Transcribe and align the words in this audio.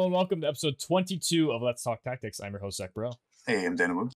Hello 0.00 0.06
and 0.06 0.14
welcome 0.14 0.40
to 0.40 0.48
episode 0.48 0.78
22 0.78 1.52
of 1.52 1.60
Let's 1.60 1.82
Talk 1.82 2.02
Tactics. 2.02 2.40
I'm 2.40 2.52
your 2.52 2.60
host, 2.62 2.78
Zach 2.78 2.94
Burrell. 2.94 3.20
Hey, 3.46 3.66
I'm 3.66 3.76
Dana 3.76 3.94
Wu. 3.94 4.08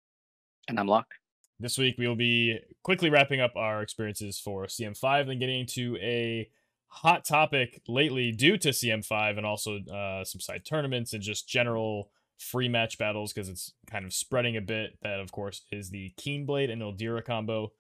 And 0.67 0.81
I'm 0.81 0.89
Locke. 0.89 1.13
This 1.61 1.77
week 1.77 1.97
we 1.99 2.09
will 2.09 2.17
be 2.17 2.59
quickly 2.83 3.11
wrapping 3.11 3.43
up 3.43 3.53
our 3.55 3.83
experiences 3.83 4.39
for 4.39 4.65
CM5 4.65 5.31
and 5.31 5.39
getting 5.39 5.61
into 5.61 5.99
a 6.01 6.49
hot 6.87 7.27
topic 7.27 7.83
lately 7.87 8.33
due 8.33 8.57
to 8.57 8.71
CM5 8.71 9.37
and 9.37 9.45
also 9.45 9.81
uh, 9.81 10.25
some 10.25 10.41
side 10.41 10.65
tournaments 10.65 11.13
and 11.13 11.23
just 11.23 11.47
general 11.47 12.09
free 12.39 12.71
match 12.71 12.97
battles 12.97 13.35
because 13.35 13.51
it's 13.51 13.75
kind 13.87 14.07
of 14.07 14.15
spreading 14.15 14.57
a 14.57 14.63
bit. 14.63 14.97
That, 15.03 15.21
of 15.21 15.33
course, 15.33 15.67
is 15.71 15.91
the 15.91 16.15
Keenblade 16.19 16.73
and 16.73 16.81
Ildyra 16.81 17.23
combo. 17.23 17.73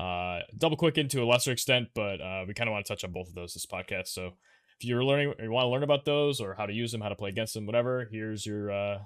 Uh, 0.00 0.40
double 0.58 0.76
quick 0.76 0.98
into 0.98 1.22
a 1.22 1.24
lesser 1.24 1.52
extent, 1.52 1.90
but 1.94 2.20
uh, 2.20 2.46
we 2.48 2.52
kind 2.52 2.68
of 2.68 2.72
want 2.72 2.84
to 2.84 2.92
touch 2.92 3.04
on 3.04 3.12
both 3.12 3.28
of 3.28 3.36
those 3.36 3.54
this 3.54 3.64
podcast. 3.64 4.08
So 4.08 4.32
if 4.80 4.86
you're 4.86 5.04
learning, 5.04 5.34
you 5.40 5.50
want 5.50 5.64
to 5.64 5.68
learn 5.68 5.82
about 5.82 6.04
those 6.04 6.40
or 6.40 6.54
how 6.54 6.66
to 6.66 6.72
use 6.72 6.92
them, 6.92 7.00
how 7.00 7.08
to 7.08 7.16
play 7.16 7.30
against 7.30 7.54
them, 7.54 7.66
whatever, 7.66 8.08
here's 8.10 8.44
your 8.44 8.70
uh, 8.70 8.98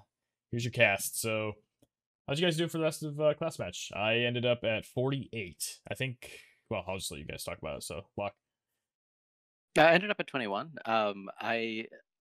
here's 0.50 0.64
your 0.64 0.72
cast. 0.72 1.20
So 1.20 1.52
how'd 2.26 2.38
you 2.38 2.46
guys 2.46 2.56
do 2.56 2.68
for 2.68 2.78
the 2.78 2.84
rest 2.84 3.02
of 3.02 3.20
uh, 3.20 3.34
class 3.34 3.58
match? 3.58 3.90
I 3.94 4.18
ended 4.18 4.46
up 4.46 4.64
at 4.64 4.86
48. 4.86 5.78
I 5.90 5.94
think. 5.94 6.30
Well, 6.70 6.84
I'll 6.86 6.98
just 6.98 7.10
let 7.10 7.20
you 7.20 7.26
guys 7.26 7.44
talk 7.44 7.58
about 7.58 7.78
it. 7.78 7.82
So, 7.82 8.02
Locke. 8.16 8.34
I 9.78 9.92
ended 9.92 10.10
up 10.10 10.20
at 10.20 10.26
21. 10.26 10.72
Um, 10.84 11.28
I 11.40 11.86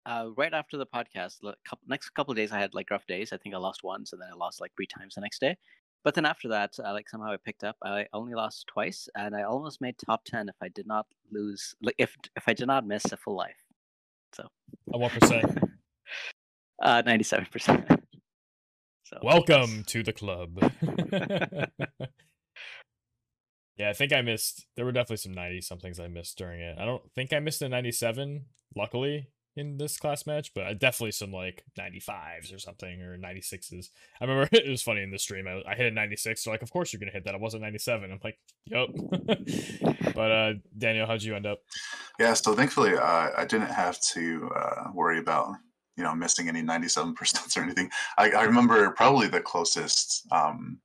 uh, 0.07 0.29
right 0.37 0.53
after 0.53 0.77
the 0.77 0.87
podcast, 0.87 1.39
the 1.41 1.55
couple, 1.65 1.87
next 1.89 2.11
couple 2.11 2.35
days 2.35 2.53
I 2.53 2.59
had 2.59 2.75
like 2.75 2.91
rough 2.91 3.07
days. 3.07 3.33
I 3.33 3.37
think 3.37 3.55
I 3.55 3.59
lost 3.59 3.83
once, 3.85 4.13
and 4.13 4.21
then 4.21 4.29
I 4.33 4.37
lost 4.37 4.61
like 4.61 4.73
three 4.77 4.87
times 4.87 5.15
the 5.15 5.21
next 5.21 5.41
day. 5.41 5.57
But 6.05 6.15
then 6.15 6.27
after 6.27 6.49
that, 6.49 6.75
uh, 6.85 6.93
like 6.93 7.09
somehow 7.09 7.33
I 7.33 7.37
picked 7.37 7.63
up. 7.63 7.77
I 7.85 8.07
only 8.13 8.35
lost 8.35 8.67
twice, 8.67 9.09
and 9.15 9.37
I 9.37 9.43
almost 9.43 9.81
made 9.81 9.97
top 9.99 10.25
ten 10.25 10.49
if 10.49 10.57
I 10.61 10.69
did 10.69 10.87
not 10.87 11.07
lose, 11.31 11.75
like 11.81 11.95
if 11.99 12.17
if 12.37 12.45
I 12.49 12.55
did 12.55 12.67
not 12.67 12.87
miss 12.87 13.13
a 13.13 13.17
full 13.17 13.37
life. 13.37 13.63
So. 14.35 14.49
At 14.93 15.01
what 15.01 15.13
percent? 15.13 15.59
uh, 16.83 17.03
ninety-seven 17.07 17.47
percent. 17.51 17.89
So. 19.05 19.19
Welcome 19.23 19.85
to 19.89 20.03
the 20.03 20.15
club. 20.15 20.59
yeah, 23.77 23.91
I 23.91 23.93
think 23.93 24.11
I 24.11 24.23
missed. 24.23 24.65
There 24.75 24.87
were 24.87 24.93
definitely 24.93 25.19
some 25.19 25.35
ninety 25.35 25.61
somethings 25.61 26.01
I 26.01 26.09
missed 26.09 26.39
during 26.39 26.63
it. 26.63 26.79
I 26.79 26.87
don't 26.87 27.03
think 27.15 27.35
I 27.35 27.41
missed 27.41 27.61
a 27.61 27.69
ninety-seven. 27.69 28.47
Luckily, 28.75 29.29
in 29.57 29.77
this 29.77 29.99
class 29.99 30.27
match, 30.27 30.53
but 30.55 30.79
definitely 30.79 31.13
some 31.13 31.33
like 31.33 31.65
95s 31.79 32.55
or 32.55 32.59
something 32.59 33.03
or 33.03 33.19
96s. 33.19 33.91
I 34.21 34.25
remember 34.25 34.49
it 34.53 34.69
was 34.69 34.83
funny 34.83 35.03
in 35.03 35.11
the 35.11 35.19
stream. 35.19 35.47
I, 35.47 35.63
I 35.71 35.75
hit 35.75 35.93
a 35.93 35.95
96. 35.95 36.45
They're 36.45 36.55
like, 36.55 36.63
of 36.63 36.73
course 36.73 36.93
you're 36.93 37.01
gonna 37.01 37.13
hit 37.13 37.25
that. 37.25 37.35
I 37.35 37.39
wasn't 37.39 37.63
97. 37.63 38.11
I'm 38.11 38.21
like, 38.25 38.39
yep. 38.67 38.89
but 40.15 40.31
uh, 40.31 40.53
Daniel, 40.77 41.07
how'd 41.07 41.23
you 41.23 41.37
end 41.37 41.47
up? 41.47 41.61
Yeah, 42.19 42.35
so 42.35 42.55
thankfully 42.55 42.95
uh, 42.95 43.31
I 43.37 43.45
didn't 43.45 43.69
have 43.69 44.01
to 44.13 44.51
uh, 44.55 44.91
worry 44.95 45.19
about 45.19 45.55
you 45.97 46.05
know 46.05 46.15
missing 46.15 46.49
any 46.49 46.63
97 46.63 47.15
percent 47.17 47.57
or 47.57 47.63
anything. 47.63 47.91
I, 48.19 48.31
I, 48.31 48.45
remember 48.45 48.91
probably 48.93 49.29
the 49.29 49.41
closest 49.41 50.27
um, 50.33 50.79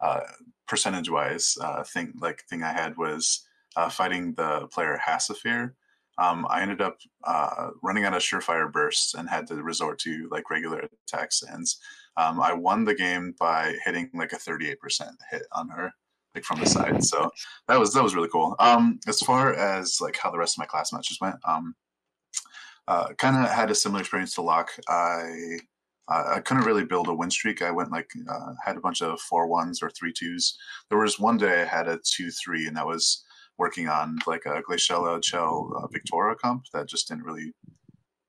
uh, 0.00 0.20
percentage 0.66 1.10
wise 1.10 1.56
uh, 1.60 1.84
thing 1.84 2.14
like 2.20 2.42
thing 2.48 2.62
I 2.62 2.72
had 2.72 2.96
was 2.96 3.46
uh, 3.76 3.90
fighting 3.90 4.32
the 4.34 4.68
player 4.72 4.98
Hassifir 5.06 5.72
um, 6.18 6.46
I 6.48 6.62
ended 6.62 6.80
up 6.80 6.98
uh, 7.24 7.70
running 7.82 8.04
out 8.04 8.14
of 8.14 8.22
surefire 8.22 8.70
bursts 8.70 9.14
and 9.14 9.28
had 9.28 9.46
to 9.48 9.62
resort 9.62 9.98
to 10.00 10.28
like 10.30 10.50
regular 10.50 10.88
attack 11.06 11.32
sands. 11.32 11.80
Um, 12.16 12.40
I 12.40 12.52
won 12.52 12.84
the 12.84 12.94
game 12.94 13.34
by 13.38 13.74
hitting 13.84 14.10
like 14.14 14.32
a 14.32 14.36
38% 14.36 14.76
hit 15.30 15.42
on 15.52 15.68
her, 15.70 15.92
like 16.34 16.44
from 16.44 16.60
the 16.60 16.66
side. 16.66 17.02
So 17.02 17.30
that 17.66 17.78
was 17.78 17.92
that 17.94 18.02
was 18.02 18.14
really 18.14 18.28
cool. 18.28 18.54
Um, 18.60 19.00
as 19.08 19.20
far 19.20 19.54
as 19.54 20.00
like 20.00 20.16
how 20.16 20.30
the 20.30 20.38
rest 20.38 20.56
of 20.56 20.60
my 20.60 20.66
class 20.66 20.92
matches 20.92 21.18
went, 21.20 21.36
um, 21.46 21.74
uh, 22.86 23.08
kind 23.14 23.36
of 23.36 23.50
had 23.50 23.70
a 23.70 23.74
similar 23.74 24.00
experience 24.00 24.34
to 24.34 24.42
Locke. 24.42 24.70
I 24.88 25.58
I 26.06 26.40
couldn't 26.40 26.66
really 26.66 26.84
build 26.84 27.08
a 27.08 27.14
win 27.14 27.30
streak. 27.30 27.62
I 27.62 27.70
went 27.70 27.90
like 27.90 28.10
uh, 28.30 28.52
had 28.62 28.76
a 28.76 28.80
bunch 28.80 29.00
of 29.00 29.20
four 29.20 29.46
ones 29.46 29.82
or 29.82 29.90
three 29.90 30.12
twos. 30.12 30.58
There 30.90 30.98
was 30.98 31.18
one 31.18 31.38
day 31.38 31.62
I 31.62 31.64
had 31.64 31.88
a 31.88 31.98
two 32.04 32.30
three, 32.30 32.66
and 32.66 32.76
that 32.76 32.86
was 32.86 33.24
working 33.58 33.88
on 33.88 34.18
like 34.26 34.46
a 34.46 34.62
Glaciella 34.62 35.22
Chell 35.22 35.72
uh, 35.76 35.86
Victoria 35.88 36.34
comp 36.36 36.64
that 36.72 36.88
just 36.88 37.08
didn't 37.08 37.24
really 37.24 37.52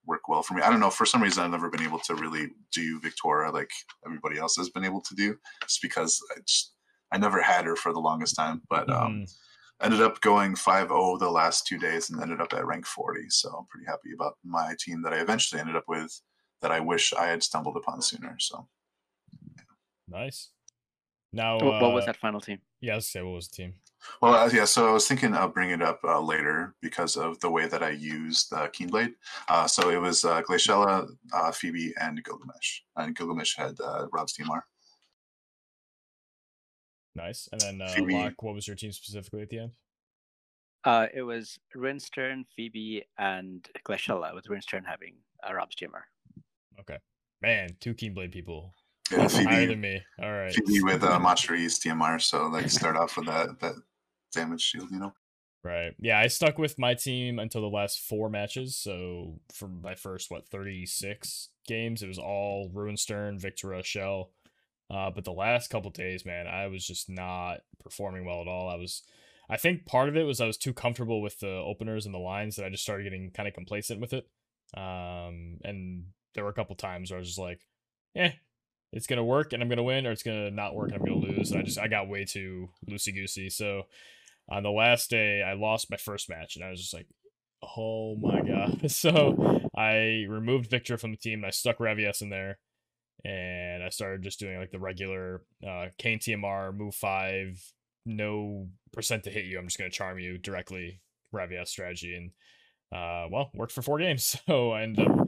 work 0.06 0.28
well 0.28 0.44
for 0.44 0.54
me. 0.54 0.62
I 0.62 0.70
don't 0.70 0.80
know. 0.80 0.90
For 0.90 1.06
some 1.06 1.22
reason, 1.22 1.44
I've 1.44 1.52
never 1.52 1.70
been 1.70 1.82
able 1.82 2.00
to 2.00 2.16
really 2.16 2.50
do 2.74 3.00
Victoria 3.00 3.52
like 3.52 3.72
everybody 4.06 4.38
else 4.38 4.56
has 4.58 4.70
been 4.70 4.86
able 4.86 5.02
to 5.02 5.16
do, 5.16 5.36
just 5.64 5.82
because 5.82 6.22
I 6.36 6.40
just 6.46 6.74
I 7.12 7.18
never 7.18 7.42
had 7.42 7.66
her 7.66 7.76
for 7.76 7.94
the 7.94 8.00
longest 8.00 8.36
time. 8.36 8.62
But 8.70 8.90
um, 8.90 9.26
mm. 9.26 9.34
ended 9.82 10.02
up 10.02 10.22
going 10.22 10.56
5-0 10.56 11.20
the 11.20 11.30
last 11.30 11.66
two 11.66 11.78
days 11.78 12.10
and 12.10 12.22
ended 12.22 12.42
up 12.42 12.54
at 12.54 12.66
rank 12.66 12.86
40. 12.86 13.30
So 13.30 13.50
I'm 13.50 13.66
pretty 13.68 13.86
happy 13.88 14.14
about 14.14 14.38
my 14.44 14.76
team 14.80 15.02
that 15.04 15.14
I 15.14 15.18
eventually 15.18 15.60
ended 15.60 15.76
up 15.76 15.86
with. 15.88 16.22
That 16.62 16.72
I 16.72 16.80
wish 16.80 17.14
I 17.14 17.28
had 17.28 17.44
stumbled 17.44 17.78
upon 17.78 18.02
sooner. 18.02 18.38
So 18.40 18.68
yeah. 19.56 19.64
nice. 20.08 20.50
Now, 21.34 21.56
what, 21.56 21.82
what 21.82 21.94
was 21.94 22.04
uh, 22.04 22.08
that 22.08 22.18
final 22.18 22.40
team? 22.40 22.60
Yeah, 22.80 22.94
I 22.94 22.96
was 22.96 23.08
say 23.08 23.22
what 23.22 23.34
was 23.34 23.50
the 23.50 23.56
team. 23.56 23.74
Well, 24.22 24.34
uh, 24.34 24.50
yeah. 24.52 24.66
So 24.66 24.90
I 24.90 24.92
was 24.92 25.08
thinking 25.08 25.34
of 25.34 25.54
bringing 25.54 25.76
it 25.76 25.82
up 25.82 26.00
uh, 26.04 26.20
later 26.20 26.76
because 26.82 27.18
of 27.18 27.40
the 27.40 27.50
way 27.50 27.68
that 27.68 27.84
I 27.84 27.92
used 27.92 28.50
the 28.50 28.70
Keenblade. 28.74 29.14
Uh, 29.48 29.68
so 29.68 29.90
it 29.90 30.02
was 30.02 30.26
uh, 30.26 30.42
Glaciella, 30.42 31.08
uh, 31.34 31.52
Phoebe, 31.52 31.94
and 32.00 32.24
Gilgamesh. 32.24 32.82
And 32.96 33.16
Gilgamesh 33.16 33.56
had 33.56 33.80
uh, 33.84 34.08
Rob's 34.12 34.36
TMR. 34.36 34.62
Nice. 37.16 37.48
And 37.52 37.62
then, 37.62 37.82
uh, 37.82 37.96
Locke, 38.00 38.44
what 38.44 38.56
was 38.56 38.68
your 38.68 38.76
team 38.76 38.92
specifically 38.92 39.42
at 39.42 39.50
the 39.50 39.60
end? 39.60 39.72
Uh, 40.84 41.08
it 41.14 41.24
was 41.24 41.58
Ruinstern, 41.76 42.44
Phoebe, 42.56 43.04
and 43.18 43.68
Glaciella, 43.88 44.36
with 44.36 44.46
Ruinstern 44.46 44.86
having 44.86 45.16
uh, 45.48 45.54
Rob's 45.54 45.76
TMR. 45.76 46.04
Okay. 46.80 47.00
Man, 47.42 47.70
two 47.80 47.96
Keenblade 47.96 48.32
people 48.32 48.74
yeah, 49.12 49.28
Phoebe, 49.28 49.44
higher 49.46 49.68
than 49.68 49.82
me. 49.82 50.02
All 50.22 50.32
right. 50.32 50.54
Phoebe 50.54 50.84
with 50.84 51.04
uh, 51.04 51.20
Macherie's 51.20 51.80
TMR, 51.80 52.22
so 52.22 52.48
like 52.48 52.70
start 52.70 52.96
off 52.96 53.18
with 53.18 53.28
that 53.28 53.60
that 53.60 53.76
damage 54.36 54.62
shield, 54.62 54.92
you 54.92 55.00
know. 55.00 55.14
Right. 55.64 55.96
Yeah, 56.00 56.20
I 56.20 56.28
stuck 56.28 56.60
with 56.60 56.78
my 56.78 56.94
team 56.94 57.40
until 57.40 57.62
the 57.62 57.76
last 57.76 58.00
four 58.00 58.30
matches. 58.30 58.78
So 58.78 59.40
for 59.52 59.68
my 59.68 59.96
first 59.96 60.30
what 60.30 60.48
thirty 60.48 60.86
six 60.86 61.50
games, 61.68 62.04
it 62.04 62.08
was 62.08 62.20
all 62.20 62.70
Ruinstern, 62.72 63.42
Victoria, 63.42 63.84
Shell. 63.84 64.30
Uh, 64.92 65.10
but 65.10 65.24
the 65.24 65.34
last 65.34 65.70
couple 65.72 65.90
days, 65.90 66.24
man, 66.24 66.46
I 66.46 66.68
was 66.68 66.86
just 66.86 67.10
not 67.10 67.62
performing 67.84 68.26
well 68.26 68.42
at 68.42 68.48
all. 68.48 68.70
I 68.70 68.76
was, 68.76 69.02
I 69.50 69.58
think 69.58 69.88
part 69.88 70.08
of 70.08 70.16
it 70.16 70.24
was 70.24 70.40
I 70.40 70.46
was 70.46 70.58
too 70.58 70.74
comfortable 70.74 71.22
with 71.22 71.40
the 71.40 71.50
openers 71.50 72.06
and 72.06 72.14
the 72.14 72.20
lines 72.20 72.56
that 72.56 72.66
I 72.66 72.70
just 72.70 72.84
started 72.84 73.06
getting 73.06 73.32
kind 73.32 73.48
of 73.48 73.56
complacent 73.56 74.00
with 74.00 74.14
it. 74.14 74.28
Um, 74.78 75.58
and 75.64 76.06
there 76.36 76.44
were 76.44 76.52
a 76.52 76.54
couple 76.54 76.76
times 76.76 77.10
where 77.10 77.18
I 77.18 77.22
was 77.22 77.30
just 77.30 77.40
like, 77.40 77.62
eh, 78.16 78.34
it's 78.94 79.08
gonna 79.08 79.24
work 79.26 79.54
and 79.54 79.64
I'm 79.64 79.70
gonna 79.70 79.82
win, 79.82 80.06
or 80.06 80.12
it's 80.12 80.24
gonna 80.24 80.52
not 80.52 80.76
work 80.76 80.92
and 80.92 81.00
I'm 81.00 81.06
gonna 81.06 81.26
lose. 81.26 81.50
And 81.50 81.62
I 81.62 81.64
just 81.64 81.80
I 81.80 81.88
got 81.88 82.08
way 82.08 82.24
too 82.26 82.70
loosey 82.88 83.16
goosey. 83.16 83.50
So 83.50 83.88
on 84.50 84.64
the 84.64 84.72
last 84.72 85.10
day, 85.10 85.42
I 85.42 85.54
lost 85.54 85.90
my 85.92 85.98
first 85.98 86.30
match, 86.30 86.56
and 86.56 86.64
I 86.64 86.70
was 86.70 86.82
just 86.82 86.94
like, 86.94 87.08
oh 87.78 88.16
my 88.16 88.42
god. 88.42 88.90
So 88.92 89.62
I 89.76 90.26
removed 90.30 90.70
Victor 90.70 90.98
from 90.98 91.12
the 91.12 91.18
team, 91.18 91.40
and 91.40 91.46
I 91.46 91.52
stuck 91.52 91.80
Ravies 91.80 92.22
in 92.22 92.30
there, 92.30 92.60
and 93.24 93.84
I 93.84 93.90
started 93.90 94.24
just 94.24 94.40
doing 94.40 94.58
like 94.58 94.72
the 94.72 94.80
regular 94.80 95.42
uh, 95.64 95.88
Kayn 95.98 96.20
TMR 96.20 96.76
move 96.76 96.96
five, 96.96 97.62
no 98.06 98.68
percent 98.94 99.24
to 99.24 99.32
hit 99.32 99.46
you. 99.46 99.58
I'm 99.58 99.66
just 99.66 99.78
gonna 99.78 99.90
charm 99.90 100.20
you 100.20 100.38
directly, 100.38 101.02
Ravies 101.32 101.70
strategy, 101.70 102.16
and 102.16 102.32
uh, 102.92 103.28
well, 103.32 103.50
worked 103.54 103.74
for 103.74 103.82
four 103.82 104.00
games. 104.00 104.38
So 104.48 104.74
I 104.74 104.84
ended 104.84 105.08
up 105.08 105.28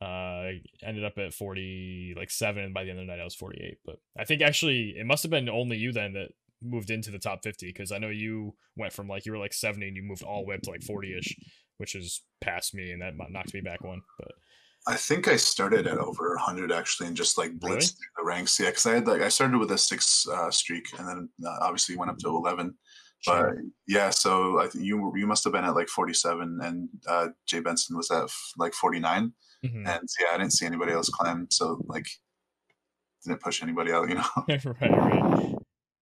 uh 0.00 0.48
ended 0.82 1.04
up 1.04 1.16
at 1.18 1.32
40 1.32 2.14
like 2.16 2.30
7 2.30 2.72
by 2.72 2.84
the 2.84 2.90
end 2.90 2.98
of 2.98 3.06
the 3.06 3.12
night 3.12 3.20
i 3.20 3.24
was 3.24 3.34
48 3.34 3.78
but 3.86 3.96
i 4.18 4.24
think 4.24 4.42
actually 4.42 4.94
it 4.98 5.06
must 5.06 5.22
have 5.22 5.30
been 5.30 5.48
only 5.48 5.76
you 5.76 5.92
then 5.92 6.14
that 6.14 6.30
moved 6.64 6.90
into 6.90 7.10
the 7.10 7.18
top 7.18 7.40
50 7.42 7.66
because 7.66 7.92
i 7.92 7.98
know 7.98 8.08
you 8.08 8.54
went 8.76 8.92
from 8.92 9.08
like 9.08 9.26
you 9.26 9.32
were 9.32 9.38
like 9.38 9.52
70 9.52 9.86
and 9.86 9.96
you 9.96 10.02
moved 10.02 10.22
all 10.22 10.42
the 10.42 10.48
way 10.48 10.54
up 10.56 10.62
to 10.62 10.70
like 10.70 10.80
40ish 10.80 11.34
which 11.78 11.94
is 11.94 12.22
past 12.40 12.74
me 12.74 12.90
and 12.90 13.02
that 13.02 13.14
knocked 13.30 13.54
me 13.54 13.60
back 13.60 13.82
one 13.82 14.02
but 14.18 14.32
I 14.86 14.96
think 14.96 15.28
I 15.28 15.36
started 15.36 15.86
at 15.86 15.98
over 15.98 16.28
100 16.30 16.70
actually, 16.70 17.08
and 17.08 17.16
just 17.16 17.38
like 17.38 17.52
blitzed 17.52 17.60
really? 17.70 18.08
the 18.18 18.24
ranks. 18.24 18.60
Yeah, 18.60 18.66
because 18.66 18.84
I 18.84 18.94
had 18.94 19.06
like 19.06 19.22
I 19.22 19.28
started 19.28 19.56
with 19.56 19.72
a 19.72 19.78
six 19.78 20.26
uh, 20.28 20.50
streak, 20.50 20.86
and 20.98 21.08
then 21.08 21.28
uh, 21.46 21.56
obviously 21.62 21.96
went 21.96 22.10
up 22.10 22.18
to 22.18 22.28
11. 22.28 22.74
Sure. 23.20 23.54
But 23.54 23.64
yeah, 23.88 24.10
so 24.10 24.60
I 24.60 24.66
think 24.66 24.84
you 24.84 25.10
you 25.16 25.26
must 25.26 25.42
have 25.44 25.54
been 25.54 25.64
at 25.64 25.74
like 25.74 25.88
47, 25.88 26.60
and 26.62 26.88
uh, 27.08 27.28
Jay 27.46 27.60
Benson 27.60 27.96
was 27.96 28.10
at 28.10 28.28
like 28.58 28.74
49. 28.74 29.32
Mm-hmm. 29.64 29.86
And 29.86 30.08
yeah, 30.20 30.26
I 30.34 30.36
didn't 30.36 30.52
see 30.52 30.66
anybody 30.66 30.92
else 30.92 31.08
climb, 31.08 31.46
so 31.50 31.80
like 31.86 32.06
didn't 33.24 33.40
push 33.40 33.62
anybody 33.62 33.90
out, 33.90 34.08
you 34.10 34.16
know. 34.16 34.24
right, 34.48 34.64
right. 34.90 35.54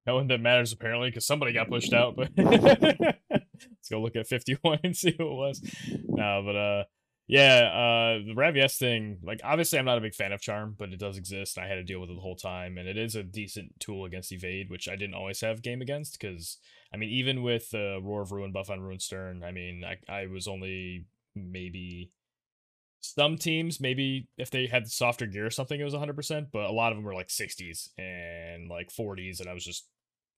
No 0.07 0.17
one 0.17 0.27
that 0.29 0.41
matters 0.41 0.73
apparently, 0.73 1.11
because 1.11 1.27
somebody 1.27 1.53
got 1.53 1.69
pushed 1.69 1.93
out. 1.93 2.17
But 2.17 2.31
let's 2.37 3.89
go 3.91 4.01
look 4.01 4.17
at 4.17 4.27
51 4.27 4.81
and 4.85 4.97
see 4.97 5.15
who 5.17 5.31
it 5.31 5.35
was. 5.35 5.61
No, 6.09 6.43
but 6.45 6.57
uh, 6.57 6.85
yeah, 7.29 7.71
uh, 7.73 8.27
the 8.27 8.35
Ravies 8.35 8.77
thing. 8.77 9.19
Like, 9.23 9.41
obviously, 9.45 9.79
I'm 9.79 9.85
not 9.85 9.99
a 9.99 10.03
big 10.03 10.15
fan 10.15 10.33
of 10.33 10.41
Charm, 10.41 10.75
but 10.79 10.93
it 10.93 10.99
does 10.99 11.17
exist. 11.17 11.57
I 11.57 11.67
had 11.67 11.77
to 11.77 11.85
deal 11.85 12.01
with 12.01 12.11
it 12.11 12.15
the 12.15 12.21
whole 12.21 12.37
time, 12.37 12.79
and 12.79 12.89
it 12.89 12.99
is 12.99 13.15
a 13.15 13.23
decent 13.23 13.79
tool 13.81 14.05
against 14.05 14.33
Evade, 14.33 14.71
which 14.71 14.89
I 14.89 14.97
didn't 14.97 15.15
always 15.15 15.41
have 15.41 15.63
game 15.63 15.81
against. 15.81 16.19
Because 16.21 16.59
I 16.93 16.97
mean, 16.97 17.11
even 17.11 17.43
with 17.43 17.71
the 17.71 17.97
uh, 17.97 18.01
Roar 18.01 18.23
of 18.23 18.33
Ruin 18.33 18.53
buff 18.53 18.71
on 18.71 18.81
Ruinstern, 18.81 19.45
I 19.45 19.53
mean, 19.53 19.85
I 19.85 19.99
I 20.13 20.27
was 20.27 20.49
only 20.49 21.07
maybe 21.35 22.11
some 23.03 23.37
teams 23.37 23.81
maybe 23.81 24.29
if 24.39 24.51
they 24.51 24.67
had 24.67 24.87
softer 24.89 25.27
gear 25.27 25.47
or 25.47 25.51
something 25.51 25.79
it 25.81 25.85
was 25.85 25.93
100% 25.95 26.47
but 26.53 26.71
a 26.71 26.73
lot 26.73 26.93
of 26.93 26.97
them 26.97 27.05
were 27.05 27.15
like 27.15 27.29
60s 27.29 27.89
and 27.99 28.69
like 28.69 28.91
40s 28.91 29.41
and 29.41 29.49
i 29.49 29.53
was 29.53 29.65
just 29.65 29.87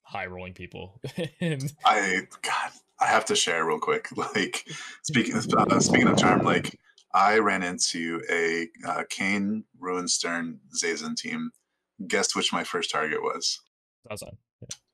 high 0.03 0.27
rolling 0.27 0.55
people 0.55 1.01
and 1.41 1.73
I 1.85 2.23
God, 2.43 2.71
I 3.01 3.07
have 3.07 3.25
to 3.27 3.37
share 3.37 3.65
real 3.67 3.79
quick. 3.79 4.09
Like 4.17 4.67
speaking 5.03 5.35
uh, 5.57 5.81
speaking 5.81 6.09
of 6.09 6.17
charm, 6.17 6.43
like 6.45 6.79
I 7.15 7.39
ran 7.39 7.63
into 7.63 8.21
a 8.31 8.69
uh, 8.87 9.05
Kane 9.09 9.65
Ruinstern 9.81 10.59
Zazan 10.77 11.17
team. 11.17 11.51
Guess 12.07 12.35
which 12.35 12.53
my 12.53 12.65
first 12.65 12.91
target 12.91 13.23
was? 13.23 13.61
That's 14.09 14.23
Zazan. 14.23 14.37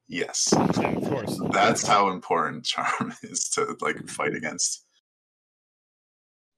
Yes, 0.08 0.49
Yeah, 0.52 0.90
of 0.96 1.05
course. 1.05 1.40
that's 1.52 1.87
how 1.87 2.11
important 2.11 2.64
charm 2.64 3.14
is 3.23 3.49
to 3.50 3.76
like 3.81 4.08
fight 4.08 4.34
against. 4.34 4.84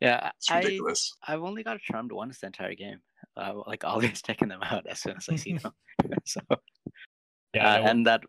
Yeah, 0.03 0.31
It's 0.37 0.51
I 0.51 0.59
ridiculous. 0.59 1.15
I've 1.27 1.45
only 1.45 1.63
got 1.63 1.77
a 1.77 1.79
charmed 1.79 2.11
once 2.11 2.41
the 2.41 2.47
entire 2.47 2.75
game. 2.75 3.01
Uh, 3.37 3.63
like 3.69 3.85
always 3.85 4.21
taking 4.21 4.49
them 4.49 4.61
out 4.63 4.85
as 4.87 5.01
soon 5.01 5.17
as 5.17 5.29
I 5.29 5.37
see 5.37 5.53
them. 5.63 5.73
so 6.25 6.41
Yeah, 7.55 7.75
uh, 7.75 7.89
and 7.89 8.07
that 8.07 8.23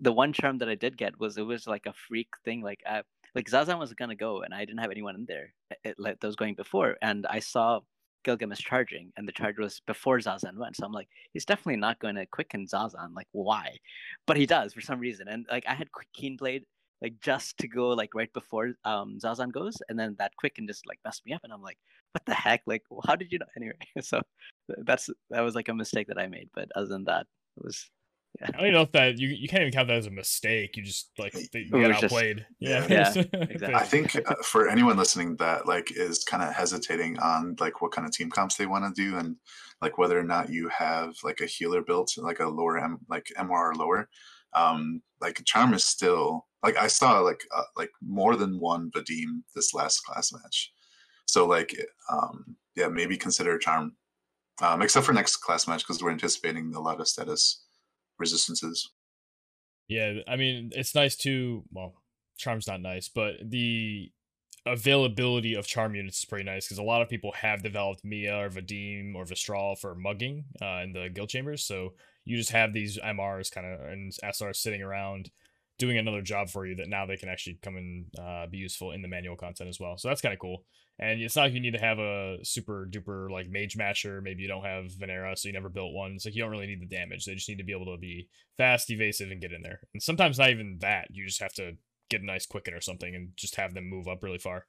the 0.00 0.12
one 0.12 0.32
charm 0.32 0.58
that 0.58 0.68
I 0.68 0.74
did 0.74 0.96
get 0.96 1.18
was 1.20 1.38
it 1.38 1.42
was 1.42 1.68
like 1.68 1.86
a 1.86 1.92
freak 1.92 2.28
thing. 2.44 2.62
Like 2.62 2.82
I, 2.84 3.02
like 3.36 3.48
Zazan 3.48 3.78
was 3.78 3.92
gonna 3.94 4.16
go, 4.16 4.42
and 4.42 4.52
I 4.52 4.64
didn't 4.64 4.80
have 4.80 4.90
anyone 4.90 5.14
in 5.14 5.24
there. 5.26 5.54
It, 5.84 5.94
like 5.98 6.18
that 6.18 6.26
was 6.26 6.34
going 6.34 6.56
before, 6.56 6.96
and 7.00 7.24
I 7.28 7.38
saw 7.38 7.78
Gilgamesh 8.24 8.58
charging, 8.58 9.12
and 9.16 9.26
the 9.28 9.32
charge 9.32 9.58
was 9.58 9.80
before 9.86 10.18
Zazan 10.18 10.56
went. 10.56 10.76
So 10.76 10.84
I'm 10.84 10.92
like, 10.92 11.08
he's 11.32 11.44
definitely 11.44 11.76
not 11.76 12.00
going 12.00 12.16
to 12.16 12.26
quicken 12.26 12.66
Zazan. 12.66 13.14
Like 13.14 13.28
why? 13.30 13.76
But 14.26 14.36
he 14.36 14.46
does 14.46 14.74
for 14.74 14.80
some 14.80 14.98
reason. 14.98 15.28
And 15.28 15.46
like 15.48 15.64
I 15.68 15.74
had 15.74 15.92
Qu- 15.92 16.02
Keen 16.12 16.36
Blade 16.36 16.64
like 17.02 17.14
just 17.20 17.56
to 17.58 17.68
go 17.68 17.88
like 17.88 18.14
right 18.14 18.32
before 18.32 18.72
um 18.84 19.18
Zazan 19.22 19.52
goes, 19.52 19.76
and 19.88 19.98
then 19.98 20.16
that 20.18 20.32
quick 20.36 20.58
and 20.58 20.68
just 20.68 20.86
like 20.86 20.98
messed 21.04 21.24
me 21.26 21.32
up, 21.32 21.40
and 21.44 21.52
I'm 21.52 21.62
like, 21.62 21.78
what 22.12 22.24
the 22.26 22.34
heck? 22.34 22.62
Like 22.66 22.82
how 23.06 23.16
did 23.16 23.32
you 23.32 23.38
know? 23.38 23.46
Anyway, 23.56 23.74
so 24.00 24.20
that's 24.84 25.08
that 25.30 25.40
was 25.40 25.54
like 25.54 25.68
a 25.68 25.74
mistake 25.74 26.08
that 26.08 26.18
I 26.18 26.26
made. 26.26 26.50
But 26.54 26.68
other 26.76 26.86
than 26.88 27.04
that, 27.04 27.26
it 27.56 27.64
was 27.64 27.90
I 28.42 28.50
don't 28.52 28.60
even 28.60 28.74
know 28.74 28.82
if 28.82 28.92
that 28.92 29.18
you 29.18 29.28
you 29.28 29.48
can't 29.48 29.62
even 29.62 29.72
count 29.72 29.88
that 29.88 29.96
as 29.96 30.06
a 30.06 30.10
mistake. 30.10 30.76
You 30.76 30.84
just 30.84 31.10
like 31.18 31.34
It 31.34 31.48
you 31.52 31.76
was 31.76 31.88
got 31.88 32.00
just- 32.00 32.04
outplayed. 32.04 32.46
Yeah. 32.60 32.86
Yeah, 32.88 33.12
exactly. 33.32 33.74
I 33.74 33.82
think 33.84 34.14
uh, 34.16 34.34
for 34.44 34.68
anyone 34.68 34.96
listening 34.96 35.36
that 35.36 35.66
like 35.66 35.90
is 35.96 36.22
kind 36.24 36.42
of 36.42 36.54
hesitating 36.54 37.18
on 37.18 37.56
like 37.58 37.82
what 37.82 37.92
kind 37.92 38.06
of 38.06 38.12
team 38.12 38.30
comps 38.30 38.56
they 38.56 38.66
want 38.66 38.84
to 38.94 39.02
do 39.02 39.16
and 39.16 39.36
like 39.82 39.98
whether 39.98 40.18
or 40.18 40.22
not 40.22 40.48
you 40.50 40.68
have 40.68 41.14
like 41.24 41.40
a 41.40 41.46
healer 41.46 41.82
built 41.82 42.12
like 42.18 42.38
a 42.40 42.46
lower 42.46 42.78
M 42.78 42.98
like 43.08 43.32
MR 43.36 43.50
or 43.50 43.74
lower, 43.74 44.08
um, 44.54 45.02
like 45.20 45.42
charm 45.44 45.74
is 45.74 45.84
still 45.84 46.46
like 46.62 46.76
I 46.76 46.86
saw 46.86 47.20
like 47.20 47.42
uh, 47.54 47.64
like 47.76 47.90
more 48.02 48.36
than 48.36 48.60
one 48.60 48.90
Vadim 48.90 49.42
this 49.54 49.74
last 49.74 50.00
class 50.04 50.32
match, 50.32 50.72
so 51.26 51.46
like 51.46 51.74
um 52.10 52.56
yeah 52.76 52.88
maybe 52.88 53.16
consider 53.16 53.58
charm, 53.58 53.96
um 54.62 54.82
except 54.82 55.06
for 55.06 55.12
next 55.12 55.36
class 55.38 55.66
match 55.66 55.82
because 55.82 56.02
we're 56.02 56.10
anticipating 56.10 56.72
a 56.74 56.80
lot 56.80 57.00
of 57.00 57.08
status 57.08 57.64
resistances. 58.18 58.90
Yeah, 59.88 60.20
I 60.28 60.36
mean, 60.36 60.70
it's 60.74 60.94
nice 60.94 61.16
to 61.18 61.64
Well, 61.72 61.94
charm's 62.38 62.66
not 62.68 62.80
nice, 62.80 63.08
but 63.08 63.34
the 63.42 64.12
availability 64.66 65.54
of 65.54 65.66
charm 65.66 65.94
units 65.94 66.18
is 66.18 66.24
pretty 66.24 66.44
nice 66.44 66.66
because 66.66 66.78
a 66.78 66.82
lot 66.82 67.02
of 67.02 67.08
people 67.08 67.32
have 67.32 67.62
developed 67.62 68.04
Mia 68.04 68.36
or 68.36 68.50
Vadim 68.50 69.14
or 69.14 69.24
Vistral 69.24 69.76
for 69.76 69.94
mugging 69.94 70.44
uh, 70.60 70.80
in 70.84 70.92
the 70.92 71.08
guild 71.08 71.30
chambers. 71.30 71.64
So 71.64 71.94
you 72.24 72.36
just 72.36 72.52
have 72.52 72.72
these 72.72 72.98
MRs 72.98 73.50
kind 73.50 73.66
of 73.66 73.80
and 73.80 74.12
SRs 74.22 74.56
sitting 74.56 74.82
around 74.82 75.30
doing 75.80 75.98
another 75.98 76.20
job 76.20 76.50
for 76.50 76.66
you 76.66 76.76
that 76.76 76.88
now 76.88 77.06
they 77.06 77.16
can 77.16 77.30
actually 77.30 77.58
come 77.62 77.76
and 77.76 78.04
uh, 78.20 78.46
be 78.46 78.58
useful 78.58 78.92
in 78.92 79.00
the 79.00 79.08
manual 79.08 79.34
content 79.34 79.68
as 79.68 79.80
well. 79.80 79.96
So 79.96 80.08
that's 80.08 80.20
kind 80.20 80.34
of 80.34 80.38
cool. 80.38 80.64
And 80.98 81.20
it's 81.22 81.34
not 81.34 81.44
like 81.44 81.54
you 81.54 81.60
need 81.60 81.72
to 81.72 81.80
have 81.80 81.98
a 81.98 82.36
super 82.44 82.86
duper 82.88 83.30
like 83.30 83.48
mage 83.48 83.76
masher. 83.76 84.20
Maybe 84.20 84.42
you 84.42 84.48
don't 84.48 84.64
have 84.64 84.92
Venera, 84.92 85.36
so 85.36 85.48
you 85.48 85.54
never 85.54 85.70
built 85.70 85.94
one. 85.94 86.12
It's 86.12 86.26
like 86.26 86.34
you 86.34 86.42
don't 86.42 86.50
really 86.50 86.66
need 86.66 86.82
the 86.82 86.94
damage. 86.94 87.24
They 87.24 87.34
just 87.34 87.48
need 87.48 87.58
to 87.58 87.64
be 87.64 87.72
able 87.72 87.86
to 87.86 87.98
be 87.98 88.28
fast, 88.58 88.90
evasive, 88.90 89.30
and 89.30 89.40
get 89.40 89.52
in 89.52 89.62
there. 89.62 89.80
And 89.94 90.02
sometimes 90.02 90.38
not 90.38 90.50
even 90.50 90.76
that. 90.80 91.08
You 91.10 91.26
just 91.26 91.40
have 91.40 91.54
to 91.54 91.72
get 92.10 92.20
a 92.20 92.26
nice 92.26 92.44
quicken 92.44 92.74
or 92.74 92.82
something 92.82 93.14
and 93.14 93.30
just 93.36 93.56
have 93.56 93.72
them 93.72 93.88
move 93.88 94.06
up 94.06 94.22
really 94.22 94.38
far. 94.38 94.66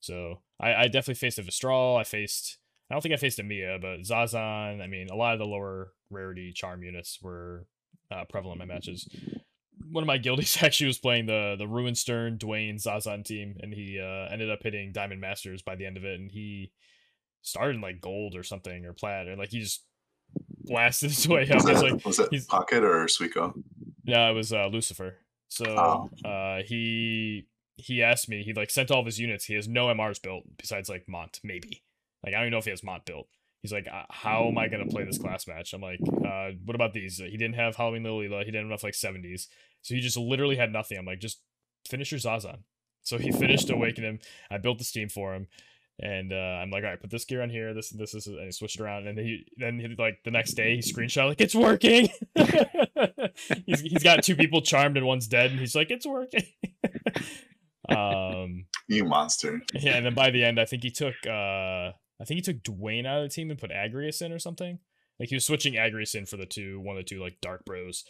So 0.00 0.40
I, 0.58 0.74
I 0.74 0.84
definitely 0.84 1.14
faced 1.14 1.38
a 1.38 1.42
Vistral. 1.42 1.98
I 2.00 2.04
faced 2.04 2.58
I 2.90 2.94
don't 2.94 3.02
think 3.02 3.14
I 3.14 3.18
faced 3.18 3.38
a 3.38 3.42
Mia, 3.42 3.78
but 3.80 4.00
Zazan. 4.00 4.80
I 4.80 4.86
mean, 4.86 5.08
a 5.10 5.16
lot 5.16 5.34
of 5.34 5.40
the 5.40 5.46
lower 5.46 5.92
rarity 6.10 6.52
charm 6.54 6.82
units 6.82 7.18
were 7.20 7.66
uh, 8.10 8.24
prevalent 8.28 8.60
in 8.60 8.68
my 8.68 8.74
matches. 8.74 9.08
One 9.90 10.02
of 10.02 10.06
my 10.06 10.18
guildies 10.18 10.56
actually 10.62 10.88
was 10.88 10.98
playing 10.98 11.26
the 11.26 11.56
the 11.58 11.64
Ruinstern 11.66 12.38
Dwayne 12.38 12.76
Zazan 12.82 13.24
team, 13.24 13.56
and 13.60 13.72
he 13.72 14.00
uh, 14.00 14.28
ended 14.32 14.50
up 14.50 14.62
hitting 14.62 14.92
Diamond 14.92 15.20
Masters 15.20 15.62
by 15.62 15.76
the 15.76 15.86
end 15.86 15.96
of 15.96 16.04
it, 16.04 16.18
and 16.20 16.30
he 16.30 16.72
started 17.42 17.76
in 17.76 17.80
like 17.80 18.00
gold 18.00 18.34
or 18.34 18.42
something 18.42 18.84
or 18.84 18.92
plat, 18.92 19.26
and 19.28 19.38
like 19.38 19.50
he 19.50 19.60
just 19.60 19.84
blasted 20.64 21.10
his 21.10 21.28
way 21.28 21.42
up. 21.50 21.56
Was 21.56 21.64
that, 21.64 21.82
like 21.82 22.04
was 22.04 22.16
that 22.16 22.46
Pocket 22.48 22.82
or 22.84 23.06
Suiko? 23.06 23.52
yeah, 24.04 24.28
it 24.30 24.34
was 24.34 24.52
uh, 24.52 24.66
Lucifer. 24.66 25.16
So 25.48 25.64
Oh. 25.68 26.28
uh, 26.28 26.62
he 26.64 27.46
he 27.76 28.02
asked 28.02 28.28
me. 28.28 28.42
He 28.42 28.52
like 28.54 28.70
sent 28.70 28.90
all 28.90 29.00
of 29.00 29.06
his 29.06 29.20
units. 29.20 29.44
He 29.44 29.54
has 29.54 29.68
no 29.68 29.86
MRs 29.86 30.20
built 30.22 30.44
besides 30.56 30.88
like 30.88 31.08
Mont, 31.08 31.40
maybe. 31.44 31.82
Like 32.24 32.34
I 32.34 32.38
don't 32.38 32.44
even 32.46 32.52
know 32.52 32.58
if 32.58 32.64
he 32.64 32.70
has 32.70 32.82
Mont 32.82 33.04
built. 33.04 33.28
He's 33.62 33.72
like, 33.72 33.86
"Uh, 33.92 34.04
how 34.10 34.48
am 34.48 34.58
I 34.58 34.68
gonna 34.68 34.86
play 34.86 35.04
this 35.04 35.18
class 35.18 35.46
match? 35.46 35.72
I'm 35.72 35.80
like, 35.80 36.00
uh, 36.24 36.50
what 36.64 36.74
about 36.74 36.92
these? 36.94 37.18
He 37.18 37.36
didn't 37.36 37.54
have 37.54 37.76
Halloween 37.76 38.02
Lilila. 38.02 38.40
He 38.40 38.46
didn't 38.46 38.62
have 38.62 38.66
enough 38.66 38.84
like 38.84 38.94
70s. 38.94 39.46
So 39.86 39.94
he 39.94 40.00
just 40.00 40.16
literally 40.16 40.56
had 40.56 40.72
nothing. 40.72 40.98
I'm 40.98 41.06
like, 41.06 41.20
just 41.20 41.40
finish 41.88 42.10
your 42.10 42.18
Zazan. 42.18 42.64
So 43.02 43.18
he 43.18 43.30
finished 43.44 43.70
Awaken 43.70 44.02
him. 44.02 44.18
I 44.50 44.58
built 44.58 44.78
the 44.78 44.84
steam 44.84 45.08
for 45.08 45.32
him. 45.32 45.46
And 46.02 46.32
uh, 46.32 46.58
I'm 46.60 46.70
like, 46.70 46.82
all 46.82 46.90
right, 46.90 47.00
put 47.00 47.10
this 47.10 47.24
gear 47.24 47.40
on 47.40 47.50
here. 47.50 47.72
This, 47.72 47.90
this 47.90 48.12
is, 48.12 48.26
and 48.26 48.44
he 48.44 48.50
switched 48.50 48.80
around. 48.80 49.06
And 49.06 49.16
then 49.16 49.24
he, 49.24 49.46
then 49.56 49.78
he, 49.78 49.94
like 49.96 50.18
the 50.24 50.32
next 50.32 50.54
day, 50.54 50.74
he 50.74 50.82
screenshot 50.82 51.28
like 51.28 51.40
it's 51.40 51.54
working. 51.54 52.08
he's, 53.64 53.80
he's 53.80 54.02
got 54.02 54.24
two 54.24 54.34
people 54.34 54.60
charmed 54.60 54.96
and 54.96 55.06
one's 55.06 55.28
dead, 55.28 55.52
and 55.52 55.60
he's 55.60 55.76
like, 55.76 55.92
it's 55.92 56.04
working. 56.04 56.42
um, 57.88 58.66
You 58.88 59.04
monster. 59.04 59.62
yeah, 59.72 59.94
and 59.94 60.04
then 60.04 60.14
by 60.14 60.30
the 60.30 60.42
end, 60.42 60.58
I 60.58 60.64
think 60.64 60.82
he 60.82 60.90
took, 60.90 61.14
uh, 61.26 61.30
I 62.20 62.24
think 62.24 62.38
he 62.38 62.42
took 62.42 62.62
Dwayne 62.64 63.06
out 63.06 63.18
of 63.18 63.30
the 63.30 63.34
team 63.34 63.50
and 63.50 63.58
put 63.58 63.70
Agrius 63.70 64.20
in 64.20 64.32
or 64.32 64.40
something. 64.40 64.80
Like 65.20 65.28
he 65.28 65.36
was 65.36 65.46
switching 65.46 65.74
Agrius 65.74 66.16
in 66.16 66.26
for 66.26 66.36
the 66.36 66.44
two, 66.44 66.80
one 66.80 66.96
of 66.96 67.04
the 67.04 67.08
two 67.08 67.22
like 67.22 67.40
Dark 67.40 67.64
Bros, 67.64 68.04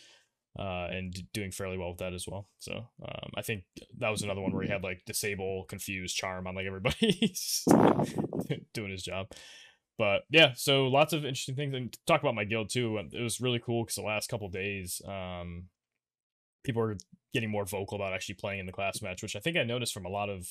uh, 0.59 0.89
and 0.91 1.15
doing 1.33 1.51
fairly 1.51 1.77
well 1.77 1.91
with 1.91 1.99
that 1.99 2.15
as 2.15 2.27
well. 2.27 2.49
So 2.59 2.73
um, 2.75 3.31
I 3.37 3.43
think 3.43 3.65
that 3.99 4.11
was 4.11 4.23
another 4.23 4.41
one 4.41 4.53
where 4.53 4.63
he 4.63 4.71
had 4.71 4.83
like 4.83 5.03
disable, 5.07 5.65
confuse, 5.69 6.13
charm 6.13 6.47
on 6.47 6.55
like 6.55 6.67
everybody 6.67 7.35
doing 8.73 8.91
his 8.91 9.03
job. 9.03 9.29
But 9.99 10.23
yeah, 10.31 10.53
so 10.55 10.87
lots 10.87 11.13
of 11.13 11.25
interesting 11.25 11.57
things. 11.57 11.75
And 11.75 11.97
talk 12.07 12.21
about 12.21 12.35
my 12.35 12.45
guild 12.45 12.71
too, 12.71 12.99
it 13.13 13.23
was 13.23 13.41
really 13.41 13.61
cool 13.65 13.85
because 13.85 13.97
the 13.97 14.03
last 14.03 14.29
couple 14.29 14.49
days, 14.49 15.01
um, 15.07 15.65
people 16.65 16.83
were 16.83 16.99
getting 17.33 17.51
more 17.51 17.65
vocal 17.65 17.97
about 17.97 18.13
actually 18.13 18.35
playing 18.35 18.61
in 18.61 18.67
the 18.67 18.73
class 18.73 19.01
match, 19.01 19.23
which 19.23 19.37
I 19.37 19.41
think 19.41 19.57
I 19.57 19.63
noticed 19.63 19.95
from 19.95 20.05
a 20.05 20.11
lot 20.11 20.29
of 20.29 20.49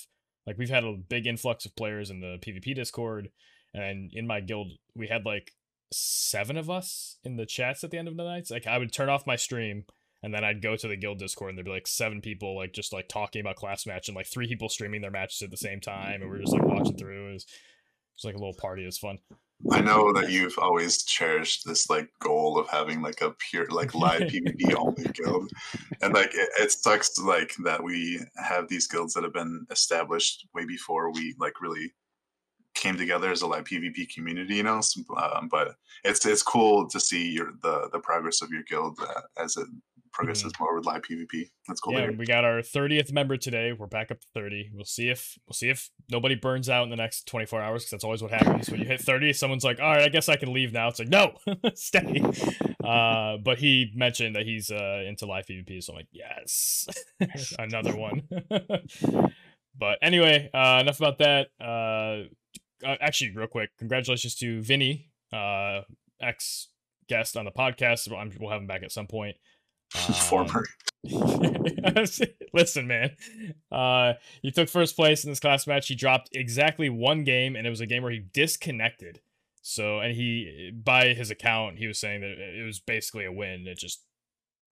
like 0.48 0.58
we've 0.58 0.70
had 0.70 0.84
a 0.84 0.94
big 0.94 1.27
influx 1.27 1.65
of 1.65 1.75
players 1.75 2.10
in 2.10 2.22
the 2.22 2.38
PvP 2.39 2.75
Discord, 2.75 3.29
and 3.74 4.12
in 4.13 4.27
my 4.27 4.39
guild 4.39 4.72
we 4.96 5.08
had 5.08 5.25
like 5.25 5.51
seven 5.91 6.58
of 6.58 6.70
us 6.70 7.18
in 7.24 7.38
the 7.38 7.46
chats 7.46 7.84
at 7.84 7.91
the 7.91 7.98
end 7.98 8.08
of 8.08 8.18
the 8.18 8.24
nights. 8.24 8.51
Like 8.51 8.68
I 8.68 8.77
would 8.77 8.91
turn 8.91 9.10
off 9.10 9.27
my 9.27 9.36
stream 9.36 9.86
and 10.25 10.34
then 10.34 10.44
I'd 10.44 10.60
go 10.60 10.75
to 10.75 10.88
the 10.88 10.98
guild 10.98 11.20
Discord 11.20 11.50
and 11.50 11.58
there'd 11.58 11.65
be 11.65 11.72
like 11.72 11.86
seven 11.86 12.20
people 12.20 12.55
like 12.55 12.74
just 12.74 12.91
like 12.91 13.08
talking 13.08 13.41
about 13.41 13.58
class 13.58 13.86
match 13.86 14.08
and 14.08 14.17
like 14.17 14.25
three 14.25 14.48
people 14.48 14.70
streaming 14.70 15.01
their 15.01 15.12
matches 15.12 15.44
at 15.44 15.51
the 15.51 15.55
same 15.55 15.79
time 15.79 16.24
and 16.24 16.32
we 16.32 16.38
are 16.38 16.41
just 16.41 16.51
like 16.51 16.65
watching 16.65 16.98
through. 16.98 17.29
It 17.29 17.34
was, 17.34 17.46
was 18.15 18.25
like 18.25 18.34
a 18.34 18.39
little 18.39 18.55
party. 18.55 18.82
It 18.82 18.88
was 18.88 18.98
fun. 18.98 19.20
I 19.72 19.82
know 19.82 20.12
that 20.13 20.32
you've 20.32 20.58
always 20.58 21.03
cherished 21.03 21.67
this 21.67 21.91
like 21.91 22.10
goal 22.20 22.58
of 22.58 22.67
having 22.70 23.03
like 23.03 23.22
a 23.22 23.36
pure 23.38 23.67
like 23.67 23.94
live 23.94 24.22
PvP 24.32 24.75
only 24.75 25.03
guild, 25.13 25.50
and 26.01 26.13
like 26.13 26.34
it, 26.34 26.50
it 26.60 26.72
sucks 26.72 27.17
like 27.20 27.53
that 27.63 27.84
we 27.84 28.20
have 28.36 28.67
these 28.67 28.88
guilds 28.88 29.13
that 29.13 29.24
have 29.24 29.34
been 29.34 29.65
established 29.70 30.48
way 30.55 30.65
before 30.65 31.13
we 31.13 31.36
like 31.39 31.62
really 31.62 31.94
came 32.74 32.98
together 32.98 33.32
as 33.32 33.44
a 33.44 33.48
live 33.48 33.63
PvP 33.63 34.13
community, 34.13 34.55
you 34.55 34.63
know. 34.63 34.82
Um, 35.17 35.48
but 35.50 35.75
it's 36.03 36.25
it's 36.25 36.44
cool 36.44 36.89
to 36.89 37.00
see 37.00 37.32
your 37.32 37.53
the 37.62 37.89
the 37.94 38.00
progress 38.00 38.41
of 38.41 38.50
your 38.50 38.63
guild 38.63 39.00
uh, 39.00 39.22
as 39.41 39.55
it 39.55 39.67
progresses 40.15 40.53
more 40.60 40.75
with 40.75 40.86
live 40.86 41.01
PvP. 41.01 41.50
That's 41.67 41.79
cool. 41.81 41.93
Yeah, 41.93 42.10
we 42.12 42.25
got 42.25 42.43
our 42.45 42.62
30th 42.62 43.12
member 43.12 43.38
today. 43.38 43.74
We're 43.74 43.86
back 43.88 44.12
up 44.12 44.19
to 44.22 44.27
30. 44.34 44.72
We'll 44.74 44.86
see 44.86 45.10
if 45.10 45.38
we'll 45.48 45.53
see 45.53 45.69
if 45.69 45.89
nobody 46.10 46.36
burns 46.36 46.69
out 46.69 46.84
in 46.84 46.89
the 46.89 46.95
next 46.95 47.27
24 47.27 47.62
hours 47.62 47.84
because 47.84 47.91
that's 47.91 48.03
always 48.03 48.22
what 48.22 48.31
happens. 48.31 48.69
when 48.69 48.79
you 48.79 48.86
hit 48.88 49.01
30, 49.01 49.34
someone's 49.34 49.63
like, 49.63 49.79
"All 49.79 49.91
right, 49.91 50.03
I 50.03 50.10
guess 50.10 50.29
I 50.29 50.38
can 50.38 50.53
leave 50.53 50.72
now." 50.74 50.88
It's 50.88 51.00
like, 51.00 51.10
"No, 51.10 51.36
stay." 51.75 52.24
Uh, 52.84 53.38
but 53.43 53.60
he 53.60 53.91
mentioned 53.95 54.36
that 54.36 54.45
he's 54.45 54.72
uh 54.72 55.03
into 55.05 55.25
live 55.25 55.45
PvP, 55.48 55.84
so 55.84 55.93
I'm 55.93 55.98
like, 55.98 56.07
"Yes, 56.12 56.88
another 57.60 57.95
one." 57.95 58.24
but 59.77 59.98
anyway, 60.01 60.50
uh, 60.53 60.79
enough 60.81 61.00
about 61.00 61.17
that. 61.19 61.48
Uh, 61.60 62.29
uh, 62.86 62.95
actually, 63.01 63.31
real 63.36 63.48
quick, 63.48 63.72
congratulations 63.77 64.36
to 64.36 64.62
Vinny, 64.62 65.10
uh, 65.34 65.81
ex 66.22 66.69
guest 67.07 67.38
on 67.38 67.45
the 67.45 67.51
podcast. 67.51 68.12
I'm- 68.15 68.31
We'll 68.39 68.51
have 68.51 68.62
him 68.62 68.67
back 68.67 68.84
at 68.84 68.91
some 68.91 69.07
point. 69.07 69.36
Um, 69.94 70.13
Former. 70.13 70.63
Listen, 72.54 72.88
man. 72.88 73.12
Uh, 73.72 74.13
he 74.42 74.51
took 74.51 74.70
first 74.70 74.96
place 74.96 75.24
in 75.24 75.32
this 75.32 75.39
class 75.39 75.68
match. 75.68 75.88
He 75.88 75.96
dropped 75.96 76.30
exactly 76.34 76.89
one 76.89 77.24
game, 77.24 77.56
and 77.56 77.68
it 77.68 77.70
was 77.70 77.82
a 77.82 77.86
game 77.86 78.04
where 78.04 78.12
he 78.12 78.25
disconnected. 78.34 79.22
So, 79.62 80.00
and 80.00 80.15
he, 80.15 80.72
by 80.72 81.13
his 81.13 81.32
account, 81.32 81.77
he 81.77 81.88
was 81.88 82.00
saying 82.00 82.22
that 82.22 82.38
it 82.38 82.65
was 82.65 82.80
basically 82.80 83.25
a 83.25 83.32
win. 83.32 83.68
It 83.68 83.77
just 83.77 84.04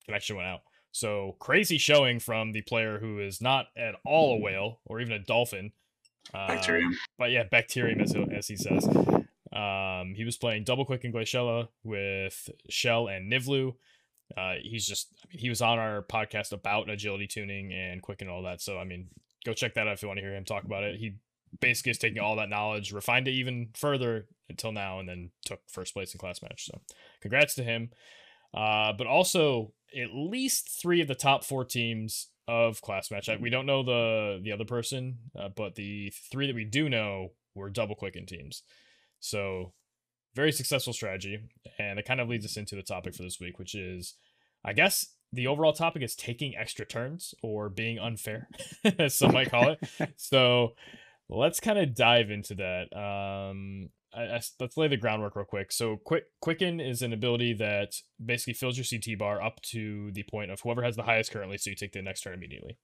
connection 0.06 0.36
went 0.36 0.48
out. 0.48 0.62
So 0.92 1.36
crazy 1.40 1.78
showing 1.80 2.20
from 2.20 2.52
the 2.52 2.62
player 2.62 3.00
who 3.00 3.20
is 3.20 3.42
not 3.42 3.68
at 3.76 3.96
all 4.06 4.36
a 4.36 4.40
whale 4.40 4.80
or 4.86 5.02
even 5.02 5.14
a 5.14 5.20
dolphin. 5.20 5.72
Bacterium. 6.32 6.92
Uh, 6.92 6.98
but 7.18 7.32
yeah, 7.32 7.44
bacterium 7.44 8.02
as, 8.02 8.16
as 8.32 8.48
he 8.48 8.56
says. 8.56 8.88
Um, 9.52 10.14
he 10.16 10.24
was 10.24 10.38
playing 10.38 10.64
double 10.64 10.86
quick 10.86 11.04
in 11.04 11.12
Glaciella 11.12 11.70
with 11.84 12.50
Shell 12.70 13.08
and 13.08 13.32
Nivlu. 13.32 13.76
Uh, 14.36 14.56
he's 14.62 14.86
just 14.86 15.14
I 15.24 15.28
mean, 15.30 15.40
he 15.40 15.50
was 15.50 15.62
on 15.62 15.80
our 15.80 16.02
podcast 16.04 16.52
about 16.52 16.90
agility 16.90 17.28
tuning 17.28 17.72
and 17.72 18.02
quick 18.02 18.22
and 18.22 18.30
all 18.30 18.44
that. 18.44 18.62
So 18.62 18.78
I 18.78 18.84
mean, 18.84 19.08
go 19.46 19.54
check 19.54 19.74
that 19.76 19.88
out 19.88 19.94
if 19.94 20.02
you 20.02 20.08
want 20.08 20.20
to 20.20 20.24
hear 20.24 20.36
him 20.36 20.46
talk 20.46 20.64
about 20.64 20.84
it. 20.84 20.98
He 21.00 21.16
basically 21.60 21.92
is 21.92 21.98
taking 21.98 22.20
all 22.20 22.36
that 22.38 22.50
knowledge, 22.50 22.92
refined 22.92 23.28
it 23.28 23.32
even 23.32 23.70
further 23.76 24.28
until 24.50 24.72
now, 24.72 25.00
and 25.00 25.08
then 25.08 25.32
took 25.46 25.60
first 25.68 25.94
place 25.94 26.14
in 26.14 26.20
class 26.20 26.42
match. 26.42 26.66
So 26.66 26.82
congrats 27.22 27.56
to 27.56 27.64
him. 27.64 27.92
Uh, 28.54 28.94
but 28.94 29.08
also 29.08 29.74
at 29.96 30.10
least 30.14 30.80
three 30.82 31.02
of 31.02 31.08
the 31.08 31.16
top 31.16 31.44
four 31.44 31.66
teams 31.66 32.30
of 32.48 32.82
class 32.82 33.10
match. 33.10 33.30
We 33.40 33.50
don't 33.50 33.66
know 33.66 33.84
the 33.84 34.40
the 34.44 34.52
other 34.52 34.66
person, 34.66 35.20
uh, 35.38 35.50
but 35.56 35.76
the 35.76 36.12
three 36.32 36.48
that 36.48 36.56
we 36.56 36.66
do 36.66 36.90
know 36.90 37.32
were 37.56 37.70
double 37.70 37.96
quicken 37.96 38.26
teams. 38.26 38.64
So 39.20 39.74
very 40.36 40.52
successful 40.52 40.94
strategy, 40.94 41.40
and 41.80 42.00
it 42.00 42.06
kind 42.06 42.20
of 42.20 42.30
leads 42.30 42.46
us 42.46 42.58
into 42.58 42.76
the 42.76 42.84
topic 42.84 43.16
for 43.16 43.24
this 43.24 43.40
week, 43.40 43.60
which 43.60 43.76
is, 43.76 44.16
I 44.66 44.74
guess 44.74 45.14
the 45.32 45.48
overall 45.48 45.74
topic 45.74 46.04
is 46.04 46.16
taking 46.16 46.56
extra 46.56 46.86
turns 46.86 47.34
or 47.42 47.70
being 47.70 48.00
unfair, 48.00 48.48
as 49.00 49.16
some 49.16 49.34
might 49.34 49.52
call 49.52 49.70
it. 49.70 49.80
so 50.18 50.74
let's 51.30 51.60
kind 51.60 51.80
of 51.80 51.96
dive 51.96 52.30
into 52.30 52.56
that. 52.56 52.96
Um, 52.96 53.90
I, 54.16 54.36
I, 54.36 54.42
let's 54.60 54.78
lay 54.78 54.88
the 54.88 54.98
groundwork 54.98 55.36
real 55.36 55.46
quick. 55.46 55.72
So, 55.72 55.98
quick 55.98 56.26
quicken 56.40 56.80
is 56.80 57.02
an 57.02 57.14
ability 57.14 57.54
that 57.54 57.96
basically 58.24 58.54
fills 58.54 58.78
your 58.78 58.86
CT 58.86 59.18
bar 59.18 59.42
up 59.42 59.62
to 59.72 60.12
the 60.14 60.24
point 60.24 60.52
of 60.52 60.62
whoever 60.62 60.84
has 60.84 60.96
the 60.96 61.04
highest 61.04 61.32
currently, 61.32 61.58
so 61.58 61.70
you 61.72 61.76
take 61.76 61.94
the 61.94 62.02
next 62.02 62.22
turn 62.22 62.34
immediately. 62.34 62.78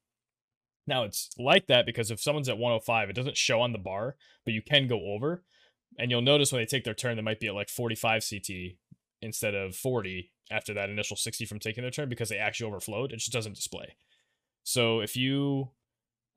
Now 0.87 1.03
it's 1.03 1.29
like 1.37 1.67
that 1.67 1.85
because 1.85 2.09
if 2.09 2.19
someone's 2.19 2.49
at 2.49 2.57
105, 2.57 3.09
it 3.09 3.15
doesn't 3.15 3.37
show 3.37 3.61
on 3.61 3.73
the 3.73 3.77
bar, 3.77 4.15
but 4.43 4.55
you 4.55 4.63
can 4.63 4.87
go 4.87 4.99
over. 5.13 5.43
And 5.99 6.09
you'll 6.09 6.21
notice 6.21 6.51
when 6.51 6.61
they 6.61 6.65
take 6.65 6.85
their 6.85 6.93
turn, 6.93 7.17
they 7.17 7.21
might 7.21 7.39
be 7.39 7.47
at 7.47 7.53
like 7.53 7.69
45 7.69 8.25
CT 8.27 8.77
instead 9.21 9.53
of 9.53 9.75
40 9.75 10.31
after 10.49 10.73
that 10.73 10.89
initial 10.89 11.17
60 11.17 11.45
from 11.45 11.59
taking 11.59 11.81
their 11.83 11.91
turn 11.91 12.09
because 12.09 12.29
they 12.29 12.37
actually 12.37 12.69
overflowed. 12.69 13.11
It 13.11 13.17
just 13.17 13.33
doesn't 13.33 13.55
display. 13.55 13.95
So 14.63 15.01
if 15.01 15.17
you 15.17 15.69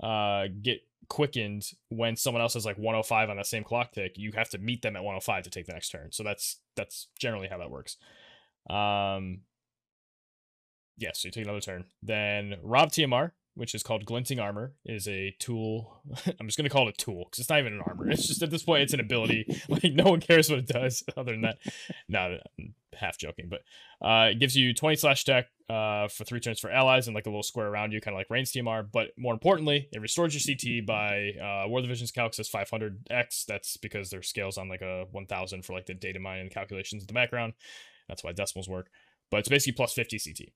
uh, 0.02 0.46
get 0.60 0.80
quickened 1.08 1.70
when 1.88 2.16
someone 2.16 2.42
else 2.42 2.56
is 2.56 2.66
like 2.66 2.76
105 2.76 3.30
on 3.30 3.36
that 3.36 3.46
same 3.46 3.64
clock 3.64 3.92
tick, 3.92 4.18
you 4.18 4.32
have 4.34 4.50
to 4.50 4.58
meet 4.58 4.82
them 4.82 4.96
at 4.96 5.04
105 5.04 5.44
to 5.44 5.50
take 5.50 5.66
the 5.66 5.72
next 5.72 5.90
turn. 5.90 6.10
So 6.10 6.22
that's 6.22 6.60
that's 6.76 7.08
generally 7.18 7.48
how 7.48 7.58
that 7.58 7.70
works. 7.70 7.96
Um, 8.68 9.42
yes, 10.96 10.98
yeah, 10.98 11.10
so 11.14 11.28
you 11.28 11.32
take 11.32 11.44
another 11.44 11.60
turn. 11.60 11.84
Then 12.02 12.56
Rob 12.62 12.90
TMR, 12.90 13.32
which 13.54 13.74
is 13.74 13.82
called 13.82 14.04
Glinting 14.04 14.40
Armor, 14.40 14.72
is 14.84 15.06
a 15.06 15.34
tool. 15.38 16.00
I'm 16.40 16.46
just 16.46 16.56
gonna 16.56 16.70
call 16.70 16.88
it 16.88 16.94
a 17.00 17.04
tool 17.04 17.24
because 17.24 17.40
it's 17.40 17.50
not 17.50 17.58
even 17.58 17.74
an 17.74 17.82
armor. 17.86 18.10
It's 18.10 18.26
just 18.26 18.42
at 18.42 18.50
this 18.50 18.62
point 18.62 18.82
it's 18.82 18.94
an 18.94 19.00
ability. 19.00 19.46
Like 19.68 19.84
no 19.84 20.04
one 20.04 20.20
cares 20.20 20.50
what 20.50 20.58
it 20.58 20.66
does 20.66 21.02
other 21.16 21.32
than 21.32 21.42
that. 21.42 21.58
no, 22.08 22.38
I'm 22.58 22.74
half 22.94 23.16
joking, 23.16 23.48
but 23.48 23.60
uh, 24.06 24.30
it 24.30 24.40
gives 24.40 24.56
you 24.56 24.74
20 24.74 24.96
slash 24.96 25.24
deck 25.24 25.46
uh, 25.70 26.08
for 26.08 26.24
three 26.24 26.40
turns 26.40 26.58
for 26.58 26.70
allies 26.70 27.06
and 27.06 27.14
like 27.14 27.26
a 27.26 27.30
little 27.30 27.42
square 27.42 27.68
around 27.68 27.92
you, 27.92 28.00
kind 28.00 28.14
of 28.14 28.18
like 28.18 28.28
Rain's 28.28 28.52
TMR. 28.52 28.86
But 28.90 29.10
more 29.16 29.32
importantly, 29.32 29.88
it 29.92 30.00
restores 30.00 30.34
your 30.34 30.56
CT 30.56 30.86
by 30.86 31.32
uh, 31.40 31.68
War 31.68 31.78
of 31.78 31.84
the 31.84 31.88
Visions 31.88 32.10
calc 32.10 32.34
says 32.34 32.50
500x. 32.50 33.46
That's 33.46 33.76
because 33.76 34.10
their 34.10 34.22
scales 34.22 34.58
on 34.58 34.68
like 34.68 34.82
a 34.82 35.06
1000 35.10 35.64
for 35.64 35.72
like 35.72 35.86
the 35.86 35.94
data 35.94 36.18
mining 36.18 36.50
calculations 36.50 37.02
in 37.02 37.06
the 37.06 37.14
background. 37.14 37.54
That's 38.08 38.22
why 38.22 38.32
decimals 38.32 38.68
work. 38.68 38.88
But 39.30 39.38
it's 39.38 39.48
basically 39.48 39.72
plus 39.72 39.94
50 39.94 40.18
CT. 40.18 40.52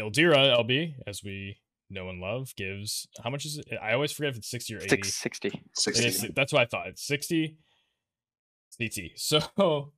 Ildyra 0.00 0.56
LB, 0.58 0.94
as 1.06 1.22
we 1.22 1.58
know 1.90 2.08
and 2.08 2.20
love, 2.20 2.54
gives 2.56 3.06
how 3.22 3.30
much 3.30 3.44
is 3.44 3.58
it? 3.58 3.78
I 3.82 3.92
always 3.92 4.12
forget 4.12 4.30
if 4.30 4.38
it's 4.38 4.50
60 4.50 4.74
or 4.74 4.78
80. 4.82 5.02
60. 5.02 5.62
60. 5.74 6.06
Is, 6.06 6.26
that's 6.34 6.52
what 6.52 6.62
I 6.62 6.66
thought. 6.66 6.88
It's 6.88 7.06
60 7.06 7.58
CT. 8.78 9.12
So 9.16 9.40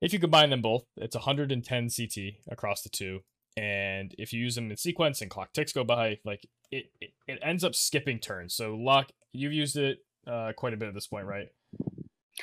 if 0.00 0.12
you 0.12 0.18
combine 0.18 0.50
them 0.50 0.62
both, 0.62 0.84
it's 0.96 1.14
110 1.14 1.88
CT 1.88 2.34
across 2.50 2.82
the 2.82 2.88
two. 2.88 3.20
And 3.56 4.14
if 4.18 4.32
you 4.32 4.40
use 4.40 4.54
them 4.54 4.70
in 4.70 4.76
sequence 4.76 5.20
and 5.20 5.30
clock 5.30 5.52
ticks 5.52 5.72
go 5.72 5.84
by, 5.84 6.18
like 6.24 6.46
it, 6.70 6.86
it, 7.00 7.10
it 7.26 7.38
ends 7.42 7.64
up 7.64 7.74
skipping 7.74 8.18
turns. 8.18 8.54
So 8.54 8.74
Locke, 8.74 9.10
you've 9.32 9.52
used 9.52 9.76
it 9.76 9.98
uh, 10.26 10.52
quite 10.56 10.72
a 10.72 10.76
bit 10.76 10.88
at 10.88 10.94
this 10.94 11.08
point, 11.08 11.26
right? 11.26 11.48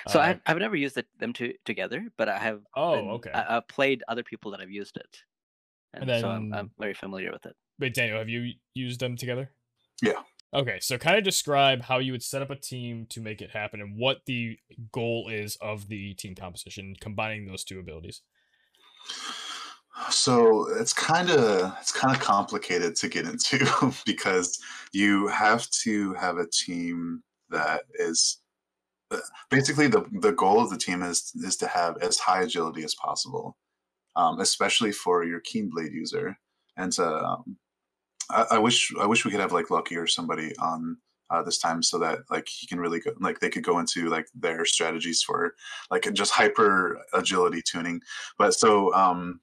So 0.09 0.19
uh, 0.19 0.23
I've, 0.23 0.41
I've 0.45 0.57
never 0.57 0.75
used 0.75 0.97
it, 0.97 1.07
them 1.19 1.33
two 1.33 1.53
together, 1.65 2.07
but 2.17 2.29
I 2.29 2.37
have. 2.37 2.61
Oh, 2.75 2.95
been, 2.95 3.09
okay. 3.11 3.31
I, 3.31 3.53
have 3.55 3.67
played 3.67 4.03
other 4.07 4.23
people 4.23 4.51
that 4.51 4.59
have 4.59 4.69
used 4.69 4.97
it, 4.97 5.23
and, 6.01 6.09
and 6.09 6.09
then, 6.09 6.21
so 6.21 6.29
I'm, 6.29 6.53
I'm 6.53 6.71
very 6.79 6.93
familiar 6.93 7.31
with 7.31 7.45
it. 7.45 7.55
Wait, 7.79 7.93
Daniel, 7.93 8.17
have 8.17 8.29
you 8.29 8.53
used 8.73 8.99
them 8.99 9.15
together? 9.15 9.51
Yeah. 10.01 10.21
Okay, 10.53 10.79
so 10.79 10.97
kind 10.97 11.17
of 11.17 11.23
describe 11.23 11.81
how 11.81 11.99
you 11.99 12.13
would 12.13 12.23
set 12.23 12.41
up 12.41 12.49
a 12.49 12.55
team 12.55 13.05
to 13.09 13.19
make 13.19 13.41
it 13.41 13.51
happen 13.51 13.81
and 13.81 13.97
what 13.97 14.19
the 14.25 14.57
goal 14.91 15.29
is 15.29 15.57
of 15.61 15.89
the 15.89 16.13
team 16.13 16.35
composition 16.35 16.95
combining 16.99 17.45
those 17.45 17.63
two 17.63 17.79
abilities. 17.79 18.21
So 20.09 20.69
it's 20.79 20.93
kind 20.93 21.29
of 21.29 21.73
it's 21.81 21.91
kind 21.91 22.15
of 22.15 22.21
complicated 22.21 22.95
to 22.97 23.09
get 23.09 23.25
into 23.25 23.93
because 24.05 24.59
you 24.93 25.27
have 25.27 25.69
to 25.83 26.13
have 26.13 26.37
a 26.37 26.47
team 26.47 27.23
that 27.49 27.81
is 27.95 28.39
uh, 29.11 29.17
basically 29.49 29.87
the 29.87 30.05
the 30.21 30.33
goal 30.33 30.61
of 30.61 30.69
the 30.69 30.77
team 30.77 31.01
is 31.01 31.31
is 31.35 31.57
to 31.57 31.67
have 31.67 31.97
as 32.01 32.17
high 32.19 32.43
agility 32.43 32.83
as 32.83 32.95
possible, 32.95 33.57
um, 34.17 34.41
especially 34.41 34.91
for 34.91 35.23
your 35.23 35.39
keen 35.39 35.69
blade 35.69 35.93
user, 35.93 36.37
and 36.75 36.91
to 36.93 37.05
um, 37.05 37.55
I, 38.29 38.45
I, 38.51 38.57
wish 38.57 38.91
I 38.99 39.05
wish 39.05 39.23
we 39.23 39.31
could 39.31 39.39
have 39.39 39.53
like 39.53 39.71
Lucky 39.71 39.95
or 39.95 40.07
somebody 40.07 40.53
on 40.57 40.97
uh, 41.29 41.43
this 41.43 41.59
time 41.59 41.81
so 41.83 41.97
that 41.99 42.19
like 42.29 42.47
he 42.49 42.67
can 42.67 42.79
really 42.79 42.99
go 42.99 43.11
like 43.19 43.39
they 43.39 43.49
could 43.49 43.63
go 43.63 43.79
into 43.79 44.09
like 44.09 44.27
their 44.35 44.65
strategies 44.65 45.21
for 45.21 45.53
like 45.91 46.11
just 46.13 46.31
hyper 46.31 46.99
agility 47.13 47.61
tuning. 47.61 48.01
But 48.37 48.53
so 48.53 48.93
um 48.93 49.39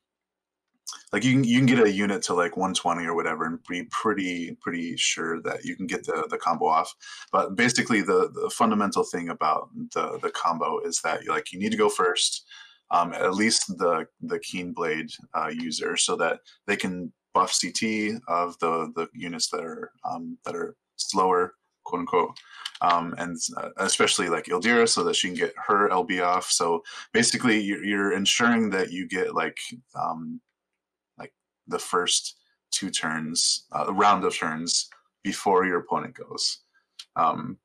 like 1.12 1.24
you 1.24 1.32
can 1.32 1.44
you 1.44 1.58
can 1.58 1.66
get 1.66 1.78
a 1.78 1.90
unit 1.90 2.22
to 2.22 2.34
like 2.34 2.56
120 2.56 3.06
or 3.06 3.14
whatever 3.14 3.46
and 3.46 3.58
be 3.68 3.84
pretty 3.90 4.56
pretty 4.60 4.96
sure 4.96 5.40
that 5.42 5.64
you 5.64 5.76
can 5.76 5.86
get 5.86 6.04
the 6.04 6.26
the 6.28 6.36
combo 6.36 6.66
off 6.66 6.94
but 7.32 7.56
basically 7.56 8.02
the 8.02 8.30
the 8.34 8.50
fundamental 8.50 9.02
thing 9.02 9.30
about 9.30 9.70
the 9.94 10.18
the 10.22 10.30
combo 10.30 10.80
is 10.80 11.00
that 11.00 11.26
like 11.26 11.52
you 11.52 11.58
need 11.58 11.70
to 11.70 11.78
go 11.78 11.88
first 11.88 12.46
um, 12.90 13.12
at 13.12 13.34
least 13.34 13.76
the 13.78 14.06
the 14.20 14.38
keen 14.40 14.72
blade 14.72 15.10
uh, 15.34 15.48
user 15.48 15.96
so 15.96 16.16
that 16.16 16.40
they 16.66 16.76
can 16.76 17.12
buff 17.32 17.58
CT 17.60 18.20
of 18.28 18.58
the 18.60 18.92
the 18.94 19.08
units 19.12 19.48
that 19.50 19.64
are 19.64 19.90
um, 20.04 20.38
that 20.44 20.54
are 20.54 20.76
slower, 20.96 21.54
quote 21.84 22.00
unquote, 22.00 22.38
um, 22.80 23.14
and 23.18 23.36
uh, 23.56 23.70
especially 23.78 24.28
like 24.28 24.46
Ildyra, 24.46 24.88
so 24.88 25.02
that 25.04 25.16
she 25.16 25.28
can 25.28 25.36
get 25.36 25.54
her 25.66 25.88
LB 25.88 26.24
off. 26.24 26.50
So 26.50 26.82
basically, 27.12 27.60
you're, 27.60 27.84
you're 27.84 28.12
ensuring 28.12 28.70
that 28.70 28.92
you 28.92 29.08
get 29.08 29.34
like 29.34 29.58
um, 29.94 30.40
like 31.18 31.32
the 31.66 31.78
first 31.78 32.36
two 32.70 32.90
turns, 32.90 33.66
uh, 33.72 33.92
round 33.92 34.24
of 34.24 34.36
turns 34.36 34.88
before 35.22 35.64
your 35.64 35.80
opponent 35.80 36.14
goes. 36.14 36.58
Um, 37.16 37.58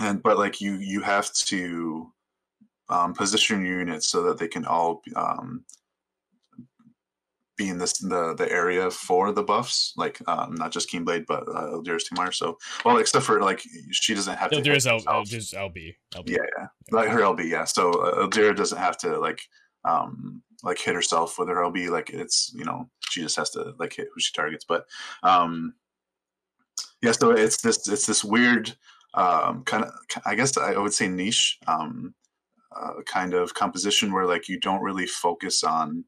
and 0.00 0.22
but 0.22 0.38
like 0.38 0.60
you 0.60 0.74
you 0.74 1.00
have 1.00 1.32
to 1.32 2.12
um, 2.88 3.14
position 3.14 3.64
your 3.64 3.78
units 3.78 4.08
so 4.08 4.22
that 4.22 4.38
they 4.38 4.48
can 4.48 4.64
all 4.64 5.02
um, 5.14 5.64
be 7.56 7.68
in 7.68 7.78
this 7.78 7.98
the 7.98 8.34
the 8.34 8.50
area 8.50 8.90
for 8.90 9.32
the 9.32 9.42
buffs, 9.42 9.92
like 9.96 10.20
um, 10.28 10.54
not 10.54 10.72
just 10.72 10.90
Keenblade, 10.90 11.26
but 11.26 11.48
uh, 11.48 11.70
Ildyra's 11.72 12.04
Timar. 12.04 12.32
So, 12.32 12.58
well, 12.84 12.98
except 12.98 13.24
for 13.24 13.40
like 13.40 13.62
she 13.90 14.14
doesn't 14.14 14.36
have 14.36 14.50
Ildyra's 14.50 14.84
to. 14.84 15.00
L- 15.08 15.24
just 15.24 15.54
LB, 15.54 15.94
LB. 16.14 16.28
Yeah, 16.28 16.38
yeah, 16.58 16.66
like 16.90 17.08
her 17.08 17.20
LB. 17.20 17.48
Yeah. 17.48 17.64
So 17.64 17.92
uh, 17.92 18.26
Ildira 18.26 18.54
doesn't 18.54 18.78
have 18.78 18.98
to 18.98 19.18
like 19.18 19.40
um 19.84 20.42
like 20.62 20.78
hit 20.78 20.94
herself 20.94 21.38
with 21.38 21.48
her 21.48 21.56
LB. 21.56 21.88
Like 21.90 22.10
it's 22.10 22.52
you 22.54 22.64
know 22.64 22.88
she 23.08 23.22
just 23.22 23.36
has 23.36 23.50
to 23.50 23.74
like 23.78 23.94
hit 23.94 24.08
who 24.14 24.20
she 24.20 24.32
targets. 24.32 24.64
But 24.64 24.86
um 25.22 25.74
yeah, 27.02 27.12
so 27.12 27.30
it's 27.30 27.62
this 27.62 27.88
it's 27.88 28.06
this 28.06 28.24
weird 28.24 28.74
um 29.14 29.64
kind 29.64 29.84
of 29.84 29.92
I 30.26 30.34
guess 30.34 30.56
I 30.58 30.76
would 30.78 30.92
say 30.94 31.08
niche 31.08 31.58
um 31.66 32.14
uh, 32.80 33.02
kind 33.06 33.34
of 33.34 33.54
composition 33.54 34.12
where 34.12 34.26
like 34.26 34.48
you 34.48 34.58
don't 34.60 34.82
really 34.82 35.06
focus 35.06 35.64
on 35.64 36.04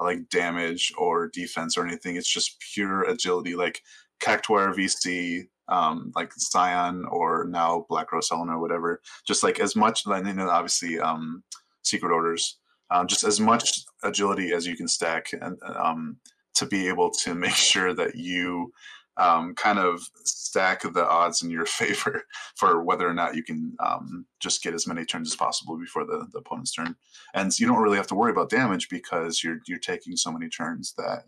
like 0.00 0.28
damage 0.28 0.92
or 0.96 1.28
defense 1.28 1.76
or 1.76 1.86
anything. 1.86 2.16
It's 2.16 2.32
just 2.32 2.60
pure 2.60 3.02
agility, 3.02 3.54
like 3.54 3.82
Cactuar 4.20 4.74
VC, 4.74 5.48
um, 5.68 6.12
like 6.14 6.32
Scion 6.36 7.04
or 7.10 7.46
now 7.48 7.86
Black 7.88 8.12
Rose 8.12 8.28
Helen 8.28 8.48
or 8.48 8.60
whatever. 8.60 9.00
Just 9.26 9.42
like 9.42 9.60
as 9.60 9.76
much, 9.76 10.06
and 10.06 10.26
then 10.26 10.40
obviously 10.40 10.98
um, 10.98 11.42
Secret 11.82 12.12
Orders, 12.12 12.58
um, 12.90 13.06
just 13.06 13.24
as 13.24 13.40
much 13.40 13.80
agility 14.02 14.52
as 14.52 14.66
you 14.66 14.76
can 14.76 14.88
stack 14.88 15.30
and 15.32 15.58
um, 15.62 16.16
to 16.54 16.66
be 16.66 16.88
able 16.88 17.10
to 17.10 17.34
make 17.46 17.54
sure 17.54 17.94
that 17.94 18.16
you 18.16 18.72
um, 19.18 19.54
kind 19.54 19.78
of 19.78 20.00
stack 20.24 20.82
the 20.82 21.08
odds 21.08 21.42
in 21.42 21.50
your 21.50 21.66
favor 21.66 22.24
for 22.56 22.82
whether 22.82 23.08
or 23.08 23.14
not 23.14 23.36
you 23.36 23.42
can 23.42 23.76
um, 23.80 24.26
just 24.40 24.62
get 24.62 24.74
as 24.74 24.86
many 24.86 25.04
turns 25.04 25.30
as 25.30 25.36
possible 25.36 25.78
before 25.78 26.04
the, 26.04 26.26
the 26.32 26.38
opponent's 26.38 26.72
turn. 26.72 26.96
And 27.34 27.52
so 27.52 27.62
you 27.62 27.68
don't 27.68 27.82
really 27.82 27.96
have 27.96 28.06
to 28.08 28.14
worry 28.14 28.32
about 28.32 28.50
damage 28.50 28.88
because 28.88 29.42
you're 29.42 29.58
you're 29.66 29.78
taking 29.78 30.16
so 30.16 30.32
many 30.32 30.48
turns 30.48 30.94
that 30.96 31.24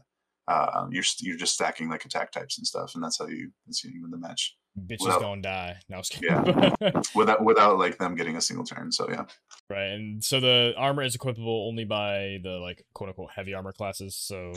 uh, 0.49 0.87
you're 0.91 1.05
you're 1.21 1.37
just 1.37 1.55
stacking 1.55 1.89
like 1.89 2.05
attack 2.05 2.33
types 2.33 2.59
and 2.59 2.67
stuff, 2.67 2.95
and 2.95 3.05
that's 3.05 3.19
how 3.19 3.27
you 3.27 3.51
that's 3.67 3.85
how 3.85 3.91
you 3.91 4.03
win 4.03 4.11
the 4.11 4.19
match. 4.19 4.57
Bitches 4.79 5.05
without, 5.05 5.21
don't 5.21 5.43
die. 5.43 5.77
No, 5.89 6.01
yeah, 6.21 6.73
without 7.15 7.45
without 7.45 7.79
like 7.79 7.99
them 7.99 8.15
getting 8.15 8.37
a 8.37 8.41
single 8.41 8.65
turn. 8.65 8.91
So 8.91 9.09
yeah, 9.11 9.25
right. 9.69 9.91
And 9.91 10.23
so 10.23 10.41
the 10.41 10.75
armor 10.77 11.03
is 11.03 11.17
equipable 11.17 11.69
only 11.69 11.85
by 11.85 12.39
the 12.43 12.59
like 12.61 12.85
quote 12.95 13.09
unquote 13.09 13.31
heavy 13.35 13.55
armor 13.55 13.73
classes. 13.73 14.17
So 14.17 14.53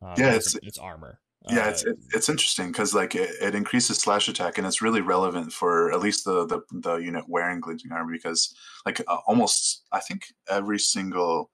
um, 0.00 0.14
yeah, 0.16 0.34
it's 0.34 0.54
it's 0.62 0.78
armor. 0.78 1.20
Yeah, 1.50 1.70
it's 1.70 1.84
uh, 1.84 1.94
it's 2.14 2.28
interesting 2.28 2.68
because 2.68 2.94
like 2.94 3.14
it, 3.14 3.30
it, 3.40 3.54
increases 3.54 3.98
slash 3.98 4.28
attack 4.28 4.58
and 4.58 4.66
it's 4.66 4.80
really 4.80 5.00
relevant 5.00 5.52
for 5.52 5.92
at 5.92 6.00
least 6.00 6.24
the 6.24 6.46
the, 6.46 6.60
the 6.72 6.96
unit 6.96 7.24
wearing 7.28 7.60
glinting 7.60 7.90
armor 7.90 8.12
because 8.12 8.54
like 8.86 9.00
uh, 9.00 9.18
almost 9.26 9.82
I 9.90 10.00
think 10.00 10.26
every 10.48 10.78
single 10.78 11.50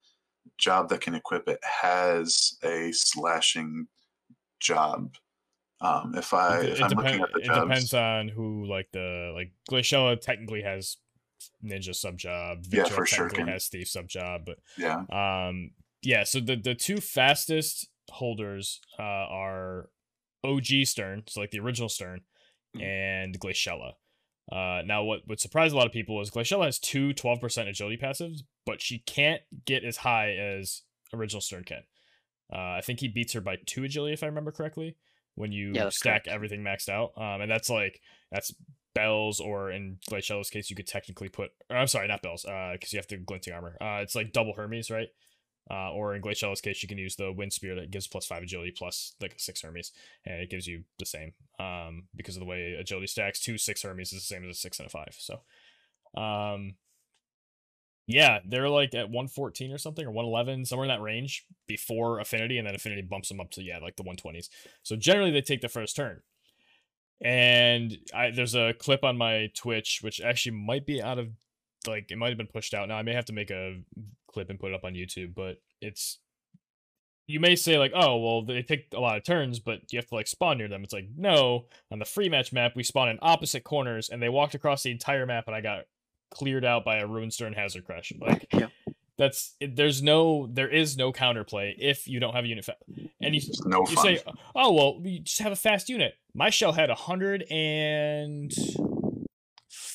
job 0.59 0.91
that 0.91 1.01
can 1.01 1.15
equip 1.15 1.49
it 1.49 1.61
has 1.63 2.59
a 2.63 2.93
slashing 2.93 3.87
job. 4.61 5.15
Um, 5.81 6.15
if 6.17 6.35
I 6.35 6.61
it, 6.61 6.69
if 6.71 6.83
I'm 6.83 6.91
depend, 6.91 7.07
looking 7.07 7.23
at 7.23 7.33
the 7.33 7.41
it 7.41 7.45
jobs, 7.45 7.69
depends 7.69 7.95
on 7.95 8.29
who 8.29 8.67
like 8.67 8.89
the 8.93 9.33
like 9.35 9.53
Glaciella 9.71 10.21
technically 10.21 10.63
has 10.63 10.99
ninja 11.65 11.95
sub 11.95 12.19
job. 12.19 12.65
yeah, 12.69 12.85
for 12.85 13.07
sure. 13.07 13.31
Has 13.47 13.69
thief 13.69 13.89
sub 13.89 14.09
job, 14.09 14.43
but 14.45 14.59
yeah, 14.77 15.05
um, 15.11 15.71
yeah. 16.03 16.25
So 16.25 16.41
the 16.41 16.57
the 16.57 16.75
two 16.75 17.01
fastest 17.01 17.89
holders 18.11 18.81
uh, 18.99 19.03
are 19.03 19.91
OG 20.45 20.85
Stern, 20.85 21.25
so 21.29 21.41
like 21.41 21.51
the 21.51 21.61
original 21.61 21.89
Stern, 21.89 22.21
mm-hmm. 22.77 22.85
and 22.85 23.39
Glaciella. 23.41 23.93
Uh, 24.51 24.83
now, 24.87 25.05
what 25.05 25.21
would 25.29 25.41
surprise 25.41 25.73
a 25.73 25.77
lot 25.77 25.87
of 25.87 25.93
people 25.93 26.21
is 26.21 26.31
Glaciella 26.31 26.65
has 26.65 26.79
two 26.79 27.11
12% 27.11 27.69
agility 27.69 27.99
passives, 28.03 28.41
but 28.65 28.81
she 28.81 29.01
can't 29.01 29.43
get 29.67 29.85
as 29.85 29.99
high 29.99 30.33
as 30.33 30.83
original 31.13 31.41
Stern 31.41 31.65
can. 31.65 31.83
Uh, 32.53 32.77
I 32.77 32.81
think 32.83 33.01
he 33.01 33.09
beats 33.09 33.35
her 33.35 33.43
by 33.43 33.57
two 33.67 33.85
agility, 33.85 34.15
if 34.15 34.23
I 34.23 34.27
remember 34.27 34.53
correctly, 34.53 34.97
when 35.35 35.53
you 35.53 35.73
yeah, 35.75 35.91
stack 35.91 36.25
correct. 36.25 36.29
everything 36.29 36.63
maxed 36.63 36.89
out. 36.89 37.13
Um, 37.17 37.43
and 37.43 37.51
that's 37.51 37.69
like, 37.69 38.01
that's 38.33 38.55
bells, 38.95 39.39
or 39.39 39.71
in 39.71 39.99
Glaciella's 40.11 40.49
case, 40.49 40.71
you 40.71 40.77
could 40.77 40.87
technically 40.87 41.29
put, 41.29 41.51
I'm 41.69 41.87
sorry, 41.87 42.09
not 42.09 42.23
bells, 42.23 42.47
uh, 42.47 42.71
because 42.73 42.93
you 42.93 42.99
have 42.99 43.07
the 43.07 43.19
glinting 43.19 43.53
armor. 43.53 43.77
Uh, 43.81 44.01
it's 44.01 44.15
like 44.15 44.33
double 44.33 44.55
Hermes, 44.55 44.91
right? 44.91 45.09
Uh, 45.71 45.93
or 45.93 46.15
in 46.15 46.23
Glaciella's 46.23 46.61
case, 46.61 46.83
you 46.83 46.89
can 46.89 46.99
use 46.99 47.17
the 47.17 47.31
Wind 47.31 47.53
Spear 47.53 47.75
that 47.75 47.91
gives 47.91 48.07
plus 48.07 48.27
five 48.27 48.43
agility 48.43 48.73
plus 48.77 49.15
like 49.21 49.35
six 49.37 49.61
Hermes, 49.61 49.93
and 50.25 50.41
it 50.41 50.51
gives 50.51 50.67
you 50.67 50.85
the 50.99 51.05
same 51.05 51.33
um, 51.61 52.05
because 52.17 52.37
of 52.37 52.41
the 52.41 52.47
way 52.47 52.77
agility 52.79 53.07
stacks. 53.07 53.41
Two 53.41 53.59
six 53.59 53.83
Hermes 53.83 54.13
is 54.13 54.21
the 54.21 54.35
same 54.35 54.49
as 54.49 54.57
a 54.57 54.59
six 54.59 54.79
and 54.79 54.87
a 54.87 54.91
five. 54.91 55.15
So, 55.19 55.41
um, 56.21 56.75
yeah, 58.09 58.39
they're 58.47 58.71
like 58.71 58.95
at 58.95 59.11
114 59.11 59.71
or 59.71 59.77
something 59.77 60.05
or 60.05 60.11
111, 60.11 60.65
somewhere 60.65 60.87
in 60.87 60.89
that 60.89 61.03
range 61.03 61.45
before 61.67 62.21
Affinity, 62.21 62.57
and 62.57 62.67
then 62.67 62.75
Affinity 62.75 63.03
bumps 63.03 63.29
them 63.29 63.39
up 63.39 63.51
to, 63.53 63.63
yeah, 63.63 63.79
like 63.79 63.97
the 63.97 64.03
120s. 64.03 64.49
So 64.83 64.97
generally 64.97 65.31
they 65.31 65.43
take 65.43 65.61
the 65.61 65.69
first 65.69 65.95
turn. 65.95 66.23
And 67.21 67.99
I, 68.15 68.31
there's 68.31 68.55
a 68.55 68.73
clip 68.73 69.05
on 69.05 69.19
my 69.19 69.51
Twitch, 69.55 70.01
which 70.01 70.23
actually 70.23 70.57
might 70.57 70.87
be 70.87 71.03
out 71.03 71.19
of, 71.19 71.29
like, 71.89 72.11
it 72.11 72.19
might 72.19 72.29
have 72.29 72.39
been 72.39 72.47
pushed 72.47 72.75
out. 72.75 72.89
Now 72.89 72.97
I 72.97 73.03
may 73.03 73.15
have 73.15 73.27
to 73.27 73.33
make 73.33 73.51
a 73.51 73.81
clip 74.31 74.51
and 74.51 74.61
put 74.61 74.73
it 74.73 74.75
up 74.75 74.85
on 74.85 74.95
YouTube, 74.95 75.35
but 75.35 75.57
it's, 75.81 76.19
you 77.27 77.41
may 77.41 77.57
say, 77.57 77.79
like, 77.79 77.93
oh, 77.95 78.17
well, 78.19 78.45
they 78.45 78.63
take 78.63 78.87
a 78.95 79.01
lot 79.01 79.17
of 79.17 79.25
turns, 79.25 79.59
but 79.59 79.93
you 79.93 79.99
have 79.99 80.07
to, 80.07 80.15
like, 80.15 80.27
spawn 80.27 80.59
near 80.59 80.69
them. 80.69 80.83
It's 80.85 80.95
like, 80.95 81.09
no, 81.17 81.67
on 81.91 81.99
the 81.99 82.05
free 82.05 82.29
match 82.29 82.53
map, 82.53 82.73
we 82.75 82.83
spawn 82.83 83.09
in 83.09 83.19
opposite 83.21 83.65
corners, 83.65 84.09
and 84.09 84.23
they 84.23 84.29
walked 84.29 84.55
across 84.55 84.83
the 84.83 84.91
entire 84.91 85.27
map, 85.27 85.45
and 85.47 85.55
I 85.55 85.61
got 85.61 85.85
cleared 86.31 86.65
out 86.65 86.85
by 86.85 86.99
a 86.99 87.07
Ruinstern 87.07 87.55
Hazard 87.55 87.85
Crash. 87.85 88.13
Like 88.21 88.47
yeah. 88.53 88.67
that's 89.17 89.57
there's 89.61 90.03
no 90.03 90.47
there 90.53 90.69
is 90.69 90.95
no 90.95 91.11
counterplay 91.11 91.75
if 91.79 92.07
you 92.07 92.21
don't 92.21 92.35
have 92.35 92.45
a 92.45 92.49
unit 92.49 92.67
fa- 92.67 92.77
and 93.23 93.35
you, 93.35 93.41
no 93.65 93.87
you 93.89 93.97
say 93.97 94.21
oh 94.55 94.73
well 94.73 95.01
you 95.03 95.21
just 95.21 95.41
have 95.41 95.53
a 95.53 95.57
fast 95.57 95.89
unit. 95.89 96.13
My 96.35 96.51
shell 96.51 96.73
had 96.73 96.91
a 96.91 96.95
hundred 96.95 97.45
and 97.51 98.53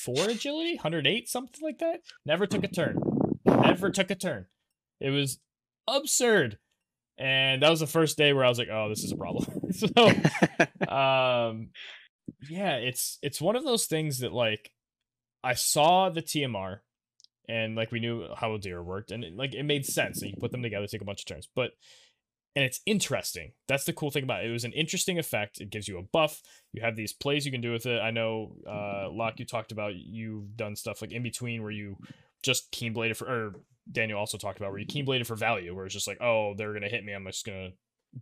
four 0.03 0.29
agility, 0.29 0.75
hundred 0.75 1.07
eight 1.07 1.29
something 1.29 1.61
like 1.61 1.79
that. 1.79 2.01
Never 2.25 2.45
took 2.45 2.63
a 2.63 2.67
turn. 2.67 2.99
Never 3.45 3.89
took 3.89 4.11
a 4.11 4.15
turn. 4.15 4.47
It 4.99 5.09
was 5.09 5.39
absurd. 5.87 6.57
And 7.17 7.61
that 7.61 7.69
was 7.69 7.79
the 7.79 7.87
first 7.87 8.17
day 8.17 8.33
where 8.33 8.43
I 8.45 8.49
was 8.49 8.57
like, 8.57 8.69
"Oh, 8.71 8.89
this 8.89 9.03
is 9.03 9.11
a 9.11 9.17
problem." 9.17 9.45
so, 9.71 9.87
um, 10.91 11.69
yeah, 12.49 12.75
it's 12.77 13.19
it's 13.21 13.41
one 13.41 13.55
of 13.55 13.63
those 13.63 13.85
things 13.85 14.19
that 14.19 14.33
like 14.33 14.71
I 15.43 15.53
saw 15.53 16.09
the 16.09 16.21
TMR 16.21 16.79
and 17.47 17.75
like 17.75 17.91
we 17.91 17.99
knew 17.99 18.27
how 18.35 18.49
Ildyra 18.49 18.83
worked 18.83 19.11
and 19.11 19.23
it, 19.23 19.35
like 19.35 19.53
it 19.53 19.63
made 19.63 19.85
sense 19.85 20.19
that 20.19 20.29
you 20.29 20.35
put 20.39 20.51
them 20.51 20.63
together, 20.63 20.87
take 20.87 21.01
a 21.01 21.05
bunch 21.05 21.21
of 21.21 21.25
turns. 21.25 21.47
But 21.53 21.71
and 22.55 22.63
it's 22.65 22.81
interesting. 22.85 23.51
That's 23.67 23.85
the 23.85 23.93
cool 23.93 24.11
thing 24.11 24.23
about 24.23 24.43
it. 24.43 24.49
It 24.49 24.53
was 24.53 24.63
an 24.63 24.73
interesting 24.73 25.19
effect. 25.19 25.59
It 25.59 25.69
gives 25.69 25.87
you 25.87 25.97
a 25.97 26.03
buff. 26.03 26.41
You 26.71 26.81
have 26.81 26.95
these 26.95 27.13
plays 27.13 27.45
you 27.45 27.51
can 27.51 27.61
do 27.61 27.71
with 27.71 27.85
it. 27.85 28.01
I 28.01 28.11
know, 28.11 28.55
uh, 28.67 29.09
Locke, 29.11 29.39
you 29.39 29.45
talked 29.45 29.71
about 29.71 29.95
you've 29.95 30.55
done 30.55 30.75
stuff 30.75 31.01
like 31.01 31.11
in 31.11 31.23
between 31.23 31.61
where 31.63 31.71
you 31.71 31.97
just 32.43 32.71
keen 32.71 32.93
bladed 32.93 33.17
for, 33.17 33.25
or 33.25 33.53
Daniel 33.91 34.19
also 34.19 34.37
talked 34.37 34.59
about 34.59 34.71
where 34.71 34.79
you 34.79 34.85
keen 34.85 35.05
bladed 35.05 35.27
for 35.27 35.35
value, 35.35 35.75
where 35.75 35.85
it's 35.85 35.93
just 35.93 36.07
like, 36.07 36.21
oh, 36.21 36.53
they're 36.57 36.73
gonna 36.73 36.89
hit 36.89 37.03
me. 37.03 37.13
I'm 37.13 37.25
just 37.25 37.45
gonna 37.45 37.71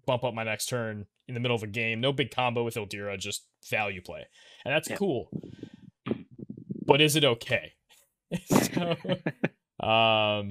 bump 0.06 0.24
up 0.24 0.34
my 0.34 0.44
next 0.44 0.68
turn 0.68 1.06
in 1.28 1.34
the 1.34 1.40
middle 1.40 1.56
of 1.56 1.64
a 1.64 1.68
game. 1.68 2.00
No 2.00 2.14
big 2.14 2.32
combo 2.32 2.64
with 2.64 2.76
Ildyra, 2.76 3.20
just 3.20 3.46
value 3.70 4.02
play, 4.02 4.26
and 4.66 4.74
that's 4.74 4.90
yeah. 4.90 4.96
cool 4.96 5.30
but 6.92 7.00
is 7.00 7.16
it 7.16 7.24
okay? 7.24 7.72
so, 8.46 8.96
um, 9.88 10.50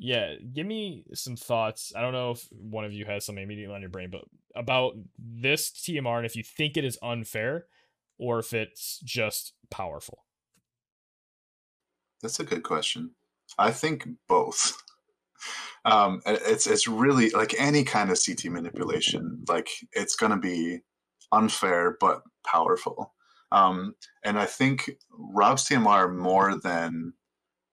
yeah, 0.00 0.34
give 0.54 0.66
me 0.66 1.04
some 1.14 1.36
thoughts. 1.36 1.92
I 1.96 2.00
don't 2.00 2.12
know 2.12 2.30
if 2.30 2.48
one 2.52 2.84
of 2.84 2.92
you 2.92 3.04
has 3.06 3.26
something 3.26 3.42
immediately 3.42 3.74
on 3.74 3.80
your 3.80 3.90
brain, 3.90 4.10
but 4.10 4.24
about 4.54 4.94
this 5.18 5.70
TMR 5.70 6.18
and 6.18 6.26
if 6.26 6.36
you 6.36 6.42
think 6.42 6.76
it 6.76 6.84
is 6.84 6.98
unfair 7.02 7.66
or 8.18 8.38
if 8.38 8.52
it's 8.52 9.00
just 9.04 9.54
powerful. 9.70 10.24
That's 12.22 12.40
a 12.40 12.44
good 12.44 12.62
question. 12.62 13.12
I 13.58 13.70
think 13.70 14.08
both. 14.28 14.82
Um, 15.84 16.20
it's 16.26 16.66
it's 16.66 16.88
really 16.88 17.30
like 17.30 17.54
any 17.56 17.84
kind 17.84 18.10
of 18.10 18.18
CT 18.22 18.46
manipulation. 18.46 19.44
Like 19.48 19.68
it's 19.92 20.16
going 20.16 20.32
to 20.32 20.36
be 20.36 20.80
unfair 21.30 21.96
but 22.00 22.22
powerful. 22.44 23.14
Um, 23.52 23.94
and 24.24 24.38
I 24.38 24.44
think 24.44 24.90
Rob's 25.16 25.66
TMR 25.66 26.14
more 26.14 26.56
than 26.58 27.14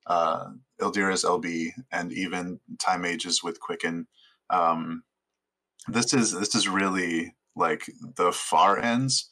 uh, 0.06 0.52
Ildyra's 0.82 1.24
LB 1.24 1.72
and 1.92 2.12
even 2.14 2.60
Time 2.80 3.06
Ages 3.06 3.44
with 3.44 3.60
Quicken. 3.60 4.08
Um, 4.50 5.04
this 5.88 6.14
is 6.14 6.32
this 6.32 6.56
is 6.56 6.68
really 6.68 7.36
like 7.56 7.86
the 8.18 8.32
far 8.32 8.80
ends 8.80 9.30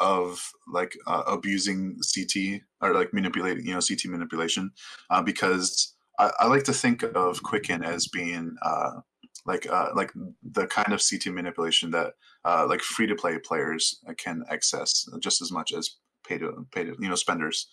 of 0.00 0.50
like 0.66 0.96
uh, 1.06 1.22
abusing 1.26 1.98
CT 2.14 2.62
or 2.80 2.92
like 2.92 3.14
manipulating, 3.14 3.66
you 3.66 3.74
know, 3.74 3.80
CT 3.80 4.06
manipulation, 4.06 4.72
uh, 5.10 5.22
because 5.22 5.94
I, 6.18 6.32
I, 6.40 6.46
like 6.46 6.64
to 6.64 6.72
think 6.72 7.04
of 7.14 7.42
Quicken 7.42 7.84
as 7.84 8.08
being 8.08 8.56
uh, 8.62 9.00
like 9.46 9.70
uh, 9.70 9.90
like 9.94 10.12
the 10.42 10.66
kind 10.66 10.92
of 10.92 11.02
CT 11.08 11.32
manipulation 11.32 11.92
that 11.92 12.14
uh, 12.44 12.66
like 12.68 12.80
free 12.80 13.06
to 13.06 13.14
play 13.14 13.38
players 13.38 14.00
can 14.18 14.44
access 14.50 15.08
just 15.20 15.40
as 15.40 15.52
much 15.52 15.72
as 15.72 15.96
pay 16.26 16.38
to 16.38 16.66
pay 16.72 16.84
to 16.84 16.96
you 16.98 17.08
know 17.08 17.14
spenders. 17.14 17.68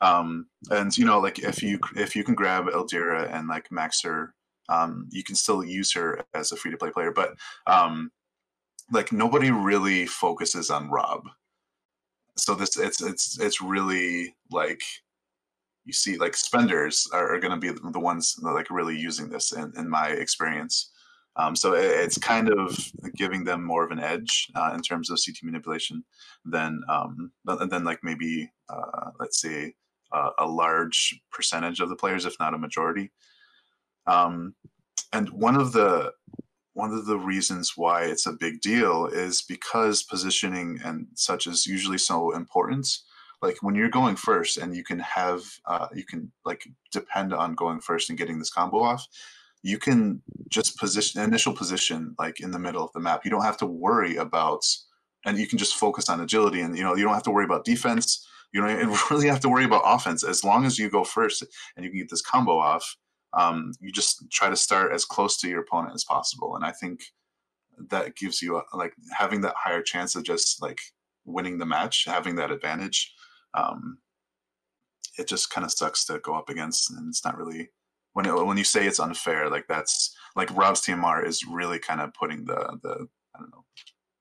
Um, 0.00 0.46
and 0.70 0.96
you 0.96 1.04
know 1.04 1.18
like 1.18 1.38
if 1.38 1.62
you 1.62 1.78
if 1.96 2.14
you 2.14 2.24
can 2.24 2.34
grab 2.34 2.66
Ildyra 2.66 3.32
and 3.32 3.48
like 3.48 3.70
max 3.70 4.02
her, 4.02 4.34
um, 4.68 5.08
you 5.10 5.22
can 5.22 5.34
still 5.34 5.64
use 5.64 5.92
her 5.92 6.24
as 6.34 6.52
a 6.52 6.56
free 6.56 6.70
to 6.70 6.76
play 6.76 6.90
player. 6.90 7.12
But 7.12 7.34
um, 7.66 8.10
like 8.92 9.12
nobody 9.12 9.50
really 9.50 10.06
focuses 10.06 10.70
on 10.70 10.90
Rob. 10.90 11.28
So 12.36 12.54
this 12.54 12.76
it's 12.76 13.02
it's 13.02 13.38
it's 13.40 13.60
really 13.60 14.34
like 14.50 14.82
you 15.84 15.92
see 15.92 16.16
like 16.16 16.36
spenders 16.36 17.08
are, 17.12 17.34
are 17.34 17.40
going 17.40 17.58
to 17.58 17.58
be 17.58 17.70
the 17.90 18.00
ones 18.00 18.36
like 18.42 18.70
really 18.70 18.98
using 18.98 19.28
this 19.28 19.52
in, 19.52 19.72
in 19.76 19.88
my 19.88 20.08
experience 20.08 20.90
um, 21.36 21.56
so 21.56 21.74
it, 21.74 21.84
it's 21.84 22.18
kind 22.18 22.48
of 22.48 22.78
giving 23.16 23.44
them 23.44 23.64
more 23.64 23.84
of 23.84 23.90
an 23.90 24.00
edge 24.00 24.48
uh, 24.54 24.72
in 24.74 24.82
terms 24.82 25.10
of 25.10 25.18
CT 25.24 25.38
manipulation 25.42 26.04
than 26.44 26.82
um, 26.88 27.32
than 27.44 27.84
like 27.84 28.00
maybe 28.02 28.50
uh, 28.68 29.10
let's 29.18 29.40
say 29.40 29.74
uh, 30.12 30.30
a 30.38 30.46
large 30.46 31.20
percentage 31.30 31.80
of 31.80 31.88
the 31.88 31.96
players, 31.96 32.24
if 32.24 32.36
not 32.38 32.54
a 32.54 32.58
majority. 32.58 33.10
Um, 34.06 34.54
and 35.12 35.28
one 35.30 35.56
of 35.56 35.72
the 35.72 36.12
one 36.74 36.92
of 36.92 37.06
the 37.06 37.18
reasons 37.18 37.74
why 37.76 38.02
it's 38.02 38.26
a 38.26 38.32
big 38.32 38.60
deal 38.60 39.06
is 39.06 39.42
because 39.42 40.02
positioning 40.02 40.80
and 40.84 41.06
such 41.14 41.46
is 41.46 41.66
usually 41.66 41.98
so 41.98 42.34
important. 42.34 42.88
Like 43.40 43.58
when 43.62 43.76
you're 43.76 43.88
going 43.88 44.16
first 44.16 44.56
and 44.56 44.74
you 44.74 44.82
can 44.82 44.98
have 44.98 45.42
uh, 45.66 45.88
you 45.94 46.04
can 46.04 46.32
like 46.44 46.64
depend 46.90 47.32
on 47.32 47.54
going 47.54 47.80
first 47.80 48.08
and 48.08 48.18
getting 48.18 48.38
this 48.38 48.50
combo 48.50 48.82
off 48.82 49.06
you 49.64 49.78
can 49.78 50.22
just 50.50 50.78
position 50.78 51.22
initial 51.22 51.54
position 51.54 52.14
like 52.18 52.38
in 52.40 52.50
the 52.50 52.58
middle 52.58 52.84
of 52.84 52.92
the 52.92 53.00
map. 53.00 53.24
You 53.24 53.30
don't 53.30 53.42
have 53.44 53.56
to 53.56 53.66
worry 53.66 54.16
about, 54.16 54.62
and 55.24 55.38
you 55.38 55.48
can 55.48 55.58
just 55.58 55.74
focus 55.74 56.10
on 56.10 56.20
agility, 56.20 56.60
and 56.60 56.76
you 56.76 56.84
know 56.84 56.94
you 56.94 57.02
don't 57.02 57.14
have 57.14 57.22
to 57.24 57.30
worry 57.30 57.46
about 57.46 57.64
defense. 57.64 58.28
You 58.54 58.62
don't 58.62 59.10
really 59.10 59.28
have 59.28 59.40
to 59.40 59.48
worry 59.50 59.64
about 59.64 59.82
offense 59.84 60.22
as 60.24 60.44
long 60.44 60.64
as 60.64 60.78
you 60.78 60.88
go 60.88 61.04
first 61.04 61.44
and 61.76 61.84
you 61.84 61.90
can 61.90 61.98
get 61.98 62.08
this 62.08 62.22
combo 62.22 62.56
off. 62.56 62.96
Um, 63.34 63.72
you 63.80 63.90
just 63.90 64.30
try 64.30 64.48
to 64.48 64.56
start 64.56 64.92
as 64.92 65.04
close 65.04 65.36
to 65.38 65.48
your 65.48 65.60
opponent 65.60 65.94
as 65.94 66.04
possible, 66.04 66.54
and 66.54 66.64
I 66.64 66.70
think 66.70 67.00
that 67.90 68.14
gives 68.14 68.40
you 68.40 68.56
a, 68.56 68.62
like 68.76 68.94
having 69.12 69.40
that 69.40 69.56
higher 69.56 69.82
chance 69.82 70.14
of 70.14 70.22
just 70.22 70.62
like 70.62 70.78
winning 71.24 71.58
the 71.58 71.66
match, 71.66 72.04
having 72.06 72.36
that 72.36 72.52
advantage. 72.52 73.12
Um, 73.54 73.98
it 75.18 75.26
just 75.26 75.50
kind 75.50 75.64
of 75.64 75.72
sucks 75.72 76.04
to 76.04 76.20
go 76.20 76.34
up 76.34 76.48
against, 76.48 76.92
and 76.92 77.08
it's 77.08 77.24
not 77.24 77.36
really 77.36 77.70
when 78.12 78.26
it, 78.26 78.46
when 78.46 78.56
you 78.56 78.64
say 78.64 78.86
it's 78.86 79.00
unfair, 79.00 79.50
like 79.50 79.66
that's 79.68 80.16
like 80.36 80.56
Rob's 80.56 80.80
TMR 80.80 81.26
is 81.26 81.44
really 81.44 81.80
kind 81.80 82.00
of 82.00 82.14
putting 82.14 82.44
the 82.44 82.78
the 82.82 83.08
I 83.34 83.40
don't 83.40 83.50
know 83.50 83.64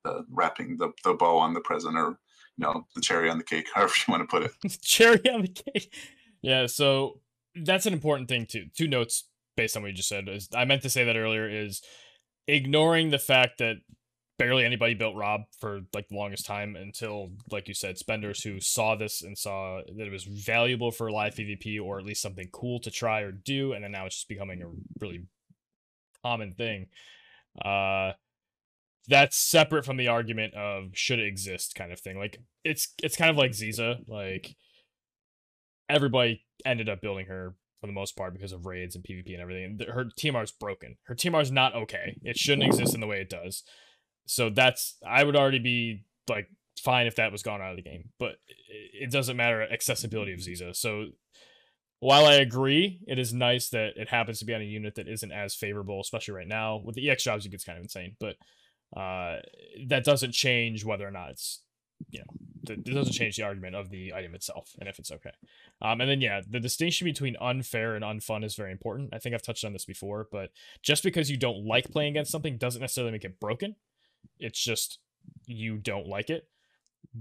the 0.03 0.25
wrapping 0.29 0.77
the 0.77 0.91
the 1.03 1.13
bow 1.13 1.37
on 1.37 1.53
the 1.53 1.61
present 1.61 1.95
or 1.97 2.17
you 2.57 2.65
know 2.65 2.85
the 2.95 3.01
cherry 3.01 3.29
on 3.29 3.37
the 3.37 3.43
cake, 3.43 3.67
however 3.73 3.93
you 4.07 4.11
want 4.11 4.21
to 4.21 4.27
put 4.27 4.43
it. 4.43 4.79
cherry 4.81 5.29
on 5.29 5.41
the 5.41 5.47
cake. 5.47 5.93
Yeah, 6.41 6.67
so 6.67 7.19
that's 7.55 7.85
an 7.85 7.93
important 7.93 8.29
thing 8.29 8.45
too. 8.45 8.65
Two 8.75 8.87
notes 8.87 9.29
based 9.55 9.75
on 9.77 9.83
what 9.83 9.89
you 9.89 9.95
just 9.95 10.09
said 10.09 10.27
is 10.27 10.49
I 10.55 10.65
meant 10.65 10.81
to 10.83 10.89
say 10.89 11.03
that 11.03 11.15
earlier 11.15 11.47
is 11.47 11.81
ignoring 12.47 13.09
the 13.09 13.19
fact 13.19 13.59
that 13.59 13.77
barely 14.39 14.65
anybody 14.65 14.93
built 14.93 15.15
Rob 15.15 15.41
for 15.59 15.81
like 15.93 16.07
the 16.09 16.15
longest 16.15 16.45
time 16.45 16.75
until, 16.75 17.31
like 17.51 17.67
you 17.67 17.73
said, 17.73 17.97
spenders 17.97 18.41
who 18.43 18.59
saw 18.59 18.95
this 18.95 19.21
and 19.21 19.37
saw 19.37 19.81
that 19.95 20.07
it 20.07 20.11
was 20.11 20.23
valuable 20.23 20.91
for 20.91 21.11
live 21.11 21.35
PvP 21.35 21.81
or 21.81 21.99
at 21.99 22.05
least 22.05 22.21
something 22.21 22.49
cool 22.51 22.79
to 22.79 22.91
try 22.91 23.21
or 23.21 23.31
do, 23.31 23.73
and 23.73 23.83
then 23.83 23.91
now 23.91 24.05
it's 24.05 24.15
just 24.15 24.29
becoming 24.29 24.61
a 24.61 24.67
really 24.99 25.23
common 26.23 26.53
thing. 26.53 26.87
Uh, 27.63 28.13
that's 29.07 29.37
separate 29.37 29.85
from 29.85 29.97
the 29.97 30.07
argument 30.07 30.53
of 30.53 30.91
should 30.93 31.19
it 31.19 31.27
exist 31.27 31.75
kind 31.75 31.91
of 31.91 31.99
thing. 31.99 32.17
Like 32.17 32.37
it's 32.63 32.93
it's 33.01 33.17
kind 33.17 33.29
of 33.29 33.37
like 33.37 33.51
Ziza. 33.51 34.07
Like 34.07 34.55
everybody 35.89 36.43
ended 36.65 36.89
up 36.89 37.01
building 37.01 37.25
her 37.27 37.55
for 37.81 37.87
the 37.87 37.93
most 37.93 38.15
part 38.15 38.33
because 38.33 38.53
of 38.53 38.65
raids 38.65 38.95
and 38.95 39.03
PvP 39.03 39.33
and 39.33 39.41
everything. 39.41 39.77
Her 39.93 40.05
TMR 40.05 40.43
is 40.43 40.51
broken. 40.51 40.95
Her 41.03 41.15
TMR 41.15 41.41
is 41.41 41.51
not 41.51 41.75
okay. 41.75 42.17
It 42.23 42.37
shouldn't 42.37 42.67
exist 42.67 42.95
in 42.95 43.01
the 43.01 43.07
way 43.07 43.19
it 43.19 43.29
does. 43.29 43.63
So 44.25 44.49
that's 44.49 44.97
I 45.05 45.23
would 45.23 45.35
already 45.35 45.59
be 45.59 46.05
like 46.29 46.47
fine 46.79 47.07
if 47.07 47.15
that 47.17 47.31
was 47.31 47.43
gone 47.43 47.61
out 47.61 47.71
of 47.71 47.77
the 47.77 47.83
game, 47.83 48.09
but 48.19 48.35
it 48.93 49.11
doesn't 49.11 49.37
matter 49.37 49.61
accessibility 49.61 50.33
of 50.33 50.39
Ziza. 50.39 50.75
So 50.75 51.07
while 51.99 52.25
I 52.25 52.35
agree, 52.35 52.99
it 53.07 53.19
is 53.19 53.33
nice 53.33 53.69
that 53.69 53.93
it 53.95 54.09
happens 54.09 54.39
to 54.39 54.45
be 54.45 54.53
on 54.53 54.61
a 54.61 54.65
unit 54.65 54.95
that 54.95 55.07
isn't 55.07 55.31
as 55.31 55.55
favorable, 55.55 56.01
especially 56.01 56.33
right 56.33 56.47
now 56.47 56.81
with 56.83 56.95
the 56.95 57.09
EX 57.09 57.23
jobs. 57.23 57.45
It 57.45 57.49
gets 57.49 57.63
kind 57.63 57.77
of 57.77 57.83
insane, 57.83 58.15
but 58.19 58.35
uh, 58.95 59.37
that 59.87 60.03
doesn't 60.03 60.33
change 60.33 60.85
whether 60.85 61.07
or 61.07 61.11
not 61.11 61.31
it's 61.31 61.61
you 62.09 62.19
know 62.19 62.43
it 62.69 62.83
doesn't 62.85 63.13
change 63.13 63.35
the 63.35 63.43
argument 63.43 63.75
of 63.75 63.89
the 63.89 64.13
item 64.13 64.33
itself 64.35 64.71
and 64.79 64.87
if 64.87 64.99
it's 64.99 65.11
okay. 65.11 65.31
Um, 65.81 65.99
and 65.99 66.09
then 66.09 66.21
yeah, 66.21 66.41
the 66.47 66.59
distinction 66.59 67.05
between 67.05 67.35
unfair 67.41 67.95
and 67.95 68.05
unfun 68.05 68.43
is 68.43 68.55
very 68.55 68.71
important. 68.71 69.09
I 69.13 69.19
think 69.19 69.35
I've 69.35 69.41
touched 69.41 69.65
on 69.65 69.73
this 69.73 69.85
before, 69.85 70.27
but 70.31 70.51
just 70.81 71.03
because 71.03 71.29
you 71.29 71.37
don't 71.37 71.65
like 71.65 71.91
playing 71.91 72.11
against 72.11 72.31
something 72.31 72.57
doesn't 72.57 72.81
necessarily 72.81 73.11
make 73.11 73.25
it 73.25 73.39
broken. 73.39 73.75
It's 74.39 74.63
just 74.63 74.99
you 75.45 75.77
don't 75.77 76.07
like 76.07 76.29
it. 76.29 76.47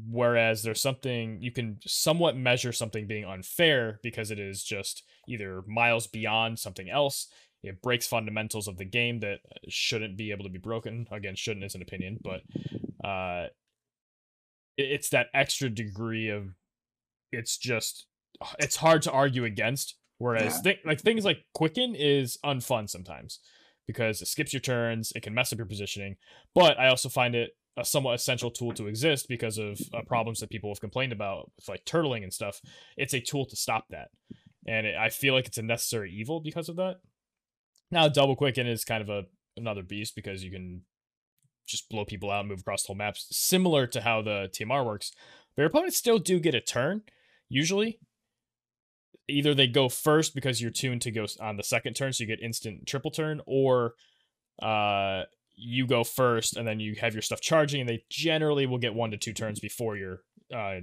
Whereas 0.09 0.63
there's 0.63 0.81
something 0.81 1.39
you 1.41 1.51
can 1.51 1.79
somewhat 1.87 2.37
measure 2.37 2.73
something 2.73 3.07
being 3.07 3.25
unfair 3.25 3.99
because 4.03 4.31
it 4.31 4.39
is 4.39 4.63
just 4.63 5.03
either 5.29 5.63
miles 5.67 6.07
beyond 6.07 6.59
something 6.59 6.89
else. 6.89 7.29
It 7.63 7.81
breaks 7.81 8.07
fundamentals 8.07 8.67
of 8.67 8.77
the 8.77 8.85
game 8.85 9.21
that 9.21 9.39
shouldn't 9.69 10.17
be 10.17 10.33
able 10.33 10.45
to 10.45 10.51
be 10.51 10.59
broken. 10.59 11.07
Again, 11.11 11.37
shouldn't 11.37 11.65
is 11.65 11.75
an 11.75 11.83
opinion, 11.83 12.19
but 12.23 12.43
uh, 13.07 13.49
it's 14.77 15.11
that 15.11 15.29
extra 15.33 15.69
degree 15.69 16.29
of 16.29 16.55
it's 17.31 17.57
just 17.57 18.07
it's 18.59 18.77
hard 18.77 19.03
to 19.03 19.13
argue 19.13 19.45
against. 19.45 19.97
Whereas 20.19 20.57
yeah. 20.57 20.73
th- 20.73 20.85
like 20.85 21.01
things 21.01 21.25
like 21.25 21.45
Quicken 21.55 21.95
is 21.95 22.39
unfun 22.45 22.89
sometimes 22.89 23.41
because 23.87 24.23
it 24.23 24.29
skips 24.29 24.53
your 24.53 24.61
turns, 24.61 25.13
it 25.15 25.23
can 25.23 25.35
mess 25.35 25.53
up 25.53 25.59
your 25.59 25.67
positioning. 25.67 26.17
But 26.55 26.79
I 26.79 26.89
also 26.89 27.09
find 27.09 27.35
it 27.35 27.51
a 27.77 27.85
somewhat 27.85 28.15
essential 28.15 28.51
tool 28.51 28.73
to 28.75 28.87
exist 28.87 29.27
because 29.29 29.59
of 29.59 29.81
uh, 29.95 30.03
problems 30.07 30.41
that 30.41 30.51
people 30.51 30.71
have 30.71 30.81
complained 30.81 31.13
about 31.13 31.51
with 31.57 31.69
like 31.69 31.85
turtling 31.85 32.23
and 32.23 32.33
stuff. 32.33 32.61
It's 32.97 33.15
a 33.15 33.21
tool 33.21 33.47
to 33.47 33.57
stop 33.57 33.87
that, 33.91 34.11
and 34.67 34.87
it, 34.87 34.97
I 34.97 35.09
feel 35.09 35.35
like 35.35 35.47
it's 35.47 35.59
a 35.59 35.63
necessary 35.63 36.13
evil 36.13 36.41
because 36.41 36.69
of 36.69 36.77
that. 36.77 37.01
Now, 37.93 38.09
double 38.09 38.35
quicken 38.35 38.67
is 38.67 38.85
kind 38.85 39.03
of 39.03 39.11
a 39.11 39.25
another 39.57 39.83
beast 39.83 40.17
because 40.17 40.43
you 40.43 40.51
can 40.51 40.81
just 41.69 41.91
blow 41.91 42.07
people 42.07 42.31
out 42.31 42.41
and 42.41 42.49
move 42.49 42.61
across 42.61 42.83
the 42.83 42.89
whole 42.89 42.97
maps, 42.97 43.29
similar 43.31 43.87
to 43.87 44.01
how 44.01 44.23
the 44.23 44.49
TMR 44.51 44.85
works. 44.85 45.13
But 45.55 45.63
your 45.63 45.69
opponents 45.69 45.99
still 45.99 46.19
do 46.19 46.41
get 46.41 46.55
a 46.55 46.61
turn, 46.61 47.03
usually, 47.51 48.01
either 49.29 49.55
they 49.55 49.67
go 49.67 49.91
first 49.91 50.35
because 50.35 50.61
you're 50.61 50.71
tuned 50.71 51.03
to 51.03 51.11
go 51.11 51.27
on 51.39 51.59
the 51.59 51.63
second 51.63 51.95
turn, 51.95 52.15
so 52.15 52.25
you 52.25 52.29
get 52.29 52.43
instant 52.43 52.87
triple 52.87 53.11
turn, 53.11 53.43
or 53.47 53.95
uh, 54.63 55.25
you 55.55 55.87
go 55.87 56.03
first 56.03 56.57
and 56.57 56.67
then 56.67 56.81
you 56.81 56.95
have 56.99 57.13
your 57.13 57.23
stuff 57.23 57.43
charging, 57.43 57.81
and 57.83 57.89
they 57.89 58.05
generally 58.09 58.65
will 58.65 58.79
get 58.79 58.95
one 58.95 59.11
to 59.11 59.19
two 59.19 59.35
turns 59.35 59.61
before 59.61 59.99
your 59.99 60.23
uh, 60.55 60.81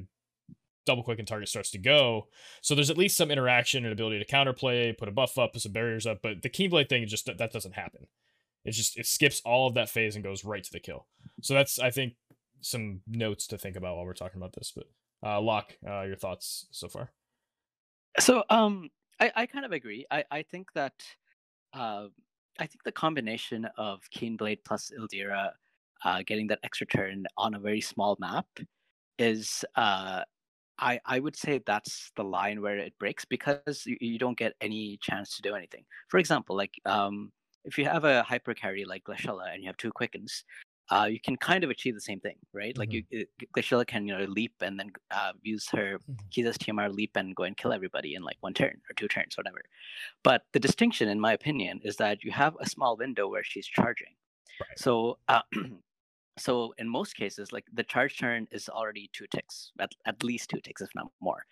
double 0.85 1.03
quick 1.03 1.19
and 1.19 1.27
target 1.27 1.49
starts 1.49 1.71
to 1.71 1.77
go. 1.77 2.27
So 2.61 2.75
there's 2.75 2.89
at 2.89 2.97
least 2.97 3.17
some 3.17 3.31
interaction 3.31 3.85
and 3.85 3.93
ability 3.93 4.19
to 4.19 4.25
counterplay, 4.25 4.97
put 4.97 5.07
a 5.07 5.11
buff 5.11 5.37
up, 5.37 5.53
put 5.53 5.61
some 5.61 5.71
barriers 5.71 6.05
up. 6.05 6.19
But 6.21 6.41
the 6.41 6.49
Keenblade 6.49 6.89
thing 6.89 7.03
is 7.03 7.11
just 7.11 7.25
that 7.25 7.51
doesn't 7.53 7.75
happen. 7.75 8.07
It 8.65 8.71
just 8.71 8.97
it 8.97 9.05
skips 9.05 9.41
all 9.45 9.67
of 9.67 9.75
that 9.75 9.89
phase 9.89 10.15
and 10.15 10.23
goes 10.23 10.43
right 10.43 10.63
to 10.63 10.71
the 10.71 10.79
kill. 10.79 11.07
So 11.41 11.53
that's 11.53 11.79
I 11.79 11.91
think 11.91 12.13
some 12.61 13.01
notes 13.07 13.47
to 13.47 13.57
think 13.57 13.75
about 13.75 13.95
while 13.95 14.05
we're 14.05 14.13
talking 14.13 14.39
about 14.39 14.53
this. 14.53 14.73
But 14.75 14.85
uh, 15.23 15.41
Locke, 15.41 15.77
uh, 15.87 16.01
your 16.01 16.15
thoughts 16.15 16.67
so 16.71 16.87
far? 16.87 17.11
So 18.19 18.43
um, 18.49 18.89
I, 19.19 19.31
I 19.35 19.45
kind 19.45 19.65
of 19.65 19.71
agree. 19.71 20.05
I, 20.11 20.23
I 20.31 20.43
think 20.43 20.73
that 20.73 20.93
uh, 21.73 22.07
I 22.57 22.65
think 22.65 22.83
the 22.83 22.91
combination 22.91 23.67
of 23.77 24.01
Keenblade 24.13 24.59
plus 24.65 24.91
Ildyra 24.97 25.51
uh, 26.03 26.23
getting 26.25 26.47
that 26.47 26.59
extra 26.63 26.87
turn 26.87 27.25
on 27.37 27.55
a 27.55 27.59
very 27.59 27.81
small 27.81 28.17
map 28.19 28.47
is 29.17 29.65
uh, 29.75 30.21
I 30.79 30.99
I 31.05 31.19
would 31.19 31.35
say 31.35 31.61
that's 31.65 32.11
the 32.15 32.23
line 32.23 32.61
where 32.61 32.77
it 32.77 32.93
breaks 32.99 33.25
because 33.25 33.83
you, 33.85 33.97
you 33.99 34.19
don't 34.19 34.37
get 34.37 34.53
any 34.61 34.97
chance 35.01 35.35
to 35.35 35.41
do 35.41 35.55
anything. 35.55 35.83
For 36.07 36.17
example, 36.17 36.55
like 36.55 36.73
um, 36.85 37.31
if 37.65 37.77
you 37.77 37.85
have 37.85 38.05
a 38.05 38.23
hyper 38.23 38.53
carry 38.53 38.85
like 38.85 39.03
Glaciella 39.03 39.53
and 39.53 39.61
you 39.61 39.67
have 39.67 39.77
two 39.77 39.91
quickens, 39.91 40.43
uh, 40.91 41.07
you 41.09 41.19
can 41.19 41.35
kind 41.35 41.63
of 41.63 41.69
achieve 41.69 41.93
the 41.93 42.01
same 42.01 42.19
thing, 42.19 42.35
right? 42.53 42.77
Like 42.77 42.89
mm-hmm. 42.89 43.17
you, 43.17 43.25
Glaciella 43.55 43.85
can 43.85 44.07
you 44.07 44.17
know 44.17 44.25
leap 44.25 44.53
and 44.61 44.79
then 44.79 44.91
uh, 45.11 45.33
use 45.43 45.67
her 45.71 45.99
mm-hmm. 45.99 46.13
Kiza's 46.31 46.57
TMR 46.57 46.93
leap 46.93 47.11
and 47.15 47.35
go 47.35 47.43
and 47.43 47.55
kill 47.55 47.73
everybody 47.73 48.15
in 48.15 48.23
like 48.23 48.37
one 48.39 48.53
turn 48.53 48.81
or 48.89 48.93
two 48.95 49.07
turns, 49.07 49.37
whatever. 49.37 49.61
But 50.23 50.43
the 50.53 50.59
distinction, 50.59 51.09
in 51.09 51.19
my 51.19 51.33
opinion, 51.33 51.81
is 51.83 51.97
that 51.97 52.23
you 52.23 52.31
have 52.31 52.55
a 52.59 52.67
small 52.67 52.97
window 52.97 53.27
where 53.27 53.43
she's 53.43 53.67
charging. 53.67 54.15
Right. 54.59 54.79
So, 54.79 55.19
uh, 55.27 55.41
so 56.39 56.73
in 56.77 56.87
most 56.89 57.15
cases, 57.15 57.51
like 57.51 57.65
the 57.73 57.83
charge 57.83 58.17
turn 58.17 58.47
is 58.51 58.69
already 58.69 59.09
two 59.13 59.25
ticks, 59.27 59.71
at, 59.79 59.91
at 60.05 60.23
least 60.23 60.49
two 60.49 60.59
ticks, 60.61 60.81
if 60.81 60.89
not 60.95 61.11
more, 61.21 61.43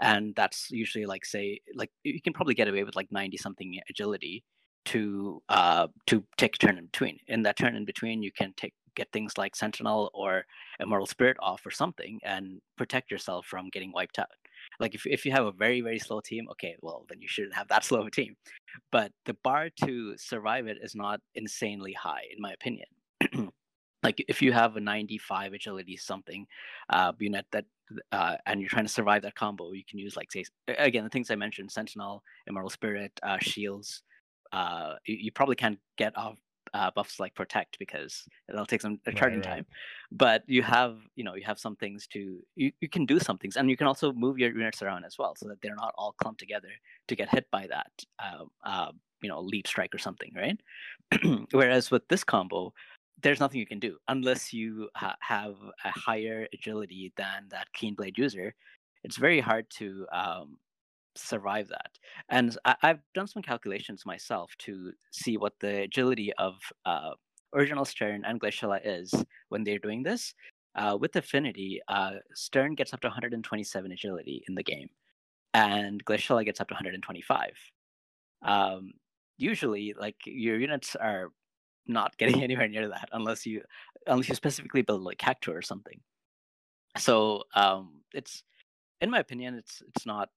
and 0.00 0.34
that's 0.34 0.70
usually 0.70 1.06
like 1.06 1.24
say 1.24 1.60
like 1.74 1.90
you 2.04 2.20
can 2.20 2.32
probably 2.32 2.54
get 2.54 2.68
away 2.68 2.84
with 2.84 2.96
like 2.96 3.10
ninety 3.10 3.36
something 3.36 3.78
agility 3.90 4.44
to 4.86 5.42
uh 5.48 5.88
to 6.06 6.24
take 6.36 6.58
turn 6.58 6.78
in 6.78 6.86
between. 6.86 7.18
In 7.28 7.42
that 7.42 7.56
turn 7.56 7.76
in 7.76 7.84
between, 7.84 8.22
you 8.22 8.32
can 8.32 8.54
take 8.56 8.74
get 8.94 9.12
things 9.12 9.38
like 9.38 9.54
Sentinel 9.54 10.10
or 10.14 10.44
Immortal 10.80 11.06
Spirit 11.06 11.36
off 11.40 11.64
or 11.66 11.70
something 11.70 12.18
and 12.24 12.60
protect 12.76 13.10
yourself 13.10 13.46
from 13.46 13.68
getting 13.68 13.92
wiped 13.92 14.18
out. 14.18 14.28
Like 14.80 14.94
if 14.94 15.06
if 15.06 15.24
you 15.24 15.32
have 15.32 15.46
a 15.46 15.52
very 15.52 15.80
very 15.82 15.98
slow 15.98 16.20
team, 16.20 16.48
okay, 16.52 16.76
well 16.80 17.04
then 17.08 17.20
you 17.20 17.28
shouldn't 17.28 17.54
have 17.54 17.68
that 17.68 17.84
slow 17.88 18.00
of 18.00 18.06
a 18.06 18.10
team. 18.10 18.36
But 18.90 19.12
the 19.26 19.34
bar 19.44 19.70
to 19.84 20.16
survive 20.16 20.66
it 20.66 20.78
is 20.82 20.94
not 20.94 21.20
insanely 21.34 21.92
high, 21.92 22.24
in 22.34 22.40
my 22.40 22.52
opinion. 22.52 22.86
like 24.06 24.24
if 24.28 24.40
you 24.40 24.52
have 24.52 24.76
a 24.76 24.80
95 24.80 25.52
agility 25.52 25.96
something 25.96 26.46
uh, 26.90 27.12
unit 27.18 27.46
that 27.52 27.64
uh, 28.12 28.36
and 28.46 28.60
you're 28.60 28.70
trying 28.70 28.84
to 28.84 28.92
survive 28.92 29.22
that 29.22 29.34
combo, 29.34 29.72
you 29.72 29.84
can 29.88 29.98
use 29.98 30.16
like 30.16 30.30
say 30.32 30.44
again 30.68 31.04
the 31.04 31.10
things 31.10 31.30
I 31.30 31.36
mentioned: 31.36 31.70
Sentinel, 31.70 32.22
Immortal 32.46 32.70
Spirit, 32.70 33.12
uh, 33.22 33.38
shields. 33.40 34.02
Uh, 34.52 34.94
you, 35.06 35.16
you, 35.22 35.32
probably 35.32 35.56
can't 35.56 35.78
get 35.98 36.16
off 36.16 36.38
uh, 36.72 36.90
buffs 36.94 37.18
like 37.18 37.34
protect 37.34 37.78
because 37.80 38.24
it'll 38.48 38.64
take 38.64 38.80
some 38.80 39.00
charging 39.16 39.40
right, 39.40 39.48
right. 39.48 39.56
time 39.56 39.66
but 40.12 40.42
you 40.46 40.62
have 40.62 40.98
you 41.16 41.24
know 41.24 41.34
you 41.34 41.44
have 41.44 41.58
some 41.58 41.74
things 41.76 42.06
to 42.06 42.40
you, 42.54 42.70
you 42.80 42.88
can 42.88 43.04
do 43.04 43.18
some 43.18 43.38
things 43.38 43.56
and 43.56 43.68
you 43.68 43.76
can 43.76 43.88
also 43.88 44.12
move 44.12 44.38
your 44.38 44.52
units 44.52 44.82
around 44.82 45.04
as 45.04 45.16
well 45.18 45.34
so 45.36 45.48
that 45.48 45.60
they're 45.62 45.74
not 45.74 45.92
all 45.98 46.14
clumped 46.22 46.40
together 46.40 46.68
to 47.08 47.16
get 47.16 47.28
hit 47.28 47.46
by 47.50 47.66
that 47.66 47.90
uh, 48.20 48.44
uh, 48.64 48.92
you 49.20 49.28
know 49.28 49.40
leap 49.40 49.66
strike 49.66 49.94
or 49.94 49.98
something 49.98 50.32
right 50.36 50.60
whereas 51.52 51.90
with 51.90 52.06
this 52.08 52.24
combo 52.24 52.72
there's 53.22 53.40
nothing 53.40 53.58
you 53.58 53.66
can 53.66 53.78
do 53.78 53.96
unless 54.08 54.52
you 54.52 54.88
ha- 54.94 55.16
have 55.20 55.54
a 55.84 55.90
higher 55.90 56.46
agility 56.52 57.12
than 57.16 57.46
that 57.50 57.72
keen 57.72 57.94
blade 57.94 58.18
user 58.18 58.54
it's 59.04 59.16
very 59.16 59.38
hard 59.38 59.70
to 59.70 60.04
um, 60.12 60.58
survive 61.14 61.68
that. 61.68 61.90
And 62.28 62.56
I, 62.64 62.74
have 62.82 63.00
done 63.14 63.26
some 63.26 63.42
calculations 63.42 64.04
myself 64.04 64.52
to 64.58 64.92
see 65.12 65.36
what 65.36 65.54
the 65.60 65.82
agility 65.82 66.32
of 66.34 66.54
uh, 66.84 67.10
original 67.54 67.84
Stern 67.84 68.24
and 68.24 68.40
Glaciella 68.40 68.80
is 68.84 69.14
when 69.48 69.64
they're 69.64 69.78
doing 69.78 70.02
this. 70.02 70.34
Uh, 70.74 70.96
with 71.00 71.16
Affinity, 71.16 71.80
uh, 71.88 72.16
Stern 72.34 72.74
gets 72.74 72.92
up 72.92 73.00
to 73.00 73.06
127 73.06 73.92
agility 73.92 74.42
in 74.46 74.54
the 74.54 74.62
game, 74.62 74.90
and 75.54 76.04
Glaciella 76.04 76.44
gets 76.44 76.60
up 76.60 76.68
to 76.68 76.74
125. 76.74 77.50
Um, 78.42 78.92
usually, 79.38 79.94
like 79.98 80.16
your 80.26 80.58
units 80.58 80.94
are 80.96 81.30
not 81.88 82.16
getting 82.18 82.42
anywhere 82.44 82.68
near 82.68 82.88
that 82.88 83.08
unless 83.12 83.46
you 83.46 83.62
unless 84.06 84.28
you 84.28 84.34
specifically 84.34 84.82
build 84.82 85.02
like 85.02 85.18
Cactuar 85.18 85.56
or 85.56 85.62
something. 85.62 86.00
So 86.98 87.44
um, 87.54 88.02
it's 88.14 88.42
in 89.00 89.10
my 89.10 89.18
opinion, 89.18 89.54
it's 89.54 89.82
it's 89.94 90.06
not 90.06 90.28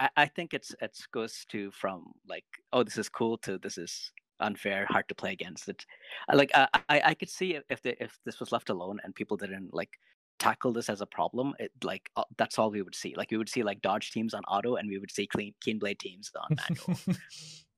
I, 0.00 0.08
I 0.16 0.26
think 0.26 0.54
it's 0.54 0.74
it's 0.80 1.06
goes 1.06 1.44
to 1.50 1.70
from 1.70 2.12
like 2.28 2.44
oh 2.72 2.82
this 2.82 2.98
is 2.98 3.08
cool 3.08 3.38
to 3.38 3.58
this 3.58 3.78
is 3.78 4.12
unfair 4.40 4.86
hard 4.88 5.08
to 5.08 5.14
play 5.14 5.32
against. 5.32 5.68
It 5.68 5.84
like 6.32 6.50
I 6.54 6.68
I 6.88 7.14
could 7.14 7.30
see 7.30 7.58
if 7.68 7.82
the 7.82 8.02
if 8.02 8.18
this 8.24 8.40
was 8.40 8.52
left 8.52 8.70
alone 8.70 9.00
and 9.04 9.14
people 9.14 9.36
didn't 9.36 9.74
like 9.74 9.90
tackle 10.40 10.72
this 10.72 10.88
as 10.88 11.00
a 11.00 11.06
problem 11.06 11.54
it 11.60 11.70
like 11.84 12.10
uh, 12.16 12.24
that's 12.36 12.58
all 12.58 12.70
we 12.70 12.82
would 12.82 12.94
see. 12.94 13.14
Like 13.16 13.30
we 13.30 13.36
would 13.36 13.48
see 13.48 13.62
like 13.62 13.82
dodge 13.82 14.10
teams 14.10 14.34
on 14.34 14.42
auto 14.44 14.76
and 14.76 14.88
we 14.88 14.98
would 14.98 15.10
see 15.10 15.26
clean 15.26 15.54
keenblade 15.64 15.98
teams 15.98 16.30
on 16.36 16.56
manual. 16.68 17.00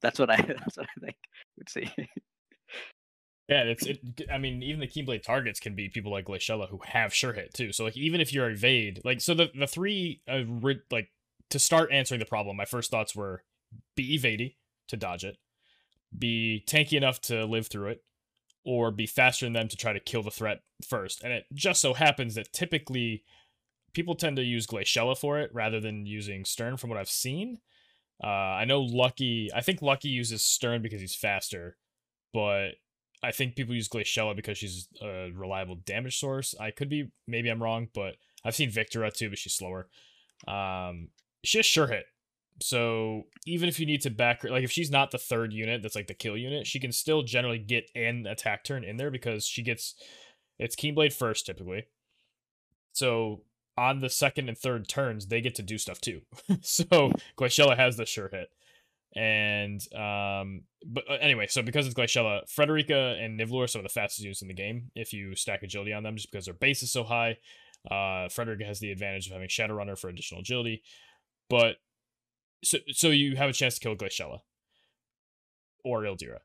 That's 0.00 0.18
what 0.18 0.30
I 0.30 0.36
that's 0.42 0.76
what 0.76 0.86
I 0.96 1.00
think 1.00 1.16
would 1.58 1.68
see 1.68 1.90
Yeah, 3.48 3.62
it's 3.62 3.86
it. 3.86 4.00
I 4.32 4.38
mean, 4.38 4.62
even 4.62 4.80
the 4.80 4.88
Keenblade 4.88 5.22
targets 5.22 5.60
can 5.60 5.74
be 5.76 5.88
people 5.88 6.10
like 6.10 6.24
Glaciella 6.26 6.68
who 6.68 6.80
have 6.84 7.14
sure 7.14 7.32
hit 7.32 7.54
too. 7.54 7.72
So 7.72 7.84
like, 7.84 7.96
even 7.96 8.20
if 8.20 8.32
you're 8.32 8.50
evade, 8.50 9.00
like, 9.04 9.20
so 9.20 9.34
the 9.34 9.50
the 9.56 9.68
three 9.68 10.20
uh, 10.28 10.42
like 10.90 11.10
to 11.50 11.58
start 11.58 11.92
answering 11.92 12.18
the 12.18 12.26
problem, 12.26 12.56
my 12.56 12.64
first 12.64 12.90
thoughts 12.90 13.14
were 13.14 13.44
be 13.94 14.18
evadey 14.18 14.56
to 14.88 14.96
dodge 14.96 15.24
it, 15.24 15.36
be 16.16 16.64
tanky 16.66 16.94
enough 16.94 17.20
to 17.22 17.44
live 17.44 17.68
through 17.68 17.90
it, 17.90 18.02
or 18.64 18.90
be 18.90 19.06
faster 19.06 19.46
than 19.46 19.52
them 19.52 19.68
to 19.68 19.76
try 19.76 19.92
to 19.92 20.00
kill 20.00 20.24
the 20.24 20.30
threat 20.30 20.62
first. 20.86 21.22
And 21.22 21.32
it 21.32 21.46
just 21.54 21.80
so 21.80 21.94
happens 21.94 22.34
that 22.34 22.52
typically 22.52 23.22
people 23.94 24.16
tend 24.16 24.36
to 24.36 24.42
use 24.42 24.66
Glaciella 24.66 25.16
for 25.16 25.38
it 25.38 25.50
rather 25.54 25.80
than 25.80 26.04
using 26.04 26.44
Stern 26.44 26.76
from 26.76 26.90
what 26.90 26.98
I've 26.98 27.08
seen. 27.08 27.60
Uh, 28.22 28.26
I 28.26 28.64
know 28.64 28.80
Lucky, 28.80 29.50
I 29.54 29.60
think 29.60 29.82
Lucky 29.82 30.08
uses 30.08 30.42
Stern 30.42 30.82
because 30.82 31.00
he's 31.00 31.14
faster, 31.14 31.76
but 32.34 32.70
I 33.22 33.32
think 33.32 33.56
people 33.56 33.74
use 33.74 33.88
Glaciella 33.88 34.36
because 34.36 34.58
she's 34.58 34.88
a 35.02 35.30
reliable 35.34 35.76
damage 35.86 36.18
source. 36.18 36.54
I 36.60 36.70
could 36.70 36.88
be, 36.88 37.10
maybe 37.26 37.48
I'm 37.48 37.62
wrong, 37.62 37.88
but 37.94 38.16
I've 38.44 38.54
seen 38.54 38.70
Victora 38.70 39.12
too, 39.12 39.28
but 39.30 39.38
she's 39.38 39.54
slower. 39.54 39.88
Um, 40.46 41.08
she 41.44 41.58
has 41.58 41.66
sure 41.66 41.86
hit. 41.86 42.04
So 42.62 43.24
even 43.46 43.68
if 43.68 43.78
you 43.78 43.86
need 43.86 44.00
to 44.02 44.10
back 44.10 44.42
her, 44.42 44.50
like 44.50 44.64
if 44.64 44.72
she's 44.72 44.90
not 44.90 45.10
the 45.10 45.18
third 45.18 45.52
unit 45.52 45.82
that's 45.82 45.94
like 45.94 46.06
the 46.06 46.14
kill 46.14 46.36
unit, 46.36 46.66
she 46.66 46.80
can 46.80 46.92
still 46.92 47.22
generally 47.22 47.58
get 47.58 47.90
an 47.94 48.26
attack 48.26 48.64
turn 48.64 48.84
in 48.84 48.96
there 48.96 49.10
because 49.10 49.44
she 49.44 49.62
gets 49.62 49.94
it's 50.58 50.76
Keenblade 50.76 51.12
first 51.12 51.44
typically. 51.46 51.84
So 52.92 53.42
on 53.76 54.00
the 54.00 54.08
second 54.08 54.48
and 54.48 54.56
third 54.56 54.88
turns, 54.88 55.26
they 55.26 55.40
get 55.40 55.54
to 55.56 55.62
do 55.62 55.76
stuff 55.76 56.00
too. 56.00 56.22
so 56.62 57.12
Glaciella 57.38 57.76
has 57.76 57.96
the 57.96 58.06
sure 58.06 58.30
hit. 58.32 58.48
And 59.16 59.80
um 59.94 60.64
but 60.86 61.04
uh, 61.10 61.14
anyway, 61.14 61.46
so 61.46 61.62
because 61.62 61.86
it's 61.86 61.94
Glaciella, 61.94 62.48
Frederica 62.48 63.16
and 63.18 63.40
Nivlor 63.40 63.64
are 63.64 63.66
some 63.66 63.80
of 63.80 63.84
the 63.84 63.88
fastest 63.88 64.22
units 64.22 64.42
in 64.42 64.48
the 64.48 64.54
game 64.54 64.90
if 64.94 65.12
you 65.12 65.34
stack 65.34 65.62
agility 65.62 65.92
on 65.92 66.02
them 66.02 66.16
just 66.16 66.30
because 66.30 66.44
their 66.44 66.54
base 66.54 66.82
is 66.82 66.92
so 66.92 67.02
high. 67.02 67.38
Uh 67.90 68.28
Frederica 68.28 68.64
has 68.64 68.78
the 68.78 68.92
advantage 68.92 69.26
of 69.26 69.32
having 69.32 69.48
Shadowrunner 69.48 69.98
for 69.98 70.08
additional 70.08 70.42
agility. 70.42 70.82
But 71.48 71.76
so 72.62 72.78
so 72.92 73.08
you 73.08 73.36
have 73.36 73.48
a 73.48 73.54
chance 73.54 73.76
to 73.76 73.80
kill 73.80 73.96
Glaciella 73.96 74.40
or 75.82 76.02
Ildyra. 76.02 76.40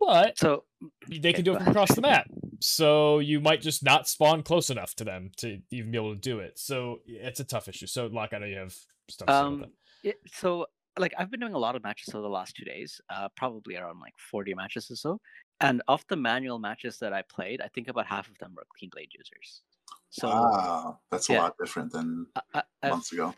But 0.00 0.38
so 0.38 0.64
they 1.08 1.32
can 1.32 1.44
do 1.44 1.54
it 1.54 1.60
from 1.60 1.68
across 1.68 1.94
the 1.94 2.02
map. 2.02 2.28
So 2.60 3.18
you 3.18 3.40
might 3.40 3.60
just 3.60 3.84
not 3.84 4.08
spawn 4.08 4.42
close 4.42 4.70
enough 4.70 4.94
to 4.96 5.04
them 5.04 5.30
to 5.38 5.60
even 5.70 5.90
be 5.90 5.98
able 5.98 6.14
to 6.14 6.20
do 6.20 6.40
it. 6.40 6.58
So 6.58 7.00
it's 7.06 7.40
a 7.40 7.44
tough 7.44 7.68
issue. 7.68 7.86
So 7.86 8.06
Locke, 8.06 8.32
I 8.32 8.38
know 8.38 8.46
you 8.46 8.58
have 8.58 8.74
stuff. 9.08 9.28
Um, 9.28 9.66
it, 10.02 10.16
so 10.32 10.66
like 10.98 11.14
I've 11.18 11.30
been 11.30 11.40
doing 11.40 11.54
a 11.54 11.58
lot 11.58 11.76
of 11.76 11.82
matches 11.82 12.14
over 12.14 12.22
the 12.22 12.28
last 12.28 12.56
two 12.56 12.64
days, 12.64 13.00
uh, 13.10 13.28
probably 13.36 13.76
around 13.76 14.00
like 14.00 14.14
40 14.30 14.54
matches 14.54 14.90
or 14.90 14.96
so. 14.96 15.20
And 15.60 15.82
of 15.88 16.04
the 16.08 16.16
manual 16.16 16.58
matches 16.58 16.98
that 16.98 17.12
I 17.12 17.22
played, 17.22 17.60
I 17.60 17.68
think 17.68 17.88
about 17.88 18.06
half 18.06 18.28
of 18.28 18.38
them 18.38 18.54
were 18.56 18.66
Keenblade 18.80 19.08
users. 19.12 19.62
So 20.10 20.28
wow, 20.28 20.98
that's 21.10 21.28
a 21.30 21.34
yeah. 21.34 21.42
lot 21.42 21.54
different 21.58 21.92
than 21.92 22.26
I, 22.54 22.62
months 22.88 23.12
ago. 23.12 23.34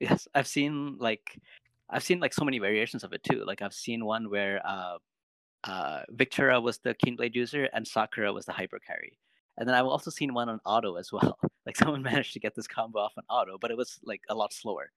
Yes, 0.00 0.26
I've 0.34 0.46
seen 0.46 0.96
like 0.98 1.38
I've 1.88 2.02
seen 2.02 2.20
like 2.20 2.32
so 2.32 2.44
many 2.44 2.58
variations 2.58 3.04
of 3.04 3.12
it 3.12 3.22
too. 3.22 3.44
Like 3.44 3.62
I've 3.62 3.74
seen 3.74 4.04
one 4.04 4.30
where 4.30 4.60
uh, 4.64 4.98
uh, 5.64 6.02
Victora 6.14 6.62
was 6.62 6.78
the 6.78 6.94
Keenblade 6.94 7.34
user 7.34 7.68
and 7.72 7.86
Sakura 7.86 8.32
was 8.32 8.46
the 8.46 8.52
hyper 8.52 8.78
carry. 8.78 9.18
And 9.58 9.68
then 9.68 9.74
I've 9.74 9.86
also 9.86 10.10
seen 10.10 10.32
one 10.32 10.48
on 10.48 10.60
auto 10.64 10.94
as 10.94 11.12
well. 11.12 11.38
like 11.66 11.76
someone 11.76 12.02
managed 12.10 12.32
to 12.34 12.40
get 12.40 12.54
this 12.54 12.66
combo 12.66 13.00
off 13.00 13.12
on 13.16 13.24
auto, 13.28 13.58
but 13.58 13.70
it 13.70 13.76
was 13.76 13.98
like 14.04 14.22
a 14.28 14.34
lot 14.34 14.52
slower. 14.52 14.90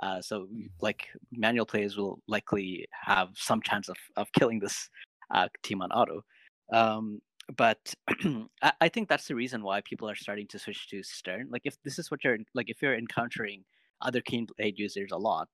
Uh, 0.00 0.20
so 0.20 0.46
like 0.80 1.08
manual 1.32 1.66
players 1.66 1.96
will 1.96 2.20
likely 2.28 2.86
have 2.90 3.28
some 3.34 3.62
chance 3.62 3.88
of, 3.88 3.96
of 4.16 4.30
killing 4.32 4.58
this 4.58 4.88
uh, 5.32 5.48
team 5.62 5.82
on 5.82 5.90
auto. 5.90 6.22
Um, 6.72 7.20
but 7.56 7.94
I, 8.62 8.72
I 8.80 8.88
think 8.88 9.08
that's 9.08 9.28
the 9.28 9.34
reason 9.34 9.62
why 9.62 9.80
people 9.82 10.08
are 10.08 10.14
starting 10.14 10.46
to 10.48 10.58
switch 10.58 10.88
to 10.88 11.02
Stern. 11.02 11.48
Like 11.50 11.62
if 11.64 11.80
this 11.82 11.98
is 11.98 12.10
what 12.10 12.24
you're 12.24 12.38
like, 12.54 12.68
if 12.68 12.82
you're 12.82 12.96
encountering 12.96 13.64
other 14.02 14.20
Keenblade 14.20 14.76
users 14.76 15.12
a 15.12 15.16
lot, 15.16 15.48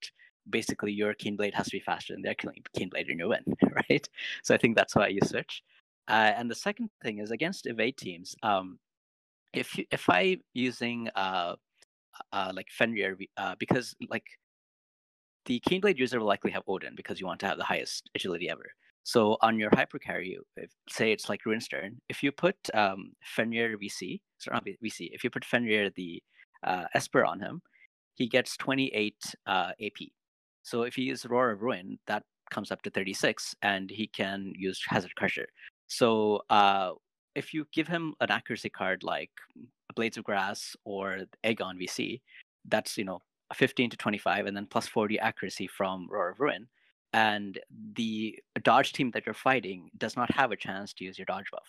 basically 0.51 0.93
your 0.93 1.15
Keenblade 1.15 1.55
has 1.55 1.67
to 1.67 1.77
be 1.77 1.81
faster 1.81 2.15
than 2.15 2.23
their 2.23 2.35
Keenblade 2.35 3.11
and 3.11 3.19
you 3.19 3.29
win, 3.29 3.45
right? 3.91 4.09
So 4.43 4.55
I 4.55 4.59
think 4.59 4.77
that's 4.77 4.97
why 4.97 5.09
you 5.09 5.21
switch. 5.25 5.63
Uh, 6.09 6.33
and 6.37 6.51
the 6.51 6.55
second 6.55 6.91
thing 7.03 7.19
is 7.19 7.31
against 7.31 7.67
evade 7.67 7.97
teams. 7.97 8.35
Um, 8.43 8.79
if 9.53 9.79
you, 9.79 9.85
if 9.91 10.09
I'm 10.09 10.41
using 10.55 11.09
uh, 11.15 11.57
uh, 12.33 12.53
like 12.55 12.69
Fenrir, 12.71 13.17
uh, 13.37 13.55
because 13.59 13.95
like 14.09 14.25
the 15.47 15.61
Keenblade 15.69 15.99
user 15.99 16.21
will 16.21 16.27
likely 16.27 16.51
have 16.51 16.63
Odin 16.67 16.95
because 16.95 17.21
you 17.21 17.27
want 17.27 17.41
to 17.41 17.47
have 17.47 17.59
the 17.59 17.65
highest 17.65 18.11
agility 18.15 18.49
ever. 18.49 18.71
So 19.05 19.37
on 19.43 19.59
your 19.59 19.71
hypercarry, 19.71 20.37
if, 20.57 20.71
say 20.89 21.11
it's 21.11 21.29
like 21.29 21.41
Ruinstern, 21.45 21.97
if 22.09 22.23
you 22.23 22.31
put 22.31 22.57
um, 22.75 23.13
Fenrir 23.25 23.77
VC, 23.77 24.21
sorry 24.39 24.55
not 24.55 24.65
VC, 24.65 25.11
if 25.13 25.25
you 25.25 25.31
put 25.31 25.45
Fenrir 25.45 25.91
the 25.97 26.23
uh, 26.65 26.85
Esper 26.95 27.25
on 27.25 27.41
him, 27.41 27.63
he 28.15 28.29
gets 28.29 28.57
28 28.59 29.17
uh, 29.47 29.73
AP. 29.83 30.09
So 30.63 30.83
if 30.83 30.95
he 30.95 31.03
uses 31.03 31.27
Roar 31.29 31.51
of 31.51 31.63
Ruin, 31.63 31.99
that 32.07 32.23
comes 32.51 32.71
up 32.71 32.83
to 32.83 32.91
36, 32.91 33.55
and 33.63 33.91
he 33.91 34.07
can 34.07 34.53
use 34.55 34.81
Hazard 34.87 35.15
Crusher. 35.17 35.47
So 35.89 36.43
uh, 36.51 36.93
if 37.35 37.53
you 37.53 37.67
give 37.73 37.89
him 37.89 38.15
an 38.21 38.31
accuracy 38.31 38.71
card 38.71 39.03
like 39.03 39.31
Blades 39.95 40.17
of 40.17 40.25
Grass 40.25 40.77
or 40.85 41.21
Aegon 41.45 41.81
VC, 41.81 42.21
that's 42.69 42.97
you 42.97 43.05
know 43.05 43.21
15 43.55 43.91
to 43.91 43.97
25, 43.97 44.47
and 44.47 44.57
then 44.57 44.67
plus 44.67 44.87
40 44.89 45.19
accuracy 45.19 45.67
from 45.67 46.07
Roar 46.11 46.31
of 46.31 46.41
Ruin 46.41 46.69
and 47.13 47.59
the 47.95 48.39
dodge 48.63 48.93
team 48.93 49.11
that 49.13 49.27
you're 49.27 49.35
fighting 49.35 49.91
does 49.99 50.17
not 50.17 50.31
have 50.35 50.51
a 50.53 50.57
chance 50.57 50.93
to 50.95 51.05
use 51.05 51.19
your 51.19 51.27
dodge 51.27 51.51
buff. 51.51 51.69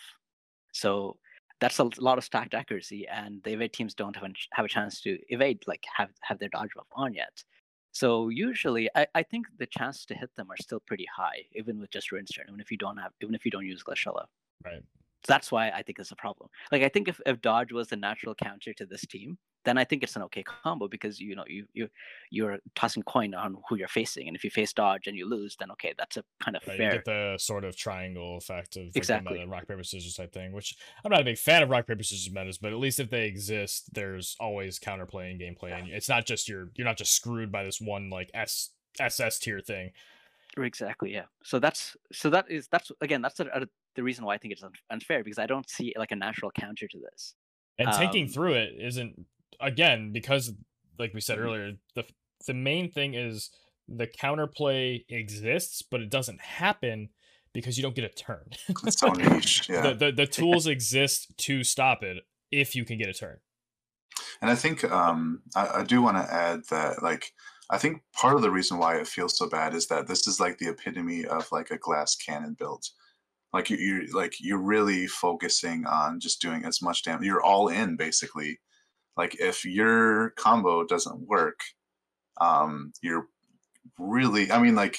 So 0.72 1.18
that's 1.60 1.80
a 1.80 1.90
lot 2.00 2.18
of 2.18 2.24
stacked 2.24 2.54
accuracy, 2.54 3.08
and 3.08 3.42
the 3.44 3.54
evade 3.54 3.74
teams 3.74 3.94
don't 3.94 4.16
have 4.16 4.26
a, 4.26 4.34
have 4.54 4.66
a 4.66 4.70
chance 4.70 5.02
to 5.02 5.18
evade, 5.30 5.62
like 5.68 5.84
have 5.96 6.10
have 6.22 6.40
their 6.40 6.50
dodge 6.50 6.70
buff 6.76 6.88
on 6.94 7.14
yet. 7.14 7.44
So 7.92 8.30
usually, 8.30 8.90
I, 8.96 9.06
I 9.14 9.24
think 9.24 9.46
the 9.60 9.68
chances 9.68 10.06
to 10.08 10.16
hit 10.16 10.32
them 10.36 10.50
are 10.50 10.58
still 10.60 10.82
pretty 10.88 11.06
high, 11.16 11.44
even 11.54 11.80
with 11.80 11.92
just 11.92 12.12
Ruinstern, 12.12 12.48
even 12.48 12.60
if 12.60 12.72
you 12.72 12.78
don't 12.78 12.98
have, 12.98 13.12
even 13.22 13.36
if 13.36 13.46
you 13.46 13.52
don't 13.52 13.66
use 13.66 13.84
Glaciella. 13.84 14.26
Right. 14.66 14.82
That's 15.28 15.52
why 15.52 15.70
I 15.70 15.84
think 15.84 16.00
it's 16.00 16.12
a 16.12 16.16
problem. 16.16 16.50
Like 16.72 16.84
I 16.84 16.90
think 16.90 17.08
if, 17.08 17.20
if 17.26 17.42
Dodge 17.42 17.72
was 17.72 17.88
the 17.88 17.96
natural 17.96 18.36
counter 18.36 18.74
to 18.74 18.86
this 18.86 19.06
team, 19.06 19.38
then 19.66 19.78
I 19.78 19.84
think 19.84 20.04
it's 20.04 20.16
an 20.16 20.24
okay 20.24 20.44
combo 20.44 20.88
because 20.88 21.20
you 21.20 21.36
know 21.36 21.44
you 21.48 21.66
you 21.74 21.88
you're 22.30 22.60
tossing 22.76 23.04
coin 23.04 23.34
on 23.34 23.58
who 23.68 23.78
you're 23.78 23.88
facing, 23.88 24.28
and 24.28 24.36
if 24.36 24.44
you 24.44 24.50
face 24.50 24.74
dodge 24.74 25.08
and 25.08 25.18
you 25.18 25.28
lose, 25.28 25.56
then 25.58 25.72
okay, 25.72 25.94
that's 25.98 26.18
a 26.18 26.24
kind 26.42 26.58
of 26.58 26.64
right, 26.68 26.78
fair. 26.78 26.92
You 26.92 26.98
get 26.98 27.06
the 27.06 27.38
sort 27.38 27.64
of 27.64 27.76
triangle 27.76 28.38
effect 28.38 28.76
of 28.76 28.84
like 28.84 28.96
exactly 28.96 29.40
the 29.40 29.48
rock 29.48 29.68
paper 29.68 29.84
scissors 29.84 30.16
type 30.16 30.34
thing, 30.34 30.52
which 30.52 30.76
I'm 31.04 31.12
not 31.12 31.22
a 31.22 31.26
big 31.26 31.38
fan 31.38 31.64
of 31.64 31.70
rock 31.70 31.88
paper 31.88 32.04
scissors 32.04 32.34
metas, 32.34 32.58
but 32.58 32.74
at 32.74 32.80
least 32.80 33.00
if 33.00 33.10
they 33.10 33.26
exist, 33.26 33.94
there's 33.94 34.36
always 34.40 34.80
counterplay 34.80 35.32
and 35.32 35.40
gameplay, 35.40 35.78
and 35.78 35.90
it's 35.90 36.10
not 36.10 36.26
just 36.26 36.50
you're 36.50 36.70
you're 36.76 36.88
not 36.88 36.98
just 36.98 37.14
screwed 37.14 37.52
by 37.52 37.64
this 37.64 37.80
one 37.80 38.10
like 38.10 38.30
S 38.34 38.72
SS 39.00 39.40
tier 39.40 39.60
thing. 39.60 39.92
Exactly. 40.58 41.14
Yeah. 41.14 41.26
So 41.44 41.60
that's 41.60 41.96
so 42.12 42.30
that 42.30 42.50
is 42.50 42.68
that's 42.68 42.92
again 43.02 43.22
that's 43.22 43.40
a, 43.40 43.46
a, 43.46 43.66
the 43.96 44.04
reason 44.04 44.26
why 44.26 44.36
I 44.36 44.38
think 44.38 44.54
it's 44.54 44.64
unfair 44.90 45.24
because 45.24 45.40
I 45.40 45.48
don't 45.48 45.70
see 45.70 45.94
like 45.98 46.12
a 46.12 46.16
natural 46.16 46.52
counter 46.52 46.88
to 46.88 47.00
this. 47.00 47.36
And 47.80 47.92
tanking 47.92 48.26
um, 48.26 48.30
through 48.30 48.54
it 48.54 48.74
isn't 48.80 49.26
again 49.60 50.12
because 50.12 50.54
like 51.00 51.14
we 51.14 51.22
said 51.22 51.38
mm-hmm. 51.38 51.48
earlier 51.48 51.72
the 51.96 52.04
the 52.46 52.54
main 52.54 52.92
thing 52.92 53.14
is 53.14 53.50
the 53.88 54.08
counterplay 54.08 55.04
exists 55.10 55.82
but 55.82 56.02
it 56.02 56.10
doesn't 56.10 56.42
happen 56.42 57.10
because 57.54 57.78
you 57.78 57.84
don't 57.84 57.96
get 57.96 58.04
a 58.04 58.10
turn 58.10 58.50
it's 58.86 59.00
so 59.00 59.10
niche 59.10 59.64
yeah. 59.70 59.82
the, 59.82 59.94
the, 59.94 60.12
the 60.18 60.28
tools 60.28 60.68
exist 60.68 61.36
to 61.38 61.64
stop 61.64 62.04
it 62.04 62.18
if 62.52 62.76
you 62.76 62.86
can 62.86 62.98
get 62.98 63.10
a 63.10 63.14
turn 63.14 63.38
And 64.42 64.52
I 64.52 64.56
think 64.56 64.84
um, 64.92 65.42
I, 65.56 65.80
I 65.80 65.84
do 65.84 66.02
want 66.02 66.18
to 66.18 66.34
add 66.34 66.64
that, 66.70 67.02
like, 67.02 67.32
I 67.70 67.78
think 67.78 68.02
part 68.14 68.36
of 68.36 68.42
the 68.42 68.52
reason 68.52 68.78
why 68.78 68.98
it 68.98 69.08
feels 69.08 69.38
so 69.38 69.50
bad 69.50 69.74
is 69.74 69.88
that 69.88 70.08
this 70.08 70.28
is 70.28 70.40
like 70.40 70.58
the 70.58 70.70
epitome 70.70 71.26
of 71.26 71.48
like 71.52 71.72
a 71.72 71.78
glass 71.78 72.16
cannon 72.16 72.56
build. 72.58 72.86
Like 73.54 73.70
you, 73.70 73.78
you're 73.78 74.04
like 74.14 74.34
you're 74.40 74.62
really 74.62 75.08
focusing 75.08 75.86
on 75.86 76.20
just 76.20 76.42
doing 76.42 76.66
as 76.66 76.82
much 76.82 77.04
damage. 77.04 77.26
You're 77.26 77.44
all 77.44 77.68
in 77.68 77.96
basically. 77.96 78.60
Like 79.16 79.40
if 79.40 79.64
your 79.64 80.32
combo 80.32 80.86
doesn't 80.86 81.28
work, 81.28 81.60
um, 82.42 82.94
you're 83.02 83.28
really. 84.00 84.52
I 84.52 84.60
mean, 84.60 84.76
like 84.76 84.98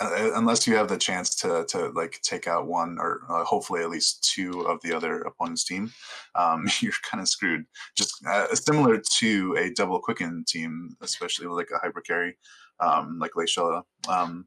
unless 0.00 0.66
you 0.66 0.74
have 0.74 0.88
the 0.88 0.96
chance 0.96 1.34
to 1.36 1.64
to 1.68 1.88
like 1.90 2.20
take 2.22 2.46
out 2.48 2.66
one 2.66 2.96
or 2.98 3.22
uh, 3.28 3.44
hopefully 3.44 3.82
at 3.82 3.90
least 3.90 4.28
two 4.34 4.62
of 4.62 4.80
the 4.82 4.94
other 4.94 5.20
opponent's 5.22 5.64
team, 5.64 5.92
um, 6.34 6.66
you're 6.80 6.92
kind 7.08 7.20
of 7.20 7.28
screwed. 7.28 7.64
Just 7.96 8.24
uh, 8.26 8.52
similar 8.54 9.00
to 9.18 9.56
a 9.58 9.70
double 9.72 10.00
quicken 10.00 10.44
team, 10.46 10.96
especially 11.00 11.46
with 11.46 11.56
like 11.56 11.70
a 11.74 11.78
hyper 11.78 12.00
carry, 12.00 12.36
um, 12.80 13.18
like 13.20 13.32
Leishella. 13.32 13.82
Um, 14.08 14.46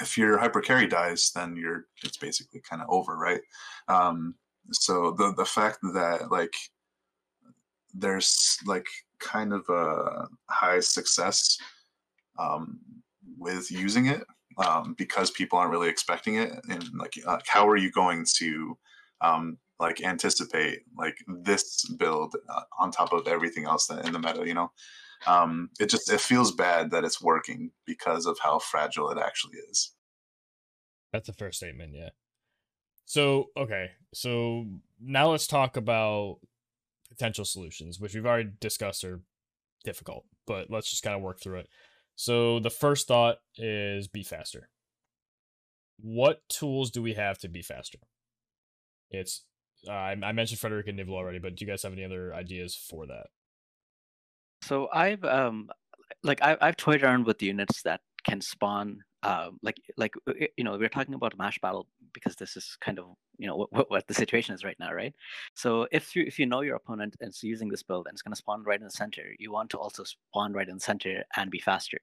if 0.00 0.18
your 0.18 0.38
hyper 0.38 0.60
carry 0.60 0.86
dies, 0.86 1.30
then 1.34 1.56
you're 1.56 1.86
it's 2.02 2.18
basically 2.18 2.60
kind 2.60 2.82
of 2.82 2.88
over, 2.90 3.16
right? 3.16 3.40
Um, 3.88 4.34
so 4.72 5.12
the 5.12 5.32
the 5.36 5.44
fact 5.44 5.78
that 5.94 6.30
like 6.30 6.54
there's 7.94 8.58
like 8.66 8.86
kind 9.20 9.52
of 9.52 9.64
a 9.68 10.26
high 10.50 10.80
success 10.80 11.56
um, 12.38 12.80
with 13.38 13.70
using 13.70 14.06
it 14.06 14.24
um, 14.58 14.94
because 14.96 15.30
people 15.30 15.58
aren't 15.58 15.70
really 15.70 15.88
expecting 15.88 16.36
it 16.36 16.52
and 16.68 16.84
like 16.98 17.14
uh, 17.26 17.38
how 17.46 17.68
are 17.68 17.76
you 17.76 17.90
going 17.90 18.24
to 18.36 18.76
um, 19.20 19.58
like 19.80 20.02
anticipate 20.02 20.80
like 20.96 21.16
this 21.26 21.84
build 21.98 22.34
uh, 22.48 22.62
on 22.78 22.90
top 22.90 23.12
of 23.12 23.26
everything 23.26 23.64
else 23.64 23.86
that 23.86 24.06
in 24.06 24.12
the 24.12 24.18
meta 24.18 24.46
you 24.46 24.54
know? 24.54 24.70
Um, 25.26 25.70
it 25.80 25.88
just 25.88 26.10
it 26.12 26.20
feels 26.20 26.52
bad 26.52 26.90
that 26.90 27.04
it's 27.04 27.22
working 27.22 27.70
because 27.86 28.26
of 28.26 28.38
how 28.38 28.58
fragile 28.58 29.10
it 29.10 29.18
actually 29.18 29.56
is. 29.70 29.92
That's 31.12 31.28
a 31.28 31.32
fair 31.32 31.52
statement 31.52 31.92
yeah. 31.94 32.10
So 33.06 33.46
okay 33.56 33.90
so 34.12 34.66
now 35.00 35.30
let's 35.30 35.46
talk 35.46 35.76
about 35.76 36.38
potential 37.08 37.44
solutions 37.44 38.00
which 38.00 38.14
we've 38.14 38.26
already 38.26 38.50
discussed 38.60 39.04
are 39.04 39.20
difficult 39.84 40.24
but 40.46 40.70
let's 40.70 40.90
just 40.90 41.02
kind 41.02 41.14
of 41.14 41.22
work 41.22 41.40
through 41.40 41.58
it 41.58 41.68
so 42.16 42.60
the 42.60 42.70
first 42.70 43.08
thought 43.08 43.36
is 43.56 44.08
be 44.08 44.22
faster. 44.22 44.68
What 46.00 46.40
tools 46.48 46.90
do 46.90 47.02
we 47.02 47.14
have 47.14 47.38
to 47.38 47.48
be 47.48 47.62
faster? 47.62 47.98
It's 49.10 49.44
uh, 49.88 49.92
I, 49.92 50.32
mentioned 50.32 50.58
Frederick 50.58 50.88
and 50.88 50.98
Nibel 50.98 51.14
already, 51.14 51.38
but 51.38 51.56
do 51.56 51.64
you 51.64 51.70
guys 51.70 51.82
have 51.82 51.92
any 51.92 52.04
other 52.04 52.34
ideas 52.34 52.74
for 52.74 53.06
that? 53.06 53.26
So 54.62 54.88
I've 54.92 55.24
um 55.24 55.68
like 56.22 56.42
I, 56.42 56.56
I've 56.60 56.76
toyed 56.76 57.02
around 57.02 57.26
with 57.26 57.42
units 57.42 57.82
that 57.82 58.00
can 58.24 58.40
spawn 58.40 59.00
um, 59.24 59.58
like 59.62 59.80
like 59.96 60.14
uh, 60.28 60.32
you 60.56 60.64
know 60.64 60.76
we're 60.78 60.88
talking 60.88 61.14
about 61.14 61.34
a 61.34 61.36
mash 61.36 61.58
battle 61.60 61.86
because 62.12 62.36
this 62.36 62.56
is 62.56 62.76
kind 62.80 62.98
of 62.98 63.06
you 63.38 63.46
know 63.46 63.56
what, 63.70 63.90
what 63.90 64.06
the 64.06 64.14
situation 64.14 64.54
is 64.54 64.64
right 64.64 64.76
now 64.78 64.92
right 64.92 65.14
so 65.54 65.86
if 65.92 66.14
you 66.14 66.24
if 66.26 66.38
you 66.38 66.46
know 66.46 66.60
your 66.60 66.76
opponent 66.76 67.16
is 67.20 67.42
using 67.42 67.68
this 67.68 67.82
build 67.82 68.06
and 68.06 68.14
it's 68.14 68.22
going 68.22 68.32
to 68.32 68.36
spawn 68.36 68.62
right 68.64 68.80
in 68.80 68.84
the 68.84 68.90
center 68.90 69.34
you 69.38 69.52
want 69.52 69.70
to 69.70 69.78
also 69.78 70.04
spawn 70.04 70.52
right 70.52 70.68
in 70.68 70.74
the 70.74 70.80
center 70.80 71.24
and 71.36 71.50
be 71.50 71.58
faster 71.58 71.98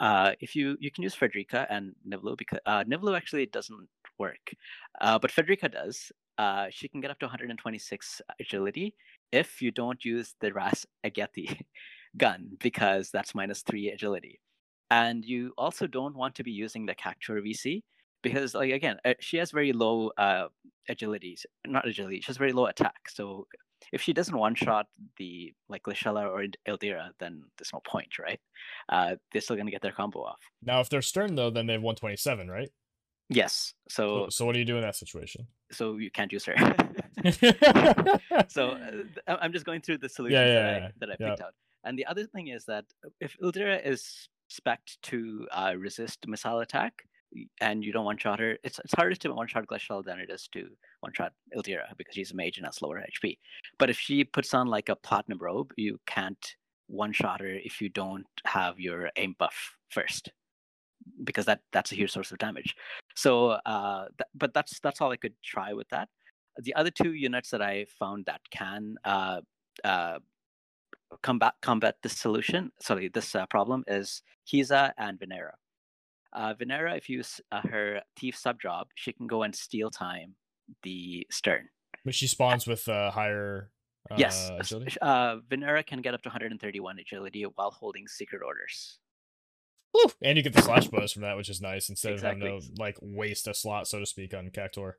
uh, 0.00 0.32
if 0.40 0.54
you 0.54 0.76
you 0.80 0.90
can 0.90 1.02
use 1.02 1.14
Frederica 1.14 1.66
and 1.68 1.94
Nivlu 2.08 2.38
because 2.38 2.60
uh, 2.66 2.84
actually 3.14 3.46
doesn't 3.46 3.88
work, 4.18 4.52
uh, 5.00 5.18
but 5.18 5.30
Frederica 5.30 5.68
does. 5.68 6.12
Uh, 6.38 6.68
she 6.70 6.88
can 6.88 7.00
get 7.00 7.10
up 7.10 7.18
to 7.18 7.26
126 7.26 8.22
agility 8.38 8.94
if 9.32 9.60
you 9.60 9.70
don't 9.70 10.02
use 10.04 10.34
the 10.40 10.52
Ras 10.52 10.86
Ageti 11.04 11.60
gun 12.16 12.56
because 12.60 13.10
that's 13.10 13.34
minus 13.34 13.62
three 13.62 13.90
agility. 13.90 14.40
And 14.90 15.24
you 15.24 15.52
also 15.56 15.86
don't 15.86 16.16
want 16.16 16.34
to 16.36 16.42
be 16.42 16.50
using 16.50 16.86
the 16.86 16.94
Cactuar 16.94 17.40
VC 17.42 17.82
because, 18.22 18.54
like 18.54 18.72
again, 18.72 18.98
uh, 19.04 19.14
she 19.20 19.36
has 19.36 19.50
very 19.50 19.72
low 19.72 20.10
uh, 20.18 20.48
agility, 20.88 21.38
not 21.66 21.86
agility. 21.86 22.20
She 22.20 22.26
has 22.26 22.36
very 22.36 22.52
low 22.52 22.66
attack. 22.66 23.08
So 23.08 23.46
if 23.92 24.02
she 24.02 24.12
doesn't 24.12 24.36
one 24.36 24.54
shot 24.54 24.86
the 25.16 25.54
like 25.68 25.84
Lishella 25.84 26.28
or 26.28 26.44
Ildyra, 26.68 27.10
then 27.18 27.42
there's 27.56 27.72
no 27.72 27.80
point, 27.86 28.18
right? 28.18 28.40
Uh, 28.88 29.16
they're 29.32 29.40
still 29.40 29.56
gonna 29.56 29.70
get 29.70 29.82
their 29.82 29.92
combo 29.92 30.20
off. 30.20 30.40
Now, 30.62 30.80
if 30.80 30.88
they're 30.88 31.02
Stern 31.02 31.34
though, 31.34 31.50
then 31.50 31.66
they 31.66 31.74
have 31.74 31.82
127, 31.82 32.48
right? 32.48 32.70
Yes. 33.28 33.74
So, 33.88 34.24
so, 34.24 34.30
so 34.30 34.44
what 34.44 34.54
do 34.54 34.58
you 34.58 34.64
do 34.64 34.76
in 34.76 34.82
that 34.82 34.96
situation? 34.96 35.46
So 35.70 35.98
you 35.98 36.10
can't 36.10 36.32
use 36.32 36.44
her. 36.46 36.56
so 38.48 38.70
uh, 39.28 39.36
I'm 39.40 39.52
just 39.52 39.64
going 39.64 39.82
through 39.82 39.98
the 39.98 40.08
solutions 40.08 40.34
yeah, 40.34 40.46
yeah, 40.46 40.62
that, 40.62 40.80
yeah. 40.80 40.86
I, 40.86 40.92
that 40.98 41.10
I 41.10 41.28
picked 41.30 41.40
out. 41.40 41.54
And 41.84 41.96
the 41.96 42.06
other 42.06 42.26
thing 42.26 42.48
is 42.48 42.64
that 42.66 42.84
if 43.20 43.36
Ildyra 43.38 43.86
is 43.86 44.28
spec 44.50 44.80
to 45.02 45.46
uh, 45.52 45.74
resist 45.78 46.26
missile 46.26 46.60
attack, 46.60 46.92
and 47.60 47.84
you 47.84 47.92
don't 47.92 48.04
one 48.04 48.18
shot 48.18 48.40
her, 48.40 48.58
it's 48.64 48.78
it's 48.80 48.94
harder 48.94 49.14
to 49.14 49.32
one 49.32 49.46
shot 49.46 49.66
Glacial 49.66 50.02
than 50.02 50.18
it 50.18 50.30
is 50.30 50.48
to 50.52 50.68
one 51.00 51.12
shot 51.12 51.32
Ildyra 51.56 51.96
because 51.96 52.14
she's 52.14 52.32
a 52.32 52.36
mage 52.36 52.58
and 52.58 52.66
has 52.66 52.82
lower 52.82 53.00
HP. 53.00 53.38
But 53.78 53.90
if 53.90 53.98
she 53.98 54.24
puts 54.24 54.52
on 54.52 54.66
like 54.66 54.88
a 54.88 54.96
platinum 54.96 55.38
robe, 55.38 55.72
you 55.76 55.98
can't 56.06 56.56
one 56.88 57.12
shot 57.12 57.40
her 57.40 57.46
if 57.46 57.80
you 57.80 57.88
don't 57.88 58.26
have 58.44 58.80
your 58.80 59.10
aim 59.16 59.36
buff 59.38 59.76
first 59.90 60.32
because 61.24 61.46
that 61.46 61.60
that's 61.72 61.92
a 61.92 61.94
huge 61.94 62.10
source 62.10 62.32
of 62.32 62.38
damage. 62.38 62.74
So, 63.14 63.50
uh, 63.50 64.06
th- 64.18 64.28
but 64.34 64.52
that's 64.54 64.80
that's 64.80 65.00
all 65.00 65.12
I 65.12 65.16
could 65.16 65.34
try 65.44 65.72
with 65.72 65.88
that. 65.90 66.08
The 66.58 66.74
other 66.74 66.90
two 66.90 67.12
units 67.12 67.50
that 67.50 67.62
I 67.62 67.86
found 67.98 68.26
that 68.26 68.40
can 68.50 68.96
uh, 69.04 69.40
uh, 69.84 70.18
combat 71.22 71.54
combat 71.60 71.96
this 72.02 72.16
solution, 72.16 72.72
sorry, 72.80 73.08
this 73.08 73.34
uh, 73.34 73.46
problem 73.46 73.84
is 73.86 74.22
Kiza 74.46 74.92
and 74.98 75.18
Venera. 75.18 75.52
Uh, 76.32 76.54
Venera, 76.54 76.96
if 76.96 77.08
you 77.08 77.18
use 77.18 77.40
uh, 77.50 77.62
her 77.62 78.00
thief 78.18 78.36
sub 78.36 78.60
job, 78.60 78.88
she 78.94 79.12
can 79.12 79.26
go 79.26 79.42
and 79.42 79.54
steal 79.54 79.90
time 79.90 80.36
the 80.82 81.26
stern. 81.30 81.68
But 82.04 82.14
she 82.14 82.26
spawns 82.26 82.66
with 82.66 82.88
uh, 82.88 83.10
higher. 83.10 83.70
Uh, 84.10 84.14
yes, 84.16 84.50
uh, 85.02 85.36
Venera 85.50 85.86
can 85.86 86.00
get 86.00 86.14
up 86.14 86.22
to 86.22 86.28
131 86.28 86.98
agility 86.98 87.42
while 87.42 87.70
holding 87.70 88.06
secret 88.06 88.42
orders. 88.44 88.98
Ooh, 89.96 90.10
and 90.22 90.36
you 90.36 90.42
get 90.42 90.54
the 90.54 90.62
slash 90.62 90.86
bonus 90.86 91.12
from 91.12 91.22
that, 91.22 91.36
which 91.36 91.48
is 91.48 91.60
nice 91.60 91.88
instead 91.88 92.12
exactly. 92.12 92.46
of 92.46 92.62
having 92.62 92.76
to 92.76 92.80
like 92.80 92.96
waste 93.02 93.48
a 93.48 93.54
slot, 93.54 93.88
so 93.88 93.98
to 93.98 94.06
speak, 94.06 94.32
on 94.34 94.48
Cactuar. 94.50 94.92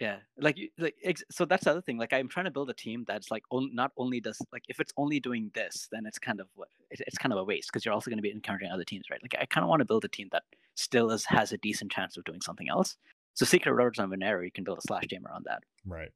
Yeah, 0.00 0.16
like 0.38 0.58
like 0.76 0.96
ex- 1.04 1.22
so 1.30 1.44
that's 1.44 1.64
the 1.64 1.70
other 1.70 1.80
thing. 1.80 1.98
Like 1.98 2.12
I'm 2.12 2.28
trying 2.28 2.46
to 2.46 2.50
build 2.50 2.68
a 2.68 2.74
team 2.74 3.04
that's 3.06 3.30
like 3.30 3.44
on, 3.50 3.72
not 3.72 3.92
only 3.96 4.20
does 4.20 4.38
like 4.52 4.64
if 4.68 4.80
it's 4.80 4.92
only 4.96 5.20
doing 5.20 5.52
this, 5.54 5.88
then 5.92 6.04
it's 6.04 6.18
kind 6.18 6.40
of 6.40 6.48
it, 6.90 7.00
it's 7.06 7.16
kind 7.16 7.32
of 7.32 7.38
a 7.38 7.44
waste 7.44 7.68
because 7.68 7.84
you're 7.84 7.94
also 7.94 8.10
going 8.10 8.18
to 8.18 8.22
be 8.22 8.32
encountering 8.32 8.72
other 8.72 8.84
teams, 8.84 9.04
right? 9.08 9.22
Like 9.22 9.36
I 9.40 9.46
kind 9.46 9.62
of 9.62 9.68
want 9.68 9.80
to 9.80 9.86
build 9.86 10.04
a 10.04 10.08
team 10.08 10.28
that 10.32 10.42
still 10.74 11.12
is, 11.12 11.24
has 11.26 11.52
a 11.52 11.58
decent 11.58 11.92
chance 11.92 12.16
of 12.16 12.24
doing 12.24 12.40
something 12.40 12.68
else. 12.68 12.96
So 13.34 13.44
Secret 13.44 13.70
Orders 13.70 14.00
on 14.00 14.10
Venera, 14.10 14.44
you 14.44 14.50
can 14.50 14.64
build 14.64 14.78
a 14.78 14.82
slash 14.82 15.06
team 15.06 15.24
around 15.26 15.46
that. 15.48 15.62
Right. 15.86 16.10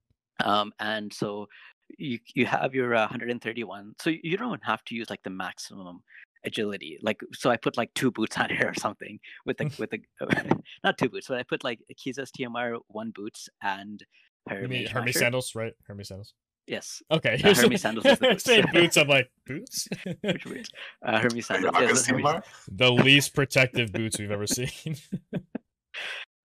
Um, 0.44 0.72
and 0.80 1.12
so 1.12 1.48
you 1.96 2.18
you 2.34 2.46
have 2.46 2.74
your 2.74 2.94
uh, 2.94 3.02
131. 3.02 3.94
So 4.00 4.10
you 4.10 4.36
don't 4.36 4.64
have 4.64 4.84
to 4.86 4.94
use 4.96 5.08
like 5.08 5.22
the 5.22 5.30
maximum 5.30 6.02
agility. 6.44 6.98
Like 7.02 7.20
so, 7.32 7.50
I 7.50 7.56
put 7.56 7.76
like 7.76 7.92
two 7.94 8.10
boots 8.10 8.36
on 8.38 8.50
her 8.50 8.68
or 8.68 8.74
something 8.74 9.18
with 9.44 9.58
the 9.58 9.70
with 9.78 9.90
the 9.90 10.00
not 10.84 10.98
two 10.98 11.08
boots, 11.08 11.28
but 11.28 11.38
I 11.38 11.42
put 11.42 11.64
like 11.64 11.80
Kiza's 11.94 12.30
TMR 12.30 12.78
one 12.88 13.10
boots 13.10 13.48
and 13.62 14.02
her 14.48 14.62
you 14.62 14.68
mean 14.68 14.86
Hermes 14.86 15.18
sandals, 15.18 15.54
right? 15.54 15.74
Hermes 15.86 16.08
sandals. 16.08 16.34
Yes. 16.66 17.02
Okay. 17.10 17.40
Uh, 17.42 17.54
Hermes 17.54 17.80
sandals. 17.82 18.06
Is 18.06 18.18
the 18.18 18.28
boots. 18.28 18.44
Saying 18.44 18.66
boots, 18.72 18.96
I'm 18.96 19.08
like 19.08 19.30
boots. 19.46 19.88
Which 20.22 20.44
boots? 20.44 20.70
Uh, 21.04 21.18
Hermes 21.18 21.46
sandals. 21.46 21.74
Yes, 21.78 22.06
Hermes. 22.06 22.42
The 22.70 22.90
least 22.90 23.34
protective 23.34 23.92
boots 23.92 24.18
we've 24.18 24.30
ever 24.30 24.46
seen. 24.46 24.96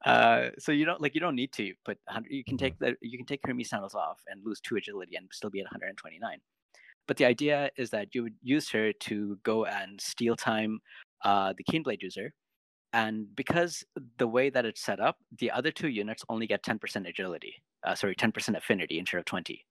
Uh, 0.06 0.50
so 0.60 0.72
you 0.72 0.86
don't 0.86 1.00
like 1.02 1.16
you 1.16 1.22
don't 1.22 1.36
need 1.36 1.52
to, 1.54 1.74
but 1.86 1.98
you 2.30 2.44
can 2.44 2.58
take 2.58 2.78
the 2.80 2.96
you 3.02 3.18
can 3.18 3.26
take 3.26 3.40
Hermes 3.46 3.70
sandals 3.70 3.96
off 3.96 4.20
and 4.28 4.42
lose 4.44 4.60
two 4.60 4.76
agility 4.76 5.16
and 5.16 5.28
still 5.32 5.50
be 5.50 5.60
at 5.60 5.66
129. 5.66 6.40
But 7.08 7.18
the 7.18 7.26
idea 7.26 7.70
is 7.78 7.90
that 7.90 8.16
you 8.16 8.24
would 8.24 8.36
use 8.42 8.70
her 8.70 8.94
to 8.94 9.38
go 9.44 9.66
and 9.66 10.00
steal 10.00 10.36
time 10.36 10.80
uh, 11.24 11.54
the 11.58 11.64
Keenblade 11.64 12.02
user. 12.02 12.34
And 12.94 13.36
because 13.36 13.84
the 14.18 14.28
way 14.28 14.50
that 14.50 14.66
it's 14.66 14.82
set 14.82 15.00
up, 15.00 15.18
the 15.40 15.52
other 15.52 15.72
two 15.72 15.90
units 15.90 16.24
only 16.30 16.48
get 16.48 16.64
10% 16.64 17.08
agility. 17.08 17.56
Uh, 17.84 17.96
sorry, 17.96 18.16
10% 18.16 18.56
affinity 18.56 19.00
instead 19.00 19.18
of 19.18 19.26
20. 19.26 19.66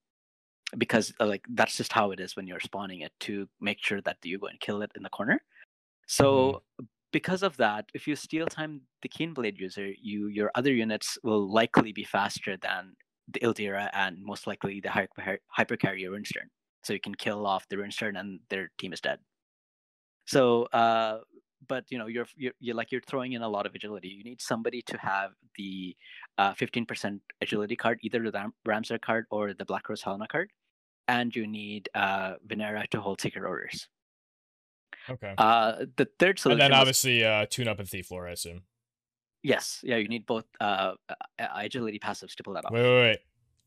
Because 0.77 1.13
uh, 1.21 1.27
like 1.27 1.45
that's 1.55 1.77
just 1.77 1.93
how 1.93 2.11
it 2.11 2.21
is 2.21 2.37
when 2.37 2.47
you're 2.47 2.61
spawning 2.61 3.01
it 3.01 3.13
to 3.21 3.49
make 3.61 3.79
sure 3.81 4.01
that 4.03 4.17
you 4.23 4.39
go 4.39 4.47
and 4.47 4.59
kill 4.61 4.83
it 4.83 4.91
in 4.97 5.03
the 5.03 5.11
corner. 5.11 5.41
So 6.07 6.63
mm-hmm. 6.81 6.87
because 7.13 7.43
of 7.43 7.57
that, 7.59 7.87
if 7.95 8.07
you 8.07 8.17
steal 8.17 8.47
time 8.47 8.81
the 9.03 9.09
Keenblade 9.09 9.59
user, 9.59 9.93
you 10.01 10.29
your 10.29 10.51
other 10.55 10.73
units 10.73 11.19
will 11.23 11.53
likely 11.53 11.93
be 11.93 12.05
faster 12.05 12.57
than 12.57 12.95
the 13.29 13.41
Ildyra 13.41 13.91
and 13.93 14.17
most 14.21 14.47
likely 14.47 14.81
the 14.81 14.91
hyper, 14.91 15.39
hyper 15.49 15.77
carrier 15.77 16.11
Ruinstern 16.11 16.49
so 16.83 16.93
you 16.93 17.01
can 17.01 17.15
kill 17.15 17.47
off 17.47 17.69
the 17.69 17.77
Ruinstern 17.77 18.19
and 18.19 18.41
their 18.49 18.71
team 18.79 18.93
is 18.93 19.01
dead. 19.01 19.19
So, 20.27 20.65
uh, 20.73 21.19
but 21.69 21.85
you 21.91 21.99
know, 21.99 22.07
you're, 22.07 22.27
you're, 22.37 22.53
you're 22.61 22.75
like 22.75 22.91
you're 22.93 23.01
throwing 23.03 23.33
in 23.33 23.43
a 23.43 23.49
lot 23.49 23.67
of 23.67 23.75
agility. 23.75 24.09
You 24.09 24.25
need 24.25 24.41
somebody 24.41 24.83
to 24.83 24.99
have 24.99 25.31
the 25.57 25.97
uh, 26.39 26.55
15% 26.55 27.21
agility 27.41 27.77
card, 27.77 27.99
either 28.03 28.23
the 28.23 28.33
Ram- 28.33 28.55
Ramsar 28.67 29.01
card 29.01 29.27
or 29.31 29.55
the 29.55 29.65
Black 29.65 29.89
Rose 29.89 30.03
Helena 30.03 30.27
card. 30.29 30.51
and 31.09 31.35
you 31.35 31.47
need 31.47 31.89
uh, 31.95 32.35
Venera 32.47 32.87
to 32.91 33.01
hold 33.01 33.21
secret 33.21 33.45
orders. 33.45 33.89
Okay. 35.11 35.35
Uh, 35.37 35.85
the 35.97 36.07
third 36.19 36.39
solution. 36.39 36.61
and 36.61 36.73
then 36.73 36.79
was- 36.79 36.81
obviously 36.81 37.25
uh, 37.25 37.47
tune 37.51 37.69
up 37.69 37.79
and 37.81 37.89
thief 37.89 38.11
lore, 38.11 38.29
I 38.29 38.33
assume. 38.33 38.63
yes, 39.43 39.81
yeah, 39.83 39.97
you 39.97 40.07
need 40.09 40.27
both 40.27 40.45
uh, 40.61 40.95
uh, 41.09 41.15
agility 41.57 41.99
passives 41.99 42.35
to 42.37 42.43
pull 42.45 42.55
that 42.55 42.65
off. 42.65 42.73
Wait, 42.73 42.83
wait, 42.83 43.01
wait. 43.03 43.19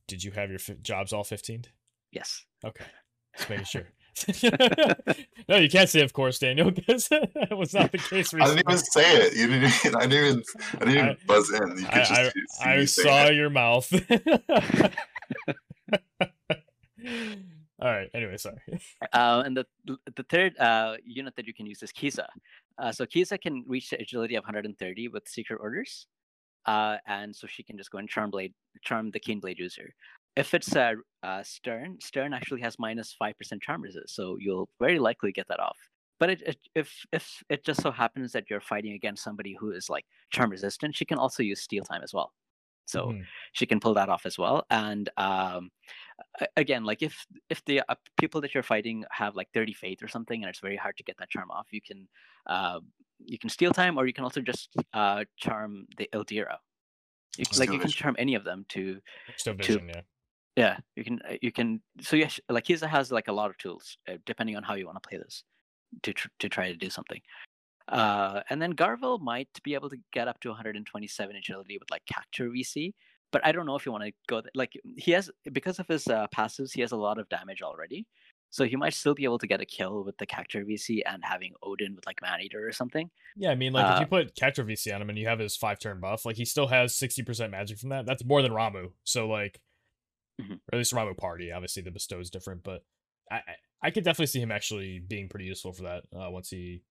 Did 0.07 0.23
you 0.23 0.31
have 0.31 0.49
your 0.49 0.59
fi- 0.59 0.77
jobs 0.81 1.11
all 1.11 1.23
15? 1.25 1.65
Yes. 2.11 2.45
Okay. 2.63 2.85
Just 3.37 3.49
making 3.49 3.65
sure. 3.65 3.87
no, 5.49 5.57
you 5.57 5.69
can't 5.69 5.89
say 5.89 6.01
of 6.01 6.13
course, 6.13 6.39
Daniel, 6.39 6.71
because 6.79 7.09
that 7.09 7.49
was 7.57 7.73
not 7.73 7.91
the 7.91 7.97
case 7.97 8.33
I 8.33 8.45
didn't 8.45 8.59
even 8.59 8.77
say 8.77 9.17
it. 9.17 9.35
You 9.35 9.47
didn't. 9.47 9.73
Even, 9.85 9.95
I 9.95 10.05
didn't 10.07 10.25
even. 10.25 10.43
I 10.75 10.79
didn't 10.79 10.93
even 10.93 11.09
I- 11.09 11.17
buzz 11.27 11.51
in. 11.51 11.67
You 11.77 11.85
could 11.85 11.87
I, 11.87 11.97
just 11.99 12.11
I, 12.11 12.29
see 12.29 12.63
I 12.63 12.77
me 12.77 12.85
saying 12.85 13.07
saw 13.07 13.25
it. 13.25 13.35
your 13.35 13.49
mouth. 13.49 13.91
All 17.81 17.91
right. 17.91 18.09
Anyway, 18.13 18.37
sorry. 18.37 18.57
Uh, 19.11 19.43
and 19.45 19.55
the 19.57 19.65
the 19.85 20.23
third 20.29 20.57
uh, 20.59 20.95
unit 21.05 21.35
that 21.35 21.45
you 21.45 21.53
can 21.53 21.65
use 21.65 21.83
is 21.83 21.91
Kisa. 21.91 22.27
Uh, 22.77 22.91
so 22.91 23.05
Kisa 23.05 23.37
can 23.37 23.63
reach 23.67 23.89
the 23.89 24.01
agility 24.01 24.35
of 24.35 24.43
130 24.43 25.07
with 25.09 25.27
secret 25.27 25.57
orders, 25.61 26.07
uh, 26.65 26.97
and 27.05 27.35
so 27.35 27.47
she 27.47 27.63
can 27.63 27.77
just 27.77 27.91
go 27.91 27.97
and 27.97 28.09
charm 28.09 28.31
blade, 28.31 28.53
charm 28.81 29.11
the 29.11 29.19
keen 29.19 29.39
blade 29.41 29.59
user. 29.59 29.93
If 30.35 30.53
it's 30.53 30.75
uh, 30.75 30.95
uh, 31.23 31.43
Stern, 31.43 31.99
Stern 32.01 32.33
actually 32.33 32.61
has 32.61 32.77
minus 32.77 32.95
minus 32.97 33.13
five 33.13 33.37
percent 33.37 33.61
charm 33.61 33.81
resist, 33.81 34.15
so 34.15 34.37
you'll 34.39 34.69
very 34.79 34.99
likely 34.99 35.31
get 35.31 35.47
that 35.47 35.59
off. 35.59 35.77
But 36.19 36.29
it, 36.29 36.41
it, 36.43 36.57
if 36.75 37.05
if 37.11 37.43
it 37.49 37.63
just 37.65 37.81
so 37.81 37.91
happens 37.91 38.31
that 38.33 38.49
you're 38.49 38.61
fighting 38.61 38.93
against 38.93 39.23
somebody 39.23 39.55
who 39.59 39.71
is 39.71 39.89
like 39.89 40.05
charm 40.31 40.49
resistant, 40.51 40.95
she 40.95 41.05
can 41.05 41.17
also 41.17 41.43
use 41.43 41.61
steal 41.61 41.83
time 41.83 42.01
as 42.03 42.13
well. 42.13 42.33
So 42.85 43.13
Mhm. 43.13 43.25
she 43.53 43.65
can 43.65 43.79
pull 43.79 43.93
that 43.95 44.09
off 44.09 44.25
as 44.25 44.37
well. 44.37 44.65
And 44.69 45.09
um, 45.17 45.71
again, 46.55 46.83
like 46.83 47.01
if 47.01 47.25
if 47.49 47.63
the 47.65 47.81
uh, 47.89 47.95
people 48.17 48.41
that 48.41 48.53
you're 48.53 48.63
fighting 48.63 49.05
have 49.11 49.35
like 49.35 49.49
30 49.53 49.73
faith 49.73 50.03
or 50.03 50.07
something, 50.07 50.43
and 50.43 50.49
it's 50.49 50.59
very 50.59 50.77
hard 50.77 50.97
to 50.97 51.03
get 51.03 51.17
that 51.17 51.29
charm 51.29 51.51
off, 51.51 51.67
you 51.71 51.81
can 51.81 52.07
uh, 52.47 52.79
you 53.19 53.37
can 53.39 53.49
steal 53.49 53.71
time, 53.71 53.97
or 53.97 54.05
you 54.07 54.13
can 54.13 54.23
also 54.23 54.41
just 54.41 54.75
uh, 54.93 55.25
charm 55.37 55.87
the 55.97 56.09
Ildyra. 56.13 56.57
You, 57.37 57.45
like 57.55 57.73
you 57.73 57.79
can 57.79 57.91
charm 57.91 58.15
any 58.19 58.35
of 58.35 58.43
them 58.43 58.65
to 58.69 59.01
vision, 59.57 59.89
yeah. 59.89 60.01
Yeah 60.55 60.77
you 60.95 61.03
can 61.03 61.19
uh, 61.29 61.35
you 61.41 61.51
can 61.51 61.81
so 62.01 62.15
yes 62.15 62.39
like 62.49 62.65
Kiza 62.65 62.87
has 62.87 63.11
like 63.11 63.27
a 63.27 63.33
lot 63.33 63.49
of 63.49 63.57
tools 63.57 63.97
uh, 64.07 64.13
depending 64.25 64.55
on 64.55 64.63
how 64.63 64.75
you 64.75 64.85
want 64.85 65.01
to 65.01 65.07
play 65.07 65.17
this 65.17 65.43
to 66.03 66.13
tr- 66.13 66.29
to 66.39 66.49
try 66.49 66.69
to 66.71 66.77
do 66.77 66.89
something. 66.89 67.21
Uh, 67.87 68.41
and 68.49 68.59
then 68.61 68.73
Garvel 68.73 69.19
might 69.21 69.49
be 69.63 69.75
able 69.75 69.89
to 69.89 69.97
get 70.11 70.27
up 70.27 70.39
to 70.39 70.49
127 70.49 71.35
agility 71.35 71.77
with 71.77 71.91
like 71.91 72.01
Cactuar 72.11 72.49
VC, 72.49 72.93
but 73.31 73.45
I 73.45 73.51
don't 73.51 73.67
know 73.67 73.75
if 73.75 73.85
you 73.85 73.91
want 73.91 74.05
to 74.05 74.11
go 74.27 74.41
th- 74.41 74.51
like 74.55 74.73
he 74.97 75.11
has 75.11 75.29
because 75.53 75.77
of 75.77 75.87
his 75.87 76.07
uh, 76.07 76.25
passives, 76.35 76.73
he 76.73 76.81
has 76.81 76.93
a 76.93 76.97
lot 76.97 77.19
of 77.19 77.29
damage 77.29 77.61
already. 77.61 78.07
So 78.49 78.63
he 78.63 78.75
might 78.77 78.93
still 78.93 79.13
be 79.13 79.25
able 79.25 79.37
to 79.39 79.47
get 79.47 79.59
a 79.61 79.65
kill 79.65 80.03
with 80.05 80.17
the 80.17 80.25
Cactuar 80.25 80.65
VC 80.65 81.01
and 81.05 81.21
having 81.23 81.53
Odin 81.61 81.93
with 81.93 82.05
like 82.05 82.21
Man 82.21 82.39
Eater 82.41 82.65
or 82.65 82.71
something. 82.71 83.09
Yeah, 83.35 83.51
I 83.51 83.55
mean, 83.55 83.73
like 83.73 83.85
if 83.85 83.97
Uh, 83.97 83.99
you 83.99 84.05
put 84.07 84.35
Cactuar 84.35 84.65
VC 84.65 84.95
on 84.95 85.01
him 85.01 85.09
and 85.09 85.19
you 85.19 85.27
have 85.27 85.39
his 85.39 85.57
five 85.57 85.77
turn 85.77 85.99
buff, 85.99 86.25
like 86.25 86.37
he 86.37 86.45
still 86.45 86.67
has 86.67 86.95
sixty 86.95 87.21
percent 87.21 87.51
magic 87.51 87.77
from 87.77 87.89
that. 87.89 88.05
That's 88.05 88.23
more 88.23 88.41
than 88.41 88.51
Ramu. 88.53 88.93
So 89.03 89.27
like, 89.27 89.59
Mhm. 90.41 90.53
or 90.53 90.73
at 90.73 90.77
least 90.77 90.93
Ramu 90.93 91.17
party. 91.17 91.51
Obviously, 91.51 91.81
the 91.81 91.91
bestow 91.91 92.19
is 92.19 92.29
different, 92.29 92.63
but 92.63 92.83
I 93.31 93.41
I, 93.81 93.91
could 93.91 94.03
definitely 94.03 94.27
see 94.27 94.41
him 94.41 94.51
actually 94.51 94.99
being 94.99 95.29
pretty 95.29 95.45
useful 95.45 95.73
for 95.73 95.83
that 95.83 96.03
uh, 96.15 96.29
once 96.31 96.49
he 96.49 96.83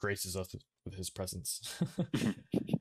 graces 0.00 0.36
us 0.36 0.54
with 0.84 0.94
his 0.94 1.10
presence. 1.10 1.80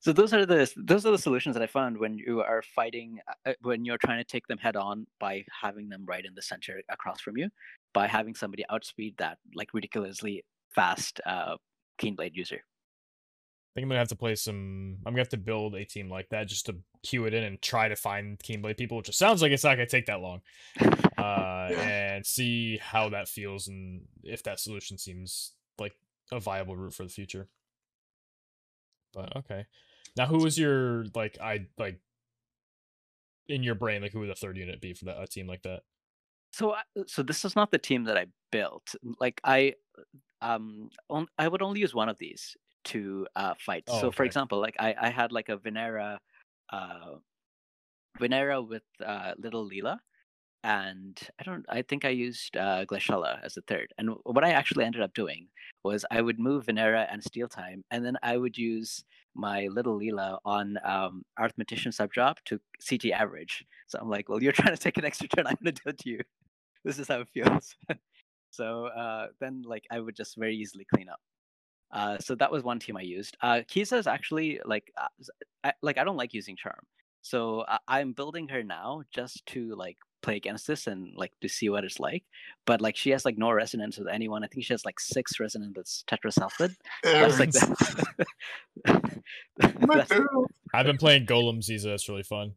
So 0.00 0.14
those 0.14 0.32
are 0.32 0.46
the 0.46 0.70
those 0.76 1.04
are 1.04 1.10
the 1.12 1.18
solutions 1.18 1.54
that 1.54 1.62
I 1.62 1.66
found 1.66 1.98
when 1.98 2.16
you 2.16 2.40
are 2.40 2.62
fighting 2.62 3.18
uh, 3.44 3.52
when 3.60 3.84
you're 3.84 3.98
trying 3.98 4.18
to 4.18 4.24
take 4.24 4.46
them 4.46 4.56
head 4.56 4.74
on 4.74 5.06
by 5.18 5.44
having 5.62 5.90
them 5.90 6.06
right 6.06 6.24
in 6.24 6.34
the 6.34 6.40
center 6.42 6.80
across 6.88 7.20
from 7.20 7.36
you, 7.36 7.50
by 7.92 8.06
having 8.06 8.34
somebody 8.34 8.64
outspeed 8.70 9.14
that 9.18 9.38
like 9.54 9.74
ridiculously 9.74 10.42
fast 10.74 11.20
uh, 11.26 11.56
keen 11.98 12.16
blade 12.16 12.34
user. 12.34 12.64
I 13.70 13.74
think 13.74 13.84
I'm 13.84 13.88
gonna 13.90 14.00
have 14.00 14.08
to 14.08 14.16
play 14.16 14.34
some. 14.34 14.96
I'm 15.06 15.12
gonna 15.12 15.20
have 15.20 15.28
to 15.28 15.36
build 15.36 15.76
a 15.76 15.84
team 15.84 16.10
like 16.10 16.28
that 16.30 16.48
just 16.48 16.66
to 16.66 16.76
queue 17.04 17.26
it 17.26 17.34
in 17.34 17.44
and 17.44 17.62
try 17.62 17.86
to 17.88 17.94
find 17.94 18.36
Keenblade 18.36 18.76
people, 18.76 18.96
which 18.96 19.14
sounds 19.16 19.42
like 19.42 19.52
it's 19.52 19.62
not 19.62 19.76
gonna 19.76 19.86
take 19.86 20.06
that 20.06 20.20
long. 20.20 20.40
Uh, 21.16 21.68
and 21.76 22.26
see 22.26 22.78
how 22.78 23.10
that 23.10 23.28
feels 23.28 23.68
and 23.68 24.00
if 24.24 24.42
that 24.42 24.58
solution 24.58 24.98
seems 24.98 25.52
like 25.78 25.94
a 26.32 26.40
viable 26.40 26.74
route 26.74 26.94
for 26.94 27.04
the 27.04 27.10
future. 27.10 27.46
But 29.12 29.36
okay, 29.36 29.66
now 30.16 30.26
who 30.26 30.38
was 30.38 30.58
your 30.58 31.04
like 31.14 31.38
I 31.40 31.66
like 31.78 32.00
in 33.48 33.62
your 33.62 33.74
brain 33.74 34.02
like 34.02 34.12
who 34.12 34.20
would 34.20 34.30
the 34.30 34.34
third 34.34 34.56
unit 34.56 34.80
be 34.80 34.94
for 34.94 35.04
that 35.04 35.22
a 35.22 35.26
team 35.26 35.46
like 35.46 35.62
that? 35.62 35.82
So 36.52 36.74
so 37.06 37.22
this 37.22 37.44
is 37.44 37.54
not 37.54 37.70
the 37.70 37.78
team 37.78 38.04
that 38.04 38.16
I 38.16 38.26
built. 38.50 38.94
Like 39.20 39.40
I 39.44 39.74
um 40.40 40.90
on, 41.08 41.28
I 41.38 41.46
would 41.46 41.62
only 41.62 41.80
use 41.80 41.94
one 41.94 42.08
of 42.08 42.18
these 42.18 42.56
to 42.84 43.26
uh 43.36 43.54
fight. 43.58 43.84
Oh, 43.88 44.00
so 44.00 44.10
for 44.10 44.24
example, 44.24 44.60
like 44.60 44.76
I 44.78 44.94
I 45.00 45.10
had 45.10 45.32
like 45.32 45.48
a 45.48 45.56
Venera 45.58 46.18
uh 46.72 47.16
Venera 48.18 48.66
with 48.66 48.82
uh 49.04 49.34
little 49.38 49.68
Leela 49.68 49.98
and 50.62 51.18
I 51.40 51.42
don't 51.44 51.64
I 51.68 51.82
think 51.82 52.04
I 52.04 52.10
used 52.10 52.56
uh 52.56 52.84
Glashella 52.86 53.40
as 53.42 53.54
the 53.54 53.62
third. 53.62 53.92
And 53.98 54.10
what 54.24 54.44
I 54.44 54.50
actually 54.50 54.84
ended 54.84 55.02
up 55.02 55.14
doing 55.14 55.48
was 55.84 56.04
I 56.10 56.20
would 56.20 56.38
move 56.38 56.66
Venera 56.66 57.06
and 57.10 57.22
Steel 57.22 57.48
Time 57.48 57.82
and 57.90 58.04
then 58.04 58.16
I 58.22 58.36
would 58.36 58.58
use 58.58 59.04
my 59.34 59.68
little 59.68 59.98
Leela 59.98 60.38
on 60.44 60.76
um 60.84 61.22
Arithmetician 61.38 61.94
sub 61.94 62.12
job 62.12 62.36
to 62.46 62.60
CT 62.86 63.12
average. 63.12 63.64
So 63.88 63.98
I'm 64.00 64.08
like, 64.08 64.28
well, 64.28 64.42
you're 64.42 64.52
trying 64.60 64.74
to 64.74 64.82
take 64.82 64.98
an 64.98 65.04
extra 65.04 65.28
turn. 65.28 65.46
I'm 65.46 65.56
going 65.62 65.74
to 65.74 65.82
do 65.84 65.90
it 65.90 65.98
to 65.98 66.10
you. 66.10 66.20
This 66.82 66.98
is 66.98 67.08
how 67.08 67.20
it 67.20 67.28
feels. 67.28 67.74
so 68.50 68.86
uh, 68.86 69.26
then, 69.38 69.60
like, 69.66 69.84
I 69.90 70.00
would 70.00 70.16
just 70.16 70.34
very 70.38 70.56
easily 70.56 70.86
clean 70.94 71.10
up. 71.10 71.20
Uh, 71.92 72.18
so 72.18 72.34
that 72.36 72.52
was 72.52 72.62
one 72.62 72.78
team 72.78 72.96
I 72.96 73.02
used. 73.02 73.36
Uh, 73.42 73.62
Kisa 73.66 73.96
is 73.96 74.06
actually 74.06 74.60
like, 74.64 74.92
uh, 74.96 75.08
s- 75.20 75.30
I, 75.64 75.72
like 75.82 75.98
I 75.98 76.04
don't 76.04 76.16
like 76.16 76.32
using 76.34 76.56
charm, 76.56 76.84
so 77.22 77.64
I, 77.66 77.78
I'm 77.88 78.12
building 78.12 78.48
her 78.48 78.62
now 78.62 79.02
just 79.12 79.44
to 79.46 79.74
like 79.74 79.96
play 80.22 80.36
against 80.36 80.66
this 80.66 80.86
and 80.86 81.12
like 81.16 81.32
to 81.40 81.48
see 81.48 81.68
what 81.70 81.82
it's 81.82 81.98
like. 81.98 82.24
But 82.66 82.80
like 82.80 82.94
she 82.96 83.10
has 83.10 83.24
like 83.24 83.38
no 83.38 83.50
resonance 83.50 83.98
with 83.98 84.06
anyone. 84.08 84.44
I 84.44 84.48
think 84.48 84.64
she 84.64 84.72
has 84.74 84.84
like 84.84 85.00
six 85.00 85.40
resonance 85.40 85.76
with 85.76 85.86
Tetra 86.06 86.32
Sylphid. 86.32 86.76
That's 87.02 87.38
like 87.40 87.50
Aaron's- 87.54 87.94
that. 88.84 89.12
That's- 89.58 90.20
I've 90.74 90.86
been 90.86 90.98
playing 90.98 91.26
Golem 91.26 91.58
Ziza. 91.58 91.84
That's 91.84 92.08
really 92.08 92.22
fun. 92.22 92.52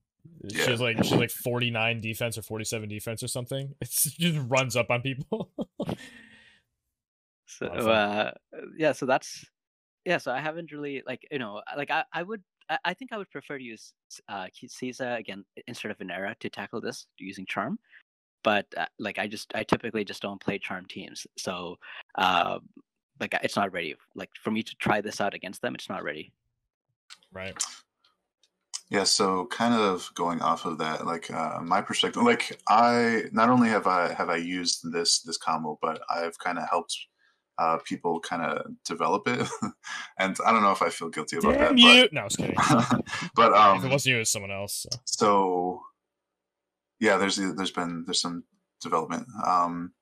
She 0.51 0.57
Yeah. 0.57 0.65
has 0.69 0.79
like 0.81 0.97
she's 1.03 1.11
like 1.13 1.31
49 1.31 1.99
defense 2.01 2.37
or 2.37 2.43
47 2.43 2.87
defense 2.87 3.23
or 3.23 3.27
something. 3.27 3.73
It's 3.81 4.05
it 4.07 4.13
just 4.19 4.39
runs 4.47 4.75
up 4.75 4.89
on 4.89 5.01
people. 5.01 5.51
So 7.59 7.67
Lot 7.67 7.87
uh, 7.87 8.31
yeah, 8.77 8.91
so 8.91 9.05
that's 9.05 9.45
yeah. 10.05 10.17
So 10.17 10.31
I 10.31 10.39
haven't 10.39 10.71
really 10.71 11.03
like 11.05 11.27
you 11.31 11.39
know 11.39 11.61
like 11.75 11.91
I 11.91 12.03
I 12.13 12.23
would 12.23 12.41
I, 12.69 12.77
I 12.85 12.93
think 12.93 13.11
I 13.11 13.17
would 13.17 13.31
prefer 13.31 13.57
to 13.57 13.63
use 13.63 13.93
uh 14.29 14.47
Ki- 14.53 14.67
Caesar 14.67 15.15
again 15.15 15.45
instead 15.67 15.91
of 15.91 15.97
Venera 15.97 16.37
to 16.39 16.49
tackle 16.49 16.81
this 16.81 17.07
using 17.17 17.45
Charm, 17.45 17.79
but 18.43 18.65
uh, 18.77 18.85
like 18.99 19.19
I 19.19 19.27
just 19.27 19.53
I 19.55 19.63
typically 19.63 20.05
just 20.05 20.21
don't 20.21 20.41
play 20.41 20.57
Charm 20.59 20.85
teams. 20.85 21.27
So 21.37 21.77
uh, 22.17 22.59
like 23.19 23.35
it's 23.43 23.55
not 23.55 23.71
ready. 23.73 23.95
Like 24.15 24.29
for 24.41 24.51
me 24.51 24.63
to 24.63 24.75
try 24.75 25.01
this 25.01 25.21
out 25.21 25.33
against 25.33 25.61
them, 25.61 25.75
it's 25.75 25.89
not 25.89 26.03
ready. 26.03 26.31
right. 27.31 27.55
Yeah, 28.89 29.05
so 29.05 29.47
kind 29.47 29.73
of 29.73 30.11
going 30.13 30.41
off 30.41 30.65
of 30.65 30.77
that, 30.77 31.05
like 31.05 31.31
uh, 31.31 31.59
my 31.63 31.81
perspective, 31.81 32.21
like 32.21 32.59
I 32.69 33.23
not 33.31 33.49
only 33.49 33.69
have 33.69 33.87
I 33.87 34.13
have 34.13 34.29
I 34.29 34.35
used 34.35 34.91
this 34.91 35.21
this 35.21 35.37
combo, 35.37 35.79
but 35.81 36.01
I've 36.09 36.37
kind 36.37 36.59
of 36.59 36.69
helped 36.69 36.95
uh, 37.57 37.77
people 37.85 38.19
kind 38.19 38.41
of 38.41 38.65
develop 38.85 39.27
it, 39.27 39.47
and 40.19 40.37
I 40.45 40.51
don't 40.51 40.63
know 40.63 40.71
if 40.71 40.81
I 40.81 40.89
feel 40.89 41.09
guilty 41.09 41.37
about 41.37 41.53
Damn 41.53 41.75
that, 41.75 41.81
you! 41.81 42.09
No, 42.11 42.21
I 42.21 42.23
was 42.23 42.35
kidding. 42.35 42.55
but 42.55 43.05
but 43.35 43.51
if 43.51 43.57
um, 43.57 43.85
it 43.85 43.89
wasn't 43.89 44.11
you, 44.11 44.15
it 44.17 44.19
was 44.19 44.31
someone 44.31 44.51
else. 44.51 44.85
So. 44.89 44.99
so 45.05 45.81
yeah, 46.99 47.17
there's 47.17 47.35
there's 47.35 47.71
been 47.71 48.03
there's 48.05 48.21
some 48.21 48.43
development. 48.81 49.27
Um, 49.45 49.93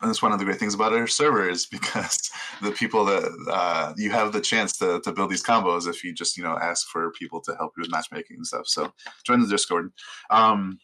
and 0.00 0.08
that's 0.08 0.22
one 0.22 0.32
of 0.32 0.38
the 0.38 0.44
great 0.46 0.58
things 0.58 0.74
about 0.74 0.94
our 0.94 1.06
server 1.06 1.48
is 1.48 1.66
because 1.66 2.30
the 2.62 2.72
people 2.72 3.04
that 3.04 3.30
uh, 3.50 3.92
you 3.96 4.10
have 4.10 4.32
the 4.32 4.40
chance 4.40 4.76
to, 4.78 5.00
to 5.00 5.12
build 5.12 5.30
these 5.30 5.44
combos 5.44 5.86
if 5.86 6.02
you 6.02 6.14
just 6.14 6.36
you 6.36 6.42
know 6.42 6.56
ask 6.60 6.88
for 6.88 7.12
people 7.12 7.40
to 7.42 7.54
help 7.56 7.72
you 7.76 7.82
with 7.82 7.90
matchmaking 7.90 8.36
and 8.36 8.46
stuff. 8.46 8.66
So 8.66 8.92
join 9.26 9.40
the 9.40 9.48
Discord. 9.48 9.92
Um, 10.30 10.78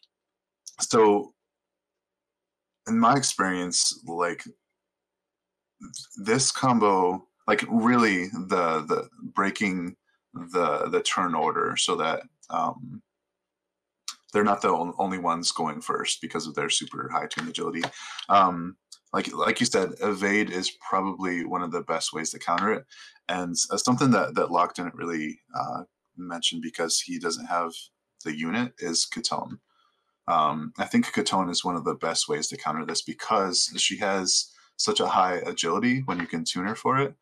so 0.81 1.33
in 2.87 2.99
my 2.99 3.15
experience, 3.15 4.03
like 4.07 4.45
this 6.17 6.51
combo, 6.51 7.27
like 7.47 7.65
really 7.69 8.29
the 8.29 8.85
the 8.87 9.09
breaking 9.35 9.97
the 10.35 10.89
the 10.91 11.03
turn 11.03 11.35
order 11.35 11.77
so 11.77 11.97
that 11.97 12.23
um, 12.51 13.03
they're 14.33 14.45
not 14.45 14.61
the 14.61 14.93
only 14.99 15.19
ones 15.19 15.53
going 15.53 15.81
first 15.81 16.21
because 16.21 16.47
of 16.47 16.55
their 16.55 16.69
super 16.71 17.09
high 17.11 17.27
turn 17.27 17.49
agility. 17.49 17.83
Um, 18.29 18.77
like 19.13 19.33
like 19.33 19.61
you 19.61 19.67
said, 19.67 19.95
evade 20.03 20.51
is 20.51 20.73
probably 20.87 21.45
one 21.45 21.63
of 21.63 21.73
the 21.73 21.83
best 21.83 22.13
ways 22.13 22.31
to 22.31 22.39
counter 22.39 22.73
it, 22.73 22.85
and 23.29 23.55
uh, 23.71 23.77
something 23.77 24.11
that 24.11 24.35
that 24.35 24.51
Locke 24.51 24.75
didn't 24.75 24.95
really 24.95 25.39
uh, 25.55 25.85
mention 26.17 26.61
because 26.61 27.01
he 27.01 27.19
doesn't 27.19 27.47
have 27.47 27.73
the 28.25 28.37
unit 28.37 28.73
is 28.79 29.07
Katone. 29.07 29.59
Um, 30.29 30.73
I 30.79 30.85
think 30.85 31.07
Katone 31.13 31.51
is 31.51 31.65
one 31.65 31.77
of 31.77 31.85
the 31.85 31.95
best 31.95 32.29
ways 32.29 32.49
to 32.49 32.57
counter 32.57 32.85
this 32.85 33.03
because 33.03 33.73
she 33.77 33.97
has 33.99 34.53
such 34.77 35.01
a 35.01 35.07
high 35.07 35.37
agility 35.47 36.01
when 36.07 36.19
you 36.21 36.27
can 36.27 36.45
tune 36.45 36.67
her 36.67 36.75
for 36.75 36.99
it. 36.99 37.15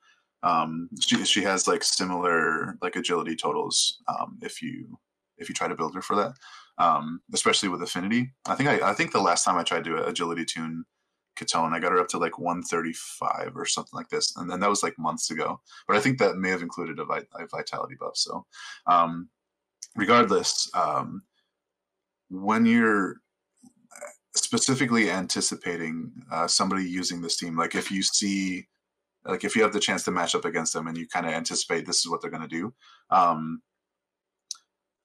Um, 0.43 0.91
she 1.01 1.25
she 1.25 1.43
has 1.43 1.67
like 1.67 1.83
similar 1.83 2.77
like 2.83 2.97
agility 2.97 3.35
totals 3.37 4.03
um, 4.09 4.39
if 4.43 4.61
you 4.61 4.99
if 5.39 5.49
you 5.49 5.55
try 5.55 5.69
to 5.69 5.75
build 5.75 5.95
her 5.95 6.03
for 6.03 6.17
that, 6.17 6.35
um, 6.79 7.21
especially 7.33 7.69
with 7.69 7.83
affinity. 7.83 8.31
I 8.47 8.55
think 8.55 8.69
I, 8.69 8.91
I 8.91 8.95
think 8.95 9.13
the 9.13 9.21
last 9.21 9.45
time 9.45 9.57
I 9.57 9.63
tried 9.63 9.85
to 9.85 10.05
agility 10.07 10.45
tune 10.45 10.85
Katone, 11.37 11.73
I 11.73 11.81
got 11.81 11.93
her 11.93 11.99
up 11.99 12.09
to 12.09 12.19
like 12.19 12.39
135 12.39 13.57
or 13.57 13.67
something 13.67 13.97
like 13.97 14.09
this, 14.09 14.37
and 14.37 14.49
then 14.51 14.61
that 14.61 14.71
was 14.71 14.83
like 14.83 14.99
months 14.99 15.31
ago. 15.31 15.61
But 15.89 15.97
I 15.97 16.01
think 16.01 16.19
that 16.19 16.37
may 16.37 16.51
have 16.51 16.63
included 16.63 16.99
a, 16.99 17.05
vi- 17.05 17.27
a 17.39 17.47
vitality 17.49 17.97
buff. 17.99 18.17
So, 18.17 18.47
um, 18.87 19.29
regardless, 19.97 20.71
um, 20.75 21.23
when 22.31 22.67
you're 22.67 23.17
specifically 24.37 25.11
anticipating 25.11 26.12
uh, 26.30 26.47
somebody 26.47 26.85
using 26.85 27.20
this 27.20 27.37
team, 27.37 27.57
like 27.57 27.74
if 27.74 27.91
you 27.91 28.03
see, 28.03 28.66
like 29.24 29.45
if 29.45 29.55
you 29.57 29.62
have 29.62 29.72
the 29.72 29.80
chance 29.80 30.03
to 30.05 30.11
match 30.11 30.35
up 30.35 30.45
against 30.45 30.72
them 30.72 30.87
and 30.87 30.99
you 30.99 31.07
kind 31.07 31.26
of 31.26 31.32
anticipate 31.32 31.87
this 31.87 31.99
is 31.99 32.09
what 32.09 32.20
they're 32.20 32.30
going 32.30 32.43
to 32.43 32.49
do, 32.49 32.72
um, 33.11 33.62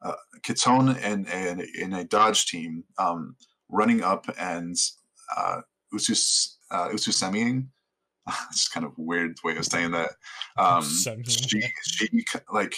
uh, 0.02 0.14
Katone 0.42 0.98
and, 1.02 1.28
and 1.30 1.62
in 1.62 1.94
a 1.94 2.04
dodge 2.04 2.48
team, 2.48 2.84
um, 2.98 3.36
running 3.70 4.02
up 4.02 4.26
and 4.40 4.76
uh, 5.36 5.62
Usus 5.94 6.58
uh, 6.72 6.90
Ususemiing. 6.90 7.68
it's 8.50 8.68
kind 8.68 8.86
of 8.86 8.94
weird 8.98 9.38
way 9.44 9.58
of 9.58 9.66
saying 9.66 9.92
that. 9.92 10.12
Um, 10.58 10.84
she, 10.84 11.64
she 11.84 12.26
like 12.52 12.76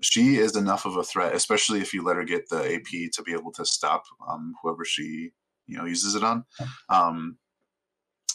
she 0.00 0.36
is 0.36 0.56
enough 0.56 0.84
of 0.84 0.96
a 0.96 1.04
threat, 1.04 1.34
especially 1.34 1.80
if 1.80 1.94
you 1.94 2.02
let 2.02 2.16
her 2.16 2.24
get 2.24 2.48
the 2.48 2.74
AP 2.74 3.12
to 3.12 3.22
be 3.22 3.32
able 3.32 3.52
to 3.52 3.64
stop 3.64 4.04
um, 4.28 4.54
whoever 4.62 4.84
she 4.84 5.30
you 5.66 5.76
know 5.76 5.84
uses 5.84 6.14
it 6.14 6.24
on. 6.24 6.44
Um, 6.88 7.38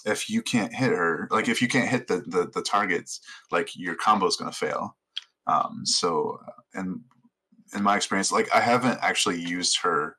if 0.06 0.30
you 0.30 0.42
can't 0.42 0.74
hit 0.74 0.92
her, 0.92 1.28
like 1.32 1.48
if 1.48 1.62
you 1.62 1.68
can't 1.68 1.90
hit 1.90 2.08
the 2.08 2.24
the, 2.28 2.50
the 2.54 2.62
targets, 2.62 3.22
like 3.52 3.76
your 3.76 3.96
combo 3.96 4.28
is 4.28 4.36
going 4.36 4.52
to 4.52 4.58
fail. 4.58 4.96
Um, 5.48 5.82
so, 5.84 6.40
and 6.74 7.02
in 7.76 7.84
my 7.84 7.96
experience, 7.96 8.32
like 8.32 8.54
I 8.54 8.60
haven't 8.60 9.00
actually 9.02 9.40
used 9.42 9.80
her 9.82 10.18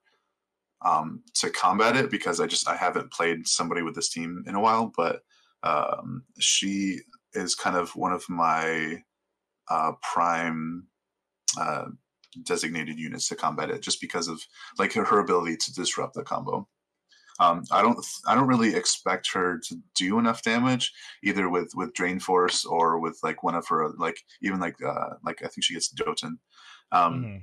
um, 0.84 1.22
to 1.34 1.50
combat 1.50 1.96
it 1.96 2.11
because 2.11 2.40
I 2.40 2.46
just 2.46 2.68
I 2.68 2.76
haven't 2.76 3.12
played 3.12 3.46
somebody 3.46 3.82
with 3.82 3.94
this 3.94 4.08
team 4.08 4.44
in 4.46 4.54
a 4.54 4.61
while, 4.61 4.92
but 4.96 5.22
um, 5.62 6.24
she 6.38 7.00
is 7.34 7.54
kind 7.54 7.76
of 7.76 7.90
one 7.90 8.12
of 8.12 8.24
my 8.28 9.02
uh, 9.68 9.92
prime 10.02 10.86
uh, 11.58 11.86
designated 12.44 12.98
units 12.98 13.28
to 13.28 13.36
combat 13.36 13.70
it, 13.70 13.82
just 13.82 14.00
because 14.00 14.28
of 14.28 14.40
like 14.78 14.92
her, 14.94 15.04
her 15.04 15.20
ability 15.20 15.56
to 15.56 15.74
disrupt 15.74 16.14
the 16.14 16.22
combo. 16.22 16.66
Um, 17.41 17.64
I 17.72 17.80
don't 17.80 17.99
I 18.26 18.34
don't 18.34 18.47
really 18.47 18.74
expect 18.74 19.32
her 19.32 19.59
to 19.66 19.76
do 19.95 20.18
enough 20.18 20.43
damage 20.43 20.93
either 21.24 21.49
with 21.49 21.72
with 21.74 21.95
Drain 21.95 22.20
Force 22.20 22.66
or 22.66 23.01
with 23.01 23.18
like 23.22 23.43
one 23.43 23.55
of 23.55 23.66
her 23.68 23.88
like 23.97 24.22
even 24.43 24.61
like 24.61 24.76
uh, 24.86 25.14
like 25.24 25.43
I 25.43 25.49
think 25.49 25.64
she 25.64 25.74
gets 25.74 25.93
Doten. 25.93 26.36
Um, 26.93 27.24
mm-hmm. 27.24 27.36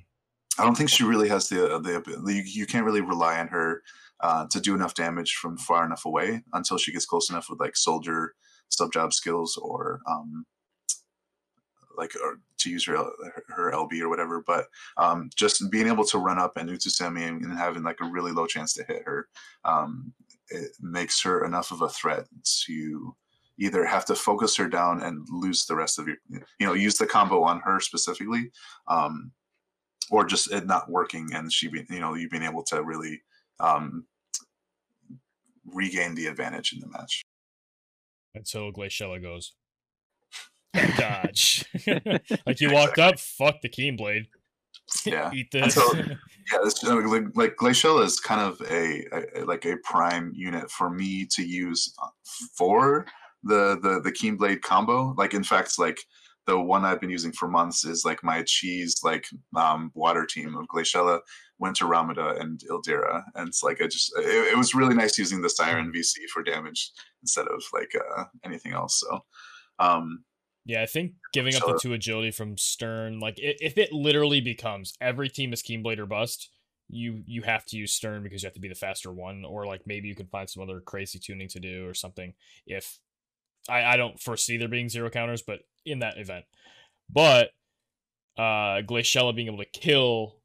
I 0.60 0.64
don't 0.64 0.76
think 0.76 0.89
she 0.89 1.04
really 1.04 1.30
has 1.30 1.50
the 1.50 1.80
the 1.80 2.32
you, 2.32 2.43
you 2.45 2.66
can't 2.68 2.86
really 2.86 3.02
rely 3.02 3.39
on 3.39 3.48
her 3.48 3.82
uh, 4.22 4.45
to 4.52 4.60
do 4.62 4.76
enough 4.76 4.93
damage 4.93 5.34
from 5.34 5.58
far 5.58 5.84
enough 5.84 6.06
away 6.06 6.43
until 6.54 6.78
she 6.78 6.91
gets 6.91 7.06
close 7.06 7.30
enough 7.32 7.48
with 7.50 7.60
like 7.60 7.76
soldier 7.76 8.34
sub 8.70 8.93
job 8.93 9.14
skills 9.14 9.58
or 9.58 10.02
um, 10.08 10.45
like 11.98 12.12
or 12.24 12.39
to 12.60 12.70
use 12.70 12.86
her 12.86 12.95
her 13.49 13.72
LB 13.72 14.01
or 14.01 14.10
whatever. 14.10 14.43
But 14.45 14.68
um, 14.97 15.30
just 15.36 15.70
being 15.72 15.88
able 15.88 16.05
to 16.05 16.18
run 16.18 16.39
up 16.39 16.58
and 16.58 16.70
Utsusemi 16.70 17.28
and, 17.28 17.43
and 17.43 17.58
having 17.58 17.84
like 17.84 17.99
a 18.01 18.10
really 18.10 18.32
low 18.32 18.47
chance 18.47 18.74
to 18.74 18.84
hit 18.84 19.03
her, 19.05 19.28
um, 19.66 20.14
it 20.49 20.72
makes 20.80 21.22
her 21.22 21.45
enough 21.45 21.72
of 21.72 21.82
a 21.82 21.89
threat 21.89 22.26
to 22.66 23.16
either 23.60 23.86
have 23.86 24.05
to 24.05 24.16
focus 24.16 24.55
her 24.55 24.68
down 24.68 25.01
and 25.01 25.28
lose 25.30 25.66
the 25.66 25.76
rest 25.76 25.99
of 25.99 26.08
your 26.08 26.18
you 26.30 26.66
know 26.66 26.74
use 26.74 26.97
the 26.97 27.05
combo 27.05 27.43
on 27.43 27.60
her 27.60 27.80
specifically 27.80 28.51
um, 28.88 29.32
or 30.12 30.26
just 30.26 30.51
it 30.51 30.66
not 30.66 30.89
working 30.89 31.30
and 31.34 31.51
she 31.51 31.68
be, 31.68 31.84
you 31.89 31.99
know 31.99 32.14
you 32.14 32.30
being 32.30 32.43
able 32.43 32.64
to 32.64 32.84
really 32.84 33.22
um, 33.60 34.05
regain 35.66 36.16
the 36.16 36.28
advantage 36.28 36.74
in 36.74 36.80
the 36.80 36.88
match 36.88 37.24
until 38.36 38.72
Glaciella 38.72 39.22
goes 39.22 39.53
dodge. 40.97 41.65
Like 42.45 42.59
you 42.59 42.72
walked 42.72 42.99
up 42.99 43.20
fuck 43.20 43.61
the 43.61 43.70
Keenblade 43.70 44.28
yeah. 45.05 45.32
Eat 45.34 45.51
this. 45.51 45.76
yeah 45.95 46.59
this, 46.63 46.84
like, 46.84 47.36
like 47.36 47.55
Glaciella 47.55 48.03
is 48.03 48.20
kind 48.20 48.41
of 48.41 48.61
a, 48.70 49.05
a, 49.36 49.43
like 49.43 49.65
a 49.65 49.78
prime 49.84 50.32
unit 50.34 50.72
for 50.72 50.89
me 50.89 51.26
to 51.32 51.43
use 51.43 51.93
for 52.55 53.05
the 53.43 53.78
the 53.82 54.01
the 54.01 54.11
Keenblade 54.11 54.61
combo. 54.61 55.13
Like 55.18 55.34
in 55.34 55.43
fact 55.43 55.78
like 55.78 55.99
the 56.45 56.57
one 56.57 56.86
I've 56.86 57.01
been 57.01 57.09
using 57.09 57.34
for 57.34 57.49
months 57.49 57.84
is 57.84 58.05
like 58.05 58.24
my 58.24 58.41
cheese 58.45 58.95
like 59.03 59.28
um, 59.55 59.91
water 59.93 60.26
team 60.26 60.55
of 60.55 60.68
Glaciella, 60.68 61.20
Winter 61.59 61.86
Ramada, 61.86 62.38
and 62.39 62.61
Ildyra. 62.72 63.24
And 63.36 63.49
it's 63.49 63.63
like 63.63 63.82
I 63.82 63.88
just 63.88 64.13
it, 64.18 64.53
it, 64.53 64.57
was 64.57 64.74
really 64.74 64.95
nice 64.95 65.18
using 65.18 65.41
the 65.41 65.49
Siren 65.49 65.91
VC 65.93 66.26
for 66.34 66.43
damage 66.43 66.91
instead 67.22 67.47
of 67.47 67.61
like 67.74 67.91
uh, 67.95 68.24
anything 68.45 68.72
else. 68.72 69.03
So 69.05 69.20
um, 69.80 70.24
yeah, 70.68 70.82
I 70.82 70.86
think 70.86 71.13
giving 71.32 71.55
up 71.55 71.65
the 71.65 71.80
two 71.82 71.93
agility 71.93 72.30
from 72.30 72.57
Stern, 72.57 73.22
like 73.22 73.36
if 73.38 73.78
it 73.78 73.93
literally 73.93 74.41
becomes 74.41 74.93
every 74.99 75.30
team 75.30 75.53
is 75.53 75.63
Keenblade 75.63 75.97
or 75.97 76.05
bust, 76.05 76.49
you 76.89 77.24
you 77.26 77.41
have 77.43 77.63
to 77.68 77.78
use 77.78 77.93
Stern 77.93 78.22
because 78.22 78.43
you 78.43 78.47
have 78.47 78.53
to 78.53 78.59
be 78.59 78.68
the 78.68 78.76
faster 78.76 79.09
one, 79.09 79.45
or 79.45 79.65
like 79.65 79.88
maybe 79.88 80.09
you 80.09 80.15
can 80.15 80.28
find 80.28 80.49
some 80.49 80.61
other 80.61 80.82
crazy 80.82 81.20
tuning 81.20 81.47
to 81.49 81.61
do 81.61 81.88
or 81.88 81.93
something. 81.93 82.34
If 82.65 82.99
I, 83.70 83.84
I 83.84 83.97
don't 83.97 84.20
foresee 84.20 84.57
there 84.57 84.68
being 84.68 84.89
zero 84.89 85.09
counters, 85.09 85.41
but 85.41 85.61
in 85.86 85.99
that 85.99 86.18
event. 86.18 86.43
But 87.09 87.51
uh 88.38 88.84
Glaciella 88.84 89.34
being 89.34 89.47
able 89.47 89.63
to 89.63 89.65
kill 89.65 90.36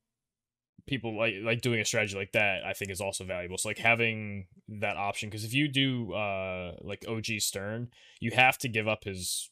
people 0.86 1.18
like 1.18 1.34
like 1.42 1.62
doing 1.62 1.80
a 1.80 1.84
strategy 1.84 2.16
like 2.16 2.32
that 2.32 2.64
I 2.64 2.74
think 2.74 2.92
is 2.92 3.00
also 3.00 3.24
valuable. 3.24 3.58
So 3.58 3.68
like 3.70 3.78
having 3.78 4.46
that 4.68 4.96
option 4.96 5.30
because 5.30 5.44
if 5.44 5.52
you 5.52 5.66
do 5.66 6.12
uh 6.12 6.76
like 6.80 7.04
OG 7.08 7.40
Stern, 7.40 7.88
you 8.20 8.30
have 8.30 8.56
to 8.58 8.68
give 8.68 8.86
up 8.86 9.02
his 9.02 9.50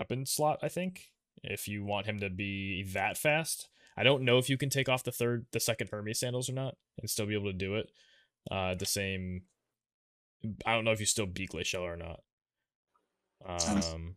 weapon 0.00 0.24
slot, 0.24 0.58
I 0.62 0.68
think, 0.68 1.10
if 1.42 1.68
you 1.68 1.84
want 1.84 2.06
him 2.06 2.20
to 2.20 2.30
be 2.30 2.82
that 2.94 3.18
fast. 3.18 3.68
I 3.96 4.02
don't 4.02 4.22
know 4.22 4.38
if 4.38 4.48
you 4.48 4.56
can 4.56 4.70
take 4.70 4.88
off 4.88 5.04
the 5.04 5.12
third 5.12 5.46
the 5.52 5.60
second 5.60 5.90
Hermes 5.90 6.20
sandals 6.20 6.48
or 6.48 6.54
not 6.54 6.76
and 6.98 7.10
still 7.10 7.26
be 7.26 7.34
able 7.34 7.50
to 7.50 7.52
do 7.52 7.74
it. 7.74 7.90
Uh 8.50 8.74
the 8.74 8.86
same 8.86 9.42
I 10.64 10.74
don't 10.74 10.84
know 10.84 10.92
if 10.92 11.00
you 11.00 11.06
still 11.06 11.26
beat 11.26 11.50
Glaciella 11.50 11.82
or 11.82 11.96
not. 11.96 12.20
Um 13.46 14.16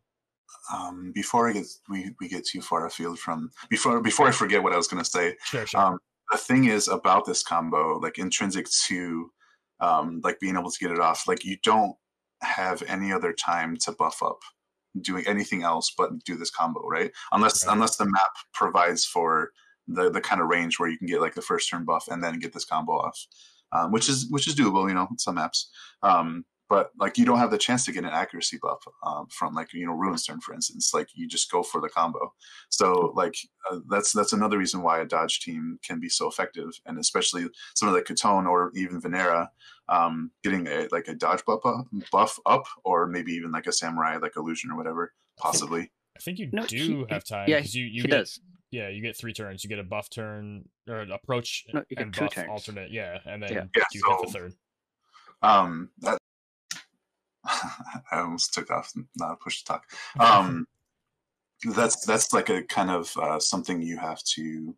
um, 0.72 1.12
before 1.14 1.50
I 1.50 1.54
get 1.54 1.66
we, 1.90 2.12
we 2.22 2.30
get 2.30 2.46
too 2.46 2.62
far 2.62 2.86
afield 2.86 3.20
from 3.20 3.52
before 3.70 4.00
before 4.02 4.28
I 4.28 4.32
forget 4.32 4.64
what 4.64 4.72
I 4.72 4.78
was 4.78 4.88
going 4.88 5.04
to 5.04 5.10
say. 5.10 5.36
Sure, 5.44 5.66
sure. 5.66 5.82
Um, 5.82 6.00
the 6.32 6.38
thing 6.38 6.66
is 6.66 6.88
about 6.88 7.26
this 7.26 7.44
combo, 7.44 7.98
like 7.98 8.20
intrinsic 8.20 8.68
to 8.88 9.32
um, 9.80 10.22
like 10.24 10.40
being 10.40 10.56
able 10.56 10.72
to 10.72 10.80
get 10.80 10.92
it 10.92 11.00
off, 11.00 11.28
like 11.28 11.44
you 11.44 11.58
don't 11.64 11.96
have 12.42 12.84
any 12.84 13.12
other 13.12 13.34
time 13.34 13.76
to 13.78 13.92
buff 13.94 14.22
up 14.24 14.40
doing 15.02 15.26
anything 15.28 15.64
else 15.64 15.94
but 15.98 16.24
do 16.24 16.36
this 16.38 16.50
combo, 16.50 16.82
right? 16.88 17.12
Unless 17.32 17.66
right. 17.66 17.74
unless 17.74 17.98
the 17.98 18.06
map 18.06 18.32
provides 18.54 19.06
for 19.06 19.52
the 19.88 20.10
the 20.10 20.22
kind 20.22 20.42
of 20.42 20.48
range 20.48 20.80
where 20.80 20.90
you 20.90 20.98
can 20.98 21.08
get 21.08 21.22
like 21.22 21.36
the 21.36 21.42
first 21.42 21.70
turn 21.70 21.86
buff 21.86 22.08
and 22.10 22.24
then 22.24 22.40
get 22.40 22.54
this 22.54 22.66
combo 22.66 22.94
off, 22.94 23.20
um, 23.72 23.92
which 23.92 24.10
is 24.10 24.28
which 24.30 24.48
is 24.48 24.56
doable, 24.56 24.88
you 24.88 24.96
know, 24.96 25.08
some 25.18 25.36
maps. 25.36 25.70
Um, 26.02 26.46
but 26.70 26.92
like 27.00 27.18
you 27.18 27.26
don't 27.26 27.38
have 27.38 27.52
the 27.52 27.58
chance 27.58 27.86
to 27.86 27.92
get 27.92 28.04
an 28.04 28.10
accuracy 28.10 28.58
buff 28.62 28.84
um, 29.06 29.28
from 29.30 29.54
like 29.54 29.74
you 29.74 29.86
know 29.86 29.94
Ruinstern, 29.94 30.42
for 30.42 30.54
instance. 30.54 30.94
Like 30.94 31.08
you 31.14 31.28
just 31.28 31.52
go 31.52 31.64
for 31.64 31.82
the 31.82 31.90
combo. 31.90 32.34
So 32.70 33.14
like 33.16 33.36
uh, 33.70 33.80
that's 33.90 34.12
that's 34.12 34.34
another 34.34 34.58
reason 34.58 34.82
why 34.82 35.00
a 35.00 35.06
dodge 35.06 35.42
team 35.42 35.80
can 35.86 36.00
be 36.00 36.10
so 36.10 36.28
effective, 36.28 36.70
and 36.86 36.98
especially 36.98 37.48
some 37.76 37.90
of 37.90 37.94
the 37.94 38.02
Katone 38.02 38.48
or 38.48 38.72
even 38.76 39.02
Venera 39.02 39.48
um, 39.90 40.32
getting 40.44 40.68
a 40.68 40.88
like 40.92 41.08
a 41.08 41.16
dodge 41.16 41.44
buff 41.46 41.66
up, 41.66 41.86
buff 42.12 42.40
up, 42.46 42.66
or 42.84 43.08
maybe 43.08 43.34
even 43.34 43.52
like 43.52 43.68
a 43.68 43.72
samurai 43.72 44.18
like 44.18 44.36
illusion 44.38 44.72
or 44.72 44.78
whatever, 44.78 45.14
possibly. 45.38 45.92
I 46.16 46.20
think 46.20 46.40
you 46.40 46.50
no, 46.52 46.66
do 46.66 47.06
he, 47.08 47.14
have 47.14 47.26
time. 47.26 47.50
Yeah, 47.50 47.62
you 47.64 47.84
you 47.84 48.02
he 48.04 48.08
get, 48.08 48.18
does. 48.18 48.40
Yeah, 48.72 48.90
you 48.90 49.02
get 49.02 49.18
three 49.18 49.34
turns. 49.34 49.64
You 49.64 49.70
get 49.70 49.80
a 49.80 49.84
buff 49.84 50.10
turn 50.10 50.66
or 50.88 50.98
an 50.98 51.12
approach 51.12 51.66
no, 51.74 51.84
and 51.98 52.16
buff 52.16 52.34
turns. 52.34 52.50
alternate. 52.50 52.92
Yeah, 52.92 53.20
and 53.26 53.44
then 53.44 53.52
yeah. 53.76 53.84
you 53.94 54.00
so, 54.00 54.10
hit 54.10 54.26
the 54.26 54.32
third. 54.32 54.54
Um, 55.42 55.90
that 56.00 56.18
I 58.12 58.20
almost 58.20 58.54
took 58.54 58.72
off, 58.72 58.92
not 59.18 59.40
push 59.40 59.60
to 59.60 59.66
talk. 59.66 59.86
Um, 60.20 60.68
that's 61.76 62.06
that's 62.06 62.34
like 62.34 62.50
a 62.50 62.64
kind 62.64 62.90
of 62.90 63.16
uh, 63.18 63.40
something 63.40 63.82
you 63.82 63.98
have 63.98 64.22
to 64.36 64.76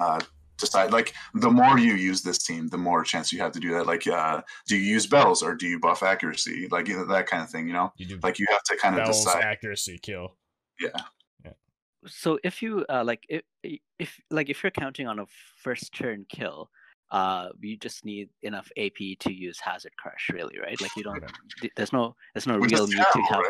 uh, 0.00 0.20
decide. 0.58 0.90
Like 0.90 1.12
the 1.34 1.50
more 1.50 1.78
you 1.78 1.94
use 1.94 2.22
this 2.22 2.38
team, 2.38 2.68
the 2.68 2.78
more 2.78 3.04
chance 3.04 3.32
you 3.32 3.40
have 3.40 3.52
to 3.52 3.60
do 3.60 3.72
that. 3.74 3.86
Like, 3.86 4.06
uh, 4.06 4.42
do 4.66 4.76
you 4.76 4.82
use 4.82 5.06
bells 5.06 5.42
or 5.42 5.54
do 5.54 5.66
you 5.66 5.78
buff 5.78 6.02
accuracy? 6.02 6.68
Like 6.70 6.86
that 6.86 7.26
kind 7.26 7.42
of 7.42 7.50
thing. 7.50 7.66
You 7.66 7.74
know, 7.74 7.92
you 7.96 8.06
do 8.06 8.18
like 8.22 8.38
you 8.38 8.46
have 8.50 8.62
to 8.64 8.76
kind 8.76 8.98
of 8.98 9.06
decide 9.06 9.42
accuracy, 9.42 9.98
kill. 9.98 10.36
Yeah. 10.80 10.88
yeah. 11.44 11.52
So 12.06 12.38
if 12.42 12.62
you 12.62 12.86
uh, 12.88 13.04
like 13.04 13.24
if 13.28 13.42
if 13.98 14.20
like 14.30 14.48
if 14.48 14.62
you're 14.62 14.70
counting 14.70 15.06
on 15.06 15.18
a 15.18 15.26
first 15.62 15.94
turn 15.94 16.24
kill, 16.28 16.70
uh, 17.12 17.50
you 17.60 17.76
just 17.76 18.04
need 18.04 18.30
enough 18.42 18.68
AP 18.76 19.18
to 19.20 19.32
use 19.32 19.60
Hazard 19.60 19.92
Crush, 19.98 20.28
really, 20.32 20.58
right? 20.58 20.80
Like 20.80 20.96
you 20.96 21.04
don't. 21.04 21.22
th- 21.60 21.72
There's 21.76 21.92
no. 21.92 22.16
There's 22.34 22.46
no 22.46 22.58
Which 22.58 22.72
real 22.72 22.84
is 22.84 22.90
need 22.90 23.04
to 23.12 23.22
have. 23.30 23.40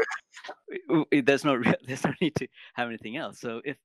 right? 0.91 1.07
there's 1.27 1.45
no 1.45 1.55
real, 1.55 1.75
there's 1.87 2.05
no 2.05 2.13
need 2.21 2.35
to 2.37 2.47
have 2.75 2.89
anything 2.89 3.17
else. 3.17 3.41
So 3.41 3.63
if 3.65 3.77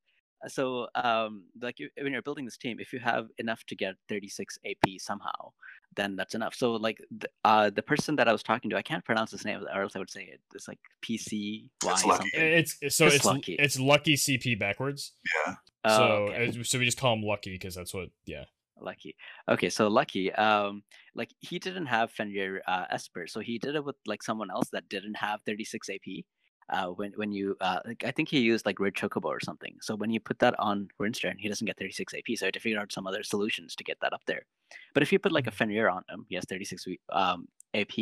so, 0.48 0.88
um, 0.94 1.44
like 1.62 1.80
you, 1.80 1.90
when 2.00 2.14
you're 2.14 2.22
building 2.22 2.46
this 2.46 2.58
team, 2.58 2.78
if 2.80 2.94
you 2.94 3.00
have 3.00 3.28
enough 3.40 3.64
to 3.66 3.76
get 3.76 3.96
36 4.08 4.60
AP 4.68 5.00
somehow, 5.00 5.52
then 5.96 6.16
that's 6.16 6.36
enough. 6.36 6.54
So 6.54 6.74
like 6.74 7.00
the, 7.10 7.28
uh, 7.44 7.70
the 7.72 7.82
person 7.82 8.16
that 8.18 8.28
I 8.28 8.32
was 8.34 8.44
talking 8.44 8.70
to, 8.70 8.78
I 8.78 8.84
can't 8.84 9.04
pronounce 9.04 9.32
his 9.32 9.46
name, 9.46 9.62
or 9.74 9.82
else 9.82 9.96
I 9.96 10.00
would 10.00 10.12
say 10.12 10.24
it. 10.24 10.40
It's 10.54 10.68
like 10.68 10.78
PCY 11.04 11.68
It's 11.84 12.02
something. 12.02 12.30
It's 12.34 12.78
it's- 12.82 12.96
so 12.96 13.06
Just 13.06 13.16
it's 13.18 13.26
lucky. 13.26 13.54
it's 13.56 13.80
lucky 13.80 14.16
CP 14.16 14.60
backwards. 14.60 15.14
Yeah. 15.48 15.56
Oh, 15.86 15.98
so 15.98 16.04
okay. 16.34 16.64
so 16.64 16.78
we 16.80 16.86
just 16.86 17.00
call 17.00 17.14
him 17.14 17.24
Lucky 17.24 17.52
because 17.52 17.76
that's 17.76 17.94
what. 17.94 18.10
Yeah. 18.26 18.46
Lucky. 18.82 19.16
Okay, 19.50 19.70
so 19.70 19.88
Lucky, 19.88 20.32
um, 20.34 20.84
like 21.16 21.34
he 21.40 21.60
didn't 21.60 21.88
have 21.88 22.12
Fenrir 22.12 22.62
uh, 22.68 22.86
Esper, 22.90 23.28
so 23.28 23.40
he 23.40 23.58
did 23.58 23.76
it 23.76 23.84
with 23.84 23.96
like 24.06 24.24
someone 24.24 24.52
else 24.52 24.70
that 24.72 24.90
didn't 24.90 25.16
have 25.16 25.42
36 25.46 25.90
AP. 25.90 26.24
Uh, 26.70 26.88
when 26.88 27.14
when 27.16 27.32
you 27.32 27.56
uh, 27.62 27.80
like, 27.86 28.04
I 28.06 28.12
think 28.12 28.28
he 28.28 28.40
used 28.40 28.66
like 28.66 28.80
Red 28.80 28.94
Chocobo 28.94 29.26
or 29.26 29.40
something. 29.40 29.76
So 29.82 29.96
when 29.96 30.12
you 30.12 30.20
put 30.20 30.40
that 30.40 30.54
on 30.60 30.90
Ruinstern, 31.00 31.36
he 31.38 31.48
doesn't 31.48 31.66
get 31.66 31.78
36 31.78 32.14
AP. 32.14 32.38
So 32.38 32.46
I 32.46 32.48
had 32.48 32.54
to 32.56 32.60
figure 32.60 32.80
out 32.80 32.92
some 32.92 33.08
other 33.08 33.24
solutions 33.24 33.74
to 33.76 33.86
get 33.86 33.98
that 34.02 34.12
up 34.12 34.22
there. 34.28 34.42
But 34.94 35.02
if 35.02 35.14
you 35.14 35.20
put 35.20 35.32
like 35.32 35.48
a 35.48 35.52
Fenrir 35.52 35.90
on 35.90 36.04
him, 36.10 36.26
he 36.28 36.36
has 36.36 36.44
36 36.46 36.86
um, 37.14 37.48
AP 37.74 37.94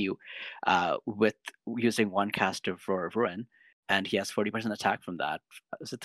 uh, 0.65 0.97
with 1.05 1.35
using 1.77 2.09
one 2.09 2.31
caster 2.31 2.75
for 2.75 3.11
Ruin, 3.13 3.45
and 3.89 4.07
he 4.07 4.17
has 4.17 4.31
40% 4.31 4.71
attack 4.71 5.03
from 5.03 5.17
that. 5.17 5.41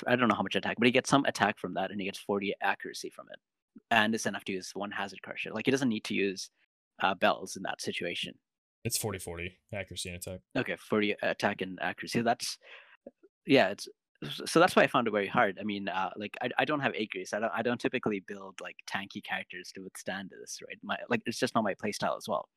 I 0.06 0.16
don't 0.16 0.28
know 0.28 0.34
how 0.34 0.42
much 0.42 0.56
attack, 0.56 0.76
but 0.78 0.86
he 0.86 0.92
gets 0.92 1.08
some 1.08 1.24
attack 1.24 1.58
from 1.58 1.74
that, 1.74 1.90
and 1.90 1.98
he 1.98 2.06
gets 2.06 2.18
40 2.18 2.54
accuracy 2.60 3.08
from 3.08 3.26
it 3.32 3.38
and 3.90 4.14
it's 4.14 4.26
enough 4.26 4.44
to 4.44 4.52
use 4.52 4.70
one 4.74 4.90
hazard 4.90 5.22
crusher. 5.22 5.50
Like 5.52 5.66
he 5.66 5.70
doesn't 5.70 5.88
need 5.88 6.04
to 6.04 6.14
use 6.14 6.50
uh, 7.02 7.14
bells 7.14 7.56
in 7.56 7.62
that 7.62 7.80
situation. 7.80 8.34
It's 8.84 8.98
40-40 8.98 9.50
accuracy 9.74 10.08
and 10.08 10.18
attack. 10.18 10.40
Okay, 10.56 10.76
40 10.76 11.16
attack 11.22 11.60
and 11.60 11.78
accuracy. 11.82 12.22
That's 12.22 12.58
yeah. 13.46 13.68
It's 13.68 13.88
so 14.44 14.60
that's 14.60 14.76
why 14.76 14.82
I 14.82 14.86
found 14.86 15.06
it 15.06 15.12
very 15.12 15.26
hard. 15.26 15.58
I 15.58 15.64
mean, 15.64 15.88
uh, 15.88 16.10
like 16.16 16.36
I, 16.42 16.50
I 16.58 16.64
don't 16.64 16.80
have 16.80 16.92
Agrius. 16.92 17.32
I 17.32 17.40
don't 17.40 17.52
I 17.54 17.62
don't 17.62 17.80
typically 17.80 18.20
build 18.26 18.60
like 18.60 18.76
tanky 18.86 19.22
characters 19.24 19.72
to 19.74 19.82
withstand 19.82 20.30
this, 20.30 20.58
right? 20.66 20.76
My 20.82 20.96
like 21.08 21.22
it's 21.26 21.38
just 21.38 21.54
not 21.54 21.64
my 21.64 21.74
playstyle 21.74 22.16
as 22.16 22.28
well. 22.28 22.48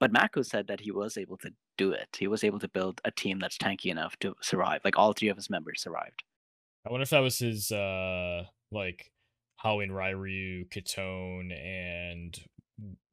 But 0.00 0.12
Mako 0.12 0.42
said 0.42 0.66
that 0.68 0.80
he 0.80 0.90
was 0.90 1.16
able 1.16 1.36
to 1.38 1.50
do 1.76 1.92
it. 1.92 2.08
He 2.18 2.28
was 2.28 2.44
able 2.44 2.58
to 2.60 2.68
build 2.68 3.00
a 3.04 3.10
team 3.10 3.38
that's 3.38 3.58
tanky 3.58 3.86
enough 3.86 4.16
to 4.20 4.34
survive. 4.42 4.80
Like 4.84 4.98
all 4.98 5.12
three 5.12 5.28
of 5.28 5.36
his 5.36 5.50
members 5.50 5.82
survived. 5.82 6.22
I 6.86 6.90
wonder 6.90 7.02
if 7.02 7.10
that 7.10 7.20
was 7.20 7.38
his 7.38 7.72
uh 7.72 8.44
like 8.70 9.10
Halloween 9.58 9.90
Ryu, 9.90 10.64
Katone, 10.68 11.52
and 11.52 12.38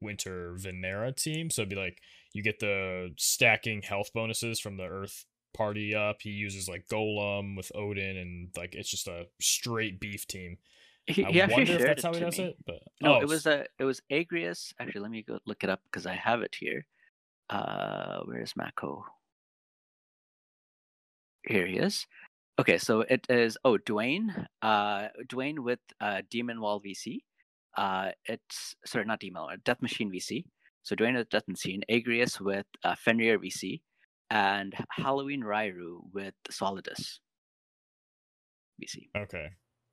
Winter 0.00 0.56
Venera 0.58 1.14
team. 1.14 1.50
So 1.50 1.62
it'd 1.62 1.70
be 1.70 1.76
like 1.76 1.98
you 2.32 2.42
get 2.42 2.60
the 2.60 3.12
stacking 3.18 3.82
health 3.82 4.10
bonuses 4.14 4.60
from 4.60 4.76
the 4.76 4.84
Earth 4.84 5.24
party 5.54 5.94
up. 5.94 6.18
He 6.20 6.30
uses 6.30 6.68
like 6.68 6.86
Golem 6.88 7.56
with 7.56 7.72
Odin, 7.74 8.16
and 8.16 8.48
like 8.56 8.74
it's 8.74 8.90
just 8.90 9.08
a 9.08 9.26
straight 9.40 10.00
beef 10.00 10.26
team. 10.26 10.58
He, 11.06 11.24
I 11.24 11.30
he 11.30 11.52
wonder 11.52 11.72
if 11.72 11.82
that's 11.82 12.02
how 12.02 12.12
he 12.12 12.20
does 12.20 12.38
me. 12.38 12.46
it. 12.46 12.56
But 12.66 12.82
No, 13.00 13.16
oh, 13.16 13.20
it 13.20 13.28
was 13.28 13.46
a 13.46 13.66
it 13.78 13.84
was 13.84 14.00
Agrius. 14.10 14.72
Actually, 14.80 15.02
let 15.02 15.10
me 15.10 15.22
go 15.22 15.38
look 15.46 15.64
it 15.64 15.70
up 15.70 15.80
because 15.84 16.06
I 16.06 16.14
have 16.14 16.42
it 16.42 16.56
here. 16.58 16.86
Uh, 17.48 18.20
where 18.24 18.42
is 18.42 18.56
Mako? 18.56 19.04
Here 21.46 21.66
he 21.66 21.76
is. 21.76 22.06
Okay, 22.58 22.78
so 22.78 23.00
it 23.02 23.26
is 23.28 23.58
oh 23.64 23.76
Dwayne. 23.76 24.46
Uh, 24.62 25.08
Dwayne 25.28 25.58
with 25.58 25.80
uh 26.00 26.22
Demon 26.30 26.60
Wall 26.60 26.80
VC. 26.80 27.18
Uh, 27.76 28.10
it's 28.24 28.74
sorry, 28.86 29.04
not 29.04 29.20
Demon 29.20 29.42
Wall, 29.42 29.56
Death 29.64 29.82
Machine 29.82 30.10
VC. 30.10 30.44
So 30.82 30.94
Dwayne 30.96 31.16
with 31.16 31.28
Death 31.28 31.48
Machine, 31.48 31.82
Agrius 31.90 32.40
with 32.40 32.66
uh, 32.84 32.94
Fenrir 32.94 33.38
VC, 33.38 33.80
and 34.30 34.72
Halloween 34.90 35.42
Rairu 35.42 35.98
with 36.12 36.34
Solidus 36.50 37.18
VC. 38.82 39.08
okay. 39.16 39.48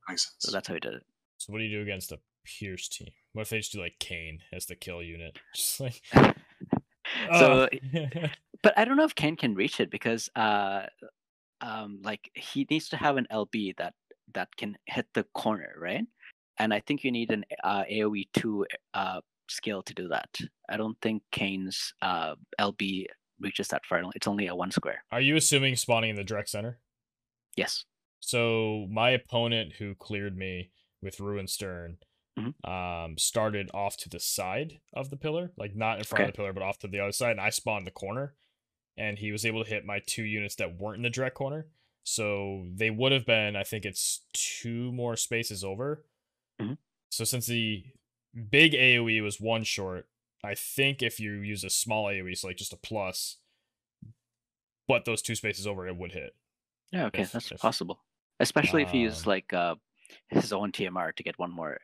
Makes 0.07 0.33
So 0.39 0.51
that's 0.51 0.67
how 0.67 0.73
he 0.75 0.79
did 0.79 0.93
it. 0.93 1.03
So 1.37 1.51
what 1.51 1.59
do 1.59 1.65
you 1.65 1.77
do 1.77 1.81
against 1.81 2.11
a 2.11 2.19
Pierce 2.45 2.87
team? 2.87 3.09
What 3.33 3.43
if 3.43 3.49
they 3.49 3.57
just 3.57 3.71
do 3.71 3.79
like 3.79 3.95
Kane 3.99 4.39
as 4.53 4.65
the 4.65 4.75
kill 4.75 5.01
unit? 5.01 5.37
Just 5.55 5.79
like 5.79 6.01
so 7.37 7.69
but 8.63 8.77
I 8.77 8.85
don't 8.85 8.97
know 8.97 9.05
if 9.05 9.15
Ken 9.15 9.35
can 9.35 9.55
reach 9.55 9.79
it 9.79 9.89
because 9.89 10.29
uh 10.35 10.83
um 11.63 11.99
like 12.03 12.29
he 12.35 12.67
needs 12.69 12.89
to 12.89 12.97
have 12.97 13.17
an 13.17 13.27
LB 13.31 13.73
that 13.77 13.93
that 14.35 14.49
can 14.57 14.77
hit 14.87 15.07
the 15.13 15.25
corner, 15.33 15.73
right? 15.79 16.05
And 16.59 16.73
I 16.73 16.81
think 16.81 17.03
you 17.03 17.11
need 17.11 17.31
an 17.31 17.45
uh, 17.63 17.83
AoE 17.91 18.25
two 18.33 18.65
uh 18.93 19.21
skill 19.49 19.81
to 19.83 19.93
do 19.93 20.07
that. 20.09 20.29
I 20.69 20.77
don't 20.77 20.97
think 21.01 21.23
Kane's 21.31 21.93
uh 22.01 22.35
LB 22.59 23.07
reaches 23.39 23.67
that 23.69 23.85
far. 23.85 24.03
It's 24.15 24.27
only 24.27 24.47
a 24.47 24.55
one 24.55 24.71
square. 24.71 25.03
Are 25.11 25.21
you 25.21 25.35
assuming 25.35 25.75
spawning 25.75 26.11
in 26.11 26.15
the 26.15 26.23
direct 26.23 26.49
center? 26.49 26.79
Yes. 27.57 27.85
So 28.19 28.87
my 28.89 29.09
opponent 29.11 29.73
who 29.79 29.95
cleared 29.95 30.37
me 30.37 30.71
with 31.01 31.17
Ruinstern 31.17 31.97
Mhm. 32.39 32.53
um 32.67 33.17
started 33.17 33.69
off 33.75 33.95
to 33.97 34.09
the 34.09 34.19
side 34.19 34.79
of 34.93 35.09
the 35.11 35.17
pillar, 35.17 35.51
like 35.57 35.75
not 35.75 35.99
in 35.99 36.03
front 36.03 36.23
of 36.23 36.27
the 36.33 36.37
pillar, 36.37 36.53
but 36.53 36.63
off 36.63 36.79
to 36.79 36.87
the 36.87 36.99
other 36.99 37.11
side, 37.11 37.31
and 37.31 37.41
I 37.41 37.51
spawned 37.51 37.85
the 37.85 37.91
corner. 37.91 38.35
And 38.97 39.17
he 39.17 39.31
was 39.31 39.45
able 39.45 39.63
to 39.63 39.69
hit 39.69 39.85
my 39.85 39.99
two 40.05 40.23
units 40.23 40.55
that 40.55 40.77
weren't 40.77 40.97
in 40.97 41.03
the 41.03 41.09
direct 41.09 41.35
corner. 41.35 41.65
So 42.03 42.67
they 42.73 42.89
would 42.89 43.11
have 43.11 43.25
been, 43.25 43.55
I 43.55 43.63
think 43.63 43.85
it's 43.85 44.21
two 44.33 44.91
more 44.91 45.15
spaces 45.15 45.63
over. 45.63 46.05
Mhm. 46.61 46.77
So 47.09 47.23
since 47.23 47.45
the 47.47 47.83
big 48.49 48.73
AoE 48.73 49.21
was 49.21 49.39
one 49.39 49.63
short, 49.63 50.07
I 50.43 50.53
think 50.55 51.01
if 51.01 51.19
you 51.19 51.31
use 51.33 51.63
a 51.63 51.69
small 51.69 52.05
AoE, 52.05 52.35
so 52.37 52.47
like 52.47 52.57
just 52.57 52.73
a 52.73 52.77
plus, 52.77 53.37
but 54.87 55.05
those 55.05 55.21
two 55.21 55.35
spaces 55.35 55.65
over, 55.65 55.87
it 55.87 55.95
would 55.95 56.11
hit. 56.11 56.35
Yeah, 56.91 57.05
okay, 57.05 57.21
If- 57.23 57.31
that's 57.31 57.51
if- 57.51 57.59
possible. 57.59 58.03
Especially 58.39 58.83
if 58.83 58.93
you 58.93 59.01
use 59.01 59.21
Um, 59.25 59.29
like 59.29 59.53
uh 59.53 59.75
his 60.29 60.51
own 60.51 60.71
TMR 60.71 61.11
to 61.15 61.23
get 61.23 61.39
one 61.39 61.51
more. 61.51 61.79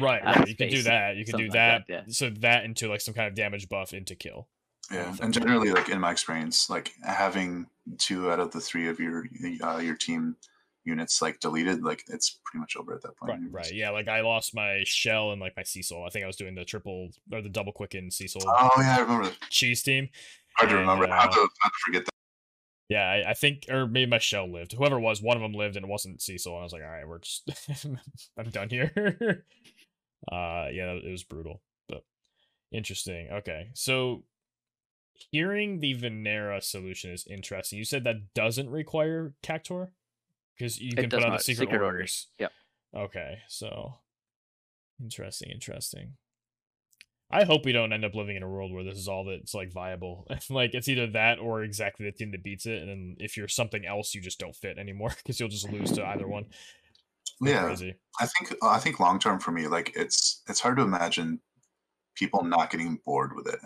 Right, 0.00 0.22
right. 0.24 0.48
You 0.48 0.56
can 0.56 0.68
do 0.68 0.82
that. 0.82 1.16
You 1.16 1.24
can 1.24 1.36
do 1.38 1.48
that. 1.50 1.78
like 1.78 1.86
that, 1.86 1.92
yeah. 2.08 2.12
So 2.12 2.30
that 2.30 2.64
into 2.64 2.88
like 2.88 3.00
some 3.00 3.14
kind 3.14 3.28
of 3.28 3.34
damage 3.34 3.68
buff 3.68 3.94
into 3.94 4.16
kill. 4.16 4.48
Yeah, 4.90 5.14
and 5.22 5.32
generally, 5.32 5.70
like 5.70 5.88
in 5.88 6.00
my 6.00 6.10
experience, 6.10 6.68
like 6.68 6.92
having 7.04 7.66
two 7.98 8.30
out 8.30 8.40
of 8.40 8.50
the 8.50 8.60
three 8.60 8.88
of 8.88 8.98
your 8.98 9.24
uh, 9.62 9.78
your 9.78 9.96
team 9.96 10.36
units 10.84 11.22
like 11.22 11.38
deleted, 11.40 11.82
like 11.82 12.04
it's 12.08 12.40
pretty 12.44 12.60
much 12.60 12.76
over 12.76 12.94
at 12.94 13.02
that 13.02 13.16
point. 13.16 13.32
Right, 13.32 13.64
right. 13.64 13.72
Yeah, 13.72 13.90
like 13.90 14.08
I 14.08 14.20
lost 14.22 14.54
my 14.54 14.82
shell 14.84 15.32
and 15.32 15.40
like 15.40 15.56
my 15.56 15.62
Cecil. 15.62 16.04
I 16.04 16.10
think 16.10 16.24
I 16.24 16.26
was 16.26 16.36
doing 16.36 16.54
the 16.54 16.64
triple 16.64 17.10
or 17.32 17.40
the 17.40 17.48
double 17.48 17.72
quicken 17.72 18.10
Cecil 18.10 18.42
Oh 18.44 18.70
yeah, 18.78 18.96
I 18.96 19.00
remember. 19.00 19.26
that. 19.26 19.36
cheese 19.50 19.82
team. 19.82 20.08
Hard 20.56 20.70
to 20.70 20.78
And, 20.78 20.88
remember. 20.88 21.06
How 21.06 21.28
uh, 21.28 21.30
to, 21.30 21.48
how 21.60 21.68
to 21.68 21.74
forget 21.86 22.04
that. 22.04 22.10
Yeah, 22.88 23.08
I, 23.08 23.30
I 23.30 23.34
think, 23.34 23.66
or 23.70 23.86
maybe 23.86 24.10
my 24.10 24.18
shell 24.18 24.52
lived. 24.52 24.72
Whoever 24.72 24.96
it 24.96 25.00
was, 25.00 25.22
one 25.22 25.36
of 25.36 25.42
them 25.42 25.52
lived, 25.52 25.76
and 25.76 25.84
it 25.84 25.88
wasn't 25.88 26.20
Cecil. 26.20 26.52
And 26.52 26.60
I 26.60 26.64
was 26.64 26.72
like, 26.72 26.82
all 26.82 26.90
right, 26.90 27.06
we're 27.06 27.20
just, 27.20 27.48
I'm 28.36 28.50
done 28.50 28.68
here. 28.68 28.90
uh, 30.32 30.66
yeah, 30.72 30.92
it 30.94 31.10
was 31.10 31.22
brutal, 31.22 31.62
but 31.88 32.02
interesting. 32.72 33.28
Okay, 33.30 33.68
so 33.74 34.24
hearing 35.30 35.80
the 35.80 35.94
Venera 35.94 36.62
solution 36.62 37.10
is 37.12 37.26
interesting. 37.28 37.78
You 37.78 37.84
said 37.84 38.04
that 38.04 38.34
doesn't 38.34 38.70
require 38.70 39.34
Cactuar 39.42 39.88
because 40.56 40.80
you 40.80 40.90
It 40.96 40.96
can 40.96 41.10
put 41.10 41.24
on 41.24 41.32
the 41.32 41.38
secret, 41.38 41.66
Secret 41.66 41.82
orders. 41.82 41.88
orders. 41.88 42.26
Yep. 42.38 42.52
Okay, 42.92 43.38
so 43.48 43.98
interesting, 45.00 45.50
interesting. 45.50 46.14
I 47.32 47.44
hope 47.44 47.64
we 47.64 47.70
don't 47.72 47.92
end 47.92 48.04
up 48.04 48.16
living 48.16 48.34
in 48.34 48.42
a 48.42 48.48
world 48.48 48.72
where 48.72 48.82
this 48.82 48.98
is 48.98 49.06
all 49.06 49.24
that's 49.24 49.54
like 49.54 49.72
viable. 49.72 50.26
like 50.50 50.74
it's 50.74 50.88
either 50.88 51.06
that 51.08 51.38
or 51.38 51.62
exactly 51.62 52.04
the 52.04 52.12
team 52.12 52.32
that 52.32 52.42
beats 52.42 52.66
it, 52.66 52.80
and 52.80 52.88
then 52.88 53.16
if 53.20 53.36
you're 53.36 53.46
something 53.48 53.86
else, 53.86 54.14
you 54.14 54.20
just 54.20 54.40
don't 54.40 54.56
fit 54.56 54.78
anymore 54.78 55.12
because 55.16 55.38
you'll 55.38 55.48
just 55.48 55.70
lose 55.70 55.92
to 55.92 56.04
either 56.06 56.26
one. 56.26 56.46
Yeah, 57.40 57.64
Crazy. 57.66 57.94
I 58.20 58.26
think 58.26 58.54
I 58.62 58.78
think 58.78 58.98
long 59.00 59.18
term 59.18 59.38
for 59.38 59.52
me, 59.52 59.68
like 59.68 59.92
it's 59.94 60.42
it's 60.48 60.60
hard 60.60 60.76
to 60.78 60.82
imagine 60.82 61.40
people 62.16 62.42
not 62.42 62.70
getting 62.70 62.98
bored 63.06 63.34
with 63.36 63.46
it. 63.46 63.60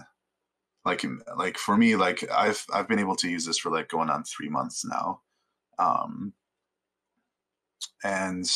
Like 0.85 1.05
like 1.37 1.57
for 1.57 1.77
me, 1.77 1.97
like 1.97 2.31
I've 2.31 2.65
I've 2.73 2.89
been 2.89 2.99
able 2.99 3.17
to 3.17 3.29
use 3.29 3.47
this 3.47 3.59
for 3.59 3.71
like 3.71 3.89
going 3.89 4.11
on 4.11 4.25
three 4.25 4.51
months 4.51 4.85
now, 4.85 5.21
um, 5.79 6.35
and 8.05 8.47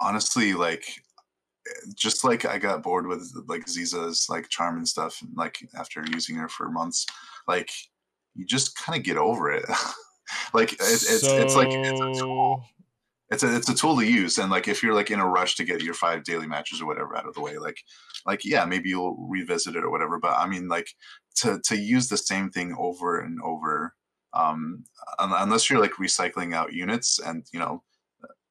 honestly, 0.00 0.52
like 0.52 0.84
just 1.94 2.22
like 2.24 2.44
I 2.44 2.58
got 2.58 2.82
bored 2.82 3.06
with 3.06 3.32
like 3.48 3.64
Ziza's 3.64 4.28
like 4.28 4.50
charm 4.50 4.76
and 4.76 4.86
stuff, 4.86 5.22
and, 5.22 5.34
like 5.34 5.58
after 5.74 6.04
using 6.12 6.36
her 6.36 6.50
for 6.50 6.68
months, 6.68 7.06
like 7.48 7.70
you 8.34 8.44
just 8.44 8.76
kind 8.76 8.98
of 8.98 9.04
get 9.04 9.16
over 9.16 9.50
it. 9.50 9.64
like 10.54 10.74
it, 10.74 10.80
it's 10.80 11.26
it's 11.26 11.56
like 11.56 11.68
it's 11.70 12.00
a 12.00 12.20
tool 12.20 12.62
it's 13.32 13.42
a 13.42 13.56
it's 13.56 13.68
a 13.68 13.74
tool 13.74 13.96
to 13.96 14.04
use 14.04 14.36
and 14.36 14.50
like 14.50 14.68
if 14.68 14.82
you're 14.82 14.94
like 14.94 15.10
in 15.10 15.18
a 15.18 15.26
rush 15.26 15.56
to 15.56 15.64
get 15.64 15.82
your 15.82 15.94
five 15.94 16.22
daily 16.22 16.46
matches 16.46 16.82
or 16.82 16.86
whatever 16.86 17.16
out 17.16 17.26
of 17.26 17.34
the 17.34 17.40
way 17.40 17.56
like 17.56 17.78
like 18.26 18.44
yeah 18.44 18.64
maybe 18.66 18.90
you'll 18.90 19.16
revisit 19.16 19.74
it 19.74 19.82
or 19.82 19.90
whatever 19.90 20.18
but 20.18 20.36
i 20.36 20.46
mean 20.46 20.68
like 20.68 20.88
to 21.36 21.60
to 21.64 21.76
use 21.76 22.08
the 22.08 22.16
same 22.16 22.50
thing 22.50 22.74
over 22.78 23.20
and 23.20 23.40
over 23.42 23.94
um 24.34 24.84
unless 25.18 25.68
you're 25.68 25.80
like 25.80 25.92
recycling 25.92 26.54
out 26.54 26.72
units 26.72 27.18
and 27.18 27.46
you 27.52 27.58
know 27.58 27.82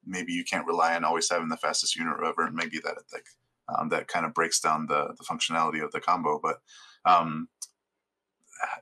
maybe 0.06 0.34
you 0.34 0.44
can't 0.44 0.66
rely 0.68 0.96
on 0.96 1.04
always 1.04 1.30
having 1.30 1.50
the 1.50 1.58
fastest 1.58 1.96
unit 1.96 2.14
or 2.14 2.22
whatever 2.22 2.50
maybe 2.52 2.80
that 2.80 2.98
like 3.14 3.26
um, 3.78 3.90
that 3.90 4.08
kind 4.08 4.26
of 4.26 4.34
breaks 4.34 4.60
down 4.60 4.88
the 4.88 5.14
the 5.18 5.24
functionality 5.24 5.84
of 5.84 5.92
the 5.92 6.02
combo. 6.02 6.40
But 6.42 6.62
um, 7.06 7.48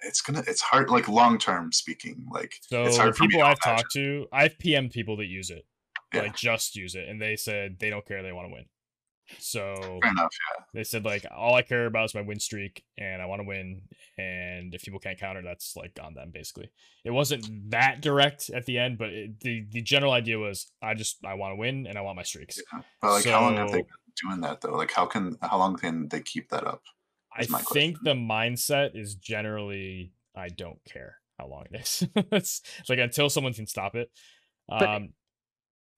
it's 0.01 0.21
gonna 0.21 0.43
it's 0.47 0.61
hard 0.61 0.89
like 0.89 1.07
long 1.07 1.37
term 1.37 1.71
speaking 1.71 2.25
like 2.31 2.53
so 2.61 2.83
it's 2.83 2.97
hard 2.97 3.15
people 3.15 3.41
I've 3.41 3.59
talked 3.59 3.91
to 3.93 4.27
I've 4.31 4.57
PM'd 4.57 4.91
people 4.91 5.17
that 5.17 5.27
use 5.27 5.49
it 5.49 5.65
Yeah. 6.13 6.23
like 6.23 6.35
just 6.35 6.75
use 6.75 6.95
it 6.95 7.07
and 7.07 7.21
they 7.21 7.35
said 7.35 7.77
they 7.79 7.89
don't 7.89 8.05
care 8.05 8.21
they 8.21 8.31
want 8.33 8.49
to 8.49 8.53
win 8.53 8.65
so 9.37 9.99
fair 10.01 10.11
enough 10.11 10.31
yeah. 10.31 10.63
they 10.73 10.83
said 10.83 11.05
like 11.05 11.25
all 11.35 11.55
I 11.55 11.61
care 11.61 11.85
about 11.85 12.05
is 12.05 12.15
my 12.15 12.21
win 12.21 12.39
streak 12.39 12.83
and 12.97 13.21
I 13.21 13.25
want 13.25 13.41
to 13.41 13.47
win 13.47 13.81
and 14.17 14.73
if 14.73 14.83
people 14.83 14.99
can't 14.99 15.19
counter 15.19 15.41
that's 15.41 15.75
like 15.75 15.99
on 16.01 16.13
them 16.13 16.31
basically. 16.33 16.69
It 17.05 17.11
wasn't 17.11 17.71
that 17.71 18.01
direct 18.01 18.49
at 18.49 18.65
the 18.65 18.77
end 18.77 18.97
but 18.97 19.09
it, 19.09 19.39
the 19.39 19.65
the 19.71 19.81
general 19.81 20.11
idea 20.11 20.39
was 20.39 20.71
I 20.81 20.93
just 20.93 21.17
I 21.25 21.35
want 21.35 21.53
to 21.53 21.55
win 21.55 21.87
and 21.87 21.97
I 21.97 22.01
want 22.01 22.15
my 22.15 22.23
streaks. 22.23 22.59
Yeah 22.73 22.81
but 23.01 23.11
like 23.11 23.25
how 23.25 23.41
long 23.41 23.57
have 23.57 23.71
they 23.71 23.81
been 23.81 24.29
doing 24.29 24.41
that 24.41 24.61
though? 24.61 24.75
Like 24.75 24.91
how 24.91 25.05
can 25.05 25.37
how 25.41 25.57
long 25.57 25.77
can 25.77 26.07
they 26.07 26.21
keep 26.21 26.49
that 26.49 26.65
up 26.65 26.81
I 27.35 27.41
is 27.41 27.49
my 27.49 27.61
think 27.61 27.97
the 28.03 28.15
mindset 28.15 28.99
is 28.99 29.15
generally 29.15 30.13
I 30.35 30.49
don't 30.49 30.79
care 30.85 31.17
how 31.37 31.47
long 31.47 31.65
it 31.71 31.81
is. 31.81 32.07
it's, 32.15 32.61
it's 32.79 32.89
like 32.89 32.99
until 32.99 33.29
someone 33.29 33.53
can 33.53 33.67
stop 33.67 33.95
it. 33.95 34.09
But- 34.67 34.83
Um, 34.83 35.09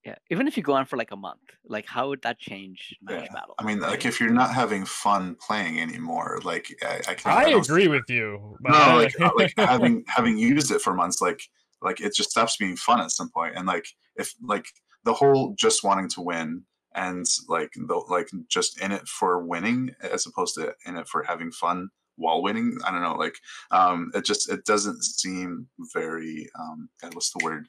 Yeah, 0.05 0.15
even 0.31 0.47
if 0.47 0.57
you 0.57 0.63
go 0.63 0.73
on 0.73 0.85
for 0.85 0.97
like 0.97 1.11
a 1.11 1.15
month, 1.15 1.41
like 1.65 1.85
how 1.85 2.09
would 2.09 2.23
that 2.23 2.39
change 2.39 2.97
match 3.03 3.25
Yeah. 3.25 3.33
battle? 3.33 3.55
I 3.59 3.63
mean, 3.63 3.79
like 3.79 4.05
if 4.05 4.19
you're 4.19 4.31
not 4.31 4.51
having 4.53 4.83
fun 4.85 5.35
playing 5.35 5.79
anymore, 5.79 6.39
like 6.43 6.73
I, 6.81 7.01
I 7.07 7.13
can. 7.13 7.31
I 7.31 7.49
don't 7.51 7.63
agree 7.63 7.87
with 7.87 8.09
you. 8.09 8.57
but- 8.61 8.71
no 8.71 8.95
like, 8.97 9.19
uh, 9.21 9.31
like 9.37 9.53
having 9.57 10.03
having 10.07 10.37
used 10.37 10.71
it 10.71 10.81
for 10.81 10.93
months 10.93 11.21
like 11.21 11.41
like 11.83 11.99
it 12.01 12.15
just 12.15 12.31
stops 12.31 12.57
being 12.57 12.75
fun 12.75 12.99
at 12.99 13.11
some 13.11 13.29
point 13.29 13.55
and 13.55 13.65
like 13.67 13.85
if 14.15 14.33
like 14.41 14.65
the 15.03 15.13
whole 15.13 15.53
just 15.57 15.83
wanting 15.83 16.07
to 16.09 16.21
win 16.21 16.63
and 16.95 17.25
like 17.47 17.71
the 17.75 17.95
like 18.09 18.29
just 18.49 18.79
in 18.81 18.91
it 18.91 19.07
for 19.07 19.43
winning 19.45 19.91
as 20.01 20.25
opposed 20.25 20.55
to 20.55 20.73
in 20.85 20.95
it 20.97 21.07
for 21.07 21.23
having 21.23 21.51
fun 21.51 21.89
while 22.17 22.43
winning 22.43 22.77
i 22.85 22.91
don't 22.91 23.01
know 23.01 23.15
like 23.15 23.35
um 23.71 24.11
it 24.13 24.23
just 24.25 24.49
it 24.51 24.63
doesn't 24.65 25.01
seem 25.03 25.67
very 25.93 26.47
um 26.59 26.87
God, 27.01 27.15
what's 27.15 27.31
the 27.31 27.43
word 27.43 27.65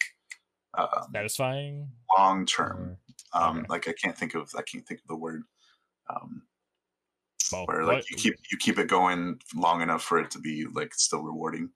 um, 0.75 0.89
satisfying. 1.15 1.89
long 2.17 2.47
term 2.47 2.97
um 3.35 3.59
okay. 3.59 3.67
like 3.69 3.89
i 3.89 3.93
can't 3.93 4.17
think 4.17 4.35
of 4.35 4.51
i 4.57 4.63
can't 4.63 4.87
think 4.87 5.01
of 5.01 5.07
the 5.09 5.17
word 5.17 5.43
um 6.11 6.43
well, 7.53 7.67
where 7.67 7.85
like 7.85 7.97
what- 7.99 8.11
you 8.11 8.17
keep 8.17 8.35
you 8.51 8.59
keep 8.59 8.79
it 8.79 8.89
going 8.89 9.39
long 9.55 9.83
enough 9.83 10.03
for 10.03 10.19
it 10.19 10.31
to 10.31 10.39
be 10.39 10.67
like 10.73 10.95
still 10.95 11.23
rewarding 11.23 11.69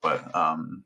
but 0.00 0.34
um 0.34 0.84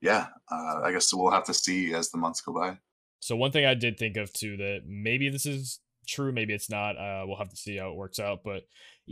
yeah 0.00 0.26
uh, 0.52 0.80
i 0.84 0.92
guess 0.92 1.12
we'll 1.12 1.30
have 1.30 1.44
to 1.44 1.54
see 1.54 1.92
as 1.94 2.10
the 2.10 2.18
months 2.18 2.40
go 2.40 2.52
by 2.52 2.78
So 3.20 3.34
one 3.34 3.50
thing 3.50 3.66
I 3.66 3.74
did 3.74 3.98
think 3.98 4.16
of 4.16 4.32
too 4.32 4.56
that 4.58 4.82
maybe 4.86 5.28
this 5.28 5.44
is 5.44 5.80
true, 6.06 6.30
maybe 6.32 6.54
it's 6.54 6.70
not. 6.70 6.96
Uh, 6.96 7.24
we'll 7.26 7.36
have 7.36 7.50
to 7.50 7.56
see 7.56 7.76
how 7.76 7.90
it 7.90 7.96
works 7.96 8.20
out. 8.20 8.40
But 8.44 8.62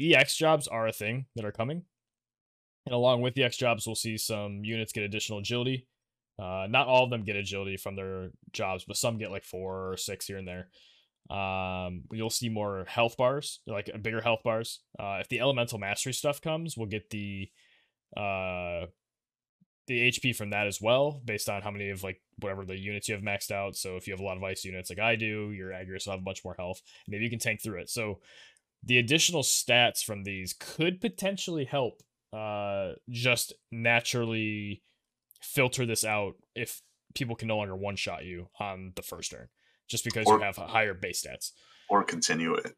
EX 0.00 0.36
jobs 0.36 0.68
are 0.68 0.86
a 0.86 0.92
thing 0.92 1.26
that 1.34 1.44
are 1.44 1.50
coming, 1.52 1.82
and 2.86 2.94
along 2.94 3.22
with 3.22 3.34
the 3.34 3.42
X 3.42 3.56
jobs, 3.56 3.84
we'll 3.84 3.96
see 3.96 4.16
some 4.16 4.64
units 4.64 4.92
get 4.92 5.02
additional 5.02 5.40
agility. 5.40 5.88
Uh, 6.39 6.66
not 6.68 6.87
all 6.87 7.05
of 7.05 7.11
them 7.11 7.24
get 7.24 7.37
agility 7.37 7.76
from 7.76 7.97
their 7.97 8.30
jobs, 8.53 8.84
but 8.84 8.97
some 8.97 9.18
get 9.18 9.30
like 9.30 9.45
four 9.45 9.93
or 9.93 9.97
six 9.97 10.26
here 10.26 10.37
and 10.37 10.47
there. 10.47 10.68
Um, 11.30 12.03
you'll 12.12 12.30
see 12.30 12.49
more 12.49 12.84
health 12.87 13.16
bars, 13.16 13.61
like 13.66 13.91
uh, 13.93 13.99
bigger 13.99 14.20
health 14.20 14.41
bars. 14.45 14.80
Uh, 14.99 15.18
if 15.20 15.28
the 15.28 15.41
elemental 15.41 15.78
mastery 15.78 16.12
stuff 16.12 16.41
comes, 16.41 16.76
we'll 16.76 16.87
get 16.87 17.11
the 17.11 17.51
uh 18.16 18.87
the 19.89 20.09
HP 20.09 20.34
from 20.34 20.51
that 20.51 20.66
as 20.66 20.80
well, 20.80 21.20
based 21.24 21.49
on 21.49 21.62
how 21.62 21.70
many 21.70 21.91
of 21.91 22.03
like 22.03 22.20
whatever 22.41 22.64
the 22.64 22.76
units 22.76 23.09
you 23.09 23.14
have 23.14 23.24
maxed 23.24 23.51
out. 23.51 23.76
So 23.76 23.97
if 23.97 24.07
you 24.07 24.12
have 24.12 24.20
a 24.20 24.24
lot 24.24 24.37
of 24.37 24.45
ice 24.45 24.64
units 24.64 24.91
like 24.91 24.99
I 24.99 25.16
do, 25.16 25.53
your 25.53 25.70
Agrius 25.70 26.07
will 26.07 26.14
have 26.14 26.24
much 26.24 26.45
more 26.45 26.55
health. 26.59 26.82
Maybe 27.09 27.24
you 27.24 27.30
can 27.30 27.39
tank 27.39 27.62
through 27.62 27.80
it. 27.80 27.91
So 27.91 28.20
the 28.84 28.99
additional 28.99 29.43
stats 29.43 30.05
from 30.05 30.24
these 30.24 30.55
could 30.59 31.01
potentially 31.01 31.64
help 31.64 32.03
uh 32.32 32.93
just 33.09 33.53
naturally 33.70 34.82
filter 35.43 35.87
this 35.87 36.05
out 36.05 36.34
if 36.55 36.80
people 37.14 37.34
can 37.37 37.49
no 37.49 37.57
longer 37.57 37.76
one 37.76 37.97
shot 37.97 38.24
you 38.24 38.49
on 38.61 38.93
the 38.97 39.03
first 39.03 39.30
turn. 39.30 39.49
Just 39.89 40.05
because 40.05 40.26
Or- 40.26 40.39
you 40.39 40.43
have 40.45 40.57
higher 40.57 40.95
base 40.95 41.24
stats. 41.24 41.53
or 41.89 42.03
continue 42.05 42.55
it 42.55 42.72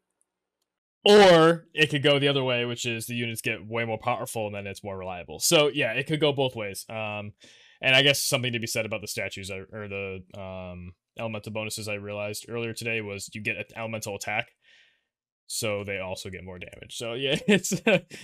Or 1.05 1.65
it 1.73 1.87
could 1.89 2.03
go 2.03 2.19
the 2.19 2.27
other 2.27 2.43
way, 2.43 2.65
which 2.65 2.85
is 2.85 3.05
the 3.07 3.15
units 3.15 3.41
get 3.41 3.65
way 3.65 3.85
more 3.85 3.97
powerful 3.97 4.45
and 4.47 4.55
then 4.55 4.67
it's 4.67 4.83
more 4.83 4.97
reliable. 4.97 5.39
So 5.39 5.69
yeah, 5.69 5.93
it 5.93 6.07
could 6.07 6.19
go 6.19 6.31
both 6.33 6.55
ways. 6.55 6.85
Um, 6.89 7.33
and 7.81 7.95
I 7.95 8.01
guess 8.03 8.21
something 8.21 8.51
to 8.53 8.59
be 8.59 8.67
said 8.67 8.85
about 8.85 9.01
the 9.01 9.07
statues 9.07 9.49
I- 9.49 9.59
or 9.71 9.87
the 9.87 10.23
um 10.39 10.93
elemental 11.17 11.51
bonuses 11.53 11.87
I 11.87 11.95
realized 11.95 12.45
earlier 12.49 12.73
today 12.73 13.01
was 13.01 13.29
you 13.33 13.41
get 13.41 13.57
an 13.57 13.65
elemental 13.75 14.15
attack, 14.15 14.49
so 15.47 15.83
they 15.83 15.97
also 15.99 16.29
get 16.29 16.43
more 16.43 16.59
damage. 16.59 16.95
So 16.97 17.13
yeah, 17.13 17.37
it's 17.47 17.71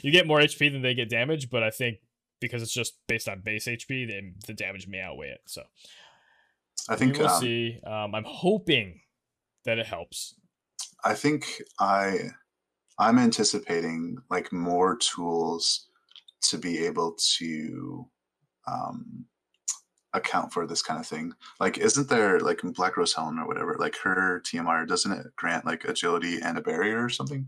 you 0.04 0.12
get 0.12 0.28
more 0.28 0.40
HP 0.40 0.72
than 0.72 0.82
they 0.82 0.94
get 0.94 1.10
damage, 1.10 1.50
but 1.50 1.64
I 1.64 1.72
think 1.72 1.98
because 2.40 2.62
it's 2.62 2.74
just 2.74 2.96
based 3.08 3.28
on 3.28 3.42
base 3.42 3.66
HP, 3.68 4.08
then 4.08 4.36
the 4.46 4.54
damage 4.54 4.88
may 4.88 5.02
outweigh 5.02 5.30
it. 5.30 5.42
So 5.46 5.64
i 6.90 6.96
think 6.96 7.14
we 7.14 7.20
will 7.20 7.30
um, 7.30 7.42
see. 7.42 7.80
Um, 7.86 8.16
I'm 8.16 8.26
hoping 8.26 9.02
that 9.66 9.80
it 9.80 9.88
helps. 9.88 10.36
i 11.04 11.14
think 11.14 11.62
i 11.80 12.30
i'm 13.00 13.20
anticipating 13.20 14.18
like 14.30 14.54
more 14.54 14.96
tools 14.98 15.88
to 16.42 16.58
be 16.58 16.86
able 16.86 17.18
to 17.38 18.08
um 18.68 19.26
account 20.14 20.54
for 20.54 20.66
this 20.66 20.82
kind 20.82 21.00
of 21.00 21.06
thing 21.06 21.34
like 21.60 21.78
isn't 21.78 22.08
there 22.08 22.40
like 22.40 22.62
black 22.74 22.96
rose 22.96 23.14
helen 23.14 23.38
or 23.38 23.48
whatever 23.48 23.76
like 23.80 23.98
her 23.98 24.42
tmr 24.46 24.88
doesn't 24.88 25.12
it 25.12 25.28
grant 25.36 25.66
like 25.66 25.84
agility 25.84 26.40
and 26.42 26.58
a 26.58 26.62
barrier 26.62 27.04
or 27.04 27.10
something 27.10 27.48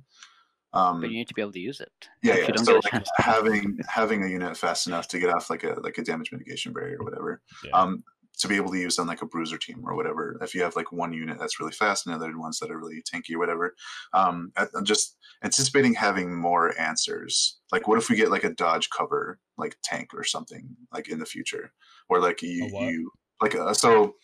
um 0.73 1.01
but 1.01 1.09
you 1.09 1.17
need 1.17 1.27
to 1.27 1.33
be 1.33 1.41
able 1.41 1.51
to 1.51 1.59
use 1.59 1.79
it. 1.79 1.91
yeah, 2.23 2.35
yeah. 2.37 2.55
so 2.57 2.79
like 2.93 3.05
having 3.17 3.77
having 3.87 4.23
a 4.23 4.27
unit 4.27 4.57
fast 4.57 4.87
enough 4.87 5.07
to 5.07 5.19
get 5.19 5.29
off 5.29 5.49
like 5.49 5.63
a 5.63 5.77
like 5.81 5.97
a 5.97 6.03
damage 6.03 6.31
mitigation 6.31 6.73
barrier 6.73 6.97
or 6.99 7.05
whatever 7.05 7.41
Yeah. 7.63 7.71
um 7.71 8.03
to 8.39 8.47
be 8.47 8.55
able 8.55 8.69
to 8.71 8.77
use 8.77 8.99
on 8.99 9.07
like 9.07 9.23
a 9.23 9.25
bruiser 9.25 9.57
team 9.57 9.81
or 9.83 9.95
whatever 9.95 10.37
if 10.43 10.53
you 10.53 10.61
have 10.61 10.75
like 10.75 10.91
one 10.91 11.11
unit 11.11 11.39
that's 11.39 11.59
really 11.59 11.71
fast 11.71 12.05
and 12.05 12.13
other 12.13 12.37
ones 12.37 12.59
that 12.59 12.69
are 12.69 12.77
really 12.77 13.01
tanky 13.01 13.33
or 13.33 13.39
whatever 13.39 13.73
um 14.13 14.51
I- 14.57 14.67
i'm 14.75 14.85
just 14.85 15.17
anticipating 15.43 15.93
having 15.95 16.35
more 16.35 16.79
answers 16.79 17.57
like 17.71 17.87
what 17.87 17.97
if 17.97 18.09
we 18.09 18.15
get 18.15 18.29
like 18.29 18.43
a 18.43 18.53
dodge 18.53 18.89
cover 18.95 19.39
like 19.57 19.77
tank 19.83 20.09
or 20.13 20.23
something 20.23 20.67
like 20.93 21.07
in 21.09 21.17
the 21.19 21.25
future 21.25 21.71
or 22.09 22.19
like 22.19 22.41
you 22.43 22.67
what? 22.71 22.83
you 22.91 23.11
like 23.41 23.55
uh, 23.55 23.73
so 23.73 24.15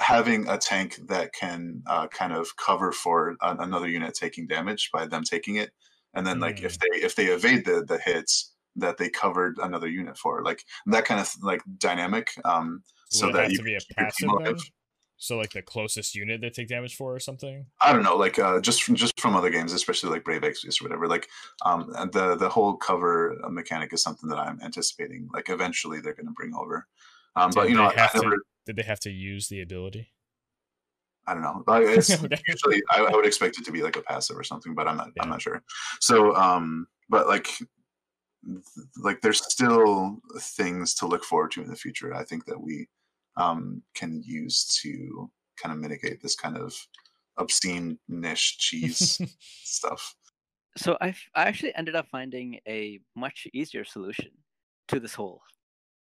having 0.00 0.48
a 0.48 0.56
tank 0.56 0.98
that 1.08 1.32
can 1.34 1.82
uh, 1.86 2.06
kind 2.08 2.32
of 2.32 2.56
cover 2.56 2.90
for 2.90 3.36
an, 3.42 3.58
another 3.60 3.86
unit 3.88 4.14
taking 4.14 4.46
damage 4.46 4.88
by 4.92 5.06
them 5.06 5.22
taking 5.22 5.56
it 5.56 5.70
and 6.14 6.26
then 6.26 6.40
like 6.40 6.62
if 6.62 6.78
they 6.78 6.88
if 6.98 7.14
they 7.16 7.26
evade 7.26 7.64
the 7.64 7.84
the 7.86 7.98
hits 7.98 8.52
that 8.76 8.96
they 8.98 9.08
covered 9.08 9.58
another 9.62 9.88
unit 9.88 10.16
for 10.16 10.42
like 10.42 10.64
that 10.86 11.04
kind 11.04 11.20
of 11.20 11.28
like 11.42 11.60
dynamic 11.78 12.28
um 12.44 12.82
so 13.10 13.26
Would 13.26 13.34
that 13.34 13.50
you 13.50 13.58
to 13.58 13.62
be 13.64 13.74
a 13.74 13.80
passive 13.96 14.16
team 14.18 14.30
alive. 14.30 14.44
then? 14.46 14.56
So 15.22 15.36
like 15.36 15.50
the 15.50 15.60
closest 15.60 16.14
unit 16.14 16.40
they 16.40 16.48
take 16.48 16.68
damage 16.68 16.94
for 16.94 17.14
or 17.14 17.20
something. 17.20 17.66
I 17.82 17.92
don't 17.92 18.04
know, 18.04 18.16
like 18.16 18.38
uh, 18.38 18.58
just 18.60 18.82
from 18.84 18.94
just 18.94 19.20
from 19.20 19.34
other 19.36 19.50
games, 19.50 19.72
especially 19.74 20.08
like 20.10 20.24
Brave 20.24 20.40
Exvius 20.42 20.80
or 20.80 20.84
whatever. 20.84 21.06
Like 21.08 21.28
um, 21.66 21.92
the 22.12 22.36
the 22.36 22.48
whole 22.48 22.76
cover 22.76 23.36
uh, 23.44 23.50
mechanic 23.50 23.92
is 23.92 24.02
something 24.02 24.30
that 24.30 24.38
I'm 24.38 24.58
anticipating. 24.62 25.28
Like 25.34 25.50
eventually 25.50 26.00
they're 26.00 26.14
going 26.14 26.26
to 26.28 26.32
bring 26.32 26.54
over. 26.54 26.86
Um, 27.36 27.50
but 27.54 27.68
you 27.68 27.74
know, 27.74 27.84
I, 27.84 27.88
I 27.94 28.00
have 28.00 28.12
to- 28.12 28.38
Did 28.64 28.76
they 28.76 28.82
have 28.82 29.00
to 29.00 29.10
use 29.10 29.48
the 29.48 29.60
ability? 29.60 30.08
I 31.30 31.34
don't 31.34 31.42
know. 31.42 31.62
Like, 31.66 31.84
it's 31.86 32.10
Okay. 32.22 32.40
usually 32.48 32.82
I, 32.90 33.02
I 33.02 33.14
would 33.14 33.26
expect 33.26 33.58
it 33.58 33.64
to 33.64 33.72
be 33.72 33.82
like 33.82 33.96
a 33.96 34.02
passive 34.02 34.36
or 34.36 34.42
something, 34.42 34.74
but 34.74 34.88
I'm 34.88 34.96
not. 34.96 35.10
I'm 35.20 35.30
not 35.30 35.42
sure. 35.42 35.62
So, 36.00 36.34
um, 36.34 36.86
but 37.08 37.28
like, 37.28 37.44
th- 37.44 38.62
like 39.02 39.20
there's 39.20 39.44
still 39.44 40.18
things 40.40 40.94
to 40.94 41.06
look 41.06 41.24
forward 41.24 41.52
to 41.52 41.62
in 41.62 41.68
the 41.68 41.76
future. 41.76 42.14
I 42.14 42.24
think 42.24 42.46
that 42.46 42.60
we 42.60 42.88
um 43.36 43.82
can 43.94 44.22
use 44.24 44.80
to 44.82 45.30
kind 45.56 45.72
of 45.72 45.78
mitigate 45.78 46.20
this 46.20 46.34
kind 46.34 46.56
of 46.56 46.74
obscene 47.38 47.98
niche 48.08 48.58
cheese 48.58 49.20
stuff. 49.62 50.14
So 50.76 50.96
I 51.00 51.14
I 51.34 51.44
actually 51.44 51.74
ended 51.76 51.94
up 51.94 52.08
finding 52.10 52.58
a 52.66 52.98
much 53.14 53.46
easier 53.54 53.84
solution 53.84 54.30
to 54.88 54.98
this 54.98 55.14
whole 55.14 55.42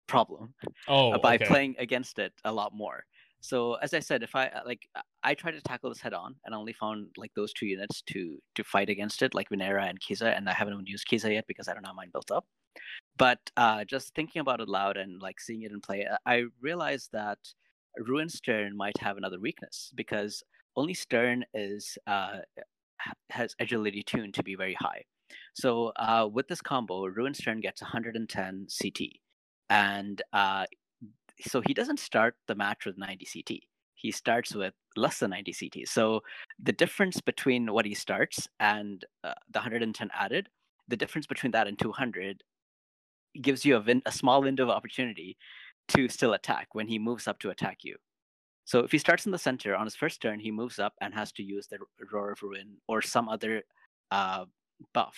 problem 0.08 0.54
oh, 0.88 1.18
by 1.18 1.36
okay. 1.36 1.46
playing 1.46 1.76
against 1.78 2.18
it 2.18 2.32
a 2.44 2.52
lot 2.52 2.74
more. 2.74 3.04
So 3.40 3.74
as 3.74 3.92
I 3.92 4.00
said, 4.00 4.22
if 4.22 4.34
I 4.36 4.50
like, 4.64 4.88
I 5.24 5.34
tried 5.34 5.52
to 5.52 5.60
tackle 5.60 5.90
this 5.90 6.00
head 6.00 6.14
on, 6.14 6.34
and 6.44 6.54
I 6.54 6.58
only 6.58 6.72
found 6.72 7.08
like 7.16 7.32
those 7.34 7.52
two 7.52 7.66
units 7.66 8.02
to 8.12 8.38
to 8.54 8.64
fight 8.64 8.88
against 8.90 9.22
it, 9.22 9.34
like 9.34 9.48
Venera 9.50 9.88
and 9.88 10.00
Kiza, 10.00 10.36
and 10.36 10.48
I 10.48 10.52
haven't 10.52 10.74
even 10.74 10.86
used 10.86 11.06
Kiza 11.08 11.32
yet 11.32 11.46
because 11.46 11.68
I 11.68 11.74
don't 11.74 11.86
have 11.86 11.94
mine 11.94 12.10
built 12.12 12.30
up. 12.30 12.46
But 13.16 13.38
uh, 13.56 13.84
just 13.84 14.14
thinking 14.14 14.40
about 14.40 14.60
it 14.60 14.68
loud 14.68 14.96
and 14.96 15.20
like 15.20 15.40
seeing 15.40 15.62
it 15.62 15.72
in 15.72 15.80
play, 15.80 16.06
uh, 16.06 16.16
I 16.26 16.44
realized 16.60 17.10
that 17.12 17.38
Ruinstern 18.00 18.72
might 18.74 18.98
have 18.98 19.16
another 19.16 19.38
weakness 19.38 19.92
because 19.94 20.42
only 20.76 20.94
Stern 20.94 21.44
is 21.54 21.98
uh, 22.06 22.38
has 23.30 23.54
agility 23.60 24.02
tuned 24.02 24.34
to 24.34 24.42
be 24.42 24.54
very 24.54 24.74
high. 24.74 25.04
So 25.54 25.92
uh, 25.96 26.28
with 26.30 26.48
this 26.48 26.60
combo, 26.60 27.06
Ruinstern 27.06 27.62
gets 27.62 27.82
110 27.82 28.66
CT, 28.82 29.08
and 29.70 30.22
uh, 30.32 30.66
so 31.40 31.62
he 31.66 31.74
doesn't 31.74 32.00
start 32.00 32.36
the 32.48 32.54
match 32.54 32.86
with 32.86 32.98
90 32.98 33.26
CT. 33.32 33.60
He 34.02 34.10
starts 34.10 34.54
with 34.54 34.74
less 34.96 35.20
than 35.20 35.30
90 35.30 35.54
CT. 35.54 35.88
So 35.88 36.22
the 36.60 36.72
difference 36.72 37.20
between 37.20 37.72
what 37.72 37.86
he 37.86 37.94
starts 37.94 38.48
and 38.58 39.04
uh, 39.22 39.34
the 39.50 39.60
110 39.60 40.10
added, 40.12 40.48
the 40.88 40.96
difference 40.96 41.26
between 41.26 41.52
that 41.52 41.68
and 41.68 41.78
200 41.78 42.42
gives 43.40 43.64
you 43.64 43.76
a, 43.76 43.80
vin- 43.80 44.02
a 44.04 44.12
small 44.12 44.42
window 44.42 44.64
of 44.64 44.70
opportunity 44.70 45.38
to 45.88 46.08
still 46.08 46.34
attack 46.34 46.74
when 46.74 46.88
he 46.88 46.98
moves 46.98 47.28
up 47.28 47.38
to 47.38 47.50
attack 47.50 47.78
you. 47.84 47.94
So 48.64 48.80
if 48.80 48.90
he 48.90 48.98
starts 48.98 49.24
in 49.24 49.32
the 49.32 49.38
center 49.38 49.76
on 49.76 49.86
his 49.86 49.94
first 49.94 50.20
turn, 50.20 50.40
he 50.40 50.50
moves 50.50 50.80
up 50.80 50.94
and 51.00 51.14
has 51.14 51.30
to 51.32 51.42
use 51.44 51.68
the 51.68 51.78
Roar 52.12 52.32
of 52.32 52.42
Ruin 52.42 52.76
or 52.88 53.02
some 53.02 53.28
other 53.28 53.62
uh, 54.10 54.46
buff 54.92 55.16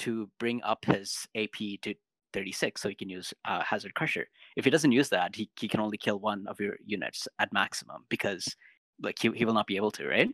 to 0.00 0.30
bring 0.40 0.62
up 0.62 0.86
his 0.86 1.26
AP 1.36 1.80
to 1.82 1.94
36 2.34 2.82
so 2.82 2.88
he 2.90 2.94
can 2.94 3.08
use 3.08 3.32
uh, 3.46 3.62
Hazard 3.62 3.94
Crusher. 3.94 4.26
If 4.56 4.64
he 4.64 4.70
doesn't 4.70 4.92
use 4.92 5.08
that, 5.08 5.34
he, 5.34 5.48
he 5.58 5.68
can 5.68 5.80
only 5.80 5.96
kill 5.96 6.18
one 6.18 6.46
of 6.46 6.60
your 6.60 6.76
units 6.84 7.26
at 7.38 7.52
maximum 7.52 8.04
because 8.10 8.54
like 9.02 9.18
he, 9.18 9.30
he 9.30 9.46
will 9.46 9.54
not 9.54 9.66
be 9.66 9.76
able 9.76 9.90
to, 9.92 10.06
right? 10.06 10.28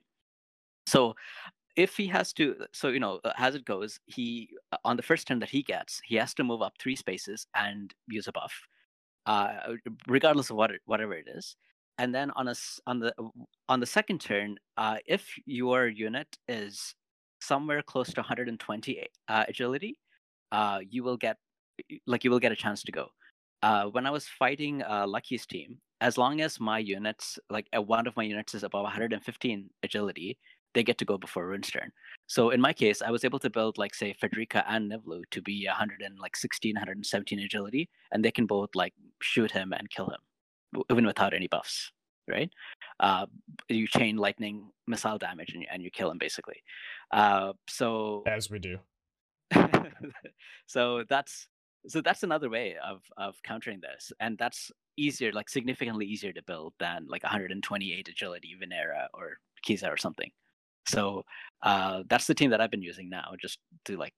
So 0.87 1.15
if 1.77 1.97
he 1.97 2.07
has 2.09 2.33
to 2.35 2.57
so 2.73 2.89
you 2.89 3.01
know 3.01 3.21
uh, 3.25 3.33
as 3.39 3.55
it 3.55 3.65
goes 3.65 4.01
he 4.07 4.49
uh, 4.73 4.77
on 4.85 4.97
the 4.97 5.03
first 5.03 5.27
turn 5.27 5.39
that 5.39 5.49
he 5.49 5.63
gets 5.63 6.01
he 6.05 6.17
has 6.17 6.35
to 6.35 6.45
move 6.45 6.63
up 6.63 6.75
three 6.79 6.97
spaces 6.97 7.47
and 7.55 7.95
use 8.09 8.27
a 8.27 8.33
buff 8.33 8.53
uh, 9.27 9.53
regardless 10.09 10.51
of 10.51 10.57
what 10.57 10.73
whatever 10.87 11.15
it 11.15 11.29
is 11.29 11.57
and 11.99 12.15
then 12.15 12.31
on 12.33 12.49
a 12.49 12.55
on 12.87 12.99
the 12.99 13.15
on 13.69 13.79
the 13.79 13.87
second 13.87 14.21
turn 14.21 14.57
uh, 14.77 14.97
if 15.07 15.33
your 15.47 15.87
unit 15.87 16.29
is 16.49 16.95
somewhere 17.41 17.83
close 17.83 18.13
to 18.13 18.21
120 18.21 19.07
uh, 19.29 19.45
agility 19.49 19.97
uh, 20.53 20.81
you 20.89 21.05
will 21.05 21.17
get 21.17 21.37
like 22.07 22.25
you 22.25 22.31
will 22.31 22.39
get 22.39 22.53
a 22.53 22.57
chance 22.57 22.83
to 22.83 22.93
go 22.93 23.09
when 23.93 24.07
i 24.07 24.11
was 24.11 24.27
fighting 24.27 24.83
lucky's 25.07 25.47
team 25.47 25.79
as 26.01 26.17
long 26.17 26.41
as 26.41 26.59
my 26.59 26.79
units 26.79 27.39
like 27.51 27.67
one 27.75 28.07
of 28.07 28.17
my 28.17 28.23
units 28.23 28.55
is 28.55 28.63
above 28.63 28.85
115 28.85 29.71
agility 29.83 30.39
they 30.75 30.83
get 30.83 30.99
to 30.99 31.05
go 31.05 31.19
before 31.19 31.47
Ruinstern. 31.47 31.89
So 32.27 32.51
in 32.51 32.61
my 32.61 32.73
case, 32.73 33.03
I 33.03 33.11
was 33.11 33.25
able 33.25 33.39
to 33.41 33.51
build 33.51 33.79
like 33.79 33.95
say 33.95 34.15
Frederica 34.19 34.65
and 34.69 34.91
Nivlu 34.91 35.23
to 35.31 35.43
be 35.43 35.67
116, 35.67 36.75
117 36.75 37.39
agility, 37.41 37.89
and 38.13 38.25
they 38.25 38.31
can 38.31 38.47
both 38.47 38.71
like 38.75 38.95
shoot 39.21 39.51
him 39.51 39.73
and 39.73 39.91
kill 39.91 40.11
him, 40.11 40.83
even 40.91 41.07
without 41.07 41.35
any 41.35 41.49
buffs. 41.49 41.93
Right? 42.29 42.51
Uh, 43.01 43.27
you 43.69 43.89
chain 43.89 44.17
lightning 44.17 44.71
missile 44.87 45.19
damage 45.19 45.53
and 45.53 45.63
you, 45.63 45.69
and 45.73 45.83
you 45.83 45.91
kill 45.91 46.11
him 46.11 46.19
basically. 46.19 46.63
Uh, 47.11 47.55
so 47.69 48.23
as 48.27 48.51
we 48.51 48.59
do. 48.59 48.79
so 50.67 51.05
that's 51.09 51.49
so 51.87 52.01
that's 52.01 52.23
another 52.23 52.51
way 52.51 52.77
of 52.85 53.03
of 53.17 53.43
countering 53.43 53.81
this, 53.81 54.13
and 54.21 54.37
that's 54.39 54.71
easier, 54.97 55.33
like 55.33 55.49
significantly 55.49 56.07
easier 56.07 56.33
to 56.33 56.43
build 56.43 56.75
than 56.79 57.07
like 57.09 57.23
128 57.23 58.09
agility 58.09 58.57
Venera 58.61 59.07
or 59.15 59.39
Kiza 59.67 59.91
or 59.91 59.97
something. 59.97 60.31
So 60.87 61.25
uh, 61.63 62.03
that's 62.09 62.27
the 62.27 62.35
team 62.35 62.51
that 62.51 62.61
I've 62.61 62.71
been 62.71 62.83
using 62.83 63.09
now, 63.09 63.35
just 63.41 63.59
to 63.87 63.97
like. 63.97 64.15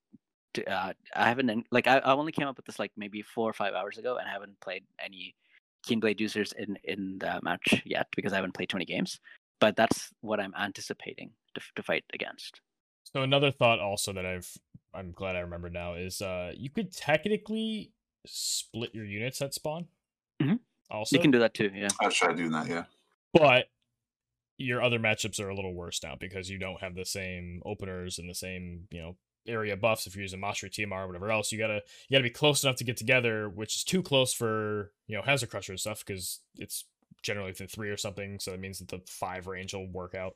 To, 0.55 0.71
uh, 0.71 0.93
I 1.15 1.27
haven't 1.27 1.65
like 1.71 1.87
I, 1.87 1.97
I 1.97 2.13
only 2.13 2.31
came 2.31 2.47
up 2.47 2.57
with 2.57 2.65
this 2.65 2.79
like 2.79 2.91
maybe 2.95 3.21
four 3.21 3.49
or 3.49 3.53
five 3.53 3.73
hours 3.73 3.97
ago, 3.97 4.17
and 4.17 4.27
I 4.27 4.31
haven't 4.31 4.59
played 4.59 4.83
any 5.03 5.35
Keenblade 5.87 6.19
users 6.19 6.53
in 6.53 6.77
in 6.83 7.17
the 7.19 7.39
match 7.43 7.81
yet 7.85 8.07
because 8.15 8.33
I 8.33 8.37
haven't 8.37 8.53
played 8.53 8.69
20 8.69 8.85
games. 8.85 9.19
But 9.59 9.75
that's 9.75 10.11
what 10.21 10.39
I'm 10.39 10.53
anticipating 10.59 11.31
to 11.55 11.61
to 11.75 11.83
fight 11.83 12.03
against. 12.13 12.61
So 13.03 13.21
another 13.21 13.51
thought 13.51 13.79
also 13.79 14.13
that 14.13 14.25
I've 14.25 14.51
I'm 14.93 15.11
glad 15.11 15.35
I 15.35 15.39
remember 15.39 15.69
now 15.69 15.95
is 15.95 16.21
uh 16.21 16.51
you 16.55 16.69
could 16.69 16.93
technically 16.93 17.91
split 18.25 18.93
your 18.93 19.05
units 19.05 19.41
at 19.41 19.53
spawn. 19.53 19.87
Mm-hmm. 20.41 20.55
Also, 20.91 21.15
you 21.15 21.21
can 21.21 21.31
do 21.31 21.39
that 21.39 21.53
too. 21.53 21.71
Yeah, 21.73 21.89
I've 21.99 22.13
tried 22.13 22.37
doing 22.37 22.51
that. 22.51 22.67
Yeah, 22.67 22.83
but 23.33 23.65
your 24.57 24.81
other 24.81 24.99
matchups 24.99 25.39
are 25.39 25.49
a 25.49 25.55
little 25.55 25.73
worse 25.73 26.01
now 26.03 26.15
because 26.19 26.49
you 26.49 26.59
don't 26.59 26.81
have 26.81 26.95
the 26.95 27.05
same 27.05 27.61
openers 27.65 28.19
and 28.19 28.29
the 28.29 28.35
same 28.35 28.87
you 28.91 29.01
know 29.01 29.15
area 29.47 29.75
buffs 29.75 30.07
if 30.07 30.15
you're 30.15 30.21
using 30.21 30.39
Mastery 30.39 30.69
TMR 30.69 31.03
or 31.03 31.07
whatever 31.07 31.31
else. 31.31 31.51
You 31.51 31.57
gotta 31.57 31.81
you 32.07 32.17
gotta 32.17 32.23
be 32.23 32.29
close 32.29 32.63
enough 32.63 32.77
to 32.77 32.83
get 32.83 32.97
together, 32.97 33.49
which 33.49 33.75
is 33.75 33.83
too 33.83 34.01
close 34.01 34.33
for 34.33 34.91
you 35.07 35.15
know 35.17 35.23
Hazard 35.23 35.49
Crusher 35.49 35.73
and 35.73 35.79
stuff 35.79 36.03
because 36.05 36.41
it's 36.55 36.85
generally 37.21 37.51
within 37.51 37.67
three 37.67 37.89
or 37.89 37.97
something. 37.97 38.39
So 38.39 38.51
that 38.51 38.59
means 38.59 38.79
that 38.79 38.89
the 38.89 39.01
five 39.07 39.47
range 39.47 39.73
will 39.73 39.89
work 39.89 40.15
out. 40.15 40.35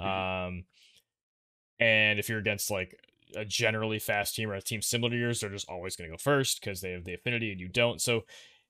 Mm-hmm. 0.00 0.46
Um, 0.48 0.64
and 1.78 2.18
if 2.18 2.28
you're 2.28 2.38
against 2.38 2.70
like 2.70 2.98
a 3.36 3.44
generally 3.44 3.98
fast 3.98 4.34
team 4.34 4.50
or 4.50 4.54
a 4.54 4.62
team 4.62 4.82
similar 4.82 5.10
to 5.10 5.18
yours, 5.18 5.40
they're 5.40 5.50
just 5.50 5.68
always 5.68 5.96
going 5.96 6.10
to 6.10 6.14
go 6.14 6.18
first 6.18 6.60
because 6.60 6.80
they 6.80 6.92
have 6.92 7.04
the 7.04 7.14
affinity 7.14 7.52
and 7.52 7.60
you 7.60 7.68
don't. 7.68 8.00
So 8.00 8.22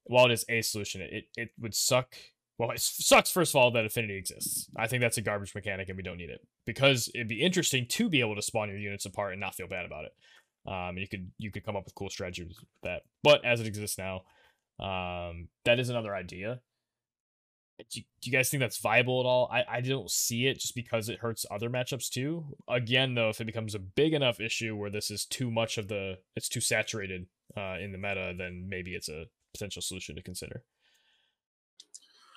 while 0.05 0.27
it 0.27 0.33
is 0.33 0.45
a 0.49 0.63
solution, 0.63 1.01
it 1.01 1.25
it 1.37 1.51
would 1.59 1.75
suck 1.75 2.17
well, 2.59 2.71
it 2.71 2.81
sucks, 2.81 3.31
first 3.31 3.53
of 3.53 3.57
all, 3.57 3.71
that 3.73 3.85
affinity 3.85 4.17
exists. 4.17 4.71
I 4.77 4.87
think 4.87 5.03
that's 5.03 5.19
a 5.19 5.23
garbage 5.23 5.55
mechanic 5.55 5.89
and 5.89 5.97
we 5.97 6.03
don't 6.03 6.17
need 6.17 6.31
it. 6.31 6.41
Because 6.65 7.11
it'd 7.15 7.29
be 7.29 7.43
interesting 7.43 7.87
to 7.89 8.09
be 8.09 8.21
able 8.21 8.35
to 8.35 8.43
spawn 8.43 8.71
your 8.71 8.79
units 8.79 9.05
apart 9.05 9.33
and 9.33 9.41
not 9.41 9.55
feel 9.55 9.69
bad 9.69 9.85
about 9.85 10.07
it. 10.07 10.13
Um, 10.71 10.97
you 10.97 11.07
could 11.07 11.31
you 11.39 11.53
could 11.53 11.65
come 11.65 11.77
up 11.77 11.85
with 11.85 11.95
cool 11.95 12.11
strategies 12.11 12.49
with 12.49 12.59
that. 12.83 13.03
But 13.23 13.45
as 13.45 13.61
it 13.61 13.67
exists 13.67 13.99
now, 13.99 14.23
um, 14.81 15.49
that 15.65 15.79
is 15.79 15.91
another 15.91 16.15
idea. 16.15 16.61
Do 17.79 18.01
you, 18.23 18.33
guys 18.33 18.49
think 18.49 18.61
that's 18.63 18.79
viable 18.79 19.21
at 19.21 19.27
all? 19.27 19.51
I, 19.53 19.65
I 19.69 19.81
don't 19.83 20.11
see 20.11 20.47
it 20.47 20.59
just 20.59 20.75
because 20.75 21.11
it 21.11 21.19
hurts 21.19 21.45
other 21.51 21.69
matchups 21.69 22.09
too. 22.09 22.57
Again, 22.69 23.15
though, 23.15 23.29
if 23.29 23.41
it 23.41 23.45
becomes 23.45 23.75
a 23.75 23.79
big 23.79 24.15
enough 24.15 24.41
issue 24.41 24.75
where 24.75 24.91
this 24.91 25.11
is 25.11 25.27
too 25.27 25.51
much 25.51 25.77
of 25.77 25.89
the 25.89 26.19
it's 26.35 26.49
too 26.49 26.61
saturated 26.61 27.27
uh, 27.57 27.77
in 27.79 27.93
the 27.93 27.99
meta, 27.99 28.35
then 28.37 28.67
maybe 28.67 28.95
it's 28.95 29.11
a 29.11 29.27
potential 29.53 29.83
solution 29.83 30.17
to 30.17 30.23
consider. 30.23 30.63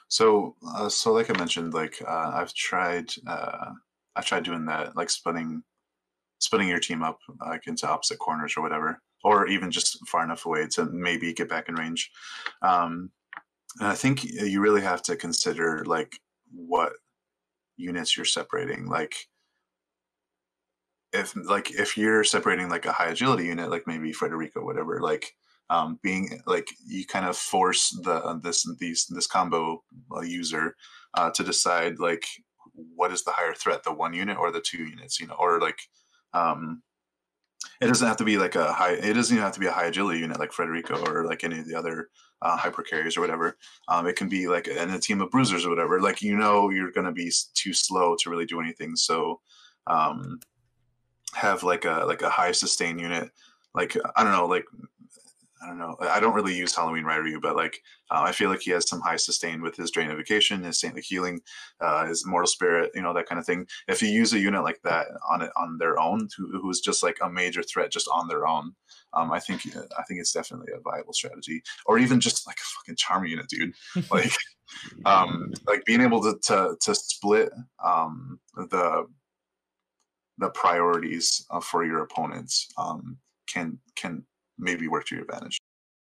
So, 0.09 0.55
uh, 0.67 0.89
so 0.89 1.13
like 1.13 1.29
I 1.29 1.37
mentioned, 1.37 1.73
like 1.73 2.01
uh, 2.05 2.31
I've 2.33 2.53
tried, 2.53 3.11
uh, 3.27 3.71
I've 4.15 4.25
tried 4.25 4.43
doing 4.43 4.65
that, 4.65 4.95
like 4.97 5.09
splitting, 5.09 5.63
splitting 6.39 6.67
your 6.67 6.79
team 6.79 7.03
up 7.03 7.19
like 7.45 7.67
into 7.67 7.87
opposite 7.87 8.19
corners 8.19 8.55
or 8.57 8.61
whatever, 8.61 9.01
or 9.23 9.47
even 9.47 9.71
just 9.71 10.05
far 10.07 10.23
enough 10.23 10.45
away 10.45 10.67
to 10.71 10.85
maybe 10.85 11.33
get 11.33 11.47
back 11.47 11.69
in 11.69 11.75
range. 11.75 12.11
Um, 12.61 13.11
and 13.77 13.87
I 13.87 13.95
think 13.95 14.23
you 14.23 14.61
really 14.61 14.81
have 14.81 15.01
to 15.03 15.15
consider 15.15 15.83
like 15.85 16.19
what 16.53 16.93
units 17.77 18.17
you're 18.17 18.25
separating. 18.25 18.87
Like, 18.87 19.15
if 21.13 21.35
like 21.35 21.71
if 21.71 21.97
you're 21.97 22.23
separating 22.23 22.69
like 22.69 22.85
a 22.85 22.91
high 22.91 23.09
agility 23.09 23.45
unit, 23.45 23.69
like 23.69 23.87
maybe 23.87 24.11
Frederica, 24.13 24.61
whatever, 24.61 24.99
like 25.01 25.33
um, 25.69 25.99
being 26.01 26.41
like 26.45 26.67
you 26.85 27.05
kind 27.05 27.25
of 27.25 27.37
force 27.37 27.89
the 28.03 28.13
uh, 28.13 28.39
this 28.41 28.65
these 28.79 29.05
this 29.09 29.27
combo 29.27 29.83
uh, 30.15 30.21
user 30.21 30.75
uh, 31.15 31.29
to 31.31 31.43
decide 31.43 31.99
like 31.99 32.25
what 32.73 33.11
is 33.11 33.23
the 33.23 33.31
higher 33.31 33.53
threat, 33.53 33.83
the 33.83 33.93
one 33.93 34.13
unit 34.13 34.37
or 34.37 34.51
the 34.51 34.61
two 34.61 34.83
units, 34.83 35.19
you 35.19 35.27
know, 35.27 35.35
or 35.39 35.59
like 35.59 35.79
um, 36.33 36.81
it 37.81 37.87
doesn't 37.87 38.07
have 38.07 38.17
to 38.17 38.23
be 38.25 38.37
like 38.37 38.55
a 38.55 38.71
high. 38.71 38.93
It 38.93 39.13
doesn't 39.13 39.33
even 39.33 39.43
have 39.43 39.53
to 39.53 39.59
be 39.59 39.67
a 39.67 39.71
high 39.71 39.85
agility 39.85 40.19
unit 40.19 40.39
like 40.39 40.51
Frederico 40.51 41.05
or 41.07 41.25
like 41.25 41.43
any 41.43 41.59
of 41.59 41.67
the 41.67 41.75
other 41.75 42.09
uh, 42.41 42.57
hyper 42.57 42.83
carriers 42.83 43.17
or 43.17 43.21
whatever. 43.21 43.57
Um, 43.87 44.07
it 44.07 44.15
can 44.15 44.29
be 44.29 44.47
like 44.47 44.67
in 44.67 44.89
a 44.89 44.99
team 44.99 45.21
of 45.21 45.31
bruisers 45.31 45.65
or 45.65 45.69
whatever. 45.69 46.01
Like 46.01 46.21
you 46.21 46.37
know 46.37 46.69
you're 46.69 46.91
going 46.91 47.05
to 47.05 47.11
be 47.11 47.31
too 47.53 47.73
slow 47.73 48.15
to 48.19 48.29
really 48.29 48.45
do 48.45 48.59
anything, 48.59 48.95
so 48.95 49.39
um, 49.87 50.39
have 51.33 51.63
like 51.63 51.85
a 51.85 52.03
like 52.05 52.21
a 52.21 52.29
high 52.29 52.51
sustain 52.51 52.99
unit. 52.99 53.29
Like 53.73 53.95
I 54.15 54.23
don't 54.23 54.33
know, 54.33 54.47
like 54.47 54.65
I 55.61 55.67
don't 55.67 55.77
know. 55.77 55.97
I 56.01 56.19
don't 56.19 56.33
really 56.33 56.55
use 56.55 56.75
Halloween 56.75 57.03
Ryu, 57.03 57.39
but 57.41 57.55
like 57.55 57.81
uh, 58.11 58.21
I 58.21 58.31
feel 58.31 58.49
like 58.49 58.61
he 58.61 58.71
has 58.71 58.87
some 58.87 59.01
high 59.01 59.17
sustain 59.17 59.61
with 59.61 59.75
his 59.75 59.91
Drainification, 59.91 60.63
his 60.63 60.79
Saintly 60.79 61.01
Healing, 61.01 61.41
uh, 61.81 62.05
his 62.05 62.25
Mortal 62.25 62.47
Spirit, 62.47 62.91
you 62.95 63.01
know 63.01 63.13
that 63.13 63.27
kind 63.27 63.39
of 63.39 63.45
thing. 63.45 63.67
If 63.87 64.01
you 64.01 64.09
use 64.09 64.33
a 64.33 64.39
unit 64.39 64.63
like 64.63 64.81
that 64.83 65.07
on 65.29 65.41
it 65.41 65.51
on 65.57 65.77
their 65.77 65.99
own, 65.99 66.29
who, 66.37 66.59
who's 66.61 66.79
just 66.79 67.03
like 67.03 67.17
a 67.21 67.29
major 67.29 67.61
threat 67.61 67.91
just 67.91 68.07
on 68.13 68.27
their 68.27 68.47
own, 68.47 68.73
um, 69.13 69.31
I 69.31 69.39
think 69.39 69.61
I 69.97 70.03
think 70.03 70.19
it's 70.19 70.33
definitely 70.33 70.71
a 70.73 70.81
viable 70.81 71.13
strategy. 71.13 71.61
Or 71.85 71.99
even 71.99 72.19
just 72.19 72.47
like 72.47 72.57
a 72.57 72.69
fucking 72.77 72.95
charm 72.95 73.25
unit, 73.25 73.47
dude. 73.47 73.73
Like, 74.11 74.31
um, 75.05 75.51
like 75.67 75.83
being 75.85 76.01
able 76.01 76.21
to 76.21 76.37
to, 76.43 76.75
to 76.81 76.95
split 76.95 77.49
um, 77.83 78.39
the 78.55 79.07
the 80.37 80.49
priorities 80.51 81.45
uh, 81.51 81.59
for 81.59 81.85
your 81.85 82.03
opponents 82.03 82.67
um, 82.77 83.17
can 83.47 83.77
can 83.95 84.23
maybe 84.59 84.87
work 84.87 85.05
to 85.07 85.15
your 85.15 85.23
advantage. 85.23 85.57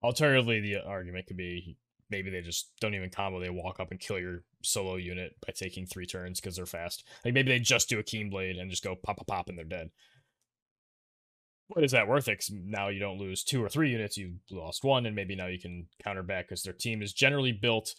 Alternatively, 0.03 0.59
the 0.59 0.77
argument 0.77 1.27
could 1.27 1.37
be 1.37 1.77
maybe 2.09 2.29
they 2.29 2.41
just 2.41 2.71
don't 2.79 2.95
even 2.95 3.09
combo. 3.09 3.39
They 3.39 3.49
walk 3.49 3.79
up 3.79 3.91
and 3.91 3.99
kill 3.99 4.19
your 4.19 4.43
solo 4.63 4.95
unit 4.95 5.35
by 5.45 5.53
taking 5.53 5.85
three 5.85 6.05
turns 6.05 6.39
because 6.39 6.55
they're 6.55 6.65
fast. 6.65 7.07
Like 7.25 7.33
maybe 7.33 7.51
they 7.51 7.59
just 7.59 7.89
do 7.89 7.99
a 7.99 8.03
keen 8.03 8.29
blade 8.29 8.57
and 8.57 8.71
just 8.71 8.83
go 8.83 8.95
pop 8.95 9.17
pop 9.17 9.27
pop 9.27 9.49
and 9.49 9.57
they're 9.57 9.65
dead. 9.65 9.89
What 11.67 11.83
is 11.83 11.91
that 11.91 12.07
worth 12.07 12.29
it? 12.29 12.45
now 12.49 12.87
you 12.87 12.99
don't 12.99 13.17
lose 13.17 13.43
two 13.43 13.61
or 13.61 13.67
three 13.67 13.91
units, 13.91 14.17
you 14.17 14.35
lost 14.49 14.85
one, 14.85 15.05
and 15.05 15.15
maybe 15.15 15.35
now 15.35 15.47
you 15.47 15.59
can 15.59 15.87
counter 16.01 16.23
back 16.23 16.47
because 16.47 16.63
their 16.63 16.73
team 16.73 17.01
is 17.01 17.11
generally 17.11 17.51
built. 17.51 17.93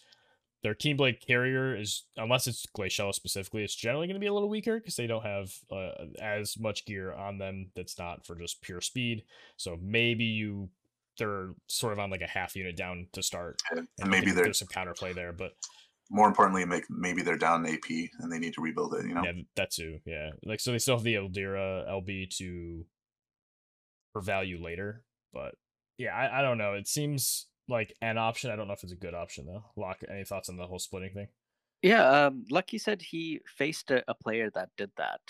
Their 0.61 0.75
Keenblade 0.75 1.25
carrier 1.25 1.75
is, 1.75 2.03
unless 2.17 2.45
it's 2.45 2.65
Glacial 2.73 3.13
specifically, 3.13 3.63
it's 3.63 3.75
generally 3.75 4.07
going 4.07 4.15
to 4.15 4.19
be 4.19 4.27
a 4.27 4.33
little 4.33 4.49
weaker 4.49 4.77
because 4.77 4.97
they 4.97 5.07
don't 5.07 5.25
have 5.25 5.53
uh, 5.71 5.91
as 6.21 6.59
much 6.59 6.85
gear 6.85 7.13
on 7.13 7.37
them 7.37 7.71
that's 7.75 7.97
not 7.97 8.25
for 8.25 8.35
just 8.35 8.61
pure 8.61 8.81
speed. 8.81 9.23
So 9.55 9.77
maybe 9.81 10.25
you 10.25 10.69
they're 11.17 11.49
sort 11.67 11.93
of 11.93 11.99
on 11.99 12.09
like 12.09 12.21
a 12.21 12.27
half 12.27 12.55
unit 12.55 12.75
down 12.75 13.07
to 13.13 13.21
start. 13.21 13.61
And 13.71 14.09
maybe 14.09 14.31
there's 14.31 14.59
some 14.59 14.69
counterplay 14.69 15.13
there, 15.13 15.33
but 15.33 15.51
more 16.09 16.27
importantly, 16.27 16.65
make 16.65 16.85
maybe 16.89 17.21
they're 17.21 17.37
down 17.37 17.65
AP 17.65 17.89
and 18.19 18.31
they 18.31 18.39
need 18.39 18.53
to 18.55 18.61
rebuild 18.61 18.95
it. 18.95 19.05
You 19.05 19.13
know, 19.13 19.23
Yeah, 19.23 19.33
that 19.55 19.71
too. 19.71 19.99
Yeah, 20.05 20.31
like 20.43 20.59
so 20.59 20.71
they 20.71 20.79
still 20.79 20.95
have 20.95 21.03
the 21.03 21.15
Ildyra 21.15 21.87
LB 21.89 22.35
to 22.37 22.85
for 24.13 24.21
value 24.21 24.61
later, 24.61 25.03
but 25.31 25.55
yeah, 25.97 26.15
I, 26.15 26.39
I 26.39 26.41
don't 26.41 26.57
know. 26.57 26.73
It 26.73 26.87
seems 26.87 27.47
like 27.69 27.95
an 28.01 28.17
option. 28.17 28.51
I 28.51 28.55
don't 28.55 28.67
know 28.67 28.73
if 28.73 28.83
it's 28.83 28.91
a 28.91 28.97
good 28.97 29.13
option 29.13 29.45
though. 29.45 29.63
Locke, 29.75 30.03
any 30.09 30.23
thoughts 30.23 30.49
on 30.49 30.57
the 30.57 30.67
whole 30.67 30.79
splitting 30.79 31.13
thing? 31.13 31.27
Yeah, 31.81 32.09
um, 32.09 32.43
Lucky 32.51 32.77
said 32.77 33.01
he 33.01 33.39
faced 33.45 33.91
a, 33.91 34.03
a 34.09 34.13
player 34.13 34.49
that 34.53 34.69
did 34.75 34.91
that, 34.97 35.21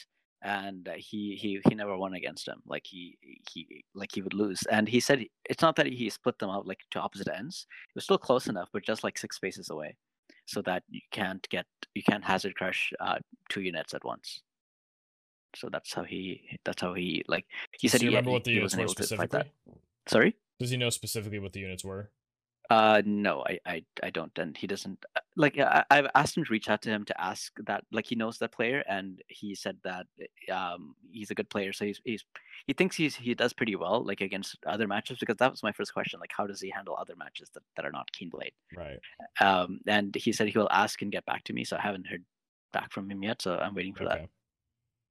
and 0.42 0.90
he 0.98 1.36
he 1.36 1.62
he 1.68 1.76
never 1.76 1.96
won 1.96 2.16
against 2.16 2.48
him. 2.48 2.62
Like 2.66 2.86
he 2.86 3.18
he 3.52 3.84
like 3.94 4.10
he 4.14 4.22
would 4.22 4.34
lose, 4.34 4.64
and 4.72 4.88
he 4.88 5.00
said 5.00 5.26
it's 5.48 5.62
not 5.62 5.76
that 5.76 5.86
he 5.86 6.10
split 6.10 6.40
them 6.40 6.50
out 6.50 6.66
like 6.66 6.80
to 6.92 7.00
opposite 7.00 7.30
ends. 7.30 7.68
It 7.90 7.96
was 7.96 8.06
still 8.06 8.18
close 8.18 8.48
enough, 8.48 8.70
but 8.74 8.84
just 8.84 9.04
like 9.04 9.18
six 9.18 9.36
spaces 9.36 9.70
away, 9.70 9.96
so 10.46 10.62
that 10.64 10.84
you 10.90 11.02
can't 11.12 11.48
get 11.50 11.66
you 11.94 12.02
can't 12.02 12.24
hazard 12.24 12.56
crush 12.56 12.92
uh, 13.00 13.20
two 13.50 13.62
units 13.62 13.94
at 13.94 14.04
once. 14.04 14.42
So 15.56 15.70
that's 15.72 15.94
how 15.94 16.04
he 16.04 16.60
that's 16.64 16.82
how 16.82 16.94
he 16.94 17.24
like 17.28 17.46
he 17.80 17.88
Does 17.88 17.92
said 17.94 18.02
he 18.02 18.08
he, 18.08 18.14
remember 18.14 18.32
he, 18.32 18.34
what 18.34 18.44
the 18.44 18.52
he 18.52 18.56
units 18.58 18.76
were 18.76 18.82
able 18.82 18.94
to 18.94 19.04
fight 19.04 19.06
specifically? 19.06 19.52
Sorry. 20.08 20.36
Does 20.60 20.72
he 20.72 20.78
know 20.78 20.90
specifically 20.90 21.40
what 21.40 21.54
the 21.54 21.60
units 21.60 21.86
were? 21.86 22.12
Uh, 22.70 23.02
no, 23.04 23.44
I, 23.48 23.60
I, 23.66 23.84
I 24.04 24.10
don't, 24.12 24.38
and 24.38 24.56
he 24.56 24.68
doesn't. 24.68 25.04
uh, 25.16 25.22
Like, 25.36 25.58
I, 25.58 25.84
I've 25.90 26.08
asked 26.14 26.38
him 26.38 26.46
to 26.46 26.52
reach 26.52 26.70
out 26.70 26.84
to 26.84 26.90
him 26.90 27.04
to 27.06 27.20
ask 27.20 27.52
that. 27.66 27.84
Like, 27.92 28.06
he 28.06 28.16
knows 28.16 28.38
that 28.38 28.52
player, 28.52 28.84
and 28.88 29.22
he 29.28 29.56
said 29.56 29.78
that 29.84 30.06
um 30.54 30.96
he's 31.12 31.32
a 31.32 31.36
good 31.36 31.50
player, 31.50 31.74
so 31.74 31.86
he's 31.86 32.00
he's 32.06 32.24
he 32.68 32.74
thinks 32.74 32.96
he's 32.96 33.16
he 33.16 33.34
does 33.34 33.54
pretty 33.54 33.76
well, 33.76 34.06
like 34.06 34.22
against 34.22 34.58
other 34.68 34.88
matches. 34.88 35.18
Because 35.20 35.38
that 35.38 35.50
was 35.50 35.64
my 35.64 35.72
first 35.72 35.94
question, 35.94 36.20
like, 36.20 36.32
how 36.36 36.46
does 36.46 36.62
he 36.62 36.70
handle 36.70 36.96
other 36.96 37.16
matches 37.16 37.50
that, 37.56 37.64
that 37.76 37.86
are 37.86 37.92
not 37.92 38.12
Keen 38.12 38.30
Blade? 38.30 38.54
Right. 38.78 39.00
Um, 39.42 39.80
and 39.88 40.14
he 40.14 40.32
said 40.32 40.48
he 40.48 40.58
will 40.58 40.70
ask 40.70 41.02
and 41.02 41.12
get 41.12 41.26
back 41.26 41.44
to 41.46 41.54
me. 41.54 41.64
So 41.64 41.76
I 41.76 41.82
haven't 41.82 42.06
heard 42.06 42.24
back 42.72 42.92
from 42.92 43.10
him 43.10 43.24
yet, 43.24 43.42
so 43.42 43.58
I'm 43.58 43.74
waiting 43.74 43.96
for 43.96 44.06
that. 44.06 44.30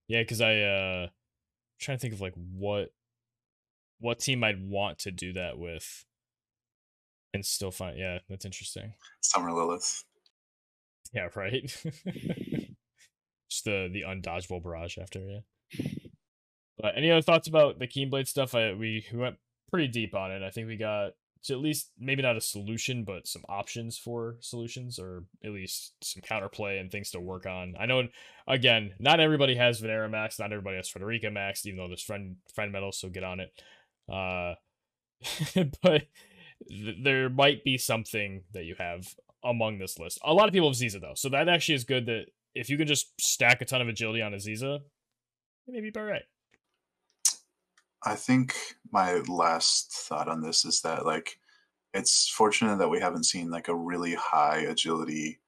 Yeah, 0.07 0.23
because 0.23 0.41
I 0.41 0.61
uh 0.61 1.09
trying 1.81 1.97
to 1.97 2.01
think 2.01 2.15
of 2.15 2.21
like 2.21 2.35
what 2.35 2.93
what 3.99 4.21
team 4.21 4.45
I'd 4.45 4.65
want 4.65 5.01
to 5.01 5.11
do 5.11 5.33
that 5.33 5.59
with 5.59 6.05
still 7.43 7.71
find 7.71 7.99
yeah, 7.99 8.19
that's 8.29 8.45
interesting. 8.45 8.93
Summer 9.21 9.53
Lilith. 9.53 10.05
Yeah, 11.13 11.29
right. 11.35 11.63
Just 13.51 13.65
the 13.65 13.89
the 13.93 14.05
undodgeable 14.07 14.63
barrage 14.63 14.99
after, 14.99 15.21
yeah. 15.21 15.41
But 16.79 16.97
any 16.97 17.11
other 17.11 17.23
thoughts 17.23 17.49
about 17.49 17.79
the 17.79 17.89
Keenblade 17.89 18.29
stuff? 18.29 18.55
I 18.55 18.73
we, 18.73 19.05
we 19.13 19.19
went 19.19 19.37
pretty 19.71 19.89
deep 19.89 20.15
on 20.15 20.31
it. 20.31 20.43
I 20.43 20.51
think 20.51 20.69
we 20.69 20.77
got 20.77 21.13
to 21.45 21.53
at 21.53 21.61
least 21.61 21.91
maybe 21.99 22.23
not 22.23 22.37
a 22.37 22.41
solution, 22.41 23.05
but 23.05 23.27
some 23.27 23.45
options 23.49 23.97
for 23.97 24.37
solutions, 24.41 24.99
or 24.99 25.25
at 25.45 25.53
least 25.53 25.95
some 26.03 26.23
counterplay 26.23 26.81
and 26.81 26.91
things 26.91 27.11
to 27.13 27.21
work 27.21 27.47
on. 27.47 27.75
I 27.79 27.87
know 27.87 28.09
again, 28.47 28.95
not 28.99 29.21
everybody 29.21 29.57
has 29.57 29.81
Venera 29.81 30.11
Max, 30.11 30.39
not 30.39 30.53
everybody 30.53 30.77
has 30.77 30.89
Frederica 30.89 31.31
Max, 31.31 31.65
even 31.67 31.79
though 31.79 31.89
there's 31.89 32.03
friend 32.03 32.37
friend 32.55 32.73
medal, 32.73 32.93
so 32.93 33.09
get 33.09 33.25
on 33.25 33.41
it. 33.41 33.53
Uh 34.13 34.55
but 35.83 36.07
th- 36.69 36.97
there 37.03 37.29
might 37.29 37.65
be 37.65 37.79
something 37.79 38.43
that 38.53 38.65
you 38.65 38.75
have 38.79 39.15
among 39.45 39.79
this 39.79 39.99
list. 39.99 40.19
A 40.25 40.33
lot 40.35 40.49
of 40.49 40.53
people 40.53 40.69
have 40.69 40.77
Ziza 40.77 41.01
though, 41.01 41.15
so 41.15 41.29
that 41.29 41.49
actually 41.49 41.77
is 41.77 41.85
good. 41.85 42.07
That 42.07 42.27
if 42.55 42.69
you 42.71 42.77
can 42.77 42.87
just 42.87 43.21
stack 43.21 43.61
a 43.61 43.65
ton 43.65 43.81
of 43.81 43.89
agility 43.89 44.23
on 44.23 44.35
a 44.35 44.39
Ziza, 44.39 44.81
maybe 45.67 45.91
be 45.91 46.01
right. 46.01 46.23
I 48.05 48.15
think 48.15 48.55
my 48.93 49.15
last 49.29 49.93
thought 49.93 50.29
on 50.29 50.41
this 50.41 50.65
is 50.65 50.81
that 50.83 51.05
like 51.05 51.39
it's 51.95 52.29
fortunate 52.29 52.79
that 52.79 52.89
we 52.89 53.01
haven't 53.01 53.25
seen 53.25 53.51
like 53.51 53.69
a 53.69 53.75
really 53.75 54.15
high 54.15 54.59
agility 54.61 55.41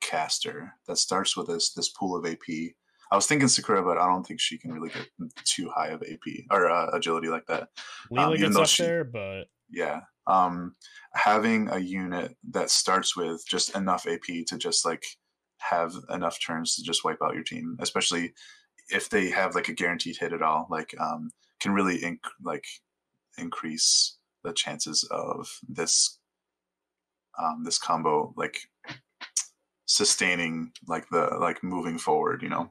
caster 0.00 0.72
that 0.86 0.98
starts 0.98 1.36
with 1.36 1.46
this 1.48 1.72
this 1.72 1.90
pool 1.90 2.16
of 2.16 2.26
AP. 2.26 2.74
I 3.12 3.14
was 3.14 3.26
thinking 3.26 3.46
Sakura, 3.46 3.84
but 3.84 3.98
I 3.98 4.06
don't 4.06 4.26
think 4.26 4.40
she 4.40 4.58
can 4.58 4.72
really 4.72 4.88
get 4.88 5.06
too 5.44 5.70
high 5.70 5.88
of 5.88 6.02
AP 6.02 6.44
or 6.50 6.68
uh, 6.68 6.90
agility 6.92 7.28
like 7.28 7.46
that. 7.46 7.68
Leela 8.10 8.34
even 8.36 8.52
gets 8.52 8.56
up 8.56 8.66
she- 8.66 8.82
there, 8.82 9.04
but 9.04 9.44
Yeah. 9.70 10.00
Um 10.26 10.74
having 11.14 11.68
a 11.70 11.78
unit 11.78 12.36
that 12.50 12.70
starts 12.70 13.16
with 13.16 13.44
just 13.48 13.76
enough 13.76 14.06
AP 14.06 14.46
to 14.48 14.58
just 14.58 14.84
like 14.84 15.04
have 15.58 15.94
enough 16.10 16.38
turns 16.44 16.76
to 16.76 16.82
just 16.82 17.04
wipe 17.04 17.18
out 17.22 17.34
your 17.34 17.44
team, 17.44 17.76
especially 17.80 18.32
if 18.90 19.08
they 19.08 19.30
have 19.30 19.54
like 19.54 19.68
a 19.68 19.72
guaranteed 19.74 20.16
hit 20.18 20.32
at 20.32 20.42
all, 20.42 20.66
like 20.70 20.94
um 21.00 21.30
can 21.60 21.72
really 21.72 21.98
inc- 22.00 22.18
like 22.42 22.64
increase 23.38 24.18
the 24.44 24.52
chances 24.52 25.04
of 25.10 25.48
this 25.68 26.18
um 27.38 27.62
this 27.64 27.78
combo 27.78 28.32
like 28.36 28.58
sustaining 29.86 30.72
like 30.86 31.08
the 31.10 31.36
like 31.40 31.62
moving 31.62 31.98
forward, 31.98 32.42
you 32.42 32.48
know. 32.48 32.70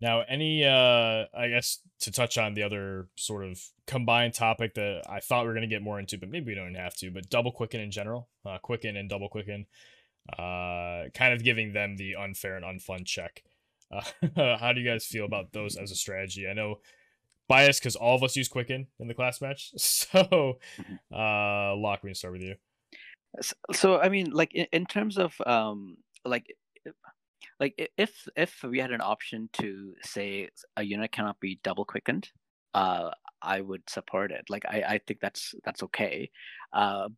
Now, 0.00 0.22
any, 0.28 0.64
uh, 0.64 1.24
I 1.36 1.48
guess 1.48 1.80
to 2.00 2.12
touch 2.12 2.38
on 2.38 2.54
the 2.54 2.62
other 2.62 3.08
sort 3.16 3.44
of 3.44 3.60
combined 3.86 4.34
topic 4.34 4.74
that 4.74 5.02
I 5.08 5.20
thought 5.20 5.42
we 5.42 5.48
were 5.48 5.54
going 5.54 5.68
to 5.68 5.74
get 5.74 5.82
more 5.82 5.98
into, 5.98 6.18
but 6.18 6.28
maybe 6.28 6.52
we 6.52 6.54
don't 6.54 6.74
have 6.74 6.94
to, 6.96 7.10
but 7.10 7.28
double 7.28 7.50
quicken 7.50 7.80
in 7.80 7.90
general, 7.90 8.28
uh, 8.46 8.58
quicken 8.58 8.96
and 8.96 9.08
double 9.08 9.28
quicken, 9.28 9.66
uh, 10.38 11.04
kind 11.14 11.32
of 11.32 11.42
giving 11.42 11.72
them 11.72 11.96
the 11.96 12.14
unfair 12.14 12.56
and 12.56 12.64
unfun 12.64 13.04
check. 13.04 13.42
Uh, 13.90 14.02
how 14.58 14.72
do 14.72 14.80
you 14.80 14.88
guys 14.88 15.04
feel 15.04 15.24
about 15.24 15.52
those 15.52 15.76
as 15.76 15.90
a 15.90 15.96
strategy? 15.96 16.46
I 16.48 16.52
know 16.52 16.78
biased 17.48 17.80
because 17.80 17.96
all 17.96 18.14
of 18.14 18.22
us 18.22 18.36
use 18.36 18.48
quicken 18.48 18.86
in 19.00 19.08
the 19.08 19.14
class 19.14 19.40
match. 19.40 19.72
So, 19.78 20.58
uh, 21.12 21.74
Locke, 21.74 22.04
we 22.04 22.14
start 22.14 22.32
with 22.32 22.42
you. 22.42 22.54
So 23.72 23.98
i 23.98 24.08
mean 24.08 24.30
like 24.30 24.54
in, 24.54 24.66
in 24.72 24.86
terms 24.86 25.18
of 25.18 25.34
um 25.44 25.98
like 26.24 26.46
like 27.60 27.90
if 27.96 28.28
if 28.36 28.62
we 28.62 28.78
had 28.78 28.92
an 28.92 29.00
option 29.00 29.48
to 29.54 29.94
say 30.02 30.48
a 30.76 30.82
unit 30.82 31.12
cannot 31.12 31.38
be 31.40 31.60
double 31.62 31.84
quickened 31.84 32.30
uh 32.74 33.10
i 33.42 33.60
would 33.60 33.82
support 33.88 34.30
it. 34.30 34.44
Like 34.48 34.64
i 34.66 34.82
i 34.88 35.00
think 35.06 35.20
that's 35.20 35.54
that's 35.64 35.82
okay. 35.84 36.30
Uh 36.72 37.08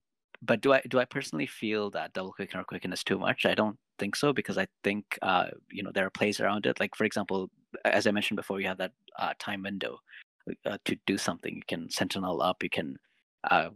but 0.43 0.61
do 0.61 0.72
i 0.72 0.80
do 0.88 0.99
i 0.99 1.05
personally 1.05 1.47
feel 1.47 1.91
that 1.91 2.12
double 2.12 2.32
quicken 2.32 2.61
or 2.61 2.64
quicken 2.64 2.93
is 2.93 3.05
too 3.05 3.18
much? 3.18 3.47
I 3.47 3.55
don't 3.55 3.78
think 3.99 4.16
so 4.16 4.32
because 4.32 4.57
i 4.57 4.66
think 4.82 5.18
uh 5.20 5.49
you 5.70 5.82
know 5.82 5.91
there 5.93 6.07
are 6.07 6.11
plays 6.11 6.41
around 6.41 6.66
it. 6.66 6.80
Like 6.80 6.95
for 6.95 7.05
example 7.05 7.51
as 7.84 8.07
i 8.07 8.11
mentioned 8.11 8.36
before 8.36 8.61
you 8.61 8.66
have 8.66 8.78
that 8.78 8.93
uh, 9.18 9.32
time 9.38 9.62
window 9.62 9.99
uh, 10.66 10.78
to 10.84 10.97
do 11.07 11.16
something. 11.18 11.55
You 11.55 11.62
can 11.68 11.91
sentinel 11.91 12.43
up 12.43 12.62
you 12.62 12.70
can 12.70 12.97
uh 13.51 13.70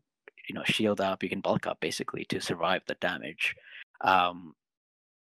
you 0.49 0.55
know 0.55 0.65
shield 0.65 1.01
up 1.01 1.23
you 1.23 1.29
can 1.29 1.41
bulk 1.41 1.67
up 1.67 1.81
basically 1.81 2.25
to 2.27 2.41
survive 2.41 2.83
the 2.87 2.95
damage. 2.97 3.55
Um 4.01 4.55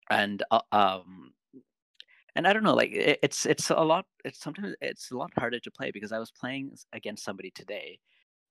and 0.09 0.43
uh, 0.51 0.61
um 0.71 1.31
and 2.35 2.47
i 2.47 2.53
don't 2.53 2.63
know 2.63 2.73
like 2.75 2.91
it, 2.91 3.19
it's 3.21 3.45
it's 3.45 3.69
a 3.69 3.75
lot 3.75 4.05
it's 4.23 4.39
sometimes 4.39 4.75
it's 4.81 5.11
a 5.11 5.17
lot 5.17 5.31
harder 5.37 5.59
to 5.59 5.71
play 5.71 5.91
because 5.91 6.11
i 6.11 6.19
was 6.19 6.31
playing 6.31 6.71
against 6.93 7.23
somebody 7.23 7.51
today 7.51 7.99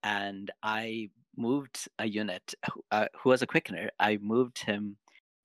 and 0.03 0.51
i 0.63 1.09
moved 1.35 1.87
a 1.99 2.07
unit 2.07 2.53
who, 2.73 2.81
uh, 2.91 3.07
who 3.21 3.29
was 3.29 3.41
a 3.41 3.47
quickener 3.47 3.89
i 3.99 4.17
moved 4.21 4.59
him 4.59 4.97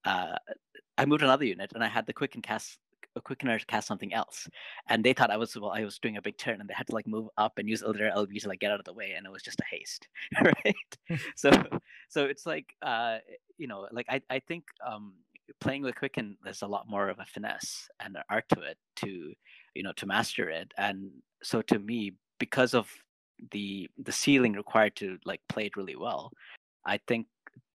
uh 0.04 0.36
i 0.98 1.04
moved 1.04 1.22
another 1.22 1.44
unit 1.44 1.72
and 1.74 1.84
i 1.84 1.88
had 1.88 2.06
the 2.06 2.12
quicken 2.12 2.42
cast 2.42 2.78
a 3.14 3.20
quickener 3.20 3.58
to 3.58 3.66
cast 3.66 3.86
something 3.86 4.14
else 4.14 4.48
and 4.88 5.04
they 5.04 5.12
thought 5.12 5.30
i 5.30 5.36
was 5.36 5.54
well 5.56 5.70
i 5.70 5.84
was 5.84 5.98
doing 5.98 6.16
a 6.16 6.22
big 6.22 6.36
turn 6.38 6.60
and 6.60 6.68
they 6.68 6.74
had 6.74 6.86
to 6.86 6.94
like 6.94 7.06
move 7.06 7.28
up 7.36 7.52
and 7.58 7.68
use 7.68 7.82
Ildyra 7.82 8.14
lb 8.14 8.40
to 8.40 8.48
like 8.48 8.60
get 8.60 8.70
out 8.72 8.78
of 8.78 8.86
the 8.86 8.92
way 8.92 9.12
and 9.16 9.26
it 9.26 9.32
was 9.32 9.42
just 9.42 9.60
a 9.60 9.64
haste 9.70 10.08
right? 10.42 11.20
So 11.36 11.50
so 12.08 12.24
it's 12.24 12.46
like 12.46 12.74
uh 12.80 13.18
you 13.58 13.66
know 13.66 13.86
like 13.92 14.06
i 14.08 14.20
i 14.30 14.38
think 14.38 14.64
um 14.86 15.12
playing 15.61 15.82
with 15.82 15.96
quicken 15.96 16.36
there's 16.42 16.62
a 16.62 16.66
lot 16.66 16.88
more 16.88 17.09
of 17.09 17.18
a 17.18 17.24
finesse 17.24 17.88
and 18.00 18.16
an 18.16 18.22
art 18.30 18.44
to 18.48 18.61
it 18.62 18.78
to 18.96 19.32
you 19.74 19.82
know 19.82 19.92
to 19.96 20.07
master 20.07 20.48
it. 20.50 20.72
And 20.78 21.11
so 21.42 21.62
to 21.62 21.78
me 21.78 22.12
because 22.38 22.74
of 22.74 22.88
the 23.50 23.88
the 23.98 24.12
ceiling 24.12 24.53
required 24.53 24.94
to 24.96 25.18
like 25.24 25.40
play 25.48 25.66
it 25.66 25.76
really 25.76 25.96
well 25.96 26.30
i 26.86 26.96
think 27.09 27.26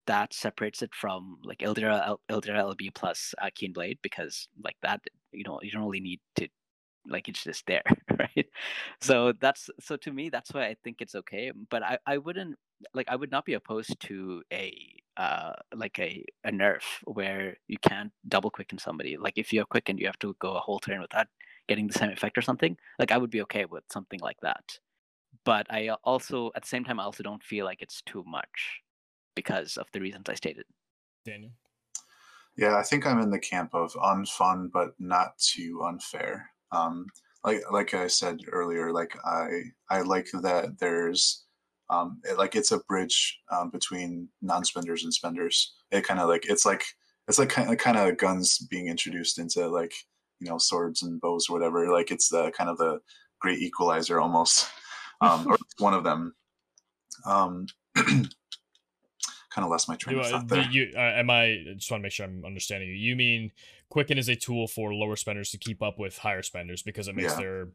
that 0.08 0.34
separates 0.34 0.82
it 0.82 0.94
from 0.94 1.38
like 1.44 1.60
Ildyra 1.60 2.16
Ildyra 2.30 2.76
LB 2.76 2.94
plus 2.94 3.34
uh, 3.42 3.50
Keen 3.54 3.74
Blade 3.74 3.98
because 4.02 4.48
like 4.64 4.78
that 4.84 5.02
you 5.32 5.44
know 5.44 5.60
you 5.62 5.72
don't 5.72 5.84
really 5.84 6.00
need 6.00 6.20
to 6.36 6.48
like 7.08 7.28
it's 7.28 7.44
just 7.44 7.66
there 7.66 7.84
right? 8.20 8.48
So 9.02 9.34
that's 9.40 9.70
so 9.80 9.96
to 9.98 10.12
me 10.12 10.30
that's 10.30 10.54
why 10.54 10.66
I 10.66 10.76
think 10.84 11.02
it's 11.02 11.16
okay. 11.16 11.52
But 11.70 11.84
I 11.84 11.98
I 12.06 12.18
wouldn't 12.18 12.58
like 12.94 13.08
I 13.10 13.16
would 13.16 13.32
not 13.32 13.46
be 13.46 13.54
opposed 13.54 14.00
to 14.02 14.44
a 14.52 14.74
uh 15.18 15.54
like 15.74 15.98
a 16.00 16.24
a 16.44 16.52
nerf 16.52 16.84
where 17.06 17.58
you 17.68 17.78
can't 17.78 18.12
double 18.28 18.50
quicken 18.50 18.78
somebody 18.78 19.18
like 19.18 19.38
if 19.38 19.54
you're 19.54 19.66
quick 19.66 19.90
and 19.90 20.00
you 20.00 20.06
have 20.06 20.20
to 20.20 20.36
go 20.40 20.56
a 20.56 20.60
whole 20.60 20.80
turn 20.80 21.02
without 21.02 21.28
getting 21.68 21.88
the 21.88 21.98
same 21.98 22.12
effect 22.12 22.38
or 22.38 22.42
something 22.42 22.78
like 23.00 23.12
I 23.12 23.18
would 23.18 23.32
be 23.32 23.42
okay 23.44 23.66
with 23.66 23.84
something 23.92 24.20
like 24.20 24.40
that 24.42 24.80
but 25.46 25.68
I 25.70 25.90
also 26.04 26.52
at 26.56 26.64
the 26.64 26.68
same 26.68 26.84
time 26.84 27.00
I 27.00 27.04
also 27.04 27.24
don't 27.24 27.44
feel 27.44 27.66
like 27.66 27.82
it's 27.82 28.02
too 28.02 28.24
much 28.28 28.82
because 29.36 29.78
of 29.78 29.88
the 29.92 30.02
reasons 30.02 30.30
I 30.30 30.36
stated. 30.36 30.66
Daniel. 31.26 31.52
Yeah, 32.58 32.78
I 32.78 32.84
think 32.84 33.06
I'm 33.06 33.20
in 33.20 33.32
the 33.32 33.40
camp 33.40 33.72
of 33.74 33.94
unfun 33.94 34.70
but 34.72 34.94
not 34.98 35.38
too 35.38 35.82
unfair. 35.86 36.50
Um, 36.72 37.06
like 37.44 37.62
like 37.72 37.94
I 37.94 38.08
said 38.08 38.40
earlier, 38.52 38.92
like 38.92 39.16
I 39.26 39.48
I 39.90 40.02
like 40.02 40.28
that 40.42 40.80
there's 40.80 41.45
Um, 41.90 42.20
it, 42.24 42.38
like 42.38 42.56
it's 42.56 42.72
a 42.72 42.80
bridge 42.80 43.40
um, 43.52 43.70
between 43.70 44.30
non-spenders 44.42 45.04
and 45.04 45.14
spenders. 45.14 45.76
It 45.92 46.04
kind 46.04 46.20
of 46.20 46.28
like 46.28 46.46
it's 46.50 46.66
like 46.66 46.84
it's 47.28 47.40
like 47.40 47.50
kind 47.50 47.72
of 47.72 47.78
kind 47.78 47.98
of 47.98 48.18
guns 48.18 48.58
being 48.70 48.88
introduced 48.88 49.38
into 49.40 49.68
like 49.68 49.94
you 50.40 50.50
know 50.50 50.58
swords 50.58 51.04
and 51.04 51.22
bows 51.22 51.48
or 51.50 51.54
whatever. 51.54 51.92
Like 51.92 52.12
it's 52.12 52.30
the 52.30 52.52
kind 52.52 52.70
of 52.70 52.78
the 52.78 53.00
great 53.40 53.60
equalizer 53.60 54.20
almost, 54.20 54.68
um, 55.22 55.48
or 55.48 55.58
one 55.80 55.94
of 55.94 56.04
them. 56.04 56.36
Um, 57.26 57.68
kind 59.56 59.64
of 59.64 59.70
lost 59.70 59.88
my 59.88 59.96
train 59.96 60.20
of 60.20 60.28
thought 60.28 60.48
there. 60.50 60.68
you, 60.70 60.92
uh, 60.96 61.00
am 61.00 61.30
I 61.30 61.44
I 61.44 61.66
just 61.78 61.90
want 61.90 62.02
to 62.02 62.04
make 62.04 62.12
sure 62.12 62.26
I'm 62.26 62.44
understanding 62.46 62.90
you. 62.90 62.96
You 62.96 63.16
mean 63.16 63.52
Quicken 63.90 64.18
is 64.18 64.28
a 64.28 64.36
tool 64.36 64.68
for 64.68 64.94
lower 64.94 65.16
spenders 65.16 65.50
to 65.52 65.58
keep 65.58 65.82
up 65.82 65.98
with 65.98 66.18
higher 66.18 66.42
spenders 66.42 66.84
because 66.84 67.08
it 67.08 67.16
makes 67.16 67.34
Yeah. 67.34 67.40
their 67.40 67.68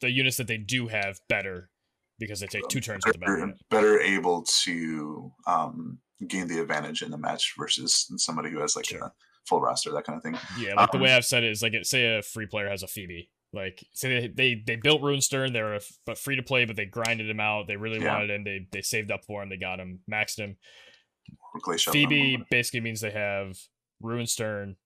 the 0.00 0.10
units 0.10 0.36
that 0.38 0.46
they 0.46 0.56
do 0.58 0.88
have 0.88 1.20
better 1.28 1.70
because 2.18 2.40
they 2.40 2.46
take 2.46 2.66
two 2.68 2.80
turns 2.80 3.04
with 3.06 3.14
the 3.14 3.18
better 3.18 3.54
better, 3.70 4.00
able 4.00 4.42
to 4.42 5.32
um, 5.46 5.98
gain 6.26 6.48
the 6.48 6.60
advantage 6.60 7.02
in 7.02 7.10
the 7.10 7.18
match 7.18 7.54
versus 7.58 8.10
somebody 8.16 8.50
who 8.50 8.60
has 8.60 8.76
like 8.76 8.86
Sure. 8.86 9.02
a 9.04 9.12
full 9.48 9.60
roster, 9.60 9.92
that 9.92 10.04
kind 10.04 10.16
of 10.16 10.22
thing. 10.22 10.36
Yeah, 10.58 10.74
like 10.74 10.90
the 10.90 10.96
Um, 10.98 11.02
way 11.02 11.12
I've 11.12 11.24
said 11.24 11.44
it 11.44 11.50
is 11.50 11.62
like 11.62 11.74
say 11.82 12.16
a 12.18 12.22
free 12.22 12.46
player 12.46 12.68
has 12.68 12.82
a 12.82 12.86
Phoebe. 12.86 13.30
Like 13.52 13.84
say 13.92 14.20
they 14.20 14.28
they, 14.28 14.62
they 14.66 14.76
built 14.76 15.02
Ruinstern, 15.02 15.52
they're 15.52 15.78
but 16.04 16.18
free 16.18 16.36
to 16.36 16.42
play, 16.42 16.64
but 16.64 16.76
they 16.76 16.84
grinded 16.84 17.30
him 17.30 17.40
out. 17.40 17.68
They 17.68 17.76
really 17.76 18.00
Yeah. 18.00 18.12
wanted 18.14 18.30
him. 18.30 18.44
They 18.44 18.66
they 18.72 18.82
saved 18.82 19.10
up 19.10 19.24
for 19.24 19.42
him. 19.42 19.48
They 19.48 19.56
got 19.56 19.78
him, 19.80 20.00
maxed 20.10 20.38
him. 20.38 20.56
Phoebe 21.78 22.44
basically 22.50 22.80
means 22.80 23.00
they 23.00 23.10
have 23.10 23.56
Ruinstern, 24.02 24.76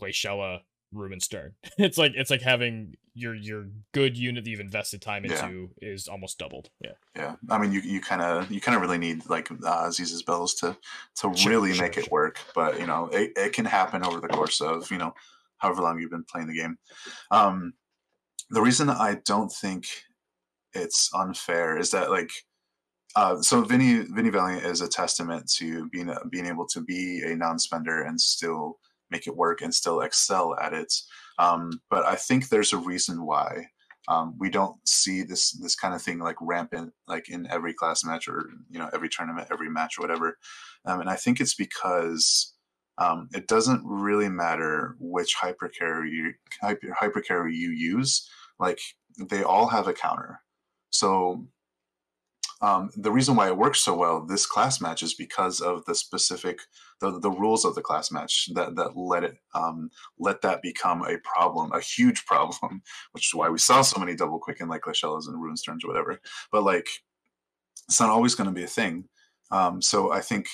Glaciella, 0.00 0.60
Ruinstern. 0.94 1.52
It's 1.78 1.98
like 1.98 2.12
it's 2.14 2.30
like 2.30 2.42
having 2.42 2.94
your 3.14 3.34
your 3.34 3.66
good 3.92 4.16
unit 4.16 4.44
that 4.44 4.50
you've 4.50 4.60
invested 4.60 5.00
time 5.02 5.24
Yeah. 5.24 5.46
into 5.46 5.70
is 5.80 6.08
almost 6.08 6.38
doubled. 6.38 6.70
Yeah. 6.80 6.92
Yeah, 7.16 7.36
I 7.48 7.58
mean, 7.58 7.72
you 7.72 7.80
you 7.80 8.00
kind 8.00 8.22
of 8.22 8.50
you 8.50 8.60
kind 8.60 8.76
of 8.76 8.82
really 8.82 8.98
need 8.98 9.28
like 9.28 9.50
uh, 9.50 9.86
Aziz's 9.88 10.22
bells 10.22 10.54
to 10.56 10.76
to 11.16 11.34
Sure, 11.36 11.50
really 11.52 11.72
sure, 11.74 11.84
make 11.86 11.96
it 11.96 12.10
work. 12.10 12.38
But 12.54 12.78
you 12.80 12.86
know, 12.86 13.08
it, 13.12 13.32
it 13.36 13.52
can 13.52 13.64
happen 13.64 14.04
over 14.04 14.20
the 14.20 14.28
course 14.28 14.60
of 14.60 14.90
you 14.90 14.98
know 14.98 15.14
however 15.58 15.82
long 15.82 15.98
you've 15.98 16.10
been 16.10 16.24
playing 16.24 16.48
the 16.48 16.54
game. 16.56 16.78
Um, 17.30 17.74
the 18.50 18.62
reason 18.62 18.90
I 18.90 19.18
don't 19.26 19.52
think 19.52 19.86
it's 20.72 21.10
unfair 21.14 21.76
is 21.78 21.90
that 21.90 22.10
like 22.10 22.30
uh, 23.16 23.40
so 23.42 23.62
Vinny 23.62 24.02
Vinny 24.14 24.30
Valiant 24.30 24.64
is 24.64 24.80
a 24.80 24.88
testament 24.88 25.50
to 25.58 25.88
being 25.90 26.08
a, 26.08 26.24
being 26.30 26.46
able 26.46 26.66
to 26.68 26.80
be 26.80 27.22
a 27.24 27.34
non-spender 27.36 28.02
and 28.02 28.20
still 28.20 28.78
make 29.10 29.26
it 29.26 29.36
work 29.36 29.62
and 29.62 29.74
still 29.74 30.00
excel 30.00 30.56
at 30.60 30.72
it. 30.72 30.92
Um, 31.38 31.80
but 31.90 32.04
I 32.04 32.16
think 32.16 32.48
there's 32.48 32.72
a 32.72 32.78
reason 32.78 33.24
why 33.24 33.66
um, 34.08 34.34
we 34.38 34.50
don't 34.50 34.76
see 34.86 35.22
this 35.22 35.52
this 35.52 35.76
kind 35.76 35.94
of 35.94 36.02
thing 36.02 36.18
like 36.18 36.36
rampant 36.40 36.92
like 37.06 37.28
in 37.28 37.46
every 37.50 37.74
class 37.74 38.04
match 38.04 38.28
or 38.28 38.50
you 38.70 38.78
know 38.78 38.90
every 38.92 39.08
tournament, 39.08 39.48
every 39.50 39.70
match 39.70 39.98
or 39.98 40.02
whatever. 40.02 40.38
Um, 40.84 41.00
and 41.00 41.10
I 41.10 41.16
think 41.16 41.40
it's 41.40 41.54
because 41.54 42.54
um, 42.98 43.28
it 43.32 43.46
doesn't 43.46 43.82
really 43.84 44.28
matter 44.28 44.96
which 44.98 45.36
hypercarry 45.36 46.10
you, 46.10 46.34
hyper, 46.60 46.94
hypercarry 47.00 47.54
you 47.54 47.70
use. 47.70 48.28
Like 48.58 48.78
they 49.18 49.42
all 49.42 49.68
have 49.68 49.88
a 49.88 49.92
counter. 49.92 50.40
So 50.90 51.46
um, 52.62 52.90
the 52.94 53.10
reason 53.10 53.36
why 53.36 53.46
it 53.48 53.56
works 53.56 53.80
so 53.80 53.96
well 53.96 54.24
this 54.24 54.46
class 54.46 54.80
match 54.80 55.02
is 55.02 55.14
because 55.14 55.60
of 55.60 55.84
the 55.86 55.94
specific 55.94 56.60
the, 57.00 57.18
the 57.18 57.30
rules 57.30 57.64
of 57.64 57.74
the 57.74 57.80
class 57.80 58.12
match 58.12 58.50
that 58.54 58.76
that 58.76 58.96
let 58.96 59.24
it 59.24 59.36
um, 59.54 59.90
let 60.18 60.42
that 60.42 60.60
become 60.62 61.02
a 61.02 61.16
problem 61.18 61.72
a 61.72 61.80
huge 61.80 62.26
problem 62.26 62.82
which 63.12 63.28
is 63.28 63.34
why 63.34 63.48
we 63.48 63.58
saw 63.58 63.80
so 63.82 63.98
many 63.98 64.14
double 64.14 64.38
quick 64.38 64.50
quicken 64.50 64.68
like 64.68 64.82
Glaciellas 64.82 65.28
and 65.28 65.36
Ruinsterns 65.36 65.84
or 65.84 65.88
whatever. 65.88 66.20
But 66.50 66.64
like 66.64 66.88
it's 67.88 68.00
not 68.00 68.10
always 68.10 68.34
going 68.34 68.48
to 68.48 68.54
be 68.54 68.64
a 68.64 68.68
thing. 68.68 69.04
Um, 69.50 69.82
so 69.82 70.12
I 70.12 70.20
think 70.20 70.48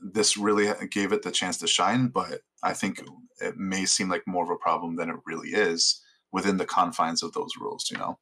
this 0.00 0.36
really 0.36 0.72
gave 0.90 1.12
it 1.12 1.22
the 1.22 1.30
chance 1.30 1.58
to 1.58 1.66
shine 1.66 2.06
but 2.06 2.40
I 2.62 2.72
think 2.72 3.02
it 3.40 3.56
may 3.56 3.84
seem 3.84 4.08
like 4.08 4.22
more 4.28 4.44
of 4.44 4.50
a 4.50 4.56
problem 4.56 4.94
than 4.94 5.10
it 5.10 5.16
really 5.26 5.48
is 5.48 6.00
within 6.30 6.56
the 6.56 6.66
confines 6.66 7.24
of 7.24 7.32
those 7.32 7.50
rules 7.60 7.90
you 7.90 7.98
know 7.98 8.16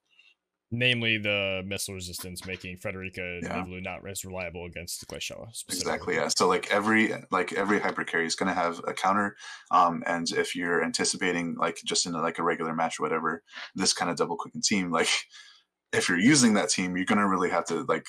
Namely, 0.72 1.18
the 1.18 1.62
missile 1.64 1.94
resistance 1.94 2.44
making 2.44 2.78
Frederica 2.78 3.38
Yeah. 3.42 3.64
Not 3.68 4.06
as 4.08 4.24
reliable 4.24 4.66
against 4.66 5.06
Glaciella. 5.06 5.54
specifically. 5.54 6.14
Exactly. 6.14 6.14
Yeah. 6.16 6.28
So 6.28 6.48
like 6.48 6.72
every 6.72 7.12
like 7.30 7.52
every 7.52 7.78
hypercarry 7.78 8.26
is 8.26 8.34
going 8.34 8.48
to 8.48 8.60
have 8.60 8.80
a 8.86 8.92
counter, 8.92 9.36
um, 9.70 10.02
and 10.06 10.28
if 10.32 10.56
you're 10.56 10.82
anticipating 10.82 11.54
like 11.56 11.78
just 11.84 12.04
in 12.06 12.14
a, 12.14 12.20
like 12.20 12.38
a 12.38 12.42
regular 12.42 12.74
match 12.74 12.98
or 12.98 13.04
whatever, 13.04 13.42
this 13.76 13.92
kind 13.92 14.10
of 14.10 14.16
double 14.16 14.36
quicken 14.36 14.60
team, 14.60 14.90
like 14.90 15.08
if 15.92 16.08
you're 16.08 16.18
using 16.18 16.54
that 16.54 16.68
team, 16.68 16.96
you're 16.96 17.06
going 17.06 17.18
to 17.18 17.28
really 17.28 17.50
have 17.50 17.64
to 17.66 17.84
like 17.84 18.06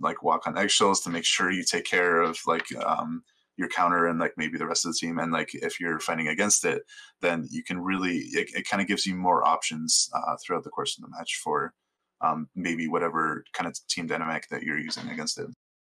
like 0.00 0.22
walk 0.22 0.46
on 0.46 0.58
eggshells 0.58 1.00
to 1.02 1.10
make 1.10 1.24
sure 1.24 1.50
you 1.52 1.64
take 1.64 1.84
care 1.84 2.20
of 2.20 2.38
like 2.46 2.66
um 2.84 3.22
your 3.56 3.68
counter 3.68 4.06
and 4.06 4.18
like 4.18 4.32
maybe 4.36 4.58
the 4.58 4.66
rest 4.66 4.84
of 4.86 4.92
the 4.92 4.98
team 4.98 5.18
and 5.18 5.30
like 5.30 5.50
if 5.54 5.78
you're 5.78 6.00
fighting 6.00 6.26
against 6.28 6.64
it 6.64 6.82
then 7.20 7.46
you 7.50 7.62
can 7.62 7.78
really 7.78 8.16
it, 8.32 8.48
it 8.56 8.66
kind 8.68 8.80
of 8.80 8.88
gives 8.88 9.04
you 9.06 9.14
more 9.14 9.46
options 9.46 10.08
uh, 10.14 10.36
throughout 10.42 10.64
the 10.64 10.70
course 10.70 10.96
of 10.96 11.02
the 11.02 11.10
match 11.16 11.36
for 11.36 11.74
um, 12.22 12.48
maybe 12.54 12.88
whatever 12.88 13.44
kind 13.52 13.68
of 13.68 13.76
team 13.88 14.06
dynamic 14.06 14.46
that 14.50 14.62
you're 14.62 14.78
using 14.78 15.08
against 15.08 15.38
it 15.38 15.46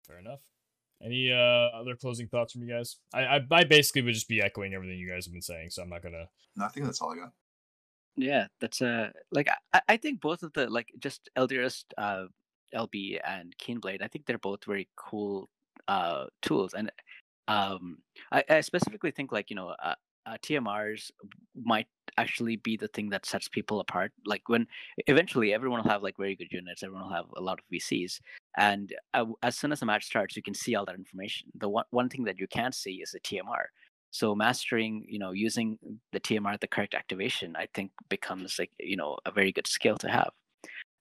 Fair 0.09 0.19
enough. 0.19 0.39
Any 1.03 1.31
uh, 1.31 1.69
other 1.79 1.95
closing 1.95 2.27
thoughts 2.27 2.51
from 2.51 2.63
you 2.63 2.73
guys? 2.73 2.97
I, 3.13 3.21
I 3.21 3.39
I 3.51 3.63
basically 3.63 4.01
would 4.01 4.15
just 4.15 4.27
be 4.27 4.41
echoing 4.41 4.73
everything 4.73 4.97
you 4.97 5.09
guys 5.09 5.25
have 5.25 5.31
been 5.31 5.41
saying, 5.41 5.69
so 5.69 5.83
I'm 5.83 5.89
not 5.89 6.01
gonna. 6.01 6.25
No, 6.57 6.65
I 6.65 6.67
think 6.69 6.85
that's 6.85 6.99
all 6.99 7.13
I 7.13 7.17
got. 7.17 7.31
Yeah, 8.17 8.47
that's 8.59 8.81
uh 8.81 9.11
like 9.31 9.47
I, 9.71 9.81
I 9.87 9.97
think 9.97 10.19
both 10.19 10.43
of 10.43 10.51
the 10.53 10.67
like 10.67 10.91
just 10.99 11.29
Ildyra's, 11.37 11.85
uh, 11.97 12.25
LB 12.75 13.19
and 13.25 13.55
Keenblade. 13.57 14.01
I 14.01 14.07
think 14.07 14.25
they're 14.25 14.39
both 14.39 14.65
very 14.65 14.89
cool 14.97 15.47
uh 15.87 16.25
tools, 16.41 16.73
and 16.73 16.91
um 17.47 17.99
I, 18.31 18.43
I 18.49 18.61
specifically 18.61 19.11
think 19.11 19.31
like 19.31 19.49
you 19.49 19.55
know 19.55 19.75
uh, 19.81 19.95
uh, 20.25 20.37
TMRs 20.43 21.11
might 21.55 21.87
actually 22.17 22.57
be 22.57 22.77
the 22.77 22.87
thing 22.89 23.09
that 23.09 23.25
sets 23.25 23.47
people 23.47 23.79
apart. 23.79 24.11
Like 24.25 24.47
when 24.47 24.67
eventually 25.07 25.53
everyone 25.53 25.81
will 25.81 25.89
have 25.89 26.03
like 26.03 26.17
very 26.17 26.35
good 26.35 26.51
units, 26.51 26.83
everyone 26.83 27.03
will 27.03 27.15
have 27.15 27.25
a 27.35 27.41
lot 27.41 27.59
of 27.59 27.65
VCs, 27.71 28.19
and 28.57 28.93
uh, 29.13 29.25
as 29.43 29.57
soon 29.57 29.71
as 29.71 29.79
the 29.79 29.85
match 29.85 30.05
starts, 30.05 30.35
you 30.35 30.43
can 30.43 30.53
see 30.53 30.75
all 30.75 30.85
that 30.85 30.95
information. 30.95 31.49
The 31.55 31.69
one 31.69 31.85
one 31.91 32.09
thing 32.09 32.23
that 32.25 32.39
you 32.39 32.47
can't 32.47 32.75
see 32.75 32.95
is 32.95 33.11
the 33.11 33.19
TMR. 33.19 33.65
So 34.11 34.33
mastering, 34.33 35.05
you 35.07 35.19
know, 35.19 35.31
using 35.31 35.77
the 36.11 36.19
TMR 36.19 36.53
at 36.53 36.61
the 36.61 36.67
correct 36.67 36.95
activation, 36.95 37.55
I 37.55 37.67
think 37.73 37.91
becomes 38.09 38.57
like 38.57 38.71
you 38.79 38.97
know 38.97 39.17
a 39.25 39.31
very 39.31 39.51
good 39.51 39.67
skill 39.67 39.97
to 39.97 40.09
have. 40.09 40.31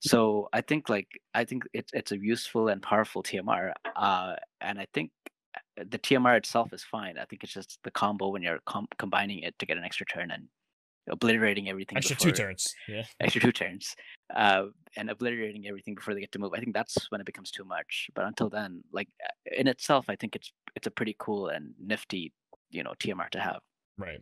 So 0.01 0.49
I 0.53 0.61
think 0.61 0.89
like 0.89 1.09
I 1.35 1.45
think 1.45 1.65
it's 1.73 1.91
it's 1.93 2.13
a 2.13 2.19
useful 2.19 2.69
and 2.69 2.83
powerful 2.83 3.23
TMR, 3.23 3.73
uh, 3.97 4.37
and 4.61 4.79
I 4.79 4.87
think 4.95 5.11
uh, 5.57 5.85
the 5.91 5.99
TMR 5.99 6.37
itself 6.37 6.73
is 6.73 6.85
fine. 6.85 7.19
I 7.19 7.25
think 7.25 7.43
it's 7.43 7.53
just 7.53 7.79
the 7.83 7.91
combo 7.91 8.29
when 8.29 8.43
you're 8.43 8.61
com- 8.67 8.89
combining 8.99 9.41
it 9.41 9.59
to 9.59 9.67
get 9.67 9.77
an 9.77 9.85
extra 9.85 10.07
turn 10.07 10.31
and 10.31 10.49
obliterating 11.09 11.69
everything. 11.69 11.99
Extra 11.99 12.17
two 12.17 12.33
turns. 12.33 12.75
Yeah. 12.89 13.05
extra 13.21 13.41
two 13.41 13.53
turns 13.53 13.95
uh, 14.35 14.65
and 14.97 15.11
obliterating 15.11 15.67
everything 15.67 15.95
before 15.95 16.15
they 16.15 16.21
get 16.21 16.33
to 16.33 16.39
move. 16.39 16.53
I 16.55 16.61
think 16.61 16.75
that's 16.75 17.11
when 17.11 17.21
it 17.21 17.27
becomes 17.27 17.51
too 17.51 17.65
much. 17.65 18.11
But 18.15 18.25
until 18.27 18.49
then, 18.49 18.83
like 18.93 19.09
uh, 19.25 19.55
in 19.57 19.69
itself, 19.69 20.07
I 20.09 20.17
think 20.17 20.37
it's 20.37 20.53
it's 20.75 20.87
a 20.87 20.91
pretty 20.91 21.17
cool 21.19 21.49
and 21.49 21.75
nifty, 21.81 22.33
you 22.71 22.83
know, 22.83 22.95
TMR 23.01 23.31
to 23.31 23.41
have. 23.41 23.61
Right. 23.97 24.21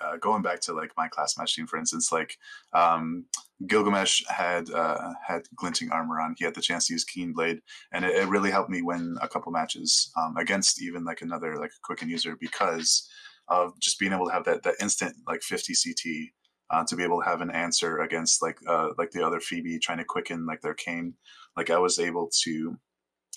uh, 0.00 0.16
going 0.16 0.42
back 0.42 0.60
to 0.60 0.72
like 0.72 0.90
my 0.96 1.08
class 1.08 1.36
matching, 1.38 1.66
for 1.66 1.78
instance, 1.78 2.10
like 2.10 2.36
um, 2.72 3.26
Gilgamesh 3.66 4.22
had 4.28 4.70
uh, 4.70 5.12
had 5.26 5.42
glinting 5.56 5.90
armor 5.90 6.20
on. 6.20 6.34
He 6.38 6.44
had 6.44 6.54
the 6.54 6.60
chance 6.60 6.86
to 6.86 6.94
use 6.94 7.04
Keen 7.04 7.32
Blade, 7.32 7.60
and 7.92 8.04
it, 8.04 8.14
it 8.16 8.28
really 8.28 8.50
helped 8.50 8.70
me 8.70 8.82
win 8.82 9.16
a 9.20 9.28
couple 9.28 9.52
matches 9.52 10.10
um, 10.16 10.36
against 10.36 10.82
even 10.82 11.04
like 11.04 11.22
another 11.22 11.58
like 11.58 11.72
quicken 11.82 12.08
user 12.08 12.36
because 12.40 13.08
of 13.48 13.78
just 13.80 13.98
being 13.98 14.12
able 14.12 14.26
to 14.26 14.32
have 14.32 14.44
that 14.44 14.62
that 14.62 14.76
instant 14.80 15.16
like 15.26 15.42
50 15.42 15.74
CT. 15.74 16.30
Uh, 16.70 16.82
to 16.82 16.96
be 16.96 17.04
able 17.04 17.20
to 17.20 17.28
have 17.28 17.42
an 17.42 17.50
answer 17.50 18.00
against 18.00 18.40
like 18.42 18.56
uh, 18.66 18.88
like 18.96 19.10
the 19.10 19.24
other 19.24 19.38
Phoebe 19.38 19.78
trying 19.78 19.98
to 19.98 20.04
quicken 20.04 20.46
like 20.46 20.62
their 20.62 20.74
Kain, 20.74 21.14
like 21.58 21.68
I 21.68 21.78
was 21.78 21.98
able 21.98 22.30
to 22.42 22.76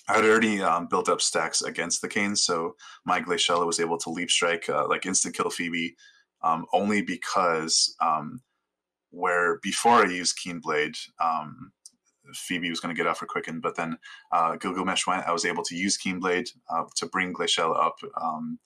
I 0.08 0.14
had 0.14 0.24
already 0.24 0.62
um, 0.62 0.86
built 0.86 1.10
up 1.10 1.20
stacks 1.20 1.60
against 1.60 2.00
the 2.00 2.08
Kain, 2.08 2.34
so 2.34 2.74
my 3.04 3.20
Glaciella 3.20 3.66
was 3.66 3.78
able 3.78 3.98
to 3.98 4.10
leap 4.10 4.30
strike, 4.30 4.68
uh, 4.68 4.88
like 4.88 5.04
instant 5.04 5.36
kill 5.36 5.50
Phoebe, 5.50 5.94
um, 6.42 6.64
only 6.72 7.02
because 7.02 7.94
um, 8.00 8.40
where 9.10 9.58
before 9.62 9.92
I 9.92 10.06
used 10.06 10.38
Keen 10.38 10.60
Blade, 10.60 10.96
um, 11.20 11.72
Phoebe 12.32 12.70
was 12.70 12.80
going 12.80 12.94
to 12.94 12.98
get 12.98 13.06
off 13.06 13.20
her 13.20 13.26
quicken, 13.26 13.60
but 13.60 13.76
then 13.76 13.98
uh, 14.32 14.56
Gilgamesh 14.56 15.06
went. 15.06 15.26
I 15.26 15.32
was 15.32 15.44
able 15.44 15.62
to 15.64 15.76
use 15.76 15.98
Keen 15.98 16.20
Blade 16.20 16.48
uh, 16.70 16.84
to 16.96 17.06
bring 17.06 17.34
Glaciella 17.34 17.84
up, 17.84 17.96
um, 18.20 18.58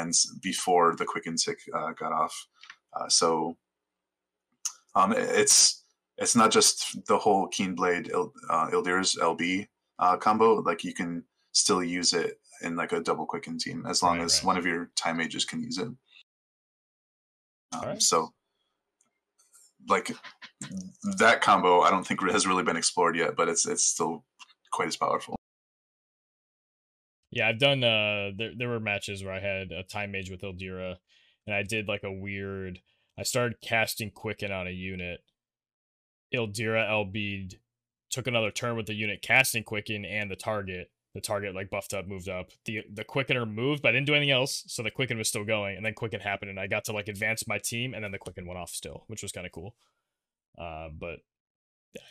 and 0.00 0.12
before 0.42 0.94
the 0.96 1.04
quicken 1.04 1.36
tick 1.36 1.58
uh, 1.74 1.92
got 1.92 2.12
off. 2.12 2.46
Uh, 2.94 3.08
so 3.08 3.56
um, 4.94 5.12
it's 5.16 5.84
it's 6.18 6.36
not 6.36 6.50
just 6.52 6.96
the 7.06 7.18
whole 7.18 7.48
Keen 7.48 7.74
Blade 7.74 8.10
uh, 8.50 8.68
Ildyra's 8.72 9.16
LB 9.20 9.66
uh, 9.98 10.16
combo. 10.16 10.54
Like 10.56 10.84
you 10.84 10.94
can 10.94 11.24
still 11.52 11.82
use 11.82 12.12
it 12.12 12.38
in 12.62 12.76
like 12.76 12.92
a 12.92 13.00
double 13.00 13.26
quicken 13.26 13.58
team 13.58 13.84
as 13.88 14.02
long 14.02 14.18
Right, 14.18 14.24
as 14.24 14.38
right. 14.38 14.46
one 14.46 14.56
of 14.56 14.66
your 14.66 14.90
time 14.96 15.16
mages 15.16 15.44
can 15.44 15.60
use 15.60 15.78
it. 15.78 15.88
Um, 15.88 15.98
Alright. 17.74 18.02
So, 18.02 18.32
like 19.88 20.12
that 21.18 21.40
combo, 21.40 21.80
I 21.80 21.90
don't 21.90 22.06
think 22.06 22.22
has 22.30 22.46
really 22.46 22.62
been 22.62 22.76
explored 22.76 23.16
yet, 23.16 23.36
but 23.36 23.48
it's 23.48 23.66
it's 23.66 23.84
still 23.84 24.24
quite 24.72 24.88
as 24.88 24.96
powerful. 24.96 25.36
Yeah, 27.34 27.48
I've 27.48 27.58
done. 27.58 27.82
Uh, 27.82 28.30
there 28.36 28.52
there 28.56 28.68
were 28.68 28.80
matches 28.80 29.24
where 29.24 29.34
I 29.34 29.40
had 29.40 29.72
a 29.72 29.82
time 29.82 30.12
mage 30.12 30.30
with 30.30 30.42
Ildyra, 30.42 30.96
and 31.46 31.54
I 31.54 31.64
did 31.64 31.88
like 31.88 32.04
a 32.04 32.12
weird. 32.12 32.80
I 33.18 33.24
started 33.24 33.60
casting 33.60 34.12
Quicken 34.12 34.52
on 34.52 34.68
a 34.68 34.70
unit. 34.70 35.20
Ildyra 36.32 36.88
LB'd, 36.88 37.56
took 38.10 38.26
another 38.28 38.50
turn 38.52 38.76
with 38.76 38.86
the 38.86 38.94
unit 38.94 39.20
casting 39.20 39.64
Quicken 39.64 40.04
and 40.04 40.30
the 40.30 40.36
target. 40.36 40.90
The 41.14 41.20
target 41.20 41.54
like 41.54 41.70
buffed 41.70 41.92
up, 41.92 42.06
moved 42.06 42.28
up. 42.28 42.50
The 42.66 42.82
the 42.92 43.04
Quickener 43.04 43.46
moved, 43.52 43.82
but 43.82 43.88
I 43.88 43.92
didn't 43.92 44.06
do 44.06 44.14
anything 44.14 44.32
else, 44.32 44.62
so 44.68 44.82
the 44.84 44.90
Quicken 44.90 45.18
was 45.18 45.28
still 45.28 45.44
going. 45.44 45.76
And 45.76 45.84
then 45.84 45.94
Quicken 45.94 46.20
happened, 46.20 46.50
and 46.50 46.60
I 46.60 46.68
got 46.68 46.84
to 46.84 46.92
like 46.92 47.08
advance 47.08 47.48
my 47.48 47.58
team, 47.58 47.94
and 47.94 48.04
then 48.04 48.12
the 48.12 48.18
Quicken 48.18 48.46
went 48.46 48.58
off 48.58 48.70
still, 48.70 49.04
which 49.08 49.22
was 49.22 49.32
kind 49.32 49.46
of 49.46 49.52
cool. 49.52 49.74
Uh, 50.56 50.88
but 50.96 51.18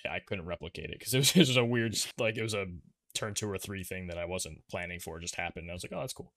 I 0.09 0.19
couldn't 0.19 0.45
replicate 0.45 0.89
it 0.89 0.99
because 0.99 1.13
it 1.13 1.17
was, 1.19 1.35
it 1.35 1.39
was 1.39 1.57
a 1.57 1.65
weird 1.65 1.95
like 2.17 2.37
it 2.37 2.43
was 2.43 2.53
a 2.53 2.65
turn 3.13 3.33
two 3.33 3.49
or 3.49 3.57
three 3.57 3.83
thing 3.83 4.07
that 4.07 4.17
I 4.17 4.25
wasn't 4.25 4.61
planning 4.69 4.99
for 4.99 5.19
just 5.19 5.35
happened. 5.35 5.69
I 5.69 5.73
was 5.73 5.83
like, 5.83 5.91
oh, 5.95 6.01
that's 6.01 6.13
cool. 6.13 6.33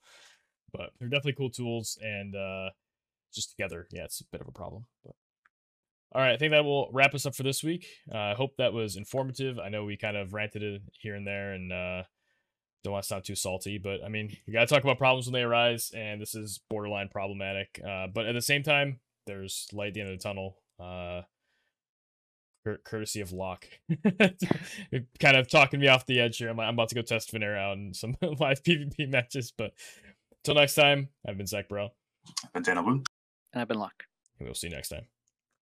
But 0.72 0.90
they're 0.98 1.08
definitely 1.08 1.34
cool 1.34 1.50
tools, 1.50 1.98
and 2.02 2.34
uh, 2.34 2.70
just 3.34 3.50
together, 3.50 3.86
yeah, 3.92 4.04
it's 4.04 4.20
a 4.20 4.24
bit 4.30 4.40
of 4.40 4.48
a 4.48 4.52
problem. 4.52 4.86
But 5.04 5.14
all 6.12 6.22
right, 6.22 6.32
I 6.32 6.36
think 6.36 6.52
that 6.52 6.64
will 6.64 6.90
wrap 6.92 7.14
us 7.14 7.26
up 7.26 7.34
for 7.34 7.42
this 7.42 7.62
week. 7.62 7.86
Uh, 8.12 8.18
I 8.18 8.34
hope 8.34 8.56
that 8.58 8.72
was 8.72 8.96
informative. 8.96 9.58
I 9.58 9.68
know 9.68 9.84
we 9.84 9.96
kind 9.96 10.16
of 10.16 10.34
ranted 10.34 10.62
it 10.62 10.82
here 10.92 11.14
and 11.14 11.26
there, 11.26 11.52
and 11.52 11.72
uh, 11.72 12.02
don't 12.84 12.92
want 12.92 13.02
to 13.02 13.08
sound 13.08 13.24
too 13.24 13.34
salty, 13.34 13.78
but 13.78 14.02
I 14.04 14.08
mean, 14.08 14.36
you 14.46 14.52
got 14.52 14.60
to 14.60 14.74
talk 14.74 14.84
about 14.84 14.98
problems 14.98 15.26
when 15.26 15.34
they 15.34 15.42
arise, 15.42 15.90
and 15.94 16.20
this 16.20 16.34
is 16.34 16.60
borderline 16.70 17.08
problematic. 17.08 17.80
Uh, 17.86 18.06
but 18.06 18.26
at 18.26 18.34
the 18.34 18.42
same 18.42 18.62
time, 18.62 19.00
there's 19.26 19.68
light 19.72 19.88
at 19.88 19.94
the 19.94 20.00
end 20.00 20.10
of 20.10 20.18
the 20.18 20.22
tunnel. 20.22 20.56
Uh, 20.78 21.22
courtesy 22.84 23.20
of 23.20 23.32
Locke. 23.32 23.66
kind 25.20 25.36
of 25.36 25.48
talking 25.48 25.80
me 25.80 25.88
off 25.88 26.06
the 26.06 26.20
edge 26.20 26.38
here. 26.38 26.48
I'm, 26.48 26.60
I'm 26.60 26.74
about 26.74 26.88
to 26.90 26.94
go 26.94 27.02
test 27.02 27.32
Venera 27.32 27.58
out 27.58 27.76
in 27.76 27.94
some 27.94 28.16
live 28.40 28.62
PvP 28.62 29.10
matches. 29.10 29.52
But 29.56 29.72
until 30.44 30.60
next 30.60 30.74
time, 30.74 31.08
I've 31.26 31.36
been 31.36 31.46
Zach 31.46 31.68
Bro. 31.68 31.90
I've 32.44 32.52
been 32.52 32.62
Dana 32.62 32.82
Boone. 32.82 33.04
And 33.52 33.62
I've 33.62 33.68
been 33.68 33.78
Locke. 33.78 34.04
And 34.38 34.46
we'll 34.46 34.54
see 34.54 34.68
you 34.68 34.74
next 34.74 34.90
time. 34.90 35.06